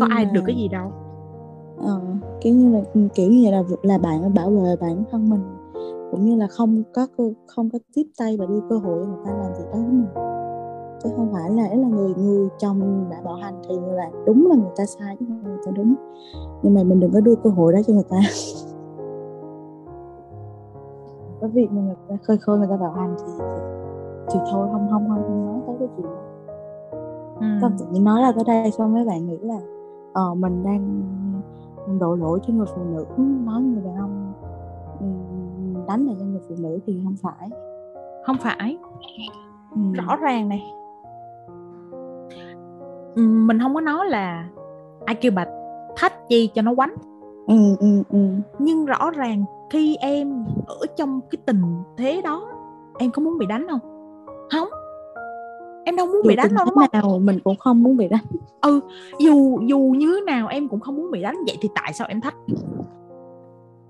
Có 0.00 0.06
ai 0.10 0.24
mà... 0.24 0.30
được 0.32 0.40
cái 0.46 0.56
gì 0.56 0.68
đâu. 0.68 0.92
Ờ, 1.78 2.00
kiểu 2.40 2.54
như 2.54 2.72
là 2.72 2.80
kiểu 3.14 3.30
như 3.30 3.50
là 3.50 3.62
là 3.82 3.98
bạn 3.98 4.34
bảo 4.34 4.50
vệ 4.50 4.76
bản 4.80 5.04
thân 5.10 5.30
mình 5.30 5.40
cũng 6.10 6.24
như 6.24 6.36
là 6.36 6.46
không 6.46 6.82
có 6.94 7.06
không 7.46 7.70
có 7.70 7.78
tiếp 7.94 8.06
tay 8.18 8.36
và 8.36 8.46
đưa 8.46 8.60
cơ 8.70 8.78
hội 8.78 9.06
người 9.06 9.18
ta 9.24 9.30
làm 9.30 9.52
việc 9.52 9.64
đó 9.72 9.78
với 9.78 9.92
mình 9.92 10.35
chứ 11.06 11.12
không 11.16 11.32
phải 11.32 11.50
là 11.50 11.62
là 11.62 11.88
người 11.88 12.14
người 12.14 12.48
chồng 12.58 13.06
đã 13.10 13.20
bạo 13.24 13.34
hành 13.34 13.54
thì 13.68 13.74
là 13.86 14.10
đúng 14.26 14.46
là 14.50 14.56
người 14.56 14.72
ta 14.76 14.86
sai 14.86 15.16
chứ 15.20 15.26
không 15.28 15.42
người 15.42 15.58
ta 15.66 15.72
đúng. 15.76 15.94
Nhưng 16.62 16.74
mà 16.74 16.82
mình 16.82 17.00
đừng 17.00 17.12
có 17.12 17.20
đưa 17.20 17.34
cơ 17.34 17.50
hội 17.50 17.72
đó 17.72 17.78
cho 17.86 17.92
người 17.92 18.04
ta. 18.10 18.16
Cái 21.40 21.50
việc 21.50 21.72
mà 21.72 21.82
người 21.82 21.94
ta 22.08 22.16
khơi 22.22 22.36
khơi 22.36 22.58
người 22.58 22.68
ta 22.70 22.76
bạo 22.76 22.92
hành 22.92 23.14
thì, 23.18 23.32
thì, 23.38 23.44
thì 24.32 24.38
thôi 24.52 24.68
không 24.72 24.88
không 24.90 25.08
không 25.08 25.22
không 25.22 25.46
nói 25.46 25.60
tới 25.66 25.76
cái 25.78 25.88
chuyện 25.96 26.06
đó. 26.06 26.18
Ừ. 27.40 27.68
tự 27.78 27.86
nhiên 27.90 28.04
nói 28.04 28.22
ra 28.22 28.32
tới 28.32 28.44
đây 28.46 28.70
xong 28.70 28.94
mấy 28.94 29.04
bạn 29.04 29.26
nghĩ 29.26 29.38
là 29.38 29.58
ờ 30.12 30.34
mình 30.34 30.62
đang 30.64 31.02
đổ 32.00 32.14
lỗi 32.14 32.40
cho 32.46 32.54
người 32.54 32.66
phụ 32.74 32.82
nữ 32.84 33.04
nói 33.44 33.62
người 33.62 33.82
đàn 33.82 33.96
ông 33.96 34.32
đánh 35.86 36.06
là 36.06 36.12
cho 36.18 36.24
người 36.24 36.40
phụ 36.48 36.54
nữ 36.58 36.78
thì 36.86 37.00
không 37.04 37.16
phải. 37.22 37.50
Không 38.26 38.36
phải. 38.40 38.78
Ừ. 39.74 39.80
rõ 39.94 40.16
ràng 40.16 40.48
này 40.48 40.62
mình 43.16 43.58
không 43.60 43.74
có 43.74 43.80
nói 43.80 44.06
là 44.06 44.48
ai 45.04 45.14
kêu 45.14 45.32
bà 45.32 45.46
thách 45.96 46.28
chi 46.28 46.50
cho 46.54 46.62
nó 46.62 46.74
quánh. 46.74 46.94
Ừ, 47.46 47.76
ừ, 47.80 48.02
ừ. 48.10 48.18
nhưng 48.58 48.86
rõ 48.86 49.10
ràng 49.10 49.44
khi 49.70 49.96
em 49.96 50.44
ở 50.66 50.86
trong 50.96 51.20
cái 51.30 51.38
tình 51.46 51.62
thế 51.96 52.22
đó 52.22 52.48
em 52.98 53.10
có 53.10 53.22
muốn 53.22 53.38
bị 53.38 53.46
đánh 53.46 53.66
không? 53.68 53.80
Không 54.50 54.68
em 55.84 55.96
đâu 55.96 56.06
muốn 56.06 56.20
dù 56.22 56.28
bị 56.28 56.36
đánh 56.36 56.54
đâu 56.54 56.64
đúng 56.64 56.74
không? 56.74 56.88
nào 56.92 57.18
mình 57.18 57.38
cũng 57.44 57.56
không 57.56 57.82
muốn 57.82 57.96
bị 57.96 58.08
đánh. 58.08 58.24
Ừ 58.60 58.80
dù 59.18 59.58
dù 59.66 59.78
như 59.78 60.20
nào 60.26 60.48
em 60.48 60.68
cũng 60.68 60.80
không 60.80 60.96
muốn 60.96 61.10
bị 61.10 61.22
đánh 61.22 61.36
vậy 61.46 61.56
thì 61.60 61.68
tại 61.74 61.92
sao 61.92 62.06
em 62.10 62.20
thách? 62.20 62.34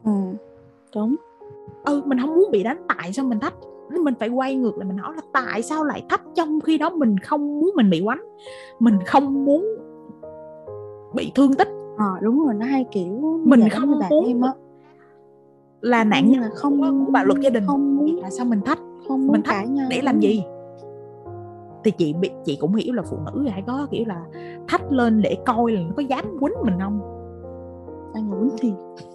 Ừ 0.04 0.10
đúng. 0.94 1.16
Ừ 1.84 2.02
mình 2.04 2.18
không 2.20 2.34
muốn 2.34 2.48
bị 2.52 2.62
đánh 2.62 2.82
tại 2.88 3.12
sao 3.12 3.24
mình 3.24 3.40
thách 3.40 3.54
mình 3.90 4.14
phải 4.20 4.28
quay 4.28 4.54
ngược 4.54 4.78
lại 4.78 4.88
mình 4.88 4.98
hỏi 4.98 5.12
là 5.16 5.22
tại 5.32 5.62
sao 5.62 5.84
lại 5.84 6.04
thách 6.08 6.22
trong 6.34 6.60
khi 6.60 6.78
đó 6.78 6.90
mình 6.90 7.18
không 7.18 7.60
muốn 7.60 7.70
mình 7.76 7.90
bị 7.90 8.02
quánh? 8.04 8.22
Mình 8.78 8.98
không 9.06 9.44
muốn 9.44 9.66
bị 11.14 11.32
thương 11.34 11.54
tích. 11.54 11.68
Ờ 11.98 12.14
à, 12.14 12.20
đúng 12.22 12.44
rồi 12.44 12.54
nó 12.54 12.66
hay 12.66 12.86
kiểu 12.92 13.40
mình 13.44 13.68
không 13.68 13.90
muốn 14.10 14.26
em 14.26 14.40
á. 14.40 14.52
là 15.80 16.04
nạn 16.04 16.30
nhân 16.30 16.40
là 16.40 16.48
không 16.54 17.04
của 17.06 17.12
bạo 17.12 17.24
lực 17.24 17.40
gia 17.40 17.50
đình. 17.50 17.64
không 17.66 17.96
muốn 17.96 18.16
là 18.16 18.30
sao 18.30 18.46
mình 18.46 18.60
thách? 18.60 18.78
không 19.08 19.26
mình 19.26 19.42
thách 19.42 19.68
để 19.90 20.00
làm 20.02 20.20
gì? 20.20 20.42
Thì 21.84 21.90
chị 21.90 22.14
bị 22.20 22.30
chị 22.44 22.58
cũng 22.60 22.74
hiểu 22.74 22.94
là 22.94 23.02
phụ 23.02 23.16
nữ 23.26 23.48
hay 23.48 23.62
có 23.66 23.86
kiểu 23.90 24.04
là 24.06 24.24
thách 24.68 24.92
lên 24.92 25.22
để 25.22 25.36
coi 25.46 25.72
là 25.72 25.80
nó 25.80 25.92
có 25.96 26.02
dám 26.02 26.24
quýnh 26.40 26.54
mình 26.64 26.74
không? 26.80 27.00
Anh 28.14 28.30
ngờ 28.30 28.36
quýnh 28.40 28.58
thiệt. 28.58 29.06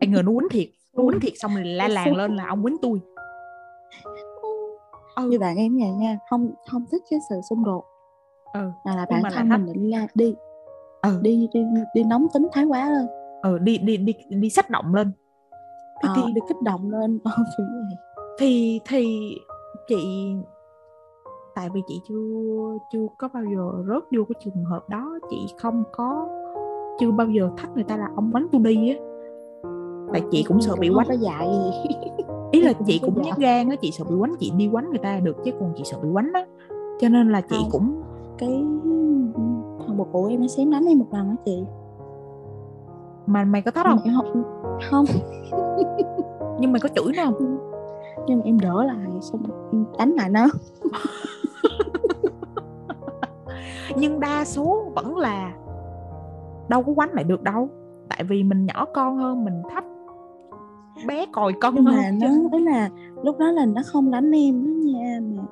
Anh 0.00 0.12
ngờ 0.12 0.22
nó 0.24 0.32
quýnh 0.32 0.48
thiệt. 0.50 0.66
Nó 0.96 1.04
quýnh 1.04 1.20
thiệt 1.20 1.32
xong 1.36 1.54
rồi 1.54 1.64
la 1.64 1.88
làng 1.88 2.16
lên 2.16 2.36
là 2.36 2.46
ông 2.48 2.62
quýnh 2.62 2.76
tôi 2.82 3.00
ừ. 5.16 5.28
như 5.28 5.38
bạn 5.38 5.56
em 5.56 5.78
vậy 5.78 5.90
nha 5.90 6.18
không 6.30 6.50
không 6.70 6.84
thích 6.92 7.02
cái 7.10 7.20
sự 7.28 7.40
xung 7.50 7.64
đột. 7.64 7.84
Ừ. 8.52 8.70
là 8.84 8.96
là 8.96 9.06
bản 9.10 9.22
thân 9.32 9.48
mình 9.48 9.72
đi 9.72 9.90
la 9.90 10.06
đi 10.14 10.34
ừ. 11.02 11.20
đi 11.22 11.48
đi 11.52 11.60
đi 11.94 12.04
nóng 12.04 12.26
tính 12.34 12.48
thái 12.52 12.64
quá 12.64 12.90
lên. 12.90 13.06
Ừ 13.42 13.58
đi 13.58 13.78
đi 13.78 13.96
đi 13.96 14.12
đi 14.28 14.50
sách 14.50 14.70
động 14.70 14.94
lên. 14.94 15.12
Thì, 16.02 16.08
ờ, 16.08 16.14
thì 16.16 16.32
được 16.32 16.42
kích 16.48 16.62
động 16.62 16.90
lên. 16.90 17.18
Ờ, 17.24 17.32
thì 18.38 18.80
thì 18.88 19.34
chị 19.88 20.34
tại 21.54 21.68
vì 21.74 21.80
chị 21.88 22.00
chưa 22.08 22.78
chưa 22.92 23.06
có 23.18 23.28
bao 23.34 23.42
giờ 23.44 23.84
rớt 23.88 24.02
vô 24.16 24.24
cái 24.28 24.40
trường 24.44 24.64
hợp 24.64 24.88
đó 24.88 25.18
chị 25.30 25.46
không 25.58 25.84
có 25.92 26.28
chưa 26.98 27.10
bao 27.10 27.26
giờ 27.26 27.50
thách 27.56 27.70
người 27.74 27.84
ta 27.84 27.96
là 27.96 28.08
ông 28.16 28.30
bánh 28.32 28.46
tôi 28.52 28.60
đi 28.60 28.88
á. 28.88 28.96
Tại 30.12 30.22
chị 30.30 30.44
cũng 30.48 30.60
sợ 30.60 30.74
bị 30.80 30.90
quánh 30.94 31.08
có 31.08 31.14
dạy 31.14 31.48
gì 31.48 31.94
ý 32.60 32.66
là 32.66 32.72
chị 32.86 33.00
cũng 33.04 33.22
nhát 33.22 33.38
gan 33.38 33.68
á 33.68 33.76
chị 33.76 33.90
sợ 33.90 34.04
bị 34.04 34.14
quánh 34.18 34.34
chị 34.38 34.52
đi 34.56 34.68
quánh 34.72 34.90
người 34.90 34.98
ta 34.98 35.20
được 35.20 35.36
chứ 35.44 35.50
còn 35.60 35.72
chị 35.76 35.82
sợ 35.84 35.98
bị 36.02 36.08
quánh 36.12 36.30
á. 36.34 36.46
Cho 37.00 37.08
nên 37.08 37.32
là 37.32 37.40
chị 37.40 37.56
không. 37.58 37.70
cũng 37.70 38.02
cái 38.38 38.64
thằng 39.86 39.96
bồ 39.96 40.04
cũ 40.12 40.26
em 40.30 40.40
nó 40.40 40.46
xém 40.46 40.70
đánh 40.70 40.84
em 40.84 40.98
một 40.98 41.06
lần 41.12 41.28
á 41.28 41.36
chị. 41.44 41.64
Mà 43.26 43.44
mày 43.44 43.62
có 43.62 43.70
thách 43.70 43.86
không? 43.86 43.98
em 44.04 44.14
không 44.14 44.42
không. 44.90 45.04
Nhưng 46.60 46.72
mày 46.72 46.80
có 46.80 46.88
chửi 46.88 47.12
nó 47.16 47.24
không? 47.24 47.58
Nhưng 48.26 48.38
mà 48.38 48.44
em 48.44 48.60
đỡ 48.60 48.84
lại 48.84 49.20
xong 49.20 49.42
em 49.72 49.84
đánh 49.98 50.10
lại 50.10 50.28
nó. 50.30 50.46
Nhưng 53.96 54.20
đa 54.20 54.44
số 54.44 54.82
vẫn 54.94 55.16
là 55.16 55.54
đâu 56.68 56.82
có 56.82 56.92
quánh 56.94 57.12
lại 57.12 57.24
được 57.24 57.42
đâu. 57.42 57.68
Tại 58.08 58.24
vì 58.24 58.42
mình 58.42 58.66
nhỏ 58.66 58.86
con 58.94 59.16
hơn 59.16 59.44
mình 59.44 59.62
thấp 59.74 59.84
bé 61.06 61.26
còi 61.32 61.52
con 61.60 61.74
nhưng 61.74 61.84
mà 61.84 62.10
nó 62.20 62.26
ấy 62.52 62.60
là 62.60 62.90
lúc 63.22 63.38
đó 63.38 63.50
là 63.50 63.66
nó 63.66 63.82
không 63.86 64.10
đánh 64.10 64.30
em 64.30 64.64
đó 64.64 64.70
nha 64.70 65.20
mà 65.36 65.42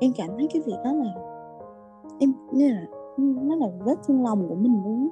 em 0.00 0.12
cảm 0.16 0.28
thấy 0.38 0.48
cái 0.52 0.62
việc 0.66 0.76
đó 0.84 0.92
là 0.92 1.14
em 2.18 2.32
như 2.52 2.68
là 2.68 2.82
nó 3.16 3.56
là 3.56 3.66
vết 3.84 3.94
thương 4.06 4.22
lòng 4.22 4.48
của 4.48 4.54
mình 4.54 4.82
luôn 4.84 5.10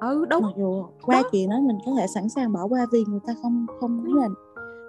ừ 0.00 0.24
đúng 0.30 0.42
mặc 0.42 0.52
dù 0.56 0.84
qua 1.02 1.22
đó. 1.22 1.28
chuyện 1.32 1.50
đó 1.50 1.56
mình 1.60 1.78
có 1.86 1.92
thể 1.98 2.06
sẵn 2.06 2.28
sàng 2.28 2.52
bỏ 2.52 2.66
qua 2.66 2.86
vì 2.92 3.04
người 3.08 3.20
ta 3.26 3.34
không 3.42 3.66
không 3.80 4.04
nói 4.04 4.22
là 4.22 4.28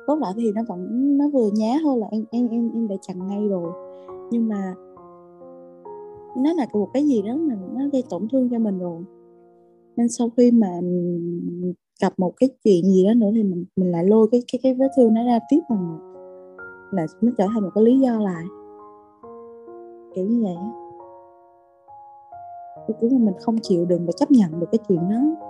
tốt 0.07 0.19
lại 0.19 0.33
thì 0.35 0.51
nó 0.55 0.61
vẫn 0.67 1.17
nó 1.17 1.25
vừa 1.33 1.49
nhá 1.53 1.77
thôi 1.83 1.97
là 1.99 2.07
em 2.11 2.25
em 2.31 2.47
em 2.47 2.71
em 2.73 2.87
đã 2.87 2.95
chặn 3.01 3.27
ngay 3.27 3.47
rồi. 3.47 3.71
Nhưng 4.31 4.47
mà 4.47 4.73
nó 6.37 6.53
là 6.53 6.67
một 6.73 6.89
cái 6.93 7.07
gì 7.07 7.21
đó 7.21 7.35
mà 7.37 7.55
nó 7.73 7.81
gây 7.91 8.03
tổn 8.09 8.27
thương 8.31 8.49
cho 8.49 8.59
mình 8.59 8.79
rồi. 8.79 9.03
Nên 9.97 10.09
sau 10.09 10.29
khi 10.37 10.51
mà 10.51 10.79
gặp 12.01 12.13
một 12.17 12.33
cái 12.37 12.49
chuyện 12.63 12.83
gì 12.83 13.05
đó 13.05 13.13
nữa 13.13 13.29
thì 13.33 13.43
mình 13.43 13.65
mình 13.75 13.91
lại 13.91 14.05
lôi 14.05 14.27
cái 14.31 14.43
cái 14.51 14.59
cái 14.63 14.73
vết 14.73 14.87
thương 14.97 15.13
nó 15.13 15.23
ra 15.23 15.39
tiếp 15.49 15.59
lần 15.69 15.99
là 16.91 17.05
nó 17.21 17.31
trở 17.37 17.45
thành 17.53 17.63
một 17.63 17.69
cái 17.75 17.83
lý 17.83 17.99
do 17.99 18.19
lại. 18.19 18.43
Kiểu 20.15 20.25
như 20.25 20.43
vậy 20.43 20.55
á. 20.55 20.71
Cuối 22.99 23.09
là 23.09 23.17
mình 23.19 23.35
không 23.39 23.57
chịu 23.61 23.85
đựng 23.85 24.05
và 24.05 24.11
chấp 24.17 24.31
nhận 24.31 24.59
được 24.59 24.67
cái 24.71 24.79
chuyện 24.87 25.09
đó. 25.09 25.47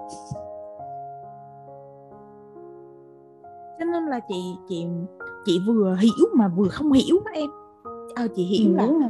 Cho 3.80 3.86
nên 3.86 4.06
là 4.06 4.20
chị 4.28 4.56
chị 4.70 4.88
chị 5.46 5.60
vừa 5.68 5.96
hiểu 6.00 6.28
mà 6.34 6.48
vừa 6.48 6.68
không 6.68 6.92
hiểu 6.92 7.20
đó 7.26 7.32
em. 7.34 7.50
À, 8.16 8.28
chị 8.36 8.44
hiểu 8.44 8.72
ừ, 8.72 8.76
là 8.76 9.10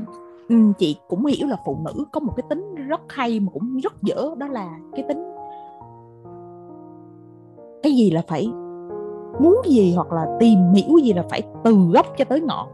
ừ, 0.50 0.56
chị 0.78 0.98
cũng 1.08 1.26
hiểu 1.26 1.48
là 1.48 1.58
phụ 1.66 1.78
nữ 1.86 2.06
có 2.12 2.20
một 2.20 2.34
cái 2.36 2.44
tính 2.50 2.76
rất 2.76 3.02
hay 3.10 3.40
mà 3.40 3.52
cũng 3.54 3.78
rất 3.78 3.94
dở. 4.04 4.36
Đó 4.38 4.48
là 4.48 4.80
cái 4.96 5.06
tính 5.08 5.37
cái 7.88 7.96
gì 7.96 8.12
là 8.12 8.22
phải 8.28 8.48
muốn 9.40 9.62
gì 9.66 9.94
hoặc 9.96 10.12
là 10.12 10.38
tìm 10.40 10.74
hiểu 10.74 10.98
gì 10.98 11.14
là 11.14 11.24
phải 11.30 11.42
từ 11.64 11.76
gốc 11.94 12.06
cho 12.18 12.26
tới 12.26 12.42
ngọn. 12.42 12.68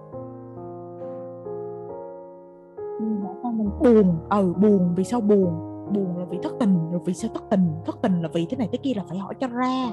Buồn 3.80 4.16
ừ 4.30 4.54
buồn 4.62 4.94
vì 4.96 5.04
sao 5.04 5.22
buồn? 5.22 5.54
Buồn 5.94 6.18
là 6.18 6.26
vì 6.30 6.38
thất 6.44 6.54
tình 6.60 6.92
rồi 6.92 7.02
vì 7.06 7.14
sao 7.14 7.32
thất 7.34 7.44
tình? 7.50 7.68
Thất 7.86 7.98
tình 8.02 8.22
là 8.22 8.30
vì 8.34 8.46
thế 8.50 8.58
này 8.58 8.70
thế 8.72 8.78
kia 8.78 8.92
là 8.96 9.04
phải 9.10 9.18
hỏi 9.18 9.34
cho 9.40 9.48
ra. 9.48 9.86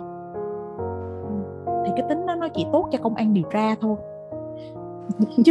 Thì 1.85 1.93
cái 1.97 2.07
tính 2.09 2.27
đó 2.27 2.35
nó 2.35 2.49
chỉ 2.49 2.67
tốt 2.73 2.89
cho 2.93 2.99
công 3.03 3.15
an 3.15 3.35
điều 3.35 3.45
tra 3.53 3.75
thôi. 3.81 3.97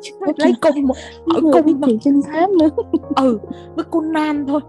Chứ 0.00 0.14
lấy 0.36 0.52
cung 0.60 0.90
ở 1.34 1.62
cung 1.62 1.80
chuyện 1.82 1.98
trinh 2.00 2.20
thám 2.22 2.50
nữa. 2.58 2.68
Ừ 3.16 3.38
với 3.76 3.84
Conan 3.84 4.46
thôi 4.46 4.60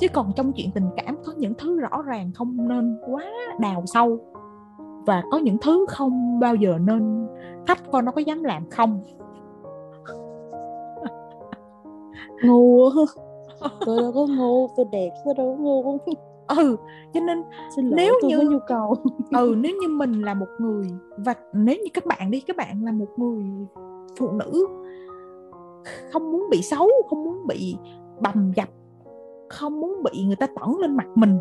chứ 0.00 0.06
còn 0.08 0.32
trong 0.36 0.52
chuyện 0.52 0.70
tình 0.74 0.90
cảm 0.96 1.16
có 1.24 1.32
những 1.36 1.54
thứ 1.54 1.80
rõ 1.80 2.02
ràng 2.02 2.30
không 2.34 2.68
nên 2.68 2.98
quá 3.06 3.24
đào 3.60 3.82
sâu. 3.86 4.18
Và 5.06 5.22
có 5.30 5.38
những 5.38 5.56
thứ 5.60 5.86
không 5.88 6.40
bao 6.40 6.54
giờ 6.54 6.78
nên 6.80 7.26
thách 7.66 7.90
coi 7.92 8.02
nó 8.02 8.12
có 8.12 8.20
dám 8.20 8.42
làm 8.42 8.70
không? 8.70 9.00
Ngu 12.44 12.90
tôi 13.86 14.00
đâu 14.00 14.12
có 14.12 14.26
ngu 14.26 14.68
tôi 14.76 14.86
đẹp 14.92 15.10
tôi 15.24 15.34
đâu 15.34 15.56
có 15.58 15.62
ngu. 15.62 15.96
Ừ 16.48 16.76
cho 17.14 17.20
nên 17.20 17.42
Xin 17.76 17.88
lỗi, 17.88 17.94
nếu 17.96 18.14
như 18.22 18.40
nhu 18.40 18.58
cầu. 18.66 18.94
Ừ 19.32 19.54
nếu 19.58 19.76
như 19.82 19.88
mình 19.88 20.22
là 20.22 20.34
một 20.34 20.46
người 20.58 20.90
và 21.16 21.34
nếu 21.52 21.76
như 21.76 21.90
các 21.94 22.06
bạn 22.06 22.30
đi 22.30 22.40
các 22.40 22.56
bạn 22.56 22.84
là 22.84 22.92
một 22.92 23.08
người 23.16 23.44
phụ 24.18 24.30
nữ 24.30 24.66
không 26.12 26.32
muốn 26.32 26.46
bị 26.50 26.62
xấu 26.62 26.88
không 27.10 27.24
muốn 27.24 27.46
bị 27.46 27.76
bầm 28.20 28.52
dập 28.56 28.68
không 29.48 29.80
muốn 29.80 30.02
bị 30.02 30.24
người 30.26 30.36
ta 30.36 30.46
tẩn 30.46 30.78
lên 30.78 30.96
mặt 30.96 31.06
mình 31.14 31.38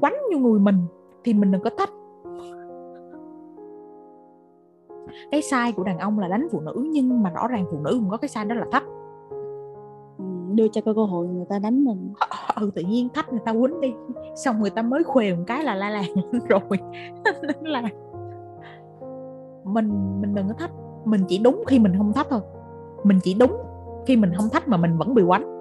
quánh 0.00 0.14
vô 0.32 0.38
người 0.38 0.60
mình 0.60 0.76
thì 1.24 1.34
mình 1.34 1.52
đừng 1.52 1.62
có 1.62 1.70
thách 1.78 1.90
cái 5.30 5.42
sai 5.42 5.72
của 5.72 5.84
đàn 5.84 5.98
ông 5.98 6.18
là 6.18 6.28
đánh 6.28 6.48
phụ 6.50 6.60
nữ 6.60 6.88
nhưng 6.92 7.22
mà 7.22 7.30
rõ 7.30 7.48
ràng 7.48 7.64
phụ 7.70 7.78
nữ 7.78 7.90
cũng 8.00 8.10
có 8.10 8.16
cái 8.16 8.28
sai 8.28 8.44
đó 8.44 8.54
là 8.54 8.66
thách 8.72 8.84
ừ, 10.18 10.24
đưa 10.54 10.68
cho 10.68 10.80
cơ 10.80 10.92
hội 10.92 11.26
người 11.26 11.46
ta 11.48 11.58
đánh 11.58 11.84
mình. 11.84 12.12
Ừ 12.60 12.70
tự 12.74 12.82
nhiên 12.82 13.08
thách 13.14 13.30
người 13.30 13.40
ta 13.44 13.52
quýnh 13.52 13.80
đi 13.80 13.94
xong 14.36 14.60
người 14.60 14.70
ta 14.70 14.82
mới 14.82 15.04
khuề 15.04 15.34
một 15.34 15.42
cái 15.46 15.64
là 15.64 15.74
la 15.74 15.90
làng 15.90 16.14
rồi. 16.48 16.60
Nên 17.42 17.56
là 17.62 17.82
mình 19.64 20.20
mình 20.20 20.34
đừng 20.34 20.48
có 20.48 20.54
thách. 20.54 20.70
Mình 21.04 21.20
chỉ 21.28 21.38
đúng 21.38 21.62
khi 21.66 21.78
mình 21.78 21.92
không 21.98 22.12
thách 22.12 22.26
thôi. 22.30 22.40
Mình 23.04 23.18
chỉ 23.22 23.34
đúng 23.34 23.52
khi 24.06 24.16
mình 24.16 24.32
không 24.36 24.48
thách 24.48 24.68
mà 24.68 24.76
mình 24.76 24.98
vẫn 24.98 25.14
bị 25.14 25.22
quánh 25.26 25.58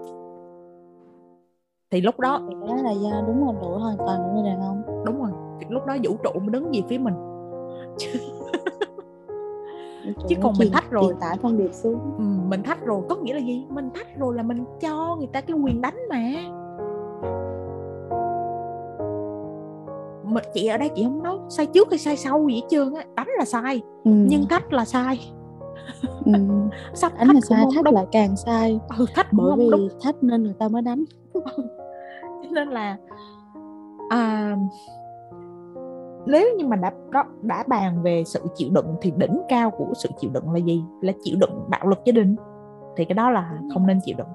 thì 1.92 2.02
lúc 2.02 2.20
đó 2.20 2.42
đó 2.68 2.76
là 2.84 2.92
do 2.92 3.24
đúng 3.28 3.46
là 3.46 3.54
lỗi 3.62 3.80
hoàn 3.80 3.98
toàn 3.98 4.20
của 4.24 4.32
người 4.34 4.50
đàn 4.50 4.62
ông. 4.62 5.04
Đúng 5.06 5.22
rồi 5.22 5.32
thì 5.60 5.66
lúc 5.70 5.86
đó 5.86 5.98
vũ 6.04 6.18
trụ 6.24 6.40
mới 6.40 6.50
đứng 6.50 6.72
về 6.72 6.82
phía 6.90 6.98
mình. 6.98 7.14
Chứ 10.28 10.36
còn 10.42 10.54
mình 10.60 10.72
thách 10.72 10.92
rồi 10.92 11.14
tải 11.20 11.38
thông 11.42 11.58
điệp 11.58 11.74
xuống. 11.74 12.00
Ừ, 12.18 12.24
mình 12.48 12.64
thách 12.64 12.86
rồi 12.86 13.02
có 13.10 13.16
nghĩa 13.16 13.34
là 13.34 13.40
gì? 13.40 13.66
Mình 13.70 13.90
thách 13.94 14.18
rồi 14.18 14.36
là 14.36 14.44
mình 14.44 14.66
cho 14.82 15.16
người 15.18 15.28
ta 15.28 15.42
cái 15.42 15.58
quyền 15.58 15.82
đánh 15.82 15.98
mà. 16.10 16.34
Mình 20.24 20.44
chị 20.54 20.68
ở 20.68 20.78
đây 20.78 20.90
chị 20.96 21.04
không 21.04 21.24
nói 21.24 21.38
sai 21.50 21.66
trước 21.66 21.90
hay 21.90 22.00
sai 22.00 22.18
sau 22.18 22.48
gì 22.48 22.56
hết 22.56 22.68
trơn 22.70 22.94
á 22.94 23.04
đánh 23.16 23.28
là 23.38 23.46
sai 23.46 23.82
ừ. 24.04 24.12
nhưng 24.12 24.46
thách 24.50 24.74
là 24.74 24.86
sai 24.86 25.20
ừ. 26.26 26.34
Sắp 26.94 27.12
đánh 27.20 27.28
là 27.28 27.42
sai 27.42 27.66
thách 27.76 27.86
đúng. 27.86 27.94
là 27.94 28.06
càng 28.12 28.38
sai 28.38 28.80
ừ, 28.98 29.06
thách 29.16 29.34
bởi 29.34 29.58
vì 29.58 29.70
đúng. 29.72 29.90
thách 30.02 30.24
nên 30.24 30.44
người 30.44 30.56
ta 30.60 30.68
mới 30.68 30.82
đánh 30.82 31.04
nên 32.52 32.68
là 32.68 32.98
à, 34.10 34.56
nếu 36.26 36.56
như 36.58 36.68
mà 36.68 36.76
đã 36.76 36.92
đã 37.42 37.64
bàn 37.68 38.04
về 38.04 38.24
sự 38.26 38.40
chịu 38.56 38.70
đựng 38.72 38.96
thì 39.02 39.14
đỉnh 39.18 39.42
cao 39.50 39.72
của 39.72 39.94
sự 39.96 40.10
chịu 40.20 40.32
đựng 40.34 40.52
là 40.52 40.60
gì 40.60 40.84
là 41.02 41.14
chịu 41.24 41.38
đựng 41.40 41.66
bạo 41.70 41.88
lực 41.88 42.00
gia 42.06 42.12
đình 42.12 42.36
thì 42.98 43.06
cái 43.06 43.14
đó 43.14 43.30
là 43.30 43.60
không 43.74 43.88
nên 43.88 44.00
chịu 44.06 44.16
đựng 44.18 44.28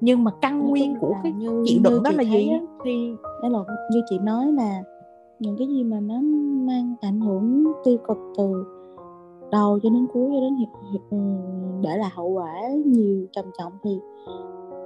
nhưng 0.00 0.24
mà 0.24 0.30
căn 0.40 0.68
nguyên 0.68 0.96
của 1.00 1.14
cái 1.22 1.32
như, 1.32 1.62
chịu 1.66 1.80
đựng 1.84 2.02
đó 2.02 2.10
là 2.14 2.22
gì 2.22 2.48
á, 2.48 2.58
thì 2.84 3.12
đó 3.42 3.48
là 3.48 3.58
như 3.92 4.02
chị 4.10 4.18
nói 4.18 4.52
là 4.52 4.82
những 5.38 5.56
cái 5.58 5.68
gì 5.68 5.84
mà 5.84 6.00
nó 6.00 6.14
mang 6.66 6.94
ảnh 7.00 7.20
hưởng 7.20 7.64
tiêu 7.84 7.98
cực 8.08 8.16
từ 8.38 8.64
đầu 9.52 9.78
cho 9.82 9.90
đến 9.90 10.06
cuối 10.12 10.30
cho 10.34 10.40
đến 10.40 10.54
hiệp, 10.54 10.68
hiệp 10.92 11.00
ừ, 11.10 11.18
để 11.82 11.96
lại 11.96 12.10
hậu 12.14 12.28
quả 12.28 12.52
nhiều 12.86 13.26
trầm 13.32 13.44
trọng 13.58 13.72
thì 13.82 14.00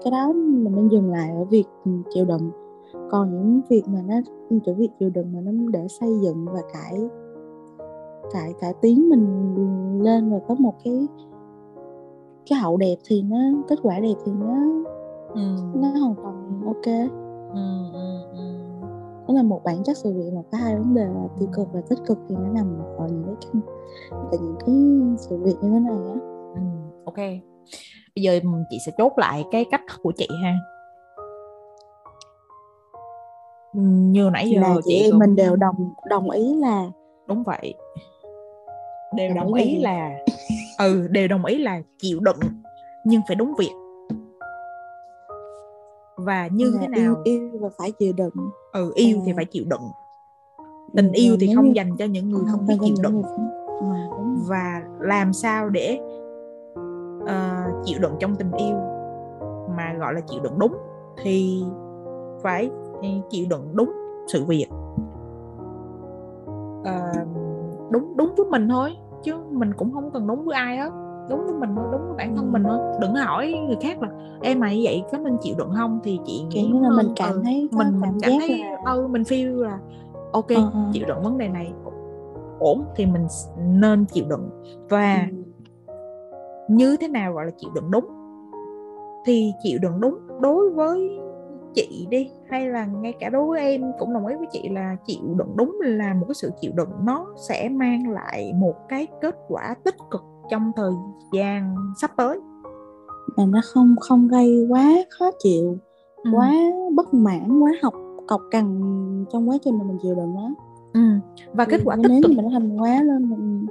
cái 0.05 0.11
đó 0.11 0.33
mình 0.33 0.77
nên 0.77 0.89
dừng 0.89 1.11
lại 1.11 1.31
ở 1.31 1.45
việc 1.45 1.65
chịu 2.15 2.25
đựng 2.25 2.51
còn 3.11 3.31
những 3.31 3.61
việc 3.69 3.83
mà 3.89 4.03
nó 4.09 4.15
chủ 4.65 4.75
việc 4.75 4.91
chịu 5.01 5.11
đựng 5.11 5.33
mà 5.33 5.41
nó 5.41 5.53
để 5.73 5.89
xây 5.89 6.21
dựng 6.21 6.47
và 6.53 6.61
cải 6.73 7.09
cải 8.33 8.55
cải 8.61 8.75
tiến 8.81 9.09
mình 9.09 9.55
lên 10.03 10.31
và 10.31 10.39
có 10.49 10.55
một 10.55 10.75
cái 10.85 11.07
cái 12.51 12.59
hậu 12.59 12.77
đẹp 12.77 12.97
thì 13.05 13.23
nó 13.23 13.37
kết 13.69 13.79
quả 13.83 14.01
đẹp 14.01 14.15
thì 14.25 14.33
nó 14.33 14.55
ừ. 15.35 15.41
nó 15.75 15.89
hoàn 15.89 16.15
toàn 16.15 16.63
ok 16.67 16.87
ừ, 17.55 17.93
ừ, 17.93 18.23
ừ. 18.33 18.50
Đó 19.31 19.35
là 19.37 19.43
một 19.43 19.61
bản 19.65 19.83
chất 19.85 19.97
sự 19.97 20.13
việc 20.13 20.31
mà 20.35 20.41
có 20.53 20.59
hai 20.59 20.77
vấn 20.77 20.95
đề 20.95 21.05
là 21.05 21.29
tiêu 21.39 21.49
cực 21.57 21.69
và 21.73 21.81
tích 21.89 21.99
cực 22.07 22.19
thì 22.29 22.35
nó 22.35 22.49
nằm 22.49 22.79
ở 22.99 23.09
những 23.09 23.25
cái 23.27 23.51
căn 23.53 23.63
tại 24.31 24.39
những 24.43 24.57
cái 24.67 24.75
sự 25.19 25.37
việc 25.37 25.55
như 25.63 25.71
thế 25.71 25.79
này 25.79 25.99
á. 26.09 26.21
Ừ, 26.55 26.61
ok. 27.05 27.17
Bây 28.17 28.23
giờ 28.23 28.41
chị 28.71 28.79
sẽ 28.87 28.93
chốt 28.99 29.13
lại 29.17 29.45
cái 29.51 29.65
cách 29.71 29.81
của 30.03 30.13
chị 30.17 30.29
ha. 30.43 30.55
Như 34.13 34.31
nãy 34.33 34.51
giờ 34.51 34.61
là 34.61 34.75
chị, 34.85 34.99
chị 35.03 35.11
cũng... 35.11 35.19
mình 35.19 35.37
đều 35.37 35.57
đồng 35.57 35.95
đồng 36.09 36.31
ý 36.31 36.55
là 36.55 36.87
đúng 37.29 37.43
vậy. 37.43 37.75
Đều 39.17 39.29
đồng, 39.29 39.37
đồng 39.37 39.55
ý, 39.55 39.81
là 39.81 40.11
ừ 40.79 41.09
đều 41.11 41.29
đồng 41.29 41.45
ý 41.45 41.59
là 41.59 41.81
chịu 41.99 42.21
đựng 42.21 42.41
nhưng 43.05 43.21
phải 43.29 43.37
đúng 43.37 43.55
việc 43.59 43.73
và 46.25 46.47
như 46.47 46.77
thế 46.81 46.89
nào? 46.89 47.01
yêu, 47.01 47.17
yêu 47.25 47.59
và 47.61 47.69
phải 47.79 47.93
chịu 47.93 48.13
đựng. 48.17 48.35
Ừ 48.73 48.93
yêu 48.95 49.19
à. 49.19 49.23
thì 49.27 49.33
phải 49.37 49.45
chịu 49.45 49.65
đựng. 49.69 49.83
Tình 50.95 51.13
yêu 51.13 51.37
thì 51.41 51.55
không 51.55 51.77
dành 51.77 51.97
cho 51.97 52.05
những 52.05 52.31
người 52.31 52.43
không 52.51 52.67
biết 52.67 52.77
chịu 52.85 52.95
đựng. 53.03 53.23
à, 53.81 54.09
và 54.49 54.83
làm 55.01 55.33
sao 55.33 55.69
để 55.69 55.99
uh, 57.23 57.85
chịu 57.85 57.99
đựng 58.01 58.17
trong 58.21 58.37
tình 58.37 58.53
yêu 58.53 58.77
mà 59.77 59.95
gọi 59.99 60.15
là 60.15 60.21
chịu 60.21 60.41
đựng 60.43 60.59
đúng 60.59 60.73
thì 61.23 61.63
phải 62.43 62.71
chịu 63.31 63.47
đựng 63.51 63.69
đúng 63.73 63.93
sự 64.33 64.45
việc. 64.45 64.67
Uh, 66.81 67.29
đúng 67.91 68.17
đúng 68.17 68.35
với 68.37 68.47
mình 68.47 68.69
thôi 68.69 68.97
chứ 69.23 69.35
mình 69.51 69.75
cũng 69.75 69.93
không 69.93 70.11
cần 70.11 70.27
đúng 70.27 70.45
với 70.45 70.57
ai 70.57 70.77
hết 70.79 70.91
đúng 71.31 71.45
với 71.45 71.55
mình 71.55 71.75
đúng 71.93 72.07
với 72.07 72.15
bản 72.19 72.37
thân 72.37 72.53
mình 72.53 72.63
thôi. 72.63 72.79
Đừng 73.01 73.15
hỏi 73.15 73.55
người 73.67 73.77
khác 73.81 74.03
là 74.03 74.09
em 74.43 74.61
mày 74.61 74.81
vậy 74.85 75.03
có 75.13 75.19
nên 75.19 75.37
chịu 75.41 75.55
đựng 75.59 75.71
không? 75.77 76.01
Thì 76.05 76.21
chị 76.25 76.45
nghĩ 76.51 76.71
như 76.73 76.81
là 76.81 76.91
mình 76.97 77.13
cảm 77.17 77.35
ừ, 77.35 77.41
thấy 77.45 77.69
mình 77.73 78.01
cảm, 78.03 78.19
cảm 78.23 78.33
thấy 78.41 78.59
là... 78.59 78.93
ừ 78.93 79.07
mình 79.07 79.23
feel 79.23 79.63
là 79.63 79.79
ok 80.33 80.49
uh-huh. 80.49 80.93
chịu 80.93 81.07
đựng 81.09 81.23
vấn 81.23 81.39
đề 81.39 81.49
này 81.49 81.73
ổn 82.59 82.85
thì 82.97 83.07
mình 83.07 83.27
nên 83.67 84.05
chịu 84.05 84.25
đựng. 84.29 84.51
Và 84.89 85.27
ừ. 85.87 85.95
như 86.69 86.97
thế 87.01 87.09
nào 87.09 87.33
gọi 87.33 87.45
là 87.45 87.51
chịu 87.57 87.71
đựng 87.75 87.91
đúng? 87.91 88.07
Thì 89.27 89.53
chịu 89.63 89.79
đựng 89.83 90.01
đúng 90.01 90.19
đối 90.41 90.71
với 90.71 91.21
chị 91.75 92.07
đi 92.11 92.31
hay 92.49 92.69
là 92.69 92.87
ngay 92.87 93.13
cả 93.21 93.29
đối 93.29 93.47
với 93.47 93.61
em 93.61 93.93
cũng 93.99 94.15
đồng 94.15 94.27
ý 94.27 94.37
với 94.37 94.47
chị 94.53 94.69
là 94.69 94.97
chịu 95.07 95.35
đựng 95.37 95.53
đúng 95.57 95.79
là 95.83 96.15
một 96.15 96.25
cái 96.29 96.35
sự 96.35 96.51
chịu 96.61 96.73
đựng 96.75 96.91
nó 97.03 97.27
sẽ 97.49 97.69
mang 97.69 98.11
lại 98.11 98.53
một 98.57 98.75
cái 98.89 99.07
kết 99.21 99.37
quả 99.49 99.75
tích 99.85 99.95
cực 100.11 100.25
trong 100.51 100.73
thời 100.77 100.93
gian 101.33 101.75
sắp 102.01 102.11
tới 102.17 102.41
mà 103.37 103.45
nó 103.47 103.61
không 103.65 103.95
không 104.01 104.29
gây 104.29 104.67
quá 104.69 104.95
khó 105.19 105.31
chịu 105.39 105.79
ừ. 106.17 106.31
quá 106.35 106.53
bất 106.95 107.15
mãn 107.15 107.61
quá 107.61 107.73
học 107.83 107.95
cọc 108.27 108.41
cằn 108.51 108.81
trong 109.33 109.49
quá 109.49 109.57
trình 109.65 109.79
mà 109.79 109.85
mình 109.85 109.99
chịu 110.03 110.15
đựng 110.15 110.35
nó 110.35 110.51
ừ. 110.93 111.01
và 111.53 111.65
kết 111.65 111.81
quả 111.85 111.97
tích 112.03 112.21
cực 112.23 112.33
mà 112.37 112.43
nó 112.43 112.49
thành 112.53 112.77
quá 112.81 113.03
lên 113.03 113.31
mình 113.31 113.67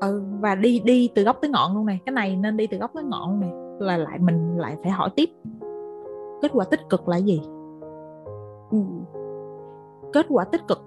ừ 0.00 0.22
và 0.40 0.54
đi 0.54 0.80
đi 0.84 1.10
từ 1.14 1.22
gốc 1.22 1.38
tới 1.40 1.50
ngọn 1.50 1.74
luôn 1.74 1.86
này 1.86 2.00
cái 2.06 2.12
này 2.12 2.36
nên 2.36 2.56
đi 2.56 2.66
từ 2.66 2.78
gốc 2.78 2.90
tới 2.94 3.04
ngọn 3.04 3.40
này 3.40 3.50
là 3.78 3.96
lại 3.96 4.18
mình 4.18 4.58
lại 4.58 4.76
phải 4.82 4.92
hỏi 4.92 5.10
tiếp 5.16 5.30
kết 6.42 6.50
quả 6.54 6.64
tích 6.64 6.88
cực 6.88 7.08
là 7.08 7.16
gì 7.16 7.40
ừ. 8.70 8.78
kết 10.12 10.26
quả 10.28 10.44
tích 10.44 10.68
cực 10.68 10.78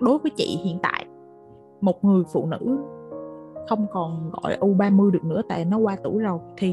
đối 0.00 0.18
với 0.18 0.30
chị 0.36 0.60
hiện 0.64 0.78
tại 0.82 1.06
một 1.80 2.04
người 2.04 2.24
phụ 2.32 2.46
nữ 2.46 2.78
không 3.68 3.86
còn 3.92 4.30
gọi 4.42 4.56
U30 4.60 5.10
được 5.10 5.24
nữa 5.24 5.42
tại 5.48 5.64
nó 5.64 5.78
qua 5.78 5.96
tuổi 6.04 6.22
rồi 6.22 6.38
thì 6.56 6.72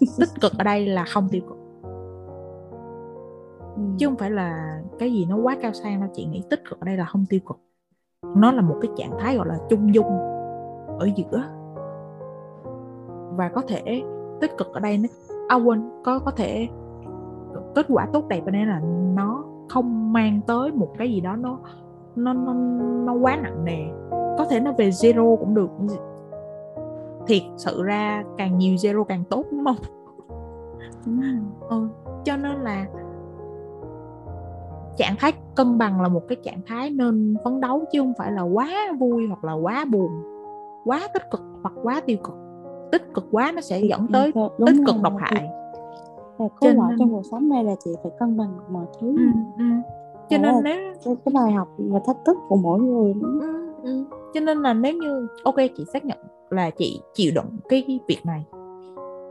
tích 0.18 0.28
cực 0.40 0.52
ở 0.58 0.64
đây 0.64 0.86
là 0.86 1.04
không 1.04 1.28
tiêu 1.30 1.42
cực. 1.48 1.58
Chứ 3.98 4.06
không 4.06 4.16
phải 4.16 4.30
là 4.30 4.80
cái 4.98 5.12
gì 5.12 5.26
nó 5.30 5.36
quá 5.36 5.56
cao 5.62 5.72
sang 5.72 6.00
đâu 6.00 6.10
chị 6.14 6.24
nghĩ 6.24 6.42
tích 6.50 6.62
cực 6.70 6.80
ở 6.80 6.84
đây 6.84 6.96
là 6.96 7.04
không 7.04 7.24
tiêu 7.28 7.40
cực. 7.48 7.58
Nó 8.36 8.52
là 8.52 8.62
một 8.62 8.76
cái 8.82 8.90
trạng 8.96 9.18
thái 9.18 9.36
gọi 9.36 9.46
là 9.46 9.58
trung 9.70 9.94
dung 9.94 10.18
ở 10.98 11.08
giữa. 11.16 11.42
Và 13.36 13.48
có 13.54 13.62
thể 13.68 14.02
tích 14.40 14.56
cực 14.58 14.74
ở 14.74 14.80
đây 14.80 14.98
nó 14.98 15.08
à 15.48 15.56
quên 15.56 15.90
có 16.04 16.18
có 16.18 16.30
thể 16.30 16.68
kết 17.74 17.86
quả 17.88 18.06
tốt 18.12 18.28
đẹp 18.28 18.42
ở 18.46 18.50
đây 18.50 18.66
là 18.66 18.80
nó 19.14 19.44
không 19.68 20.12
mang 20.12 20.40
tới 20.46 20.72
một 20.72 20.94
cái 20.98 21.10
gì 21.12 21.20
đó 21.20 21.36
nó 21.36 21.58
nó 22.16 22.32
nó 22.32 22.54
nó 23.04 23.12
quá 23.12 23.36
nặng 23.42 23.64
nề 23.64 23.84
có 24.38 24.44
thể 24.44 24.60
nó 24.60 24.72
về 24.72 24.88
zero 24.88 25.36
cũng 25.36 25.54
được. 25.54 25.70
Thiệt 27.26 27.42
sự 27.56 27.82
ra 27.82 28.24
càng 28.36 28.58
nhiều 28.58 28.74
zero 28.74 29.04
càng 29.04 29.24
tốt 29.30 29.44
đúng 29.50 29.64
không? 29.64 29.76
Ừ. 31.68 31.88
cho 32.24 32.36
nên 32.36 32.56
là 32.60 32.86
trạng 34.96 35.14
thái 35.18 35.32
cân 35.54 35.78
bằng 35.78 36.00
là 36.00 36.08
một 36.08 36.22
cái 36.28 36.36
trạng 36.42 36.60
thái 36.66 36.90
nên 36.90 37.36
phấn 37.44 37.60
đấu 37.60 37.84
chứ 37.92 38.00
không 38.00 38.12
phải 38.18 38.32
là 38.32 38.42
quá 38.42 38.68
vui 38.98 39.26
hoặc 39.26 39.44
là 39.44 39.52
quá 39.52 39.84
buồn 39.84 40.10
quá 40.84 41.08
tích 41.14 41.30
cực 41.30 41.40
hoặc 41.62 41.74
quá 41.82 42.00
tiêu 42.06 42.16
cực. 42.24 42.34
Tích 42.92 43.14
cực 43.14 43.28
quá 43.30 43.52
nó 43.54 43.60
sẽ 43.60 43.80
dẫn 43.80 44.06
tới 44.12 44.32
Đúng 44.34 44.66
tích 44.66 44.82
cực 44.86 44.96
độc 45.02 45.12
hại. 45.18 45.48
Và 46.38 46.48
lõi 46.60 46.94
trong 46.98 47.10
cuộc 47.10 47.22
sống 47.30 47.48
này 47.48 47.64
là 47.64 47.74
chị 47.84 47.90
phải 48.02 48.12
cân 48.18 48.36
bằng 48.36 48.58
mọi 48.70 48.86
thứ. 49.00 49.16
Ừ, 49.16 49.24
ừ. 49.58 49.64
cho 50.30 50.38
nên 50.38 50.54
nếu 50.64 50.94
cái, 51.04 51.16
cái 51.24 51.32
bài 51.34 51.52
học 51.52 51.68
và 51.78 52.00
thách 52.06 52.16
thức 52.26 52.36
của 52.48 52.56
mỗi 52.56 52.80
người 52.80 53.14
ừ, 53.22 53.40
ừ. 53.82 54.04
Cho 54.38 54.44
nên 54.44 54.62
là 54.62 54.74
nếu 54.74 54.92
như 54.92 55.28
ok 55.44 55.56
chị 55.76 55.84
xác 55.92 56.04
nhận 56.04 56.18
là 56.50 56.70
chị 56.70 57.00
chịu 57.14 57.32
đựng 57.34 57.46
cái 57.68 58.00
việc 58.08 58.26
này 58.26 58.44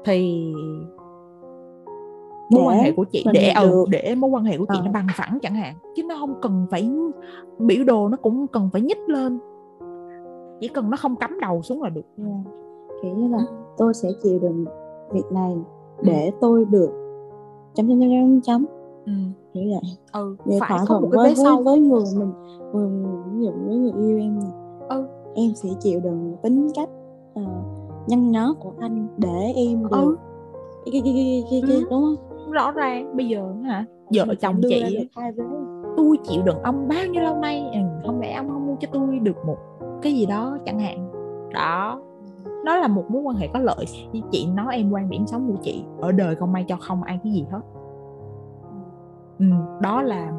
thì 0.06 0.52
mối 2.50 2.62
để 2.62 2.68
quan 2.68 2.80
hệ 2.80 2.92
của 2.92 3.04
chị 3.04 3.26
để 3.34 3.52
ừ, 3.62 3.86
để 3.90 4.16
mối 4.16 4.30
quan 4.30 4.44
hệ 4.44 4.58
của 4.58 4.66
chị 4.66 4.78
ờ. 4.80 4.86
nó 4.86 4.92
bằng 4.92 5.08
phẳng 5.16 5.40
chẳng 5.42 5.56
hạn 5.56 5.76
chứ 5.96 6.04
nó 6.04 6.16
không 6.20 6.42
cần 6.42 6.68
phải 6.72 6.90
biểu 7.60 7.84
đồ 7.84 8.10
nó 8.10 8.18
cũng 8.18 8.48
cần 8.48 8.70
phải 8.74 8.82
nhích 8.82 9.10
lên 9.10 9.40
chỉ 10.60 10.68
cần 10.68 10.90
nó 10.90 10.98
không 10.98 11.16
cắm 11.16 11.40
đầu 11.42 11.62
xuống 11.62 11.82
là 11.82 11.90
được 11.90 12.06
yeah. 12.18 12.40
Kiểu 13.02 13.16
như 13.16 13.28
là 13.28 13.38
ừ. 13.38 13.56
tôi 13.78 13.94
sẽ 13.94 14.10
chịu 14.24 14.40
đựng 14.40 14.66
việc 15.12 15.32
này 15.32 15.54
ừ. 15.98 16.04
để 16.06 16.26
ừ. 16.26 16.38
tôi 16.42 16.66
được 16.66 16.90
chấm 17.76 17.88
chấm 17.88 18.00
chấm 18.00 18.10
chấm 18.10 18.42
chấm 18.42 18.66
ừ. 19.06 19.12
kiểu 19.54 19.64
vậy 19.64 19.98
ừ 20.14 20.36
vậy 20.46 20.58
phải 20.62 20.80
có 20.88 21.00
một 21.00 21.10
cái 21.12 21.34
với, 21.36 21.46
với, 21.46 21.64
với 21.64 21.80
người 21.80 22.04
mình 22.18 22.32
người, 22.74 22.90
ví 23.34 23.46
dụ 23.46 23.52
với 23.68 23.78
người 23.78 24.08
yêu 24.08 24.20
em 24.20 24.40
ừ. 24.40 24.67
Em 25.38 25.56
sẽ 25.56 25.70
chịu 25.80 26.00
đựng 26.00 26.36
tính 26.44 26.68
cách 26.76 26.90
uh, 27.40 27.48
nhăn 28.08 28.32
nhó 28.32 28.54
của 28.60 28.74
anh 28.80 29.08
để 29.18 29.54
em 29.56 29.84
được 29.84 29.90
ừ. 29.92 30.18
cái, 30.86 31.02
cái, 31.04 31.14
cái, 31.14 31.44
cái, 31.52 31.62
cái, 31.68 31.76
ừ. 31.76 31.88
đúng 31.90 32.02
không? 32.02 32.52
Rõ 32.52 32.72
ràng 32.72 33.18
bây 33.18 33.28
giờ 33.28 33.54
hả? 33.64 33.86
Vợ 34.16 34.36
chồng 34.42 34.56
chị 34.70 35.10
tôi 35.98 36.18
chịu 36.24 36.44
đựng 36.44 36.62
ông 36.64 36.88
bao 36.88 37.06
nhiêu 37.06 37.24
lâu 37.24 37.36
nay? 37.36 37.70
Ừ, 37.74 37.80
không 38.06 38.20
lẽ 38.20 38.34
ông 38.34 38.50
không 38.50 38.68
mua 38.68 38.76
cho 38.80 38.88
tôi 38.92 39.20
được 39.20 39.46
một 39.46 39.58
cái 40.02 40.14
gì 40.14 40.26
đó 40.26 40.58
chẳng 40.66 40.80
hạn? 40.80 41.12
Đó. 41.54 42.02
Nó 42.66 42.76
là 42.76 42.88
một 42.88 43.04
mối 43.10 43.22
quan 43.22 43.36
hệ 43.36 43.48
có 43.54 43.60
lợi 43.60 43.86
như 44.12 44.22
chị 44.32 44.48
nói 44.56 44.76
em 44.76 44.92
quan 44.92 45.10
điểm 45.10 45.28
sống 45.28 45.48
của 45.48 45.58
chị. 45.62 45.84
Ở 46.02 46.12
đời 46.12 46.36
không 46.36 46.54
ai 46.54 46.66
cho 46.68 46.78
không 46.80 47.04
ai 47.04 47.20
cái 47.24 47.34
gì 47.34 47.46
hết. 47.52 47.62
Ừ, 49.40 49.46
đó 49.82 50.02
là 50.02 50.32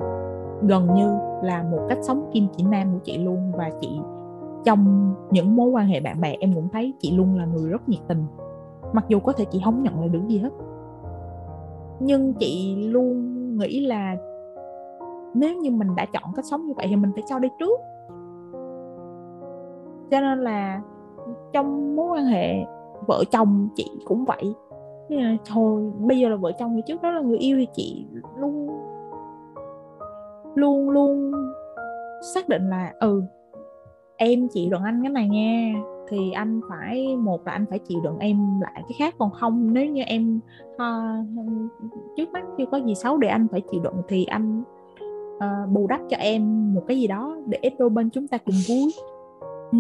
gần 0.62 0.94
như 0.94 1.16
là 1.42 1.62
một 1.62 1.86
cách 1.88 1.98
sống 2.02 2.30
kim 2.32 2.46
chỉ 2.56 2.64
nam 2.64 2.92
của 2.92 2.98
chị 3.04 3.18
luôn 3.18 3.52
và 3.56 3.70
chị 3.80 4.00
trong 4.68 5.14
những 5.30 5.56
mối 5.56 5.70
quan 5.70 5.86
hệ 5.86 6.00
bạn 6.00 6.20
bè, 6.20 6.36
em 6.40 6.54
cũng 6.54 6.68
thấy 6.72 6.94
chị 6.98 7.16
luôn 7.16 7.36
là 7.36 7.44
người 7.44 7.70
rất 7.70 7.88
nhiệt 7.88 8.00
tình. 8.08 8.24
Mặc 8.92 9.04
dù 9.08 9.20
có 9.20 9.32
thể 9.32 9.44
chị 9.44 9.60
không 9.64 9.82
nhận 9.82 10.00
lại 10.00 10.08
được 10.08 10.20
gì 10.26 10.38
hết. 10.38 10.50
Nhưng 12.00 12.34
chị 12.34 12.76
luôn 12.76 13.36
nghĩ 13.58 13.86
là 13.86 14.16
nếu 15.34 15.54
như 15.54 15.70
mình 15.70 15.88
đã 15.96 16.06
chọn 16.12 16.22
cách 16.36 16.44
sống 16.44 16.66
như 16.66 16.72
vậy 16.76 16.86
thì 16.90 16.96
mình 16.96 17.10
phải 17.14 17.22
cho 17.26 17.38
đi 17.38 17.48
trước. 17.58 17.80
Cho 20.10 20.20
nên 20.20 20.38
là 20.38 20.82
trong 21.52 21.96
mối 21.96 22.06
quan 22.10 22.24
hệ 22.24 22.64
vợ 23.06 23.24
chồng 23.32 23.68
chị 23.74 23.90
cũng 24.04 24.24
vậy. 24.24 24.54
Là 25.08 25.36
thôi, 25.46 25.92
bây 25.98 26.18
giờ 26.18 26.28
là 26.28 26.36
vợ 26.36 26.52
chồng 26.58 26.76
thì 26.76 26.82
trước 26.86 27.02
đó 27.02 27.10
là 27.10 27.20
người 27.20 27.38
yêu 27.38 27.56
thì 27.58 27.66
chị 27.72 28.06
luôn 28.36 28.68
luôn 30.54 30.90
luôn 30.90 31.32
xác 32.34 32.48
định 32.48 32.68
là 32.68 32.92
ừ 33.00 33.22
em 34.18 34.48
chịu 34.48 34.70
đựng 34.70 34.82
anh 34.82 35.02
cái 35.02 35.12
này 35.12 35.28
nha 35.28 35.72
thì 36.08 36.32
anh 36.32 36.60
phải 36.68 37.16
một 37.16 37.46
là 37.46 37.52
anh 37.52 37.64
phải 37.70 37.78
chịu 37.78 38.00
đựng 38.00 38.18
em 38.18 38.60
lại 38.60 38.82
cái 38.88 38.96
khác 38.98 39.14
còn 39.18 39.30
không 39.30 39.74
nếu 39.74 39.86
như 39.86 40.02
em 40.02 40.40
uh, 40.74 41.26
trước 42.16 42.32
mắt 42.32 42.44
chưa 42.58 42.64
có 42.66 42.76
gì 42.76 42.94
xấu 42.94 43.16
để 43.16 43.28
anh 43.28 43.46
phải 43.50 43.60
chịu 43.60 43.80
đựng 43.80 44.02
thì 44.08 44.24
anh 44.24 44.62
uh, 45.36 45.70
bù 45.72 45.86
đắp 45.86 46.00
cho 46.08 46.16
em 46.16 46.74
một 46.74 46.82
cái 46.88 47.00
gì 47.00 47.06
đó 47.06 47.36
để 47.46 47.58
đôi 47.78 47.90
bên 47.90 48.10
chúng 48.10 48.28
ta 48.28 48.38
cùng 48.38 48.54
vui. 48.68 48.94
Ừ. 49.72 49.78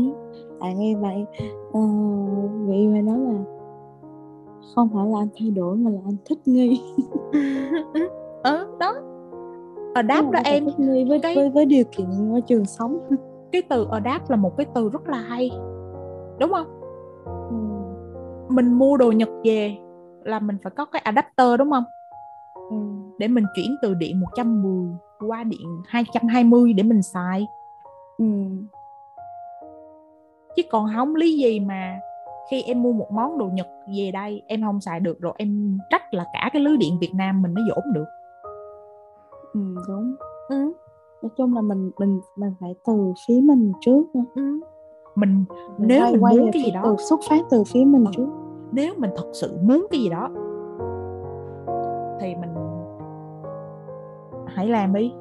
à 0.60 0.72
nghe 0.72 0.94
vậy 0.94 1.24
uh, 1.68 2.50
người 2.66 2.76
yêu 2.76 2.92
hay 2.92 3.02
nói 3.02 3.18
là 3.18 3.38
không 4.74 4.88
phải 4.94 5.06
là 5.06 5.18
anh 5.18 5.28
thay 5.38 5.50
đổi 5.50 5.76
mà 5.76 5.90
là 5.90 6.00
anh 6.04 6.16
thích 6.24 6.38
nghi. 6.46 6.80
Ờ 8.42 8.66
đó. 8.80 8.94
Ở 9.94 10.02
đáp 10.02 10.30
đó 10.30 10.40
em 10.44 10.64
với, 11.08 11.20
cái... 11.22 11.34
với 11.34 11.50
với 11.50 11.66
điều 11.66 11.84
kiện 11.84 12.06
môi 12.28 12.40
trường 12.40 12.64
sống 12.64 12.98
cái 13.52 13.62
từ 13.70 13.88
adapt 13.90 14.30
là 14.30 14.36
một 14.36 14.56
cái 14.56 14.66
từ 14.74 14.88
rất 14.88 15.08
là 15.08 15.18
hay 15.18 15.50
đúng 16.38 16.52
không? 16.52 16.66
Mình 18.48 18.72
mua 18.72 18.96
đồ 18.96 19.12
nhật 19.12 19.28
về 19.44 19.76
là 20.24 20.38
mình 20.38 20.56
phải 20.62 20.72
có 20.76 20.84
cái 20.84 21.02
adapter 21.04 21.58
đúng 21.58 21.70
không? 21.70 21.84
Để 23.18 23.28
mình 23.28 23.44
chuyển 23.54 23.76
từ 23.82 23.94
điện 23.94 24.20
110 24.20 24.96
qua 25.28 25.44
điện 25.44 25.82
220 25.86 26.72
để 26.72 26.82
mình 26.82 27.02
xài. 27.02 27.46
Ừ. 28.18 28.24
chứ 30.56 30.62
còn 30.70 30.86
không 30.96 31.14
lý 31.14 31.36
gì 31.36 31.60
mà 31.60 32.00
khi 32.50 32.62
em 32.62 32.82
mua 32.82 32.92
một 32.92 33.12
món 33.12 33.38
đồ 33.38 33.46
nhật 33.46 33.66
về 33.96 34.10
đây 34.12 34.42
em 34.46 34.62
không 34.62 34.80
xài 34.80 35.00
được 35.00 35.20
rồi 35.20 35.32
em 35.36 35.78
trách 35.90 36.14
là 36.14 36.24
cả 36.32 36.50
cái 36.52 36.62
lưới 36.62 36.76
điện 36.76 36.98
Việt 37.00 37.10
Nam 37.14 37.42
mình 37.42 37.54
nó 37.54 37.62
dỗm 37.68 37.92
được. 37.94 38.06
Ừ 39.54 39.60
đúng. 39.88 40.14
Ừ 40.48 40.72
nói 41.22 41.30
chung 41.36 41.54
là 41.54 41.60
mình 41.60 41.90
mình 41.98 42.20
mình 42.36 42.54
phải 42.60 42.74
từ 42.86 43.12
phía 43.26 43.40
mình 43.42 43.72
trước 43.80 44.02
ừ. 44.14 44.60
mình, 45.14 45.44
mình 45.78 45.88
nếu 45.88 46.02
quay, 46.02 46.12
mình 46.12 46.22
quay 46.22 46.38
muốn 46.38 46.50
cái 46.52 46.62
gì 46.62 46.70
đó 46.70 46.80
từ 46.84 46.96
xuất 47.08 47.20
phát 47.30 47.40
từ 47.50 47.64
phía 47.64 47.84
mình 47.84 48.04
ừ. 48.04 48.10
trước. 48.16 48.28
Nếu 48.72 48.94
mình 48.96 49.10
thật 49.16 49.30
sự 49.32 49.58
muốn 49.62 49.86
cái 49.90 50.00
gì 50.00 50.08
đó 50.08 50.28
thì 52.20 52.34
mình 52.34 52.54
hãy 54.46 54.68
làm 54.68 54.94
đi. 54.94 55.12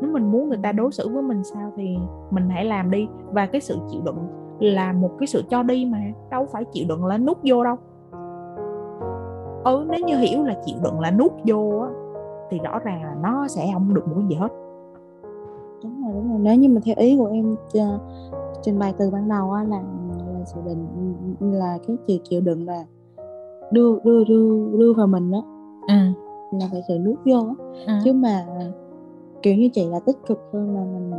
Nếu 0.00 0.10
mình 0.12 0.30
muốn 0.30 0.48
người 0.48 0.58
ta 0.62 0.72
đối 0.72 0.92
xử 0.92 1.08
với 1.08 1.22
mình 1.22 1.44
sao 1.44 1.72
thì 1.76 1.96
mình 2.30 2.48
hãy 2.48 2.64
làm 2.64 2.90
đi. 2.90 3.08
Và 3.32 3.46
cái 3.46 3.60
sự 3.60 3.78
chịu 3.90 4.00
đựng 4.04 4.18
là 4.58 4.92
một 4.92 5.10
cái 5.18 5.26
sự 5.26 5.42
cho 5.50 5.62
đi 5.62 5.84
mà 5.84 5.98
đâu 6.30 6.46
phải 6.52 6.64
chịu 6.64 6.86
đựng 6.88 7.06
là 7.06 7.18
nút 7.18 7.38
vô 7.42 7.64
đâu. 7.64 7.76
Ừ 9.64 9.86
nếu 9.88 10.00
như 10.06 10.16
hiểu 10.16 10.44
là 10.44 10.54
chịu 10.64 10.76
đựng 10.82 11.00
là 11.00 11.10
nút 11.10 11.32
vô 11.46 11.80
á 11.82 11.88
thì 12.50 12.58
rõ 12.58 12.78
ràng 12.78 13.04
là 13.04 13.16
nó 13.22 13.48
sẽ 13.48 13.70
không 13.72 13.94
được 13.94 14.08
một 14.08 14.14
cái 14.16 14.26
gì 14.28 14.34
hết 14.34 14.48
đúng 15.82 16.02
rồi 16.02 16.12
đúng 16.14 16.30
rồi 16.30 16.38
nếu 16.42 16.54
như 16.54 16.68
mà 16.68 16.80
theo 16.84 16.94
ý 16.98 17.16
của 17.18 17.26
em 17.26 17.52
uh, 17.52 18.00
trình 18.62 18.78
bày 18.78 18.94
từ 18.98 19.10
ban 19.10 19.28
đầu 19.28 19.52
á 19.52 19.64
là 19.64 19.82
là 20.38 20.44
sự 20.44 20.60
định 20.66 20.86
là 21.40 21.78
cái 21.86 21.96
chịu 22.06 22.18
chịu 22.24 22.40
đựng 22.40 22.66
là 22.66 22.84
đưa 23.72 23.98
đưa 24.04 24.24
đưa 24.24 24.78
đưa 24.78 24.92
vào 24.92 25.06
mình 25.06 25.30
đó 25.30 25.42
ừ. 25.88 25.94
là 26.52 26.68
phải 26.72 26.82
sự 26.88 26.98
nuốt 26.98 27.18
vô 27.24 27.54
ừ. 27.86 27.92
chứ 28.04 28.12
mà 28.12 28.46
kiểu 29.42 29.54
như 29.54 29.68
chị 29.72 29.86
là 29.86 30.00
tích 30.00 30.16
cực 30.26 30.38
hơn 30.52 30.74
là 30.74 30.80
mình 30.80 31.12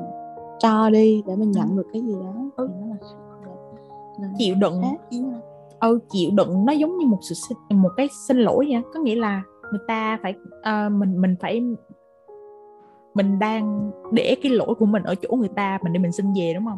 cho 0.59 0.89
đi 0.89 1.23
để 1.27 1.35
mình 1.35 1.51
nhận 1.51 1.69
ừ. 1.69 1.77
được 1.77 1.87
cái 1.93 2.01
gì 2.01 2.13
đó 2.13 2.33
ừ. 2.55 2.69
thì 2.69 2.73
nó 2.81 2.87
là, 2.87 2.95
là, 3.45 3.55
là 4.19 4.33
chịu 4.37 4.55
đựng 4.55 4.81
ừ 5.79 5.99
chịu 6.09 6.29
đựng 6.33 6.65
nó 6.65 6.73
giống 6.73 6.97
như 6.97 7.05
một 7.05 7.19
sự 7.21 7.55
một 7.69 7.89
cái 7.97 8.07
xin 8.27 8.37
lỗi 8.37 8.67
vậy 8.71 8.81
có 8.93 8.99
nghĩa 8.99 9.15
là 9.15 9.43
người 9.71 9.81
ta 9.87 10.19
phải 10.21 10.33
uh, 10.59 10.91
mình 10.91 11.21
mình 11.21 11.35
phải 11.41 11.61
mình 13.19 13.39
đang 13.39 13.91
để 14.11 14.35
cái 14.43 14.51
lỗi 14.51 14.75
của 14.79 14.85
mình 14.85 15.03
ở 15.03 15.15
chỗ 15.15 15.35
người 15.35 15.49
ta 15.55 15.79
mình 15.83 15.93
để 15.93 15.99
mình 15.99 16.11
xin 16.11 16.25
về 16.35 16.53
đúng 16.53 16.65
không 16.65 16.77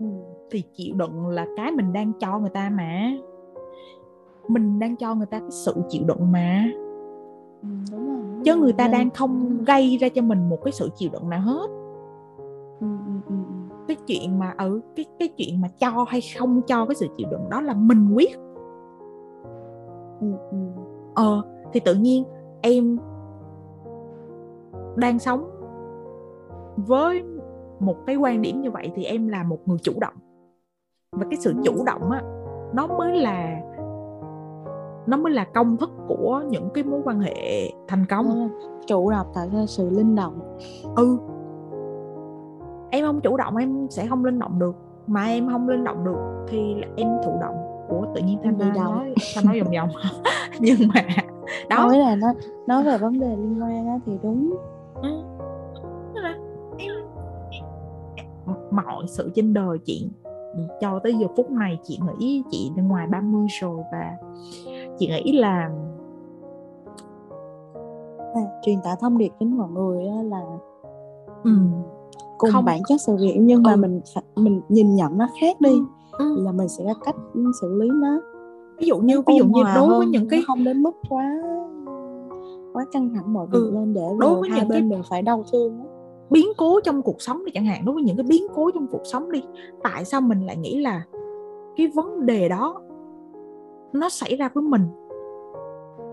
ừ. 0.00 0.06
thì 0.50 0.62
chịu 0.74 0.94
đựng 0.94 1.26
là 1.26 1.46
cái 1.56 1.72
mình 1.72 1.92
đang 1.92 2.12
cho 2.20 2.38
người 2.38 2.50
ta 2.50 2.70
mà 2.70 3.12
mình 4.48 4.78
đang 4.78 4.96
cho 4.96 5.14
người 5.14 5.26
ta 5.26 5.38
cái 5.38 5.50
sự 5.50 5.74
chịu 5.88 6.02
đựng 6.06 6.32
mà 6.32 6.64
ừ, 7.62 7.68
đúng 7.92 8.06
rồi, 8.06 8.16
đúng 8.16 8.42
chứ 8.44 8.56
người 8.56 8.72
ta 8.72 8.88
đang 8.88 9.10
không 9.10 9.64
gây 9.64 9.96
ra 10.00 10.08
cho 10.08 10.22
mình 10.22 10.48
một 10.48 10.58
cái 10.64 10.72
sự 10.72 10.90
chịu 10.96 11.10
đựng 11.12 11.30
nào 11.30 11.40
hết 11.40 11.66
ừ, 12.80 12.86
ừ, 13.06 13.12
ừ, 13.28 13.34
ừ. 13.48 13.74
cái 13.88 13.96
chuyện 14.06 14.38
mà 14.38 14.54
ở 14.56 14.68
ừ, 14.68 14.80
cái 14.96 15.04
cái 15.18 15.28
chuyện 15.28 15.60
mà 15.60 15.68
cho 15.78 16.04
hay 16.08 16.20
không 16.38 16.62
cho 16.62 16.86
cái 16.86 16.94
sự 16.94 17.06
chịu 17.16 17.28
đựng 17.30 17.50
đó 17.50 17.60
là 17.60 17.74
mình 17.74 18.14
quyết 18.14 18.36
ừ, 20.20 20.26
ừ. 20.50 20.58
ờ 21.14 21.42
thì 21.72 21.80
tự 21.80 21.94
nhiên 21.94 22.24
em 22.62 22.98
đang 24.96 25.18
sống. 25.18 25.50
Với 26.76 27.24
một 27.80 27.96
cái 28.06 28.16
quan 28.16 28.42
điểm 28.42 28.60
như 28.60 28.70
vậy 28.70 28.92
thì 28.94 29.04
em 29.04 29.28
là 29.28 29.42
một 29.42 29.58
người 29.66 29.78
chủ 29.82 29.92
động. 30.00 30.14
Và 31.12 31.26
cái 31.30 31.36
sự 31.40 31.54
chủ 31.64 31.84
động 31.84 32.10
á 32.10 32.22
nó 32.72 32.86
mới 32.86 33.16
là 33.16 33.60
nó 35.06 35.16
mới 35.16 35.32
là 35.32 35.44
công 35.44 35.76
thức 35.76 35.90
của 36.08 36.42
những 36.48 36.68
cái 36.74 36.84
mối 36.84 37.00
quan 37.04 37.20
hệ 37.20 37.34
thành 37.88 38.04
công. 38.08 38.50
Chủ 38.86 39.10
động 39.10 39.26
tạo 39.34 39.46
ra 39.52 39.66
sự 39.66 39.90
linh 39.90 40.14
động. 40.14 40.56
Ừ. 40.96 41.18
Em 42.90 43.06
không 43.06 43.20
chủ 43.20 43.36
động 43.36 43.56
em 43.56 43.86
sẽ 43.90 44.06
không 44.06 44.24
linh 44.24 44.38
động 44.38 44.58
được. 44.58 44.76
Mà 45.06 45.24
em 45.24 45.48
không 45.48 45.68
linh 45.68 45.84
động 45.84 46.04
được 46.04 46.46
thì 46.48 46.74
em 46.96 47.08
thụ 47.24 47.32
động. 47.40 47.54
Của 47.88 48.06
tự 48.14 48.20
nhiên 48.20 48.38
thanh 48.44 48.58
nói 48.58 49.14
ta 49.36 49.42
nói 49.44 49.60
vòng 49.60 49.72
vòng. 49.76 49.88
Nhưng 50.60 50.78
mà 50.94 51.00
đó. 51.70 51.76
nói 51.76 51.98
là 51.98 52.16
nó 52.16 52.34
nói 52.66 52.84
về 52.84 52.98
vấn 52.98 53.20
đề 53.20 53.36
liên 53.36 53.62
quan 53.62 53.86
á 53.86 53.98
thì 54.06 54.18
đúng 54.22 54.56
Ừ. 55.02 55.26
mọi 58.70 59.06
sự 59.08 59.30
trên 59.34 59.54
đời 59.54 59.78
chị 59.84 60.10
cho 60.80 61.00
tới 61.02 61.14
giờ 61.14 61.26
phút 61.36 61.50
này 61.50 61.78
chị 61.82 61.98
nghĩ 62.18 62.42
chị 62.50 62.70
bên 62.76 62.88
ngoài 62.88 63.06
30 63.06 63.46
rồi 63.60 63.76
và 63.92 64.16
chị 64.98 65.06
nghĩ 65.06 65.32
là 65.32 65.70
à, 68.34 68.40
truyền 68.62 68.78
tải 68.84 68.94
thông 69.00 69.18
điệp 69.18 69.32
đến 69.40 69.56
mọi 69.56 69.68
người 69.70 70.04
là 70.24 70.40
ừ. 71.44 71.50
cùng 72.38 72.50
không. 72.52 72.64
bản 72.64 72.80
chất 72.88 73.00
sự 73.00 73.16
việc 73.16 73.36
nhưng 73.40 73.62
mà 73.62 73.72
ừ. 73.72 73.76
mình 73.76 74.00
mình 74.36 74.60
nhìn 74.68 74.94
nhận 74.94 75.18
nó 75.18 75.26
khác 75.40 75.60
đi 75.60 75.78
ừ. 76.18 76.44
là 76.44 76.52
mình 76.52 76.68
sẽ 76.68 76.84
có 76.84 76.94
cách 77.04 77.16
xử 77.60 77.74
lý 77.80 77.88
nó 77.92 78.20
ví 78.78 78.86
dụ 78.86 78.98
như 78.98 79.22
ví 79.26 79.34
dụ 79.38 79.44
như 79.44 79.62
đối 79.74 79.88
với 79.88 80.06
những 80.06 80.28
cái 80.28 80.42
không 80.46 80.64
đến 80.64 80.82
mức 80.82 80.92
quá 81.08 81.42
quá 82.76 82.84
căng 82.92 83.10
thẳng 83.14 83.32
mọi 83.32 83.46
việc 83.46 83.58
ừ. 83.58 83.70
lên 83.74 83.94
để 83.94 84.02
đối 84.18 84.40
với 84.40 84.50
hai 84.50 84.60
những 84.60 84.68
bên 84.68 84.80
cái... 84.80 84.90
đều 84.90 85.02
phải 85.08 85.22
đau 85.22 85.44
thương 85.52 85.86
biến 86.30 86.46
cố 86.56 86.80
trong 86.80 87.02
cuộc 87.02 87.22
sống 87.22 87.44
đi 87.44 87.52
chẳng 87.52 87.64
hạn 87.64 87.84
đối 87.84 87.94
với 87.94 88.04
những 88.04 88.16
cái 88.16 88.26
biến 88.28 88.42
cố 88.54 88.70
trong 88.70 88.86
cuộc 88.86 89.02
sống 89.04 89.32
đi 89.32 89.42
tại 89.82 90.04
sao 90.04 90.20
mình 90.20 90.46
lại 90.46 90.56
nghĩ 90.56 90.80
là 90.80 91.04
cái 91.76 91.86
vấn 91.94 92.26
đề 92.26 92.48
đó 92.48 92.80
nó 93.92 94.08
xảy 94.08 94.36
ra 94.36 94.48
với 94.54 94.62
mình? 94.62 94.82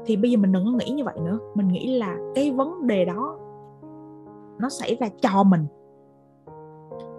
Thì 0.06 0.16
bây 0.16 0.32
giờ 0.32 0.38
mình 0.38 0.52
đừng 0.52 0.66
có 0.66 0.72
nghĩ 0.72 0.92
như 0.92 1.04
vậy 1.04 1.16
nữa 1.26 1.40
mình 1.56 1.68
nghĩ 1.68 1.98
là 1.98 2.18
cái 2.36 2.52
vấn 2.52 2.88
đề 2.88 3.06
đó 3.06 3.38
nó 4.60 4.70
xảy 4.70 4.98
ra 5.00 5.08
cho 5.22 5.44
mình. 5.44 5.66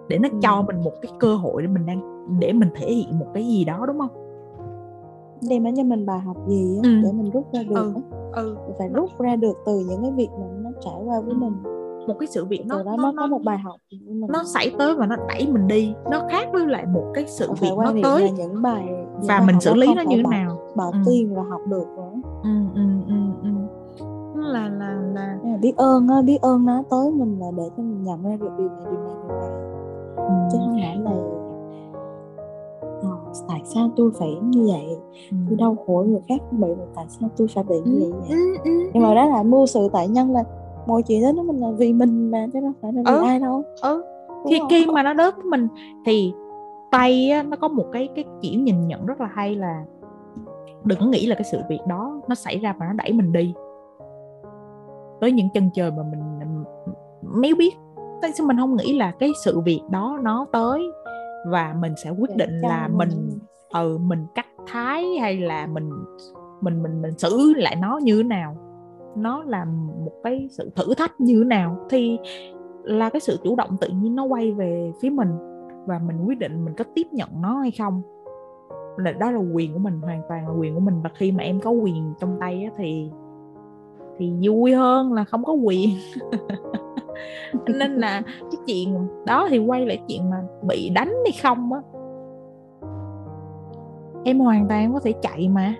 Để 0.07 0.19
nó 0.19 0.29
cho 0.41 0.61
mình 0.61 0.83
một 0.83 0.93
cái 1.01 1.11
cơ 1.19 1.35
hội 1.35 1.61
để 1.61 1.67
mình 1.67 1.85
đang 1.85 2.15
để 2.39 2.53
mình 2.53 2.69
thể 2.75 2.87
hiện 2.87 3.19
một 3.19 3.27
cái 3.33 3.47
gì 3.47 3.65
đó 3.65 3.85
đúng 3.87 3.99
không 3.99 4.24
đem 5.49 5.63
đến 5.63 5.75
cho 5.75 5.83
mình 5.83 6.05
bài 6.05 6.19
học 6.19 6.37
gì 6.47 6.77
á, 6.83 6.89
ừ. 6.89 7.01
để 7.03 7.11
mình 7.11 7.31
rút 7.31 7.53
ra 7.53 7.63
được 7.63 7.75
ừ. 7.75 7.93
ừ. 8.33 8.55
phải 8.79 8.89
rút 8.89 9.09
ra 9.19 9.35
được 9.35 9.57
từ 9.65 9.79
những 9.89 10.01
cái 10.01 10.11
việc 10.11 10.29
mà 10.39 10.45
nó 10.63 10.69
trải 10.81 11.01
qua 11.05 11.19
với 11.19 11.33
ừ. 11.33 11.37
mình 11.37 11.53
một 12.07 12.15
cái 12.19 12.27
sự 12.27 12.45
việc 12.45 12.65
nó 12.65 12.83
nó, 12.83 12.97
nó 12.97 13.13
có 13.17 13.27
một 13.27 13.41
bài 13.43 13.57
học 13.57 13.79
nó 14.29 14.43
xảy 14.43 14.71
tới 14.77 14.95
và 14.95 15.05
nó 15.05 15.15
đẩy 15.27 15.47
mình 15.47 15.67
đi 15.67 15.93
nó 16.11 16.21
khác 16.29 16.47
với 16.53 16.67
lại 16.67 16.85
một 16.85 17.11
cái 17.13 17.25
sự 17.27 17.51
việc 17.61 17.71
nó 17.77 17.93
tới 18.03 18.31
những 18.31 18.61
bài 18.61 18.85
những 18.85 19.27
và 19.27 19.37
bài 19.37 19.47
mình 19.47 19.61
xử 19.61 19.73
lý 19.73 19.87
nó 19.95 20.01
như 20.01 20.15
thế 20.17 20.23
nào 20.31 20.57
bỏ 20.75 20.91
ừ. 20.91 20.97
tiền 21.05 21.35
và 21.35 21.43
học 21.49 21.61
được 21.69 21.85
nữa 21.97 22.13
ừ, 22.43 22.49
ừ, 22.75 22.81
ừ, 23.07 23.15
ừ. 23.43 23.49
là 24.41 24.69
là 24.69 24.93
là 25.13 25.37
biết 25.61 25.77
ơn 25.77 26.07
á 26.07 26.21
biết 26.21 26.41
ơn 26.41 26.65
nó 26.65 26.83
tới 26.89 27.11
mình 27.11 27.39
là 27.39 27.47
để 27.57 27.63
cho 27.77 27.83
mình 27.83 28.03
nhận 28.03 28.23
ra 28.23 28.37
được 28.39 28.49
điều 28.57 28.69
này 28.69 28.85
điều 28.91 28.99
này 29.03 29.15
điều 29.27 29.37
này 29.37 29.49
ừ. 30.15 30.33
chứ 30.51 30.57
không 30.57 30.77
phải 30.81 30.97
là 30.97 31.11
tại 33.47 33.61
sao 33.63 33.89
tôi 33.95 34.11
phải 34.19 34.35
như 34.43 34.67
vậy 34.71 34.85
ừ. 35.31 35.37
tôi 35.49 35.57
đau 35.57 35.75
khổ 35.87 36.05
người 36.07 36.21
khác 36.27 36.41
bị 36.51 36.67
mà 36.67 36.85
tại 36.95 37.05
sao 37.09 37.29
tôi 37.37 37.47
phải 37.55 37.63
bị 37.63 37.75
như 37.85 37.99
vậy, 37.99 38.11
vậy? 38.11 38.29
Ừ, 38.29 38.57
ừ, 38.63 38.89
nhưng 38.93 39.03
mà 39.03 39.15
đó 39.15 39.25
là 39.25 39.43
mưu 39.43 39.65
sự 39.65 39.89
tại 39.93 40.07
nhân 40.07 40.31
là 40.31 40.43
mọi 40.87 41.03
chuyện 41.03 41.23
đó 41.23 41.31
nó 41.35 41.43
mình 41.43 41.57
là 41.57 41.71
vì 41.77 41.93
mình 41.93 42.31
mà 42.31 42.47
chứ 42.53 42.59
đâu 42.59 42.71
phải 42.81 42.93
là 42.93 43.01
vì 43.05 43.11
ừ. 43.11 43.23
ai 43.23 43.39
đâu 43.39 43.63
ừ 43.81 44.03
khi 44.49 44.59
khi 44.69 44.85
mà 44.85 45.03
nó 45.03 45.13
đến 45.13 45.33
với 45.35 45.45
mình 45.45 45.67
thì 46.05 46.33
tay 46.91 47.29
á, 47.29 47.43
nó 47.43 47.57
có 47.57 47.67
một 47.67 47.85
cái 47.91 48.09
cái 48.15 48.25
kiểu 48.41 48.59
nhìn 48.59 48.87
nhận 48.87 49.05
rất 49.05 49.21
là 49.21 49.29
hay 49.33 49.55
là 49.55 49.83
đừng 50.83 50.99
có 50.99 51.05
nghĩ 51.05 51.25
là 51.25 51.35
cái 51.35 51.43
sự 51.51 51.59
việc 51.69 51.79
đó 51.87 52.21
nó 52.27 52.35
xảy 52.35 52.59
ra 52.59 52.75
và 52.79 52.85
nó 52.85 52.93
đẩy 52.93 53.13
mình 53.13 53.33
đi 53.33 53.53
tới 55.21 55.31
những 55.31 55.49
chân 55.53 55.69
trời 55.73 55.91
mà 55.91 56.03
mình 56.03 56.63
méo 57.21 57.55
biết 57.57 57.75
tại 58.21 58.31
sao 58.37 58.47
mình 58.47 58.57
không 58.57 58.75
nghĩ 58.75 58.97
là 58.97 59.11
cái 59.11 59.31
sự 59.43 59.59
việc 59.59 59.81
đó 59.91 60.19
nó 60.23 60.45
tới 60.51 60.81
và 61.45 61.75
mình 61.79 61.93
sẽ 62.03 62.09
quyết 62.09 62.35
định 62.35 62.59
là 62.61 62.87
mình 62.87 63.39
ừ 63.73 63.97
mình 63.97 64.25
cắt 64.35 64.45
thái 64.67 65.05
hay 65.21 65.37
là 65.37 65.67
mình 65.67 65.89
mình 66.61 66.83
mình 66.83 67.01
mình 67.01 67.17
xử 67.17 67.53
lại 67.57 67.75
nó 67.75 67.99
như 68.03 68.17
thế 68.17 68.23
nào? 68.23 68.57
Nó 69.17 69.43
là 69.43 69.65
một 70.05 70.13
cái 70.23 70.47
sự 70.51 70.71
thử 70.75 70.93
thách 70.93 71.21
như 71.21 71.39
thế 71.39 71.45
nào? 71.45 71.77
Thì 71.89 72.19
là 72.83 73.09
cái 73.09 73.19
sự 73.19 73.39
chủ 73.43 73.55
động 73.55 73.77
tự 73.81 73.87
nhiên 73.87 74.15
nó 74.15 74.23
quay 74.23 74.51
về 74.51 74.91
phía 75.01 75.09
mình 75.09 75.29
và 75.85 75.99
mình 75.99 76.25
quyết 76.25 76.39
định 76.39 76.65
mình 76.65 76.73
có 76.77 76.83
tiếp 76.95 77.07
nhận 77.11 77.29
nó 77.41 77.57
hay 77.57 77.71
không. 77.71 78.01
Là 78.97 79.11
đó 79.11 79.31
là 79.31 79.39
quyền 79.53 79.73
của 79.73 79.79
mình 79.79 80.01
hoàn 80.01 80.21
toàn 80.29 80.47
là 80.47 80.53
quyền 80.53 80.73
của 80.73 80.79
mình. 80.79 81.01
Và 81.03 81.09
khi 81.13 81.31
mà 81.31 81.43
em 81.43 81.59
có 81.59 81.71
quyền 81.71 82.13
trong 82.19 82.37
tay 82.39 82.63
á, 82.63 82.71
thì 82.77 83.11
thì 84.17 84.33
vui 84.41 84.73
hơn 84.73 85.13
là 85.13 85.23
không 85.23 85.43
có 85.43 85.53
quyền 85.53 85.89
nên 87.79 87.95
là 87.95 88.21
cái 88.39 88.61
chuyện 88.67 89.07
đó 89.25 89.47
thì 89.49 89.59
quay 89.59 89.85
lại 89.85 90.01
chuyện 90.07 90.29
mà 90.29 90.37
bị 90.67 90.89
đánh 90.89 91.13
hay 91.23 91.33
không 91.43 91.73
á. 91.73 91.81
Em 94.25 94.39
hoàn 94.39 94.67
toàn 94.67 94.93
có 94.93 94.99
thể 94.99 95.13
chạy 95.21 95.49
mà. 95.49 95.75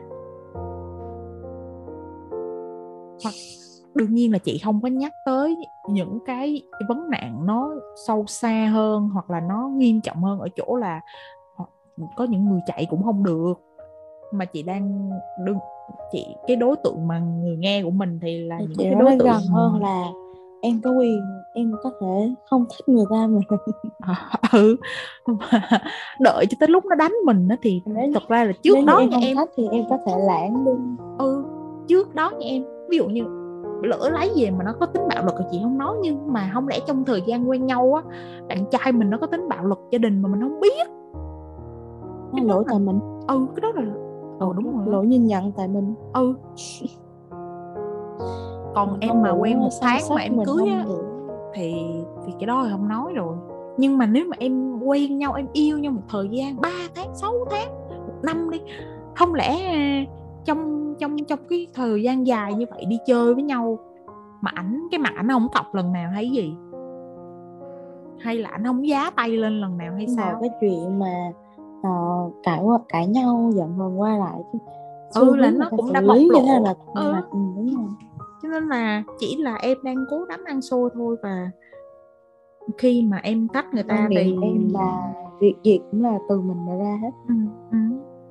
Hoặc 3.23 3.33
đương 3.95 4.13
nhiên 4.13 4.31
là 4.31 4.37
chị 4.37 4.57
không 4.57 4.81
có 4.81 4.87
nhắc 4.87 5.11
tới 5.25 5.55
những 5.89 6.19
cái 6.25 6.61
vấn 6.87 7.09
nạn 7.09 7.45
nó 7.45 7.71
sâu 8.07 8.25
xa 8.27 8.69
hơn 8.73 9.09
hoặc 9.13 9.29
là 9.29 9.39
nó 9.39 9.69
nghiêm 9.73 10.01
trọng 10.01 10.23
hơn 10.23 10.39
ở 10.39 10.47
chỗ 10.55 10.75
là 10.75 11.01
có 12.15 12.23
những 12.23 12.49
người 12.49 12.59
chạy 12.65 12.87
cũng 12.89 13.03
không 13.03 13.23
được. 13.23 13.53
Mà 14.31 14.45
chị 14.45 14.63
đang 14.63 15.09
đương 15.45 15.57
chị 16.11 16.25
cái 16.47 16.55
đối 16.55 16.75
tượng 16.75 17.07
mà 17.07 17.19
người 17.19 17.57
nghe 17.57 17.83
của 17.83 17.91
mình 17.91 18.19
thì 18.21 18.39
là 18.39 18.59
những 18.59 18.77
cái 18.77 18.95
đối 18.95 19.11
tượng 19.11 19.27
gần 19.27 19.41
hơn 19.49 19.81
là 19.81 20.11
em 20.61 20.81
có 20.83 20.91
quyền 20.91 21.21
em 21.53 21.71
có 21.83 21.91
thể 22.01 22.33
không 22.49 22.65
thích 22.69 22.89
người 22.93 23.05
ta 23.09 23.27
mà. 23.27 23.39
Ừ 24.51 24.77
đợi 26.19 26.45
cho 26.49 26.57
tới 26.59 26.69
lúc 26.69 26.85
nó 26.85 26.95
đánh 26.95 27.13
mình 27.25 27.47
á 27.49 27.57
thì 27.61 27.81
nếu, 27.85 28.11
thật 28.13 28.23
ra 28.27 28.43
là 28.43 28.51
trước 28.63 28.75
đó 28.87 28.97
em 28.97 29.09
em 29.09 29.35
thích 29.37 29.49
thì 29.57 29.67
em 29.71 29.83
có 29.89 29.97
thể 30.05 30.13
lãng 30.27 30.65
đi. 30.65 30.71
Ừ 31.17 31.43
trước 31.87 32.15
đó 32.15 32.31
nha 32.39 32.47
em 32.47 32.63
ví 32.89 32.97
dụ 32.97 33.07
như 33.07 33.23
lỡ 33.83 34.09
lấy 34.13 34.31
về 34.35 34.51
mà 34.51 34.63
nó 34.63 34.73
có 34.79 34.85
tính 34.85 35.03
bạo 35.09 35.25
lực 35.25 35.35
thì 35.39 35.45
chị 35.51 35.59
không 35.63 35.77
nói 35.77 35.95
nhưng 36.01 36.33
mà 36.33 36.51
không 36.53 36.67
lẽ 36.67 36.79
trong 36.87 37.05
thời 37.05 37.21
gian 37.21 37.49
quen 37.49 37.65
nhau 37.65 37.93
á 37.93 38.01
bạn 38.49 38.65
trai 38.71 38.91
mình 38.91 39.09
nó 39.09 39.17
có 39.17 39.27
tính 39.27 39.49
bạo 39.49 39.65
lực 39.65 39.79
gia 39.91 39.97
đình 39.97 40.21
mà 40.21 40.29
mình 40.29 40.41
không 40.41 40.59
biết. 40.59 40.87
Nó 42.33 42.43
lỗi 42.43 42.63
tại 42.67 42.79
mình. 42.79 42.99
Ừ 43.27 43.47
cái 43.55 43.61
đó 43.61 43.71
là 43.75 43.93
ừ 44.39 44.47
đúng 44.55 44.77
rồi 44.77 44.85
lỗi 44.87 45.05
nhìn 45.05 45.27
nhận 45.27 45.51
tại 45.51 45.67
mình. 45.67 45.93
Ừ 46.13 46.35
còn 48.75 48.99
em 48.99 49.21
mà 49.21 49.31
quen 49.31 49.59
một 49.59 49.69
tháng 49.81 50.01
mà 50.09 50.21
em 50.21 50.37
cưới 50.45 50.67
á 50.67 50.85
thì 51.53 51.75
thì 52.25 52.33
cái 52.39 52.47
đó 52.47 52.63
thì 52.65 52.71
không 52.71 52.87
nói 52.87 53.13
rồi. 53.13 53.35
Nhưng 53.77 53.97
mà 53.97 54.05
nếu 54.05 54.25
mà 54.29 54.37
em 54.39 54.79
quen 54.79 55.17
nhau 55.17 55.33
em 55.33 55.47
yêu 55.53 55.79
nhau 55.79 55.91
một 55.91 56.01
thời 56.09 56.27
gian 56.29 56.61
3 56.61 56.69
tháng 56.95 57.15
6 57.15 57.33
tháng 57.51 57.67
một 57.89 58.13
năm 58.23 58.49
đi 58.49 58.61
không 59.15 59.33
lẽ 59.33 59.57
trong 60.45 60.93
trong 60.99 61.17
trong 61.23 61.39
cái 61.49 61.67
thời 61.73 62.03
gian 62.03 62.27
dài 62.27 62.53
như 62.53 62.65
vậy 62.71 62.85
đi 62.85 62.97
chơi 63.05 63.33
với 63.33 63.43
nhau 63.43 63.79
mà 64.41 64.51
ảnh 64.55 64.87
cái 64.91 64.99
mặt 64.99 65.13
ảnh 65.15 65.27
không 65.27 65.47
cọc 65.53 65.75
lần 65.75 65.91
nào 65.91 66.09
hay 66.11 66.29
gì? 66.29 66.55
Hay 68.19 68.37
là 68.37 68.49
ảnh 68.49 68.63
không 68.65 68.87
giá 68.87 69.11
tay 69.15 69.29
lên 69.29 69.61
lần 69.61 69.77
nào 69.77 69.93
hay 69.93 70.07
sao? 70.07 70.37
cái 70.41 70.49
chuyện 70.61 70.99
mà 70.99 71.31
uh, 71.87 72.33
cãi 72.43 72.63
cãi 72.89 73.07
nhau 73.07 73.51
giận 73.53 73.73
hờn 73.77 73.99
qua 73.99 74.17
lại 74.17 74.39
chứ 74.53 74.59
ừ 75.13 75.35
là 75.35 75.49
nó 75.49 75.69
cũng 75.69 75.93
đã 75.93 76.01
bộc 76.01 76.17
lộ 76.29 76.41
là, 76.41 76.59
là, 76.59 76.73
ừ, 76.93 77.13
đúng 77.31 77.75
rồi 77.75 77.87
cho 78.45 78.51
nên 78.51 78.67
là 78.67 79.03
chỉ 79.19 79.37
là 79.39 79.55
em 79.55 79.77
đang 79.83 80.05
cố 80.09 80.23
gắng 80.23 80.43
ăn 80.45 80.61
xôi 80.61 80.89
thôi 80.93 81.15
và 81.23 81.51
khi 82.77 83.03
mà 83.03 83.17
em 83.23 83.47
tách 83.47 83.73
người 83.73 83.83
ta 83.83 84.07
thì 84.09 84.37
em 84.41 84.69
là 84.73 85.13
việc 85.39 85.55
gì 85.63 85.79
cũng 85.91 86.03
là 86.03 86.19
từ 86.29 86.41
mình 86.41 86.65
mà 86.65 86.75
ra 86.75 86.99
hết 87.01 87.11
ừ, 87.27 87.33
ừ, 87.71 87.77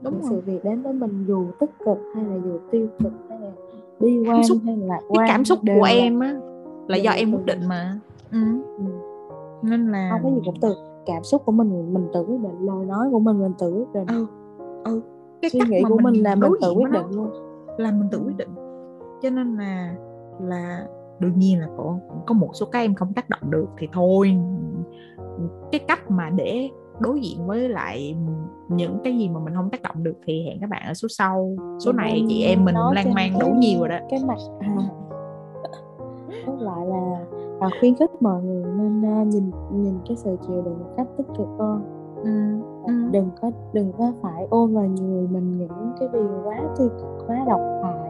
đúng 0.03 0.15
rồi. 0.21 0.31
sự 0.31 0.41
việc 0.41 0.65
đến 0.65 0.83
với 0.83 0.93
mình 0.93 1.25
dù 1.29 1.47
tích 1.61 1.71
cực 1.85 1.99
hay 2.15 2.25
là 2.25 2.37
dù 2.45 2.59
tiêu 2.71 2.89
cực 3.03 3.13
hay 3.29 3.41
là 3.41 3.51
bi 4.01 4.19
quan 4.29 4.45
xúc, 4.45 4.59
hay 4.65 4.77
là 4.77 5.01
quan 5.09 5.19
cái 5.19 5.29
cảm 5.29 5.45
xúc 5.45 5.59
của 5.75 5.85
em 5.85 6.21
á 6.21 6.35
là 6.89 6.97
do 6.97 7.11
em 7.11 7.33
quyết 7.33 7.45
định 7.45 7.61
mà 7.69 7.99
ừ. 8.33 8.39
Ừ. 8.79 8.85
nên 9.63 9.93
là 9.93 10.09
không 10.11 10.21
có 10.23 10.31
gì 10.37 10.43
cũng 10.45 10.61
từ 10.61 10.75
cảm 11.07 11.25
xúc 11.25 11.43
của 11.45 11.53
mình 11.53 11.95
mình 11.95 12.09
tự 12.15 12.21
quyết 12.21 12.41
định 12.43 12.67
lời 12.67 12.85
nói 12.87 13.09
của 13.13 13.21
mình 13.21 13.41
mình 13.41 13.53
tự 13.59 13.73
quyết 13.73 13.93
định 13.95 14.07
ừ. 14.07 14.27
Ừ. 14.85 15.01
cái 15.43 15.51
suy 15.51 15.61
nghĩ 15.69 15.83
của 15.89 15.99
mình 15.99 16.23
là 16.23 16.35
mình 16.35 16.53
tự 16.61 16.73
quyết 16.73 16.91
định 16.91 17.07
luôn 17.11 17.31
là 17.79 17.91
mình 17.91 18.09
tự 18.11 18.19
quyết 18.19 18.37
định 18.37 18.64
cho 19.25 19.31
nên 19.31 19.57
là 19.57 19.95
là 20.41 20.87
đương 21.19 21.39
nhiên 21.39 21.61
là 21.61 21.69
có 21.77 21.99
có 22.27 22.35
một 22.35 22.51
số 22.55 22.67
cái 22.67 22.85
em 22.85 22.95
không 22.95 23.13
tác 23.13 23.29
động 23.29 23.51
được 23.51 23.67
thì 23.79 23.89
thôi. 23.93 24.37
Cái 25.73 25.81
cách 25.89 26.11
mà 26.11 26.31
để 26.31 26.71
đối 27.01 27.21
diện 27.21 27.47
với 27.47 27.69
lại 27.69 28.17
những 28.69 29.01
cái 29.05 29.19
gì 29.19 29.29
mà 29.29 29.41
mình 29.41 29.55
không 29.55 29.71
tác 29.71 29.83
động 29.83 30.05
được 30.05 30.15
thì 30.27 30.45
hẹn 30.47 30.61
các 30.61 30.71
bạn 30.71 30.83
ở 30.87 30.95
số 30.95 31.09
sau. 31.11 31.57
Số 31.79 31.93
thì 31.93 31.97
này 31.97 32.25
chị 32.29 32.43
em 32.43 32.65
mình 32.65 32.75
lan 32.95 33.15
man 33.15 33.39
đủ 33.41 33.47
nhiều 33.59 33.79
rồi 33.81 33.89
đó. 33.89 33.99
cái 34.11 34.21
mặt 34.27 34.39
à, 34.61 34.77
lại 36.59 36.87
là 36.87 37.25
à, 37.61 37.69
khuyến 37.81 37.95
khích 37.95 38.11
mọi 38.21 38.43
người 38.43 38.65
nên 38.65 39.23
uh, 39.23 39.27
nhìn 39.27 39.51
nhìn 39.73 39.95
cái 40.09 40.17
sự 40.17 40.37
chịu 40.47 40.63
đựng 40.63 40.79
một 40.79 40.91
cách 40.97 41.07
tích 41.17 41.27
cực 41.39 41.49
hơn. 41.59 41.83
Ừ, 42.25 42.61
ừ. 42.87 43.11
đừng 43.13 43.31
có 43.41 43.51
đừng 43.73 43.93
có 43.99 44.13
phải 44.23 44.47
ôm 44.51 44.75
vào 44.75 44.85
người 44.85 45.27
mình 45.27 45.59
những 45.59 45.93
cái 46.01 46.09
điều 46.13 46.43
quá 46.45 46.57
tiêu 46.79 46.89
cực 46.89 47.27
quá 47.27 47.45
độc 47.47 47.61
hại 47.83 48.04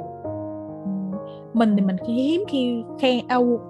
mình 1.55 1.77
thì 1.77 1.83
mình 1.83 1.97
hiếm 2.09 2.45
khi 2.49 2.85
khen 2.99 3.19
à, 3.19 3.27
đâu 3.29 3.61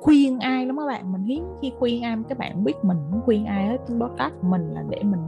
khuyên 0.00 0.38
ai 0.38 0.66
lắm 0.66 0.76
các 0.76 0.86
bạn. 0.86 1.12
Mình 1.12 1.22
hiếm 1.22 1.44
khi 1.60 1.72
khuyên 1.78 2.02
ai 2.02 2.16
các 2.28 2.38
bạn 2.38 2.64
biết 2.64 2.84
mình 2.84 2.98
không 3.10 3.20
khuyên 3.24 3.46
ai 3.46 3.66
hết. 3.66 3.78
Podcast 3.86 4.34
của 4.42 4.48
mình 4.48 4.70
là 4.74 4.84
để 4.88 5.02
mình 5.02 5.22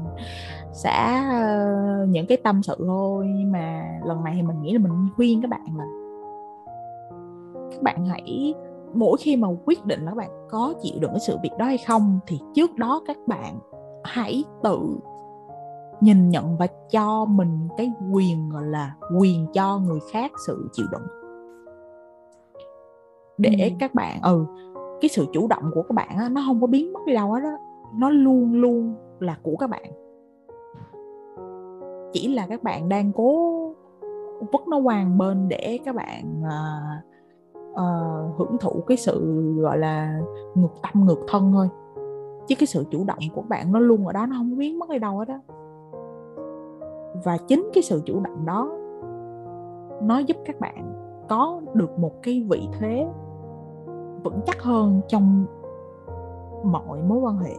sẽ 0.73 1.23
uh, 1.27 1.33
ờ, 1.33 2.07
những 2.09 2.27
cái 2.27 2.39
tâm 2.45 2.63
sự 2.63 2.75
thôi. 2.87 3.27
Nhưng 3.29 3.53
mà 3.53 3.85
lần 4.05 4.25
này 4.25 4.33
thì 4.37 4.43
mình 4.43 4.63
nghĩ 4.63 4.73
là 4.73 4.79
mình 4.79 4.93
khuyên 5.17 5.43
các 5.43 5.51
bạn 5.51 5.67
là 5.79 5.85
các 7.71 7.83
bạn 7.83 8.07
hãy 8.07 8.55
mỗi 8.95 9.19
khi 9.21 9.37
mà 9.37 9.49
quyết 9.65 9.87
định 9.87 10.01
là 10.01 10.11
các 10.11 10.17
bạn 10.17 10.31
có 10.51 10.75
chịu 10.83 10.95
đựng 11.01 11.11
cái 11.11 11.21
sự 11.21 11.37
việc 11.43 11.51
đó 11.59 11.65
hay 11.65 11.79
không 11.79 12.21
thì 12.27 12.41
trước 12.55 12.77
đó 12.77 13.03
các 13.07 13.17
bạn 13.27 13.59
hãy 14.05 14.45
tự 14.63 14.79
nhìn 16.01 16.29
nhận 16.29 16.57
và 16.57 16.67
cho 16.91 17.25
mình 17.25 17.69
cái 17.77 17.93
quyền 18.13 18.49
gọi 18.49 18.65
là 18.67 18.95
quyền 19.19 19.47
cho 19.55 19.79
người 19.79 20.01
khác 20.13 20.33
sự 20.47 20.69
chịu 20.73 20.87
đựng 20.93 21.18
để 23.39 23.69
ừ. 23.71 23.77
các 23.79 23.95
bạn 23.95 24.23
ừ 24.23 24.45
cái 25.01 25.09
sự 25.09 25.27
chủ 25.33 25.47
động 25.49 25.71
của 25.75 25.83
các 25.83 25.95
bạn 25.95 26.17
á, 26.19 26.29
nó 26.29 26.43
không 26.47 26.61
có 26.61 26.67
biến 26.67 26.93
mất 26.93 27.01
đi 27.07 27.15
đâu 27.15 27.33
hết 27.33 27.41
đó 27.41 27.59
nó 27.97 28.11
luôn 28.11 28.53
luôn 28.55 28.95
là 29.21 29.37
của 29.43 29.57
các 29.57 29.71
bạn. 29.71 29.93
Chỉ 32.13 32.35
là 32.35 32.47
các 32.47 32.63
bạn 32.63 32.89
đang 32.89 33.13
cố 33.13 33.55
vứt 34.53 34.69
nó 34.69 34.81
hoàng 34.81 35.19
bên 35.19 35.49
để 35.49 35.79
các 35.85 35.95
bạn 35.95 36.43
uh, 36.43 37.05
uh, 37.73 38.39
hưởng 38.39 38.57
thụ 38.61 38.81
cái 38.87 38.97
sự 38.97 39.43
gọi 39.61 39.79
là 39.79 40.21
ngược 40.55 40.73
tâm 40.83 41.05
ngược 41.05 41.21
thân 41.29 41.53
thôi. 41.53 41.69
Chứ 42.47 42.55
cái 42.59 42.67
sự 42.67 42.85
chủ 42.91 43.05
động 43.05 43.19
của 43.35 43.43
bạn 43.43 43.73
nó 43.73 43.79
luôn 43.79 44.07
ở 44.07 44.13
đó 44.13 44.27
nó 44.27 44.37
không 44.37 44.59
biến 44.59 44.79
mất 44.79 44.91
đi 44.91 44.99
đâu 44.99 45.19
hết 45.19 45.29
đó 45.29 45.41
và 47.25 47.37
chính 47.49 47.71
cái 47.75 47.83
sự 47.83 48.03
chủ 48.07 48.21
động 48.21 48.47
đó 48.47 48.71
nó 50.03 50.19
giúp 50.19 50.37
các 50.45 50.61
bạn 50.61 50.95
có 51.29 51.61
được 51.75 51.99
một 51.99 52.23
cái 52.23 52.47
vị 52.51 52.69
thế 52.79 53.07
vững 54.25 54.41
chắc 54.47 54.63
hơn 54.63 55.01
trong 55.09 55.45
mọi 56.65 56.99
mối 57.09 57.19
quan 57.19 57.39
hệ. 57.39 57.55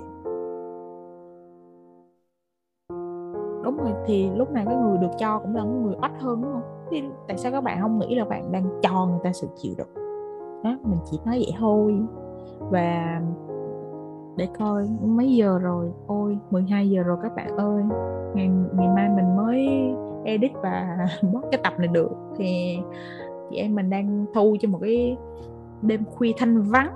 Đúng 3.64 3.78
rồi, 3.78 3.94
thì 4.06 4.30
lúc 4.36 4.52
này 4.52 4.66
cái 4.66 4.76
người 4.76 4.98
được 4.98 5.12
cho 5.18 5.40
cũng 5.40 5.56
là 5.56 5.64
người 5.64 5.96
oách 6.02 6.22
hơn, 6.22 6.42
đúng 6.42 6.52
không? 6.52 6.86
Thì 6.90 7.04
tại 7.28 7.38
sao 7.38 7.52
các 7.52 7.62
bạn 7.62 7.82
không 7.82 8.00
nghĩ 8.00 8.16
là 8.16 8.26
bạn 8.26 8.52
đang 8.52 8.80
cho 8.82 9.06
người 9.06 9.20
ta 9.24 9.32
sự 9.34 9.48
chịu 9.56 9.74
đựng? 9.78 9.94
Đó, 10.64 10.78
mình 10.84 11.00
chỉ 11.06 11.20
nói 11.26 11.36
vậy 11.38 11.54
thôi. 11.60 12.00
Và 12.60 13.22
để 14.36 14.48
coi, 14.60 14.90
mấy 15.02 15.36
giờ 15.36 15.60
rồi? 15.60 15.92
Ôi 16.08 16.38
12 16.50 16.90
giờ 16.90 17.04
rồi 17.04 17.18
các 17.24 17.36
bạn 17.36 17.58
ơi. 17.58 17.84
Ngày 18.36 18.50
ngày 18.74 18.88
mai 18.96 19.10
mình 19.10 19.36
mới 19.38 19.68
edit 20.24 20.52
và 20.62 20.98
post 21.34 21.46
cái 21.52 21.62
tập 21.64 21.74
này 21.78 21.88
được. 21.88 22.12
Thì 22.36 22.80
chị 23.50 23.58
em 23.58 23.76
mình 23.76 23.90
đang 23.90 24.26
thu 24.34 24.56
cho 24.60 24.70
một 24.70 24.80
cái 24.82 25.18
đêm 25.82 26.06
khuya 26.06 26.32
thanh 26.38 26.62
vắng. 26.62 26.92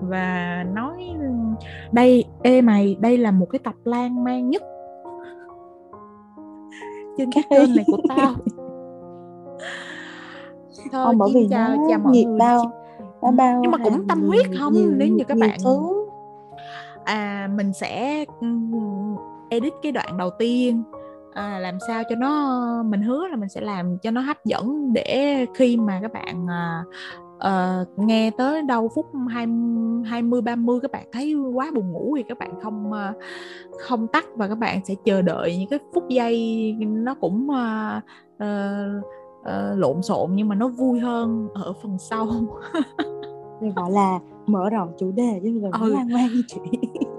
Và 0.00 0.64
nói 0.74 1.14
đây 1.92 2.24
ê 2.42 2.60
mày 2.60 2.96
đây 3.00 3.18
là 3.18 3.30
một 3.30 3.46
cái 3.50 3.58
tập 3.58 3.74
lan 3.84 4.24
man 4.24 4.50
nhất 4.50 4.62
trên 7.18 7.30
cái 7.32 7.44
kênh 7.50 7.76
này 7.76 7.84
của 7.86 7.98
tao. 8.08 8.34
Thôi 10.92 11.04
không, 11.04 11.18
bởi 11.18 11.30
vì 11.34 11.46
chào, 11.50 11.86
chào 11.90 11.98
mọi 11.98 12.12
người. 12.12 12.38
bao 12.38 12.70
nó 13.22 13.30
bao 13.30 13.60
nhưng 13.62 13.70
mà 13.70 13.78
cũng 13.84 14.08
tâm 14.08 14.22
huyết 14.22 14.46
không 14.58 14.72
nhiều, 14.72 14.90
nếu 14.96 15.08
như 15.08 15.24
các 15.24 15.38
bạn 15.38 15.58
thứ. 15.64 16.06
à 17.04 17.48
mình 17.56 17.72
sẽ 17.72 18.24
edit 19.48 19.72
cái 19.82 19.92
đoạn 19.92 20.16
đầu 20.18 20.30
tiên. 20.38 20.82
À, 21.34 21.58
làm 21.58 21.78
sao 21.86 22.02
cho 22.10 22.16
nó 22.16 22.62
mình 22.82 23.02
hứa 23.02 23.28
là 23.28 23.36
mình 23.36 23.48
sẽ 23.48 23.60
làm 23.60 23.98
cho 23.98 24.10
nó 24.10 24.20
hấp 24.20 24.44
dẫn 24.44 24.92
để 24.92 25.46
khi 25.54 25.76
mà 25.76 25.98
các 26.02 26.12
bạn 26.12 26.46
à, 26.50 26.84
uh, 27.46 27.98
nghe 27.98 28.30
tới 28.30 28.62
đâu 28.62 28.88
phút 28.94 29.06
20 29.28 30.04
20 30.04 30.40
30 30.42 30.78
các 30.82 30.90
bạn 30.90 31.06
thấy 31.12 31.34
quá 31.34 31.70
buồn 31.74 31.92
ngủ 31.92 32.14
thì 32.16 32.22
các 32.28 32.38
bạn 32.38 32.60
không 32.62 32.90
uh, 32.90 33.16
không 33.78 34.06
tắt 34.06 34.24
và 34.36 34.48
các 34.48 34.58
bạn 34.58 34.80
sẽ 34.84 34.94
chờ 35.04 35.22
đợi 35.22 35.56
những 35.58 35.68
cái 35.68 35.78
phút 35.94 36.08
giây 36.08 36.76
nó 36.80 37.14
cũng 37.14 37.48
uh, 37.50 38.02
uh, 38.42 39.04
uh, 39.40 39.78
lộn 39.78 40.02
xộn 40.02 40.30
nhưng 40.34 40.48
mà 40.48 40.54
nó 40.54 40.68
vui 40.68 41.00
hơn 41.00 41.48
ở 41.54 41.72
phần 41.82 41.98
sau 41.98 42.26
gọi 43.76 43.90
là 43.90 44.18
mở 44.46 44.70
rộng 44.70 44.92
chủ 44.98 45.12
đề 45.12 45.40
chứ 45.42 45.60
không 45.72 45.82
ừ. 45.82 45.94
lan 45.94 46.08
man 46.12 46.28
chị 46.48 46.60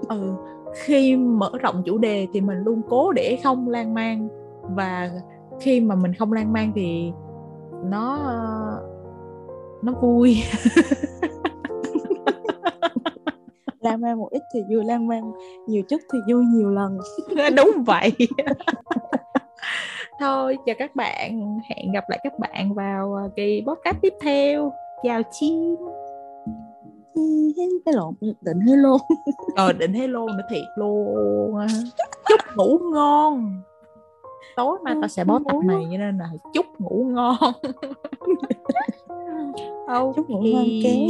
ừ 0.08 0.34
khi 0.74 1.16
mở 1.16 1.50
rộng 1.60 1.82
chủ 1.84 1.98
đề 1.98 2.26
thì 2.32 2.40
mình 2.40 2.58
luôn 2.58 2.82
cố 2.88 3.12
để 3.12 3.38
không 3.44 3.68
lan 3.68 3.94
man 3.94 4.28
và 4.62 5.10
khi 5.60 5.80
mà 5.80 5.94
mình 5.94 6.14
không 6.14 6.32
lan 6.32 6.52
man 6.52 6.72
thì 6.74 7.12
nó 7.84 8.18
nó 9.86 9.92
vui. 9.92 10.42
Lan 13.80 14.00
man 14.00 14.18
một 14.18 14.28
ít 14.30 14.42
thì 14.54 14.60
vui 14.70 14.84
lan 14.84 15.08
man 15.08 15.32
nhiều 15.66 15.82
chút 15.88 16.00
thì 16.12 16.18
vui 16.32 16.44
nhiều 16.44 16.70
lần. 16.70 16.98
Đúng 17.56 17.84
vậy. 17.86 18.12
Thôi 20.20 20.56
chào 20.66 20.74
các 20.78 20.96
bạn. 20.96 21.58
Hẹn 21.70 21.92
gặp 21.92 22.04
lại 22.08 22.20
các 22.22 22.38
bạn 22.38 22.74
vào 22.74 23.14
à, 23.14 23.24
kỳ 23.36 23.62
podcast 23.66 23.96
tiếp 24.02 24.12
theo. 24.20 24.72
Chào 25.02 25.22
chim 25.30 25.76
cái 27.84 27.94
lộn 27.94 28.14
định 28.20 28.60
hello. 28.60 28.98
Ờ 29.56 29.72
định 29.72 29.92
hello 29.92 30.26
nữa 30.26 30.46
thiệt 30.50 30.64
luôn 30.76 31.66
chúc 32.28 32.40
ngủ 32.56 32.78
ngon 32.92 33.62
tối 34.56 34.78
mai 34.84 34.94
tao 35.00 35.08
sẽ 35.08 35.24
bó 35.24 35.40
tập 35.48 35.56
này 35.64 35.86
cho 35.90 35.98
nên 35.98 36.18
là 36.18 36.30
chúc 36.52 36.66
ngủ 36.80 37.10
ngon. 37.14 37.36
Chúc 40.16 40.30
ngủ 40.30 40.42
ngon 40.42 40.66
ké 40.82 41.06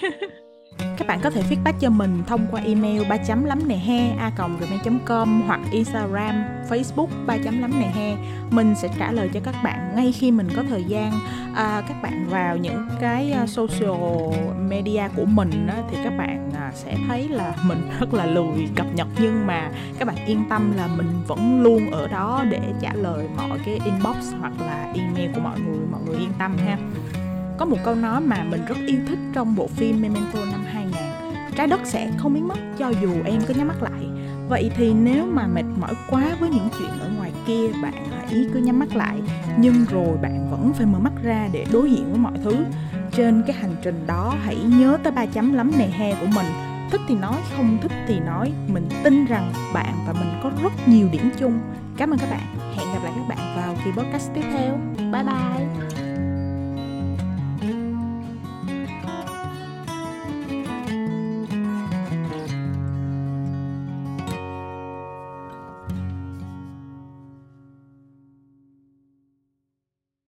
các 1.00 1.06
bạn 1.06 1.20
có 1.22 1.30
thể 1.30 1.42
feedback 1.42 1.72
cho 1.80 1.90
mình 1.90 2.22
thông 2.26 2.46
qua 2.50 2.60
email 2.60 3.02
ba 3.08 3.16
chấm 3.16 3.44
lắm 3.44 3.58
nè 3.66 3.76
he 3.76 4.10
a 4.18 4.30
gmail.com 4.36 5.42
hoặc 5.46 5.60
instagram 5.72 6.34
facebook 6.68 7.06
ba 7.26 7.36
chấm 7.44 7.60
lắm 7.60 7.80
nè 7.80 7.92
he. 7.94 8.16
Mình 8.50 8.74
sẽ 8.74 8.88
trả 8.98 9.12
lời 9.12 9.30
cho 9.34 9.40
các 9.44 9.54
bạn 9.64 9.92
ngay 9.96 10.12
khi 10.12 10.30
mình 10.30 10.48
có 10.56 10.62
thời 10.68 10.84
gian. 10.84 11.12
À, 11.54 11.82
các 11.88 12.02
bạn 12.02 12.26
vào 12.30 12.56
những 12.56 12.88
cái 13.00 13.32
à, 13.32 13.46
social 13.46 13.90
media 14.68 15.02
của 15.16 15.24
mình 15.24 15.66
á, 15.66 15.76
thì 15.90 15.96
các 16.04 16.12
bạn 16.18 16.50
à, 16.54 16.72
sẽ 16.74 16.96
thấy 17.08 17.28
là 17.28 17.54
mình 17.62 17.90
rất 18.00 18.14
là 18.14 18.26
lười 18.26 18.68
cập 18.76 18.86
nhật. 18.94 19.08
Nhưng 19.20 19.46
mà 19.46 19.70
các 19.98 20.08
bạn 20.08 20.16
yên 20.26 20.44
tâm 20.50 20.72
là 20.76 20.86
mình 20.86 21.08
vẫn 21.26 21.62
luôn 21.62 21.90
ở 21.90 22.08
đó 22.08 22.44
để 22.50 22.60
trả 22.80 22.94
lời 22.94 23.28
mọi 23.36 23.58
cái 23.66 23.80
inbox 23.84 24.34
hoặc 24.40 24.52
là 24.60 24.92
email 24.94 25.32
của 25.34 25.40
mọi 25.40 25.60
người. 25.60 25.86
Mọi 25.90 26.00
người 26.06 26.18
yên 26.18 26.32
tâm 26.38 26.56
ha 26.56 26.78
có 27.60 27.66
một 27.66 27.78
câu 27.84 27.94
nói 27.94 28.20
mà 28.20 28.44
mình 28.50 28.64
rất 28.68 28.76
yêu 28.86 28.98
thích 29.08 29.18
trong 29.32 29.56
bộ 29.56 29.66
phim 29.66 30.02
Memento 30.02 30.44
năm 30.50 30.64
2000 30.64 30.92
Trái 31.56 31.66
đất 31.66 31.80
sẽ 31.84 32.10
không 32.16 32.34
biến 32.34 32.48
mất 32.48 32.58
cho 32.78 32.88
dù 32.88 33.12
em 33.24 33.40
có 33.48 33.54
nhắm 33.56 33.68
mắt 33.68 33.82
lại. 33.82 34.06
Vậy 34.48 34.70
thì 34.76 34.92
nếu 34.92 35.26
mà 35.26 35.46
mệt 35.46 35.64
mỏi 35.80 35.94
quá 36.10 36.36
với 36.40 36.50
những 36.50 36.68
chuyện 36.78 36.90
ở 37.00 37.10
ngoài 37.16 37.32
kia 37.46 37.68
Bạn 37.82 37.94
hãy 38.10 38.46
cứ 38.54 38.60
nhắm 38.60 38.78
mắt 38.78 38.96
lại. 38.96 39.16
Nhưng 39.58 39.84
rồi 39.90 40.16
bạn 40.22 40.50
vẫn 40.50 40.72
phải 40.74 40.86
mở 40.86 40.98
mắt 40.98 41.12
ra 41.22 41.48
để 41.52 41.66
đối 41.72 41.90
diện 41.90 42.04
với 42.10 42.18
mọi 42.18 42.32
thứ. 42.44 42.56
Trên 43.12 43.42
cái 43.46 43.56
hành 43.56 43.76
trình 43.82 44.06
đó 44.06 44.34
hãy 44.44 44.56
nhớ 44.78 44.98
tới 45.02 45.12
ba 45.12 45.26
chấm 45.26 45.54
lắm 45.54 45.70
nè 45.78 45.86
he 45.86 46.14
của 46.14 46.28
mình. 46.34 46.46
Thích 46.90 47.00
thì 47.08 47.14
nói, 47.14 47.36
không 47.56 47.78
thích 47.82 47.92
thì 48.08 48.20
nói. 48.20 48.52
Mình 48.68 48.88
tin 49.04 49.24
rằng 49.24 49.52
bạn 49.74 49.94
và 50.06 50.12
mình 50.12 50.40
có 50.42 50.50
rất 50.62 50.72
nhiều 50.88 51.08
điểm 51.12 51.30
chung. 51.38 51.58
Cảm 51.96 52.10
ơn 52.10 52.18
các 52.18 52.30
bạn. 52.30 52.74
Hẹn 52.76 52.88
gặp 52.94 53.00
lại 53.04 53.12
các 53.16 53.28
bạn 53.28 53.56
vào 53.56 53.76
kỳ 53.84 53.90
podcast 53.90 54.30
tiếp 54.34 54.44
theo. 54.52 54.78
Bye 55.12 55.24
bye. 55.24 55.89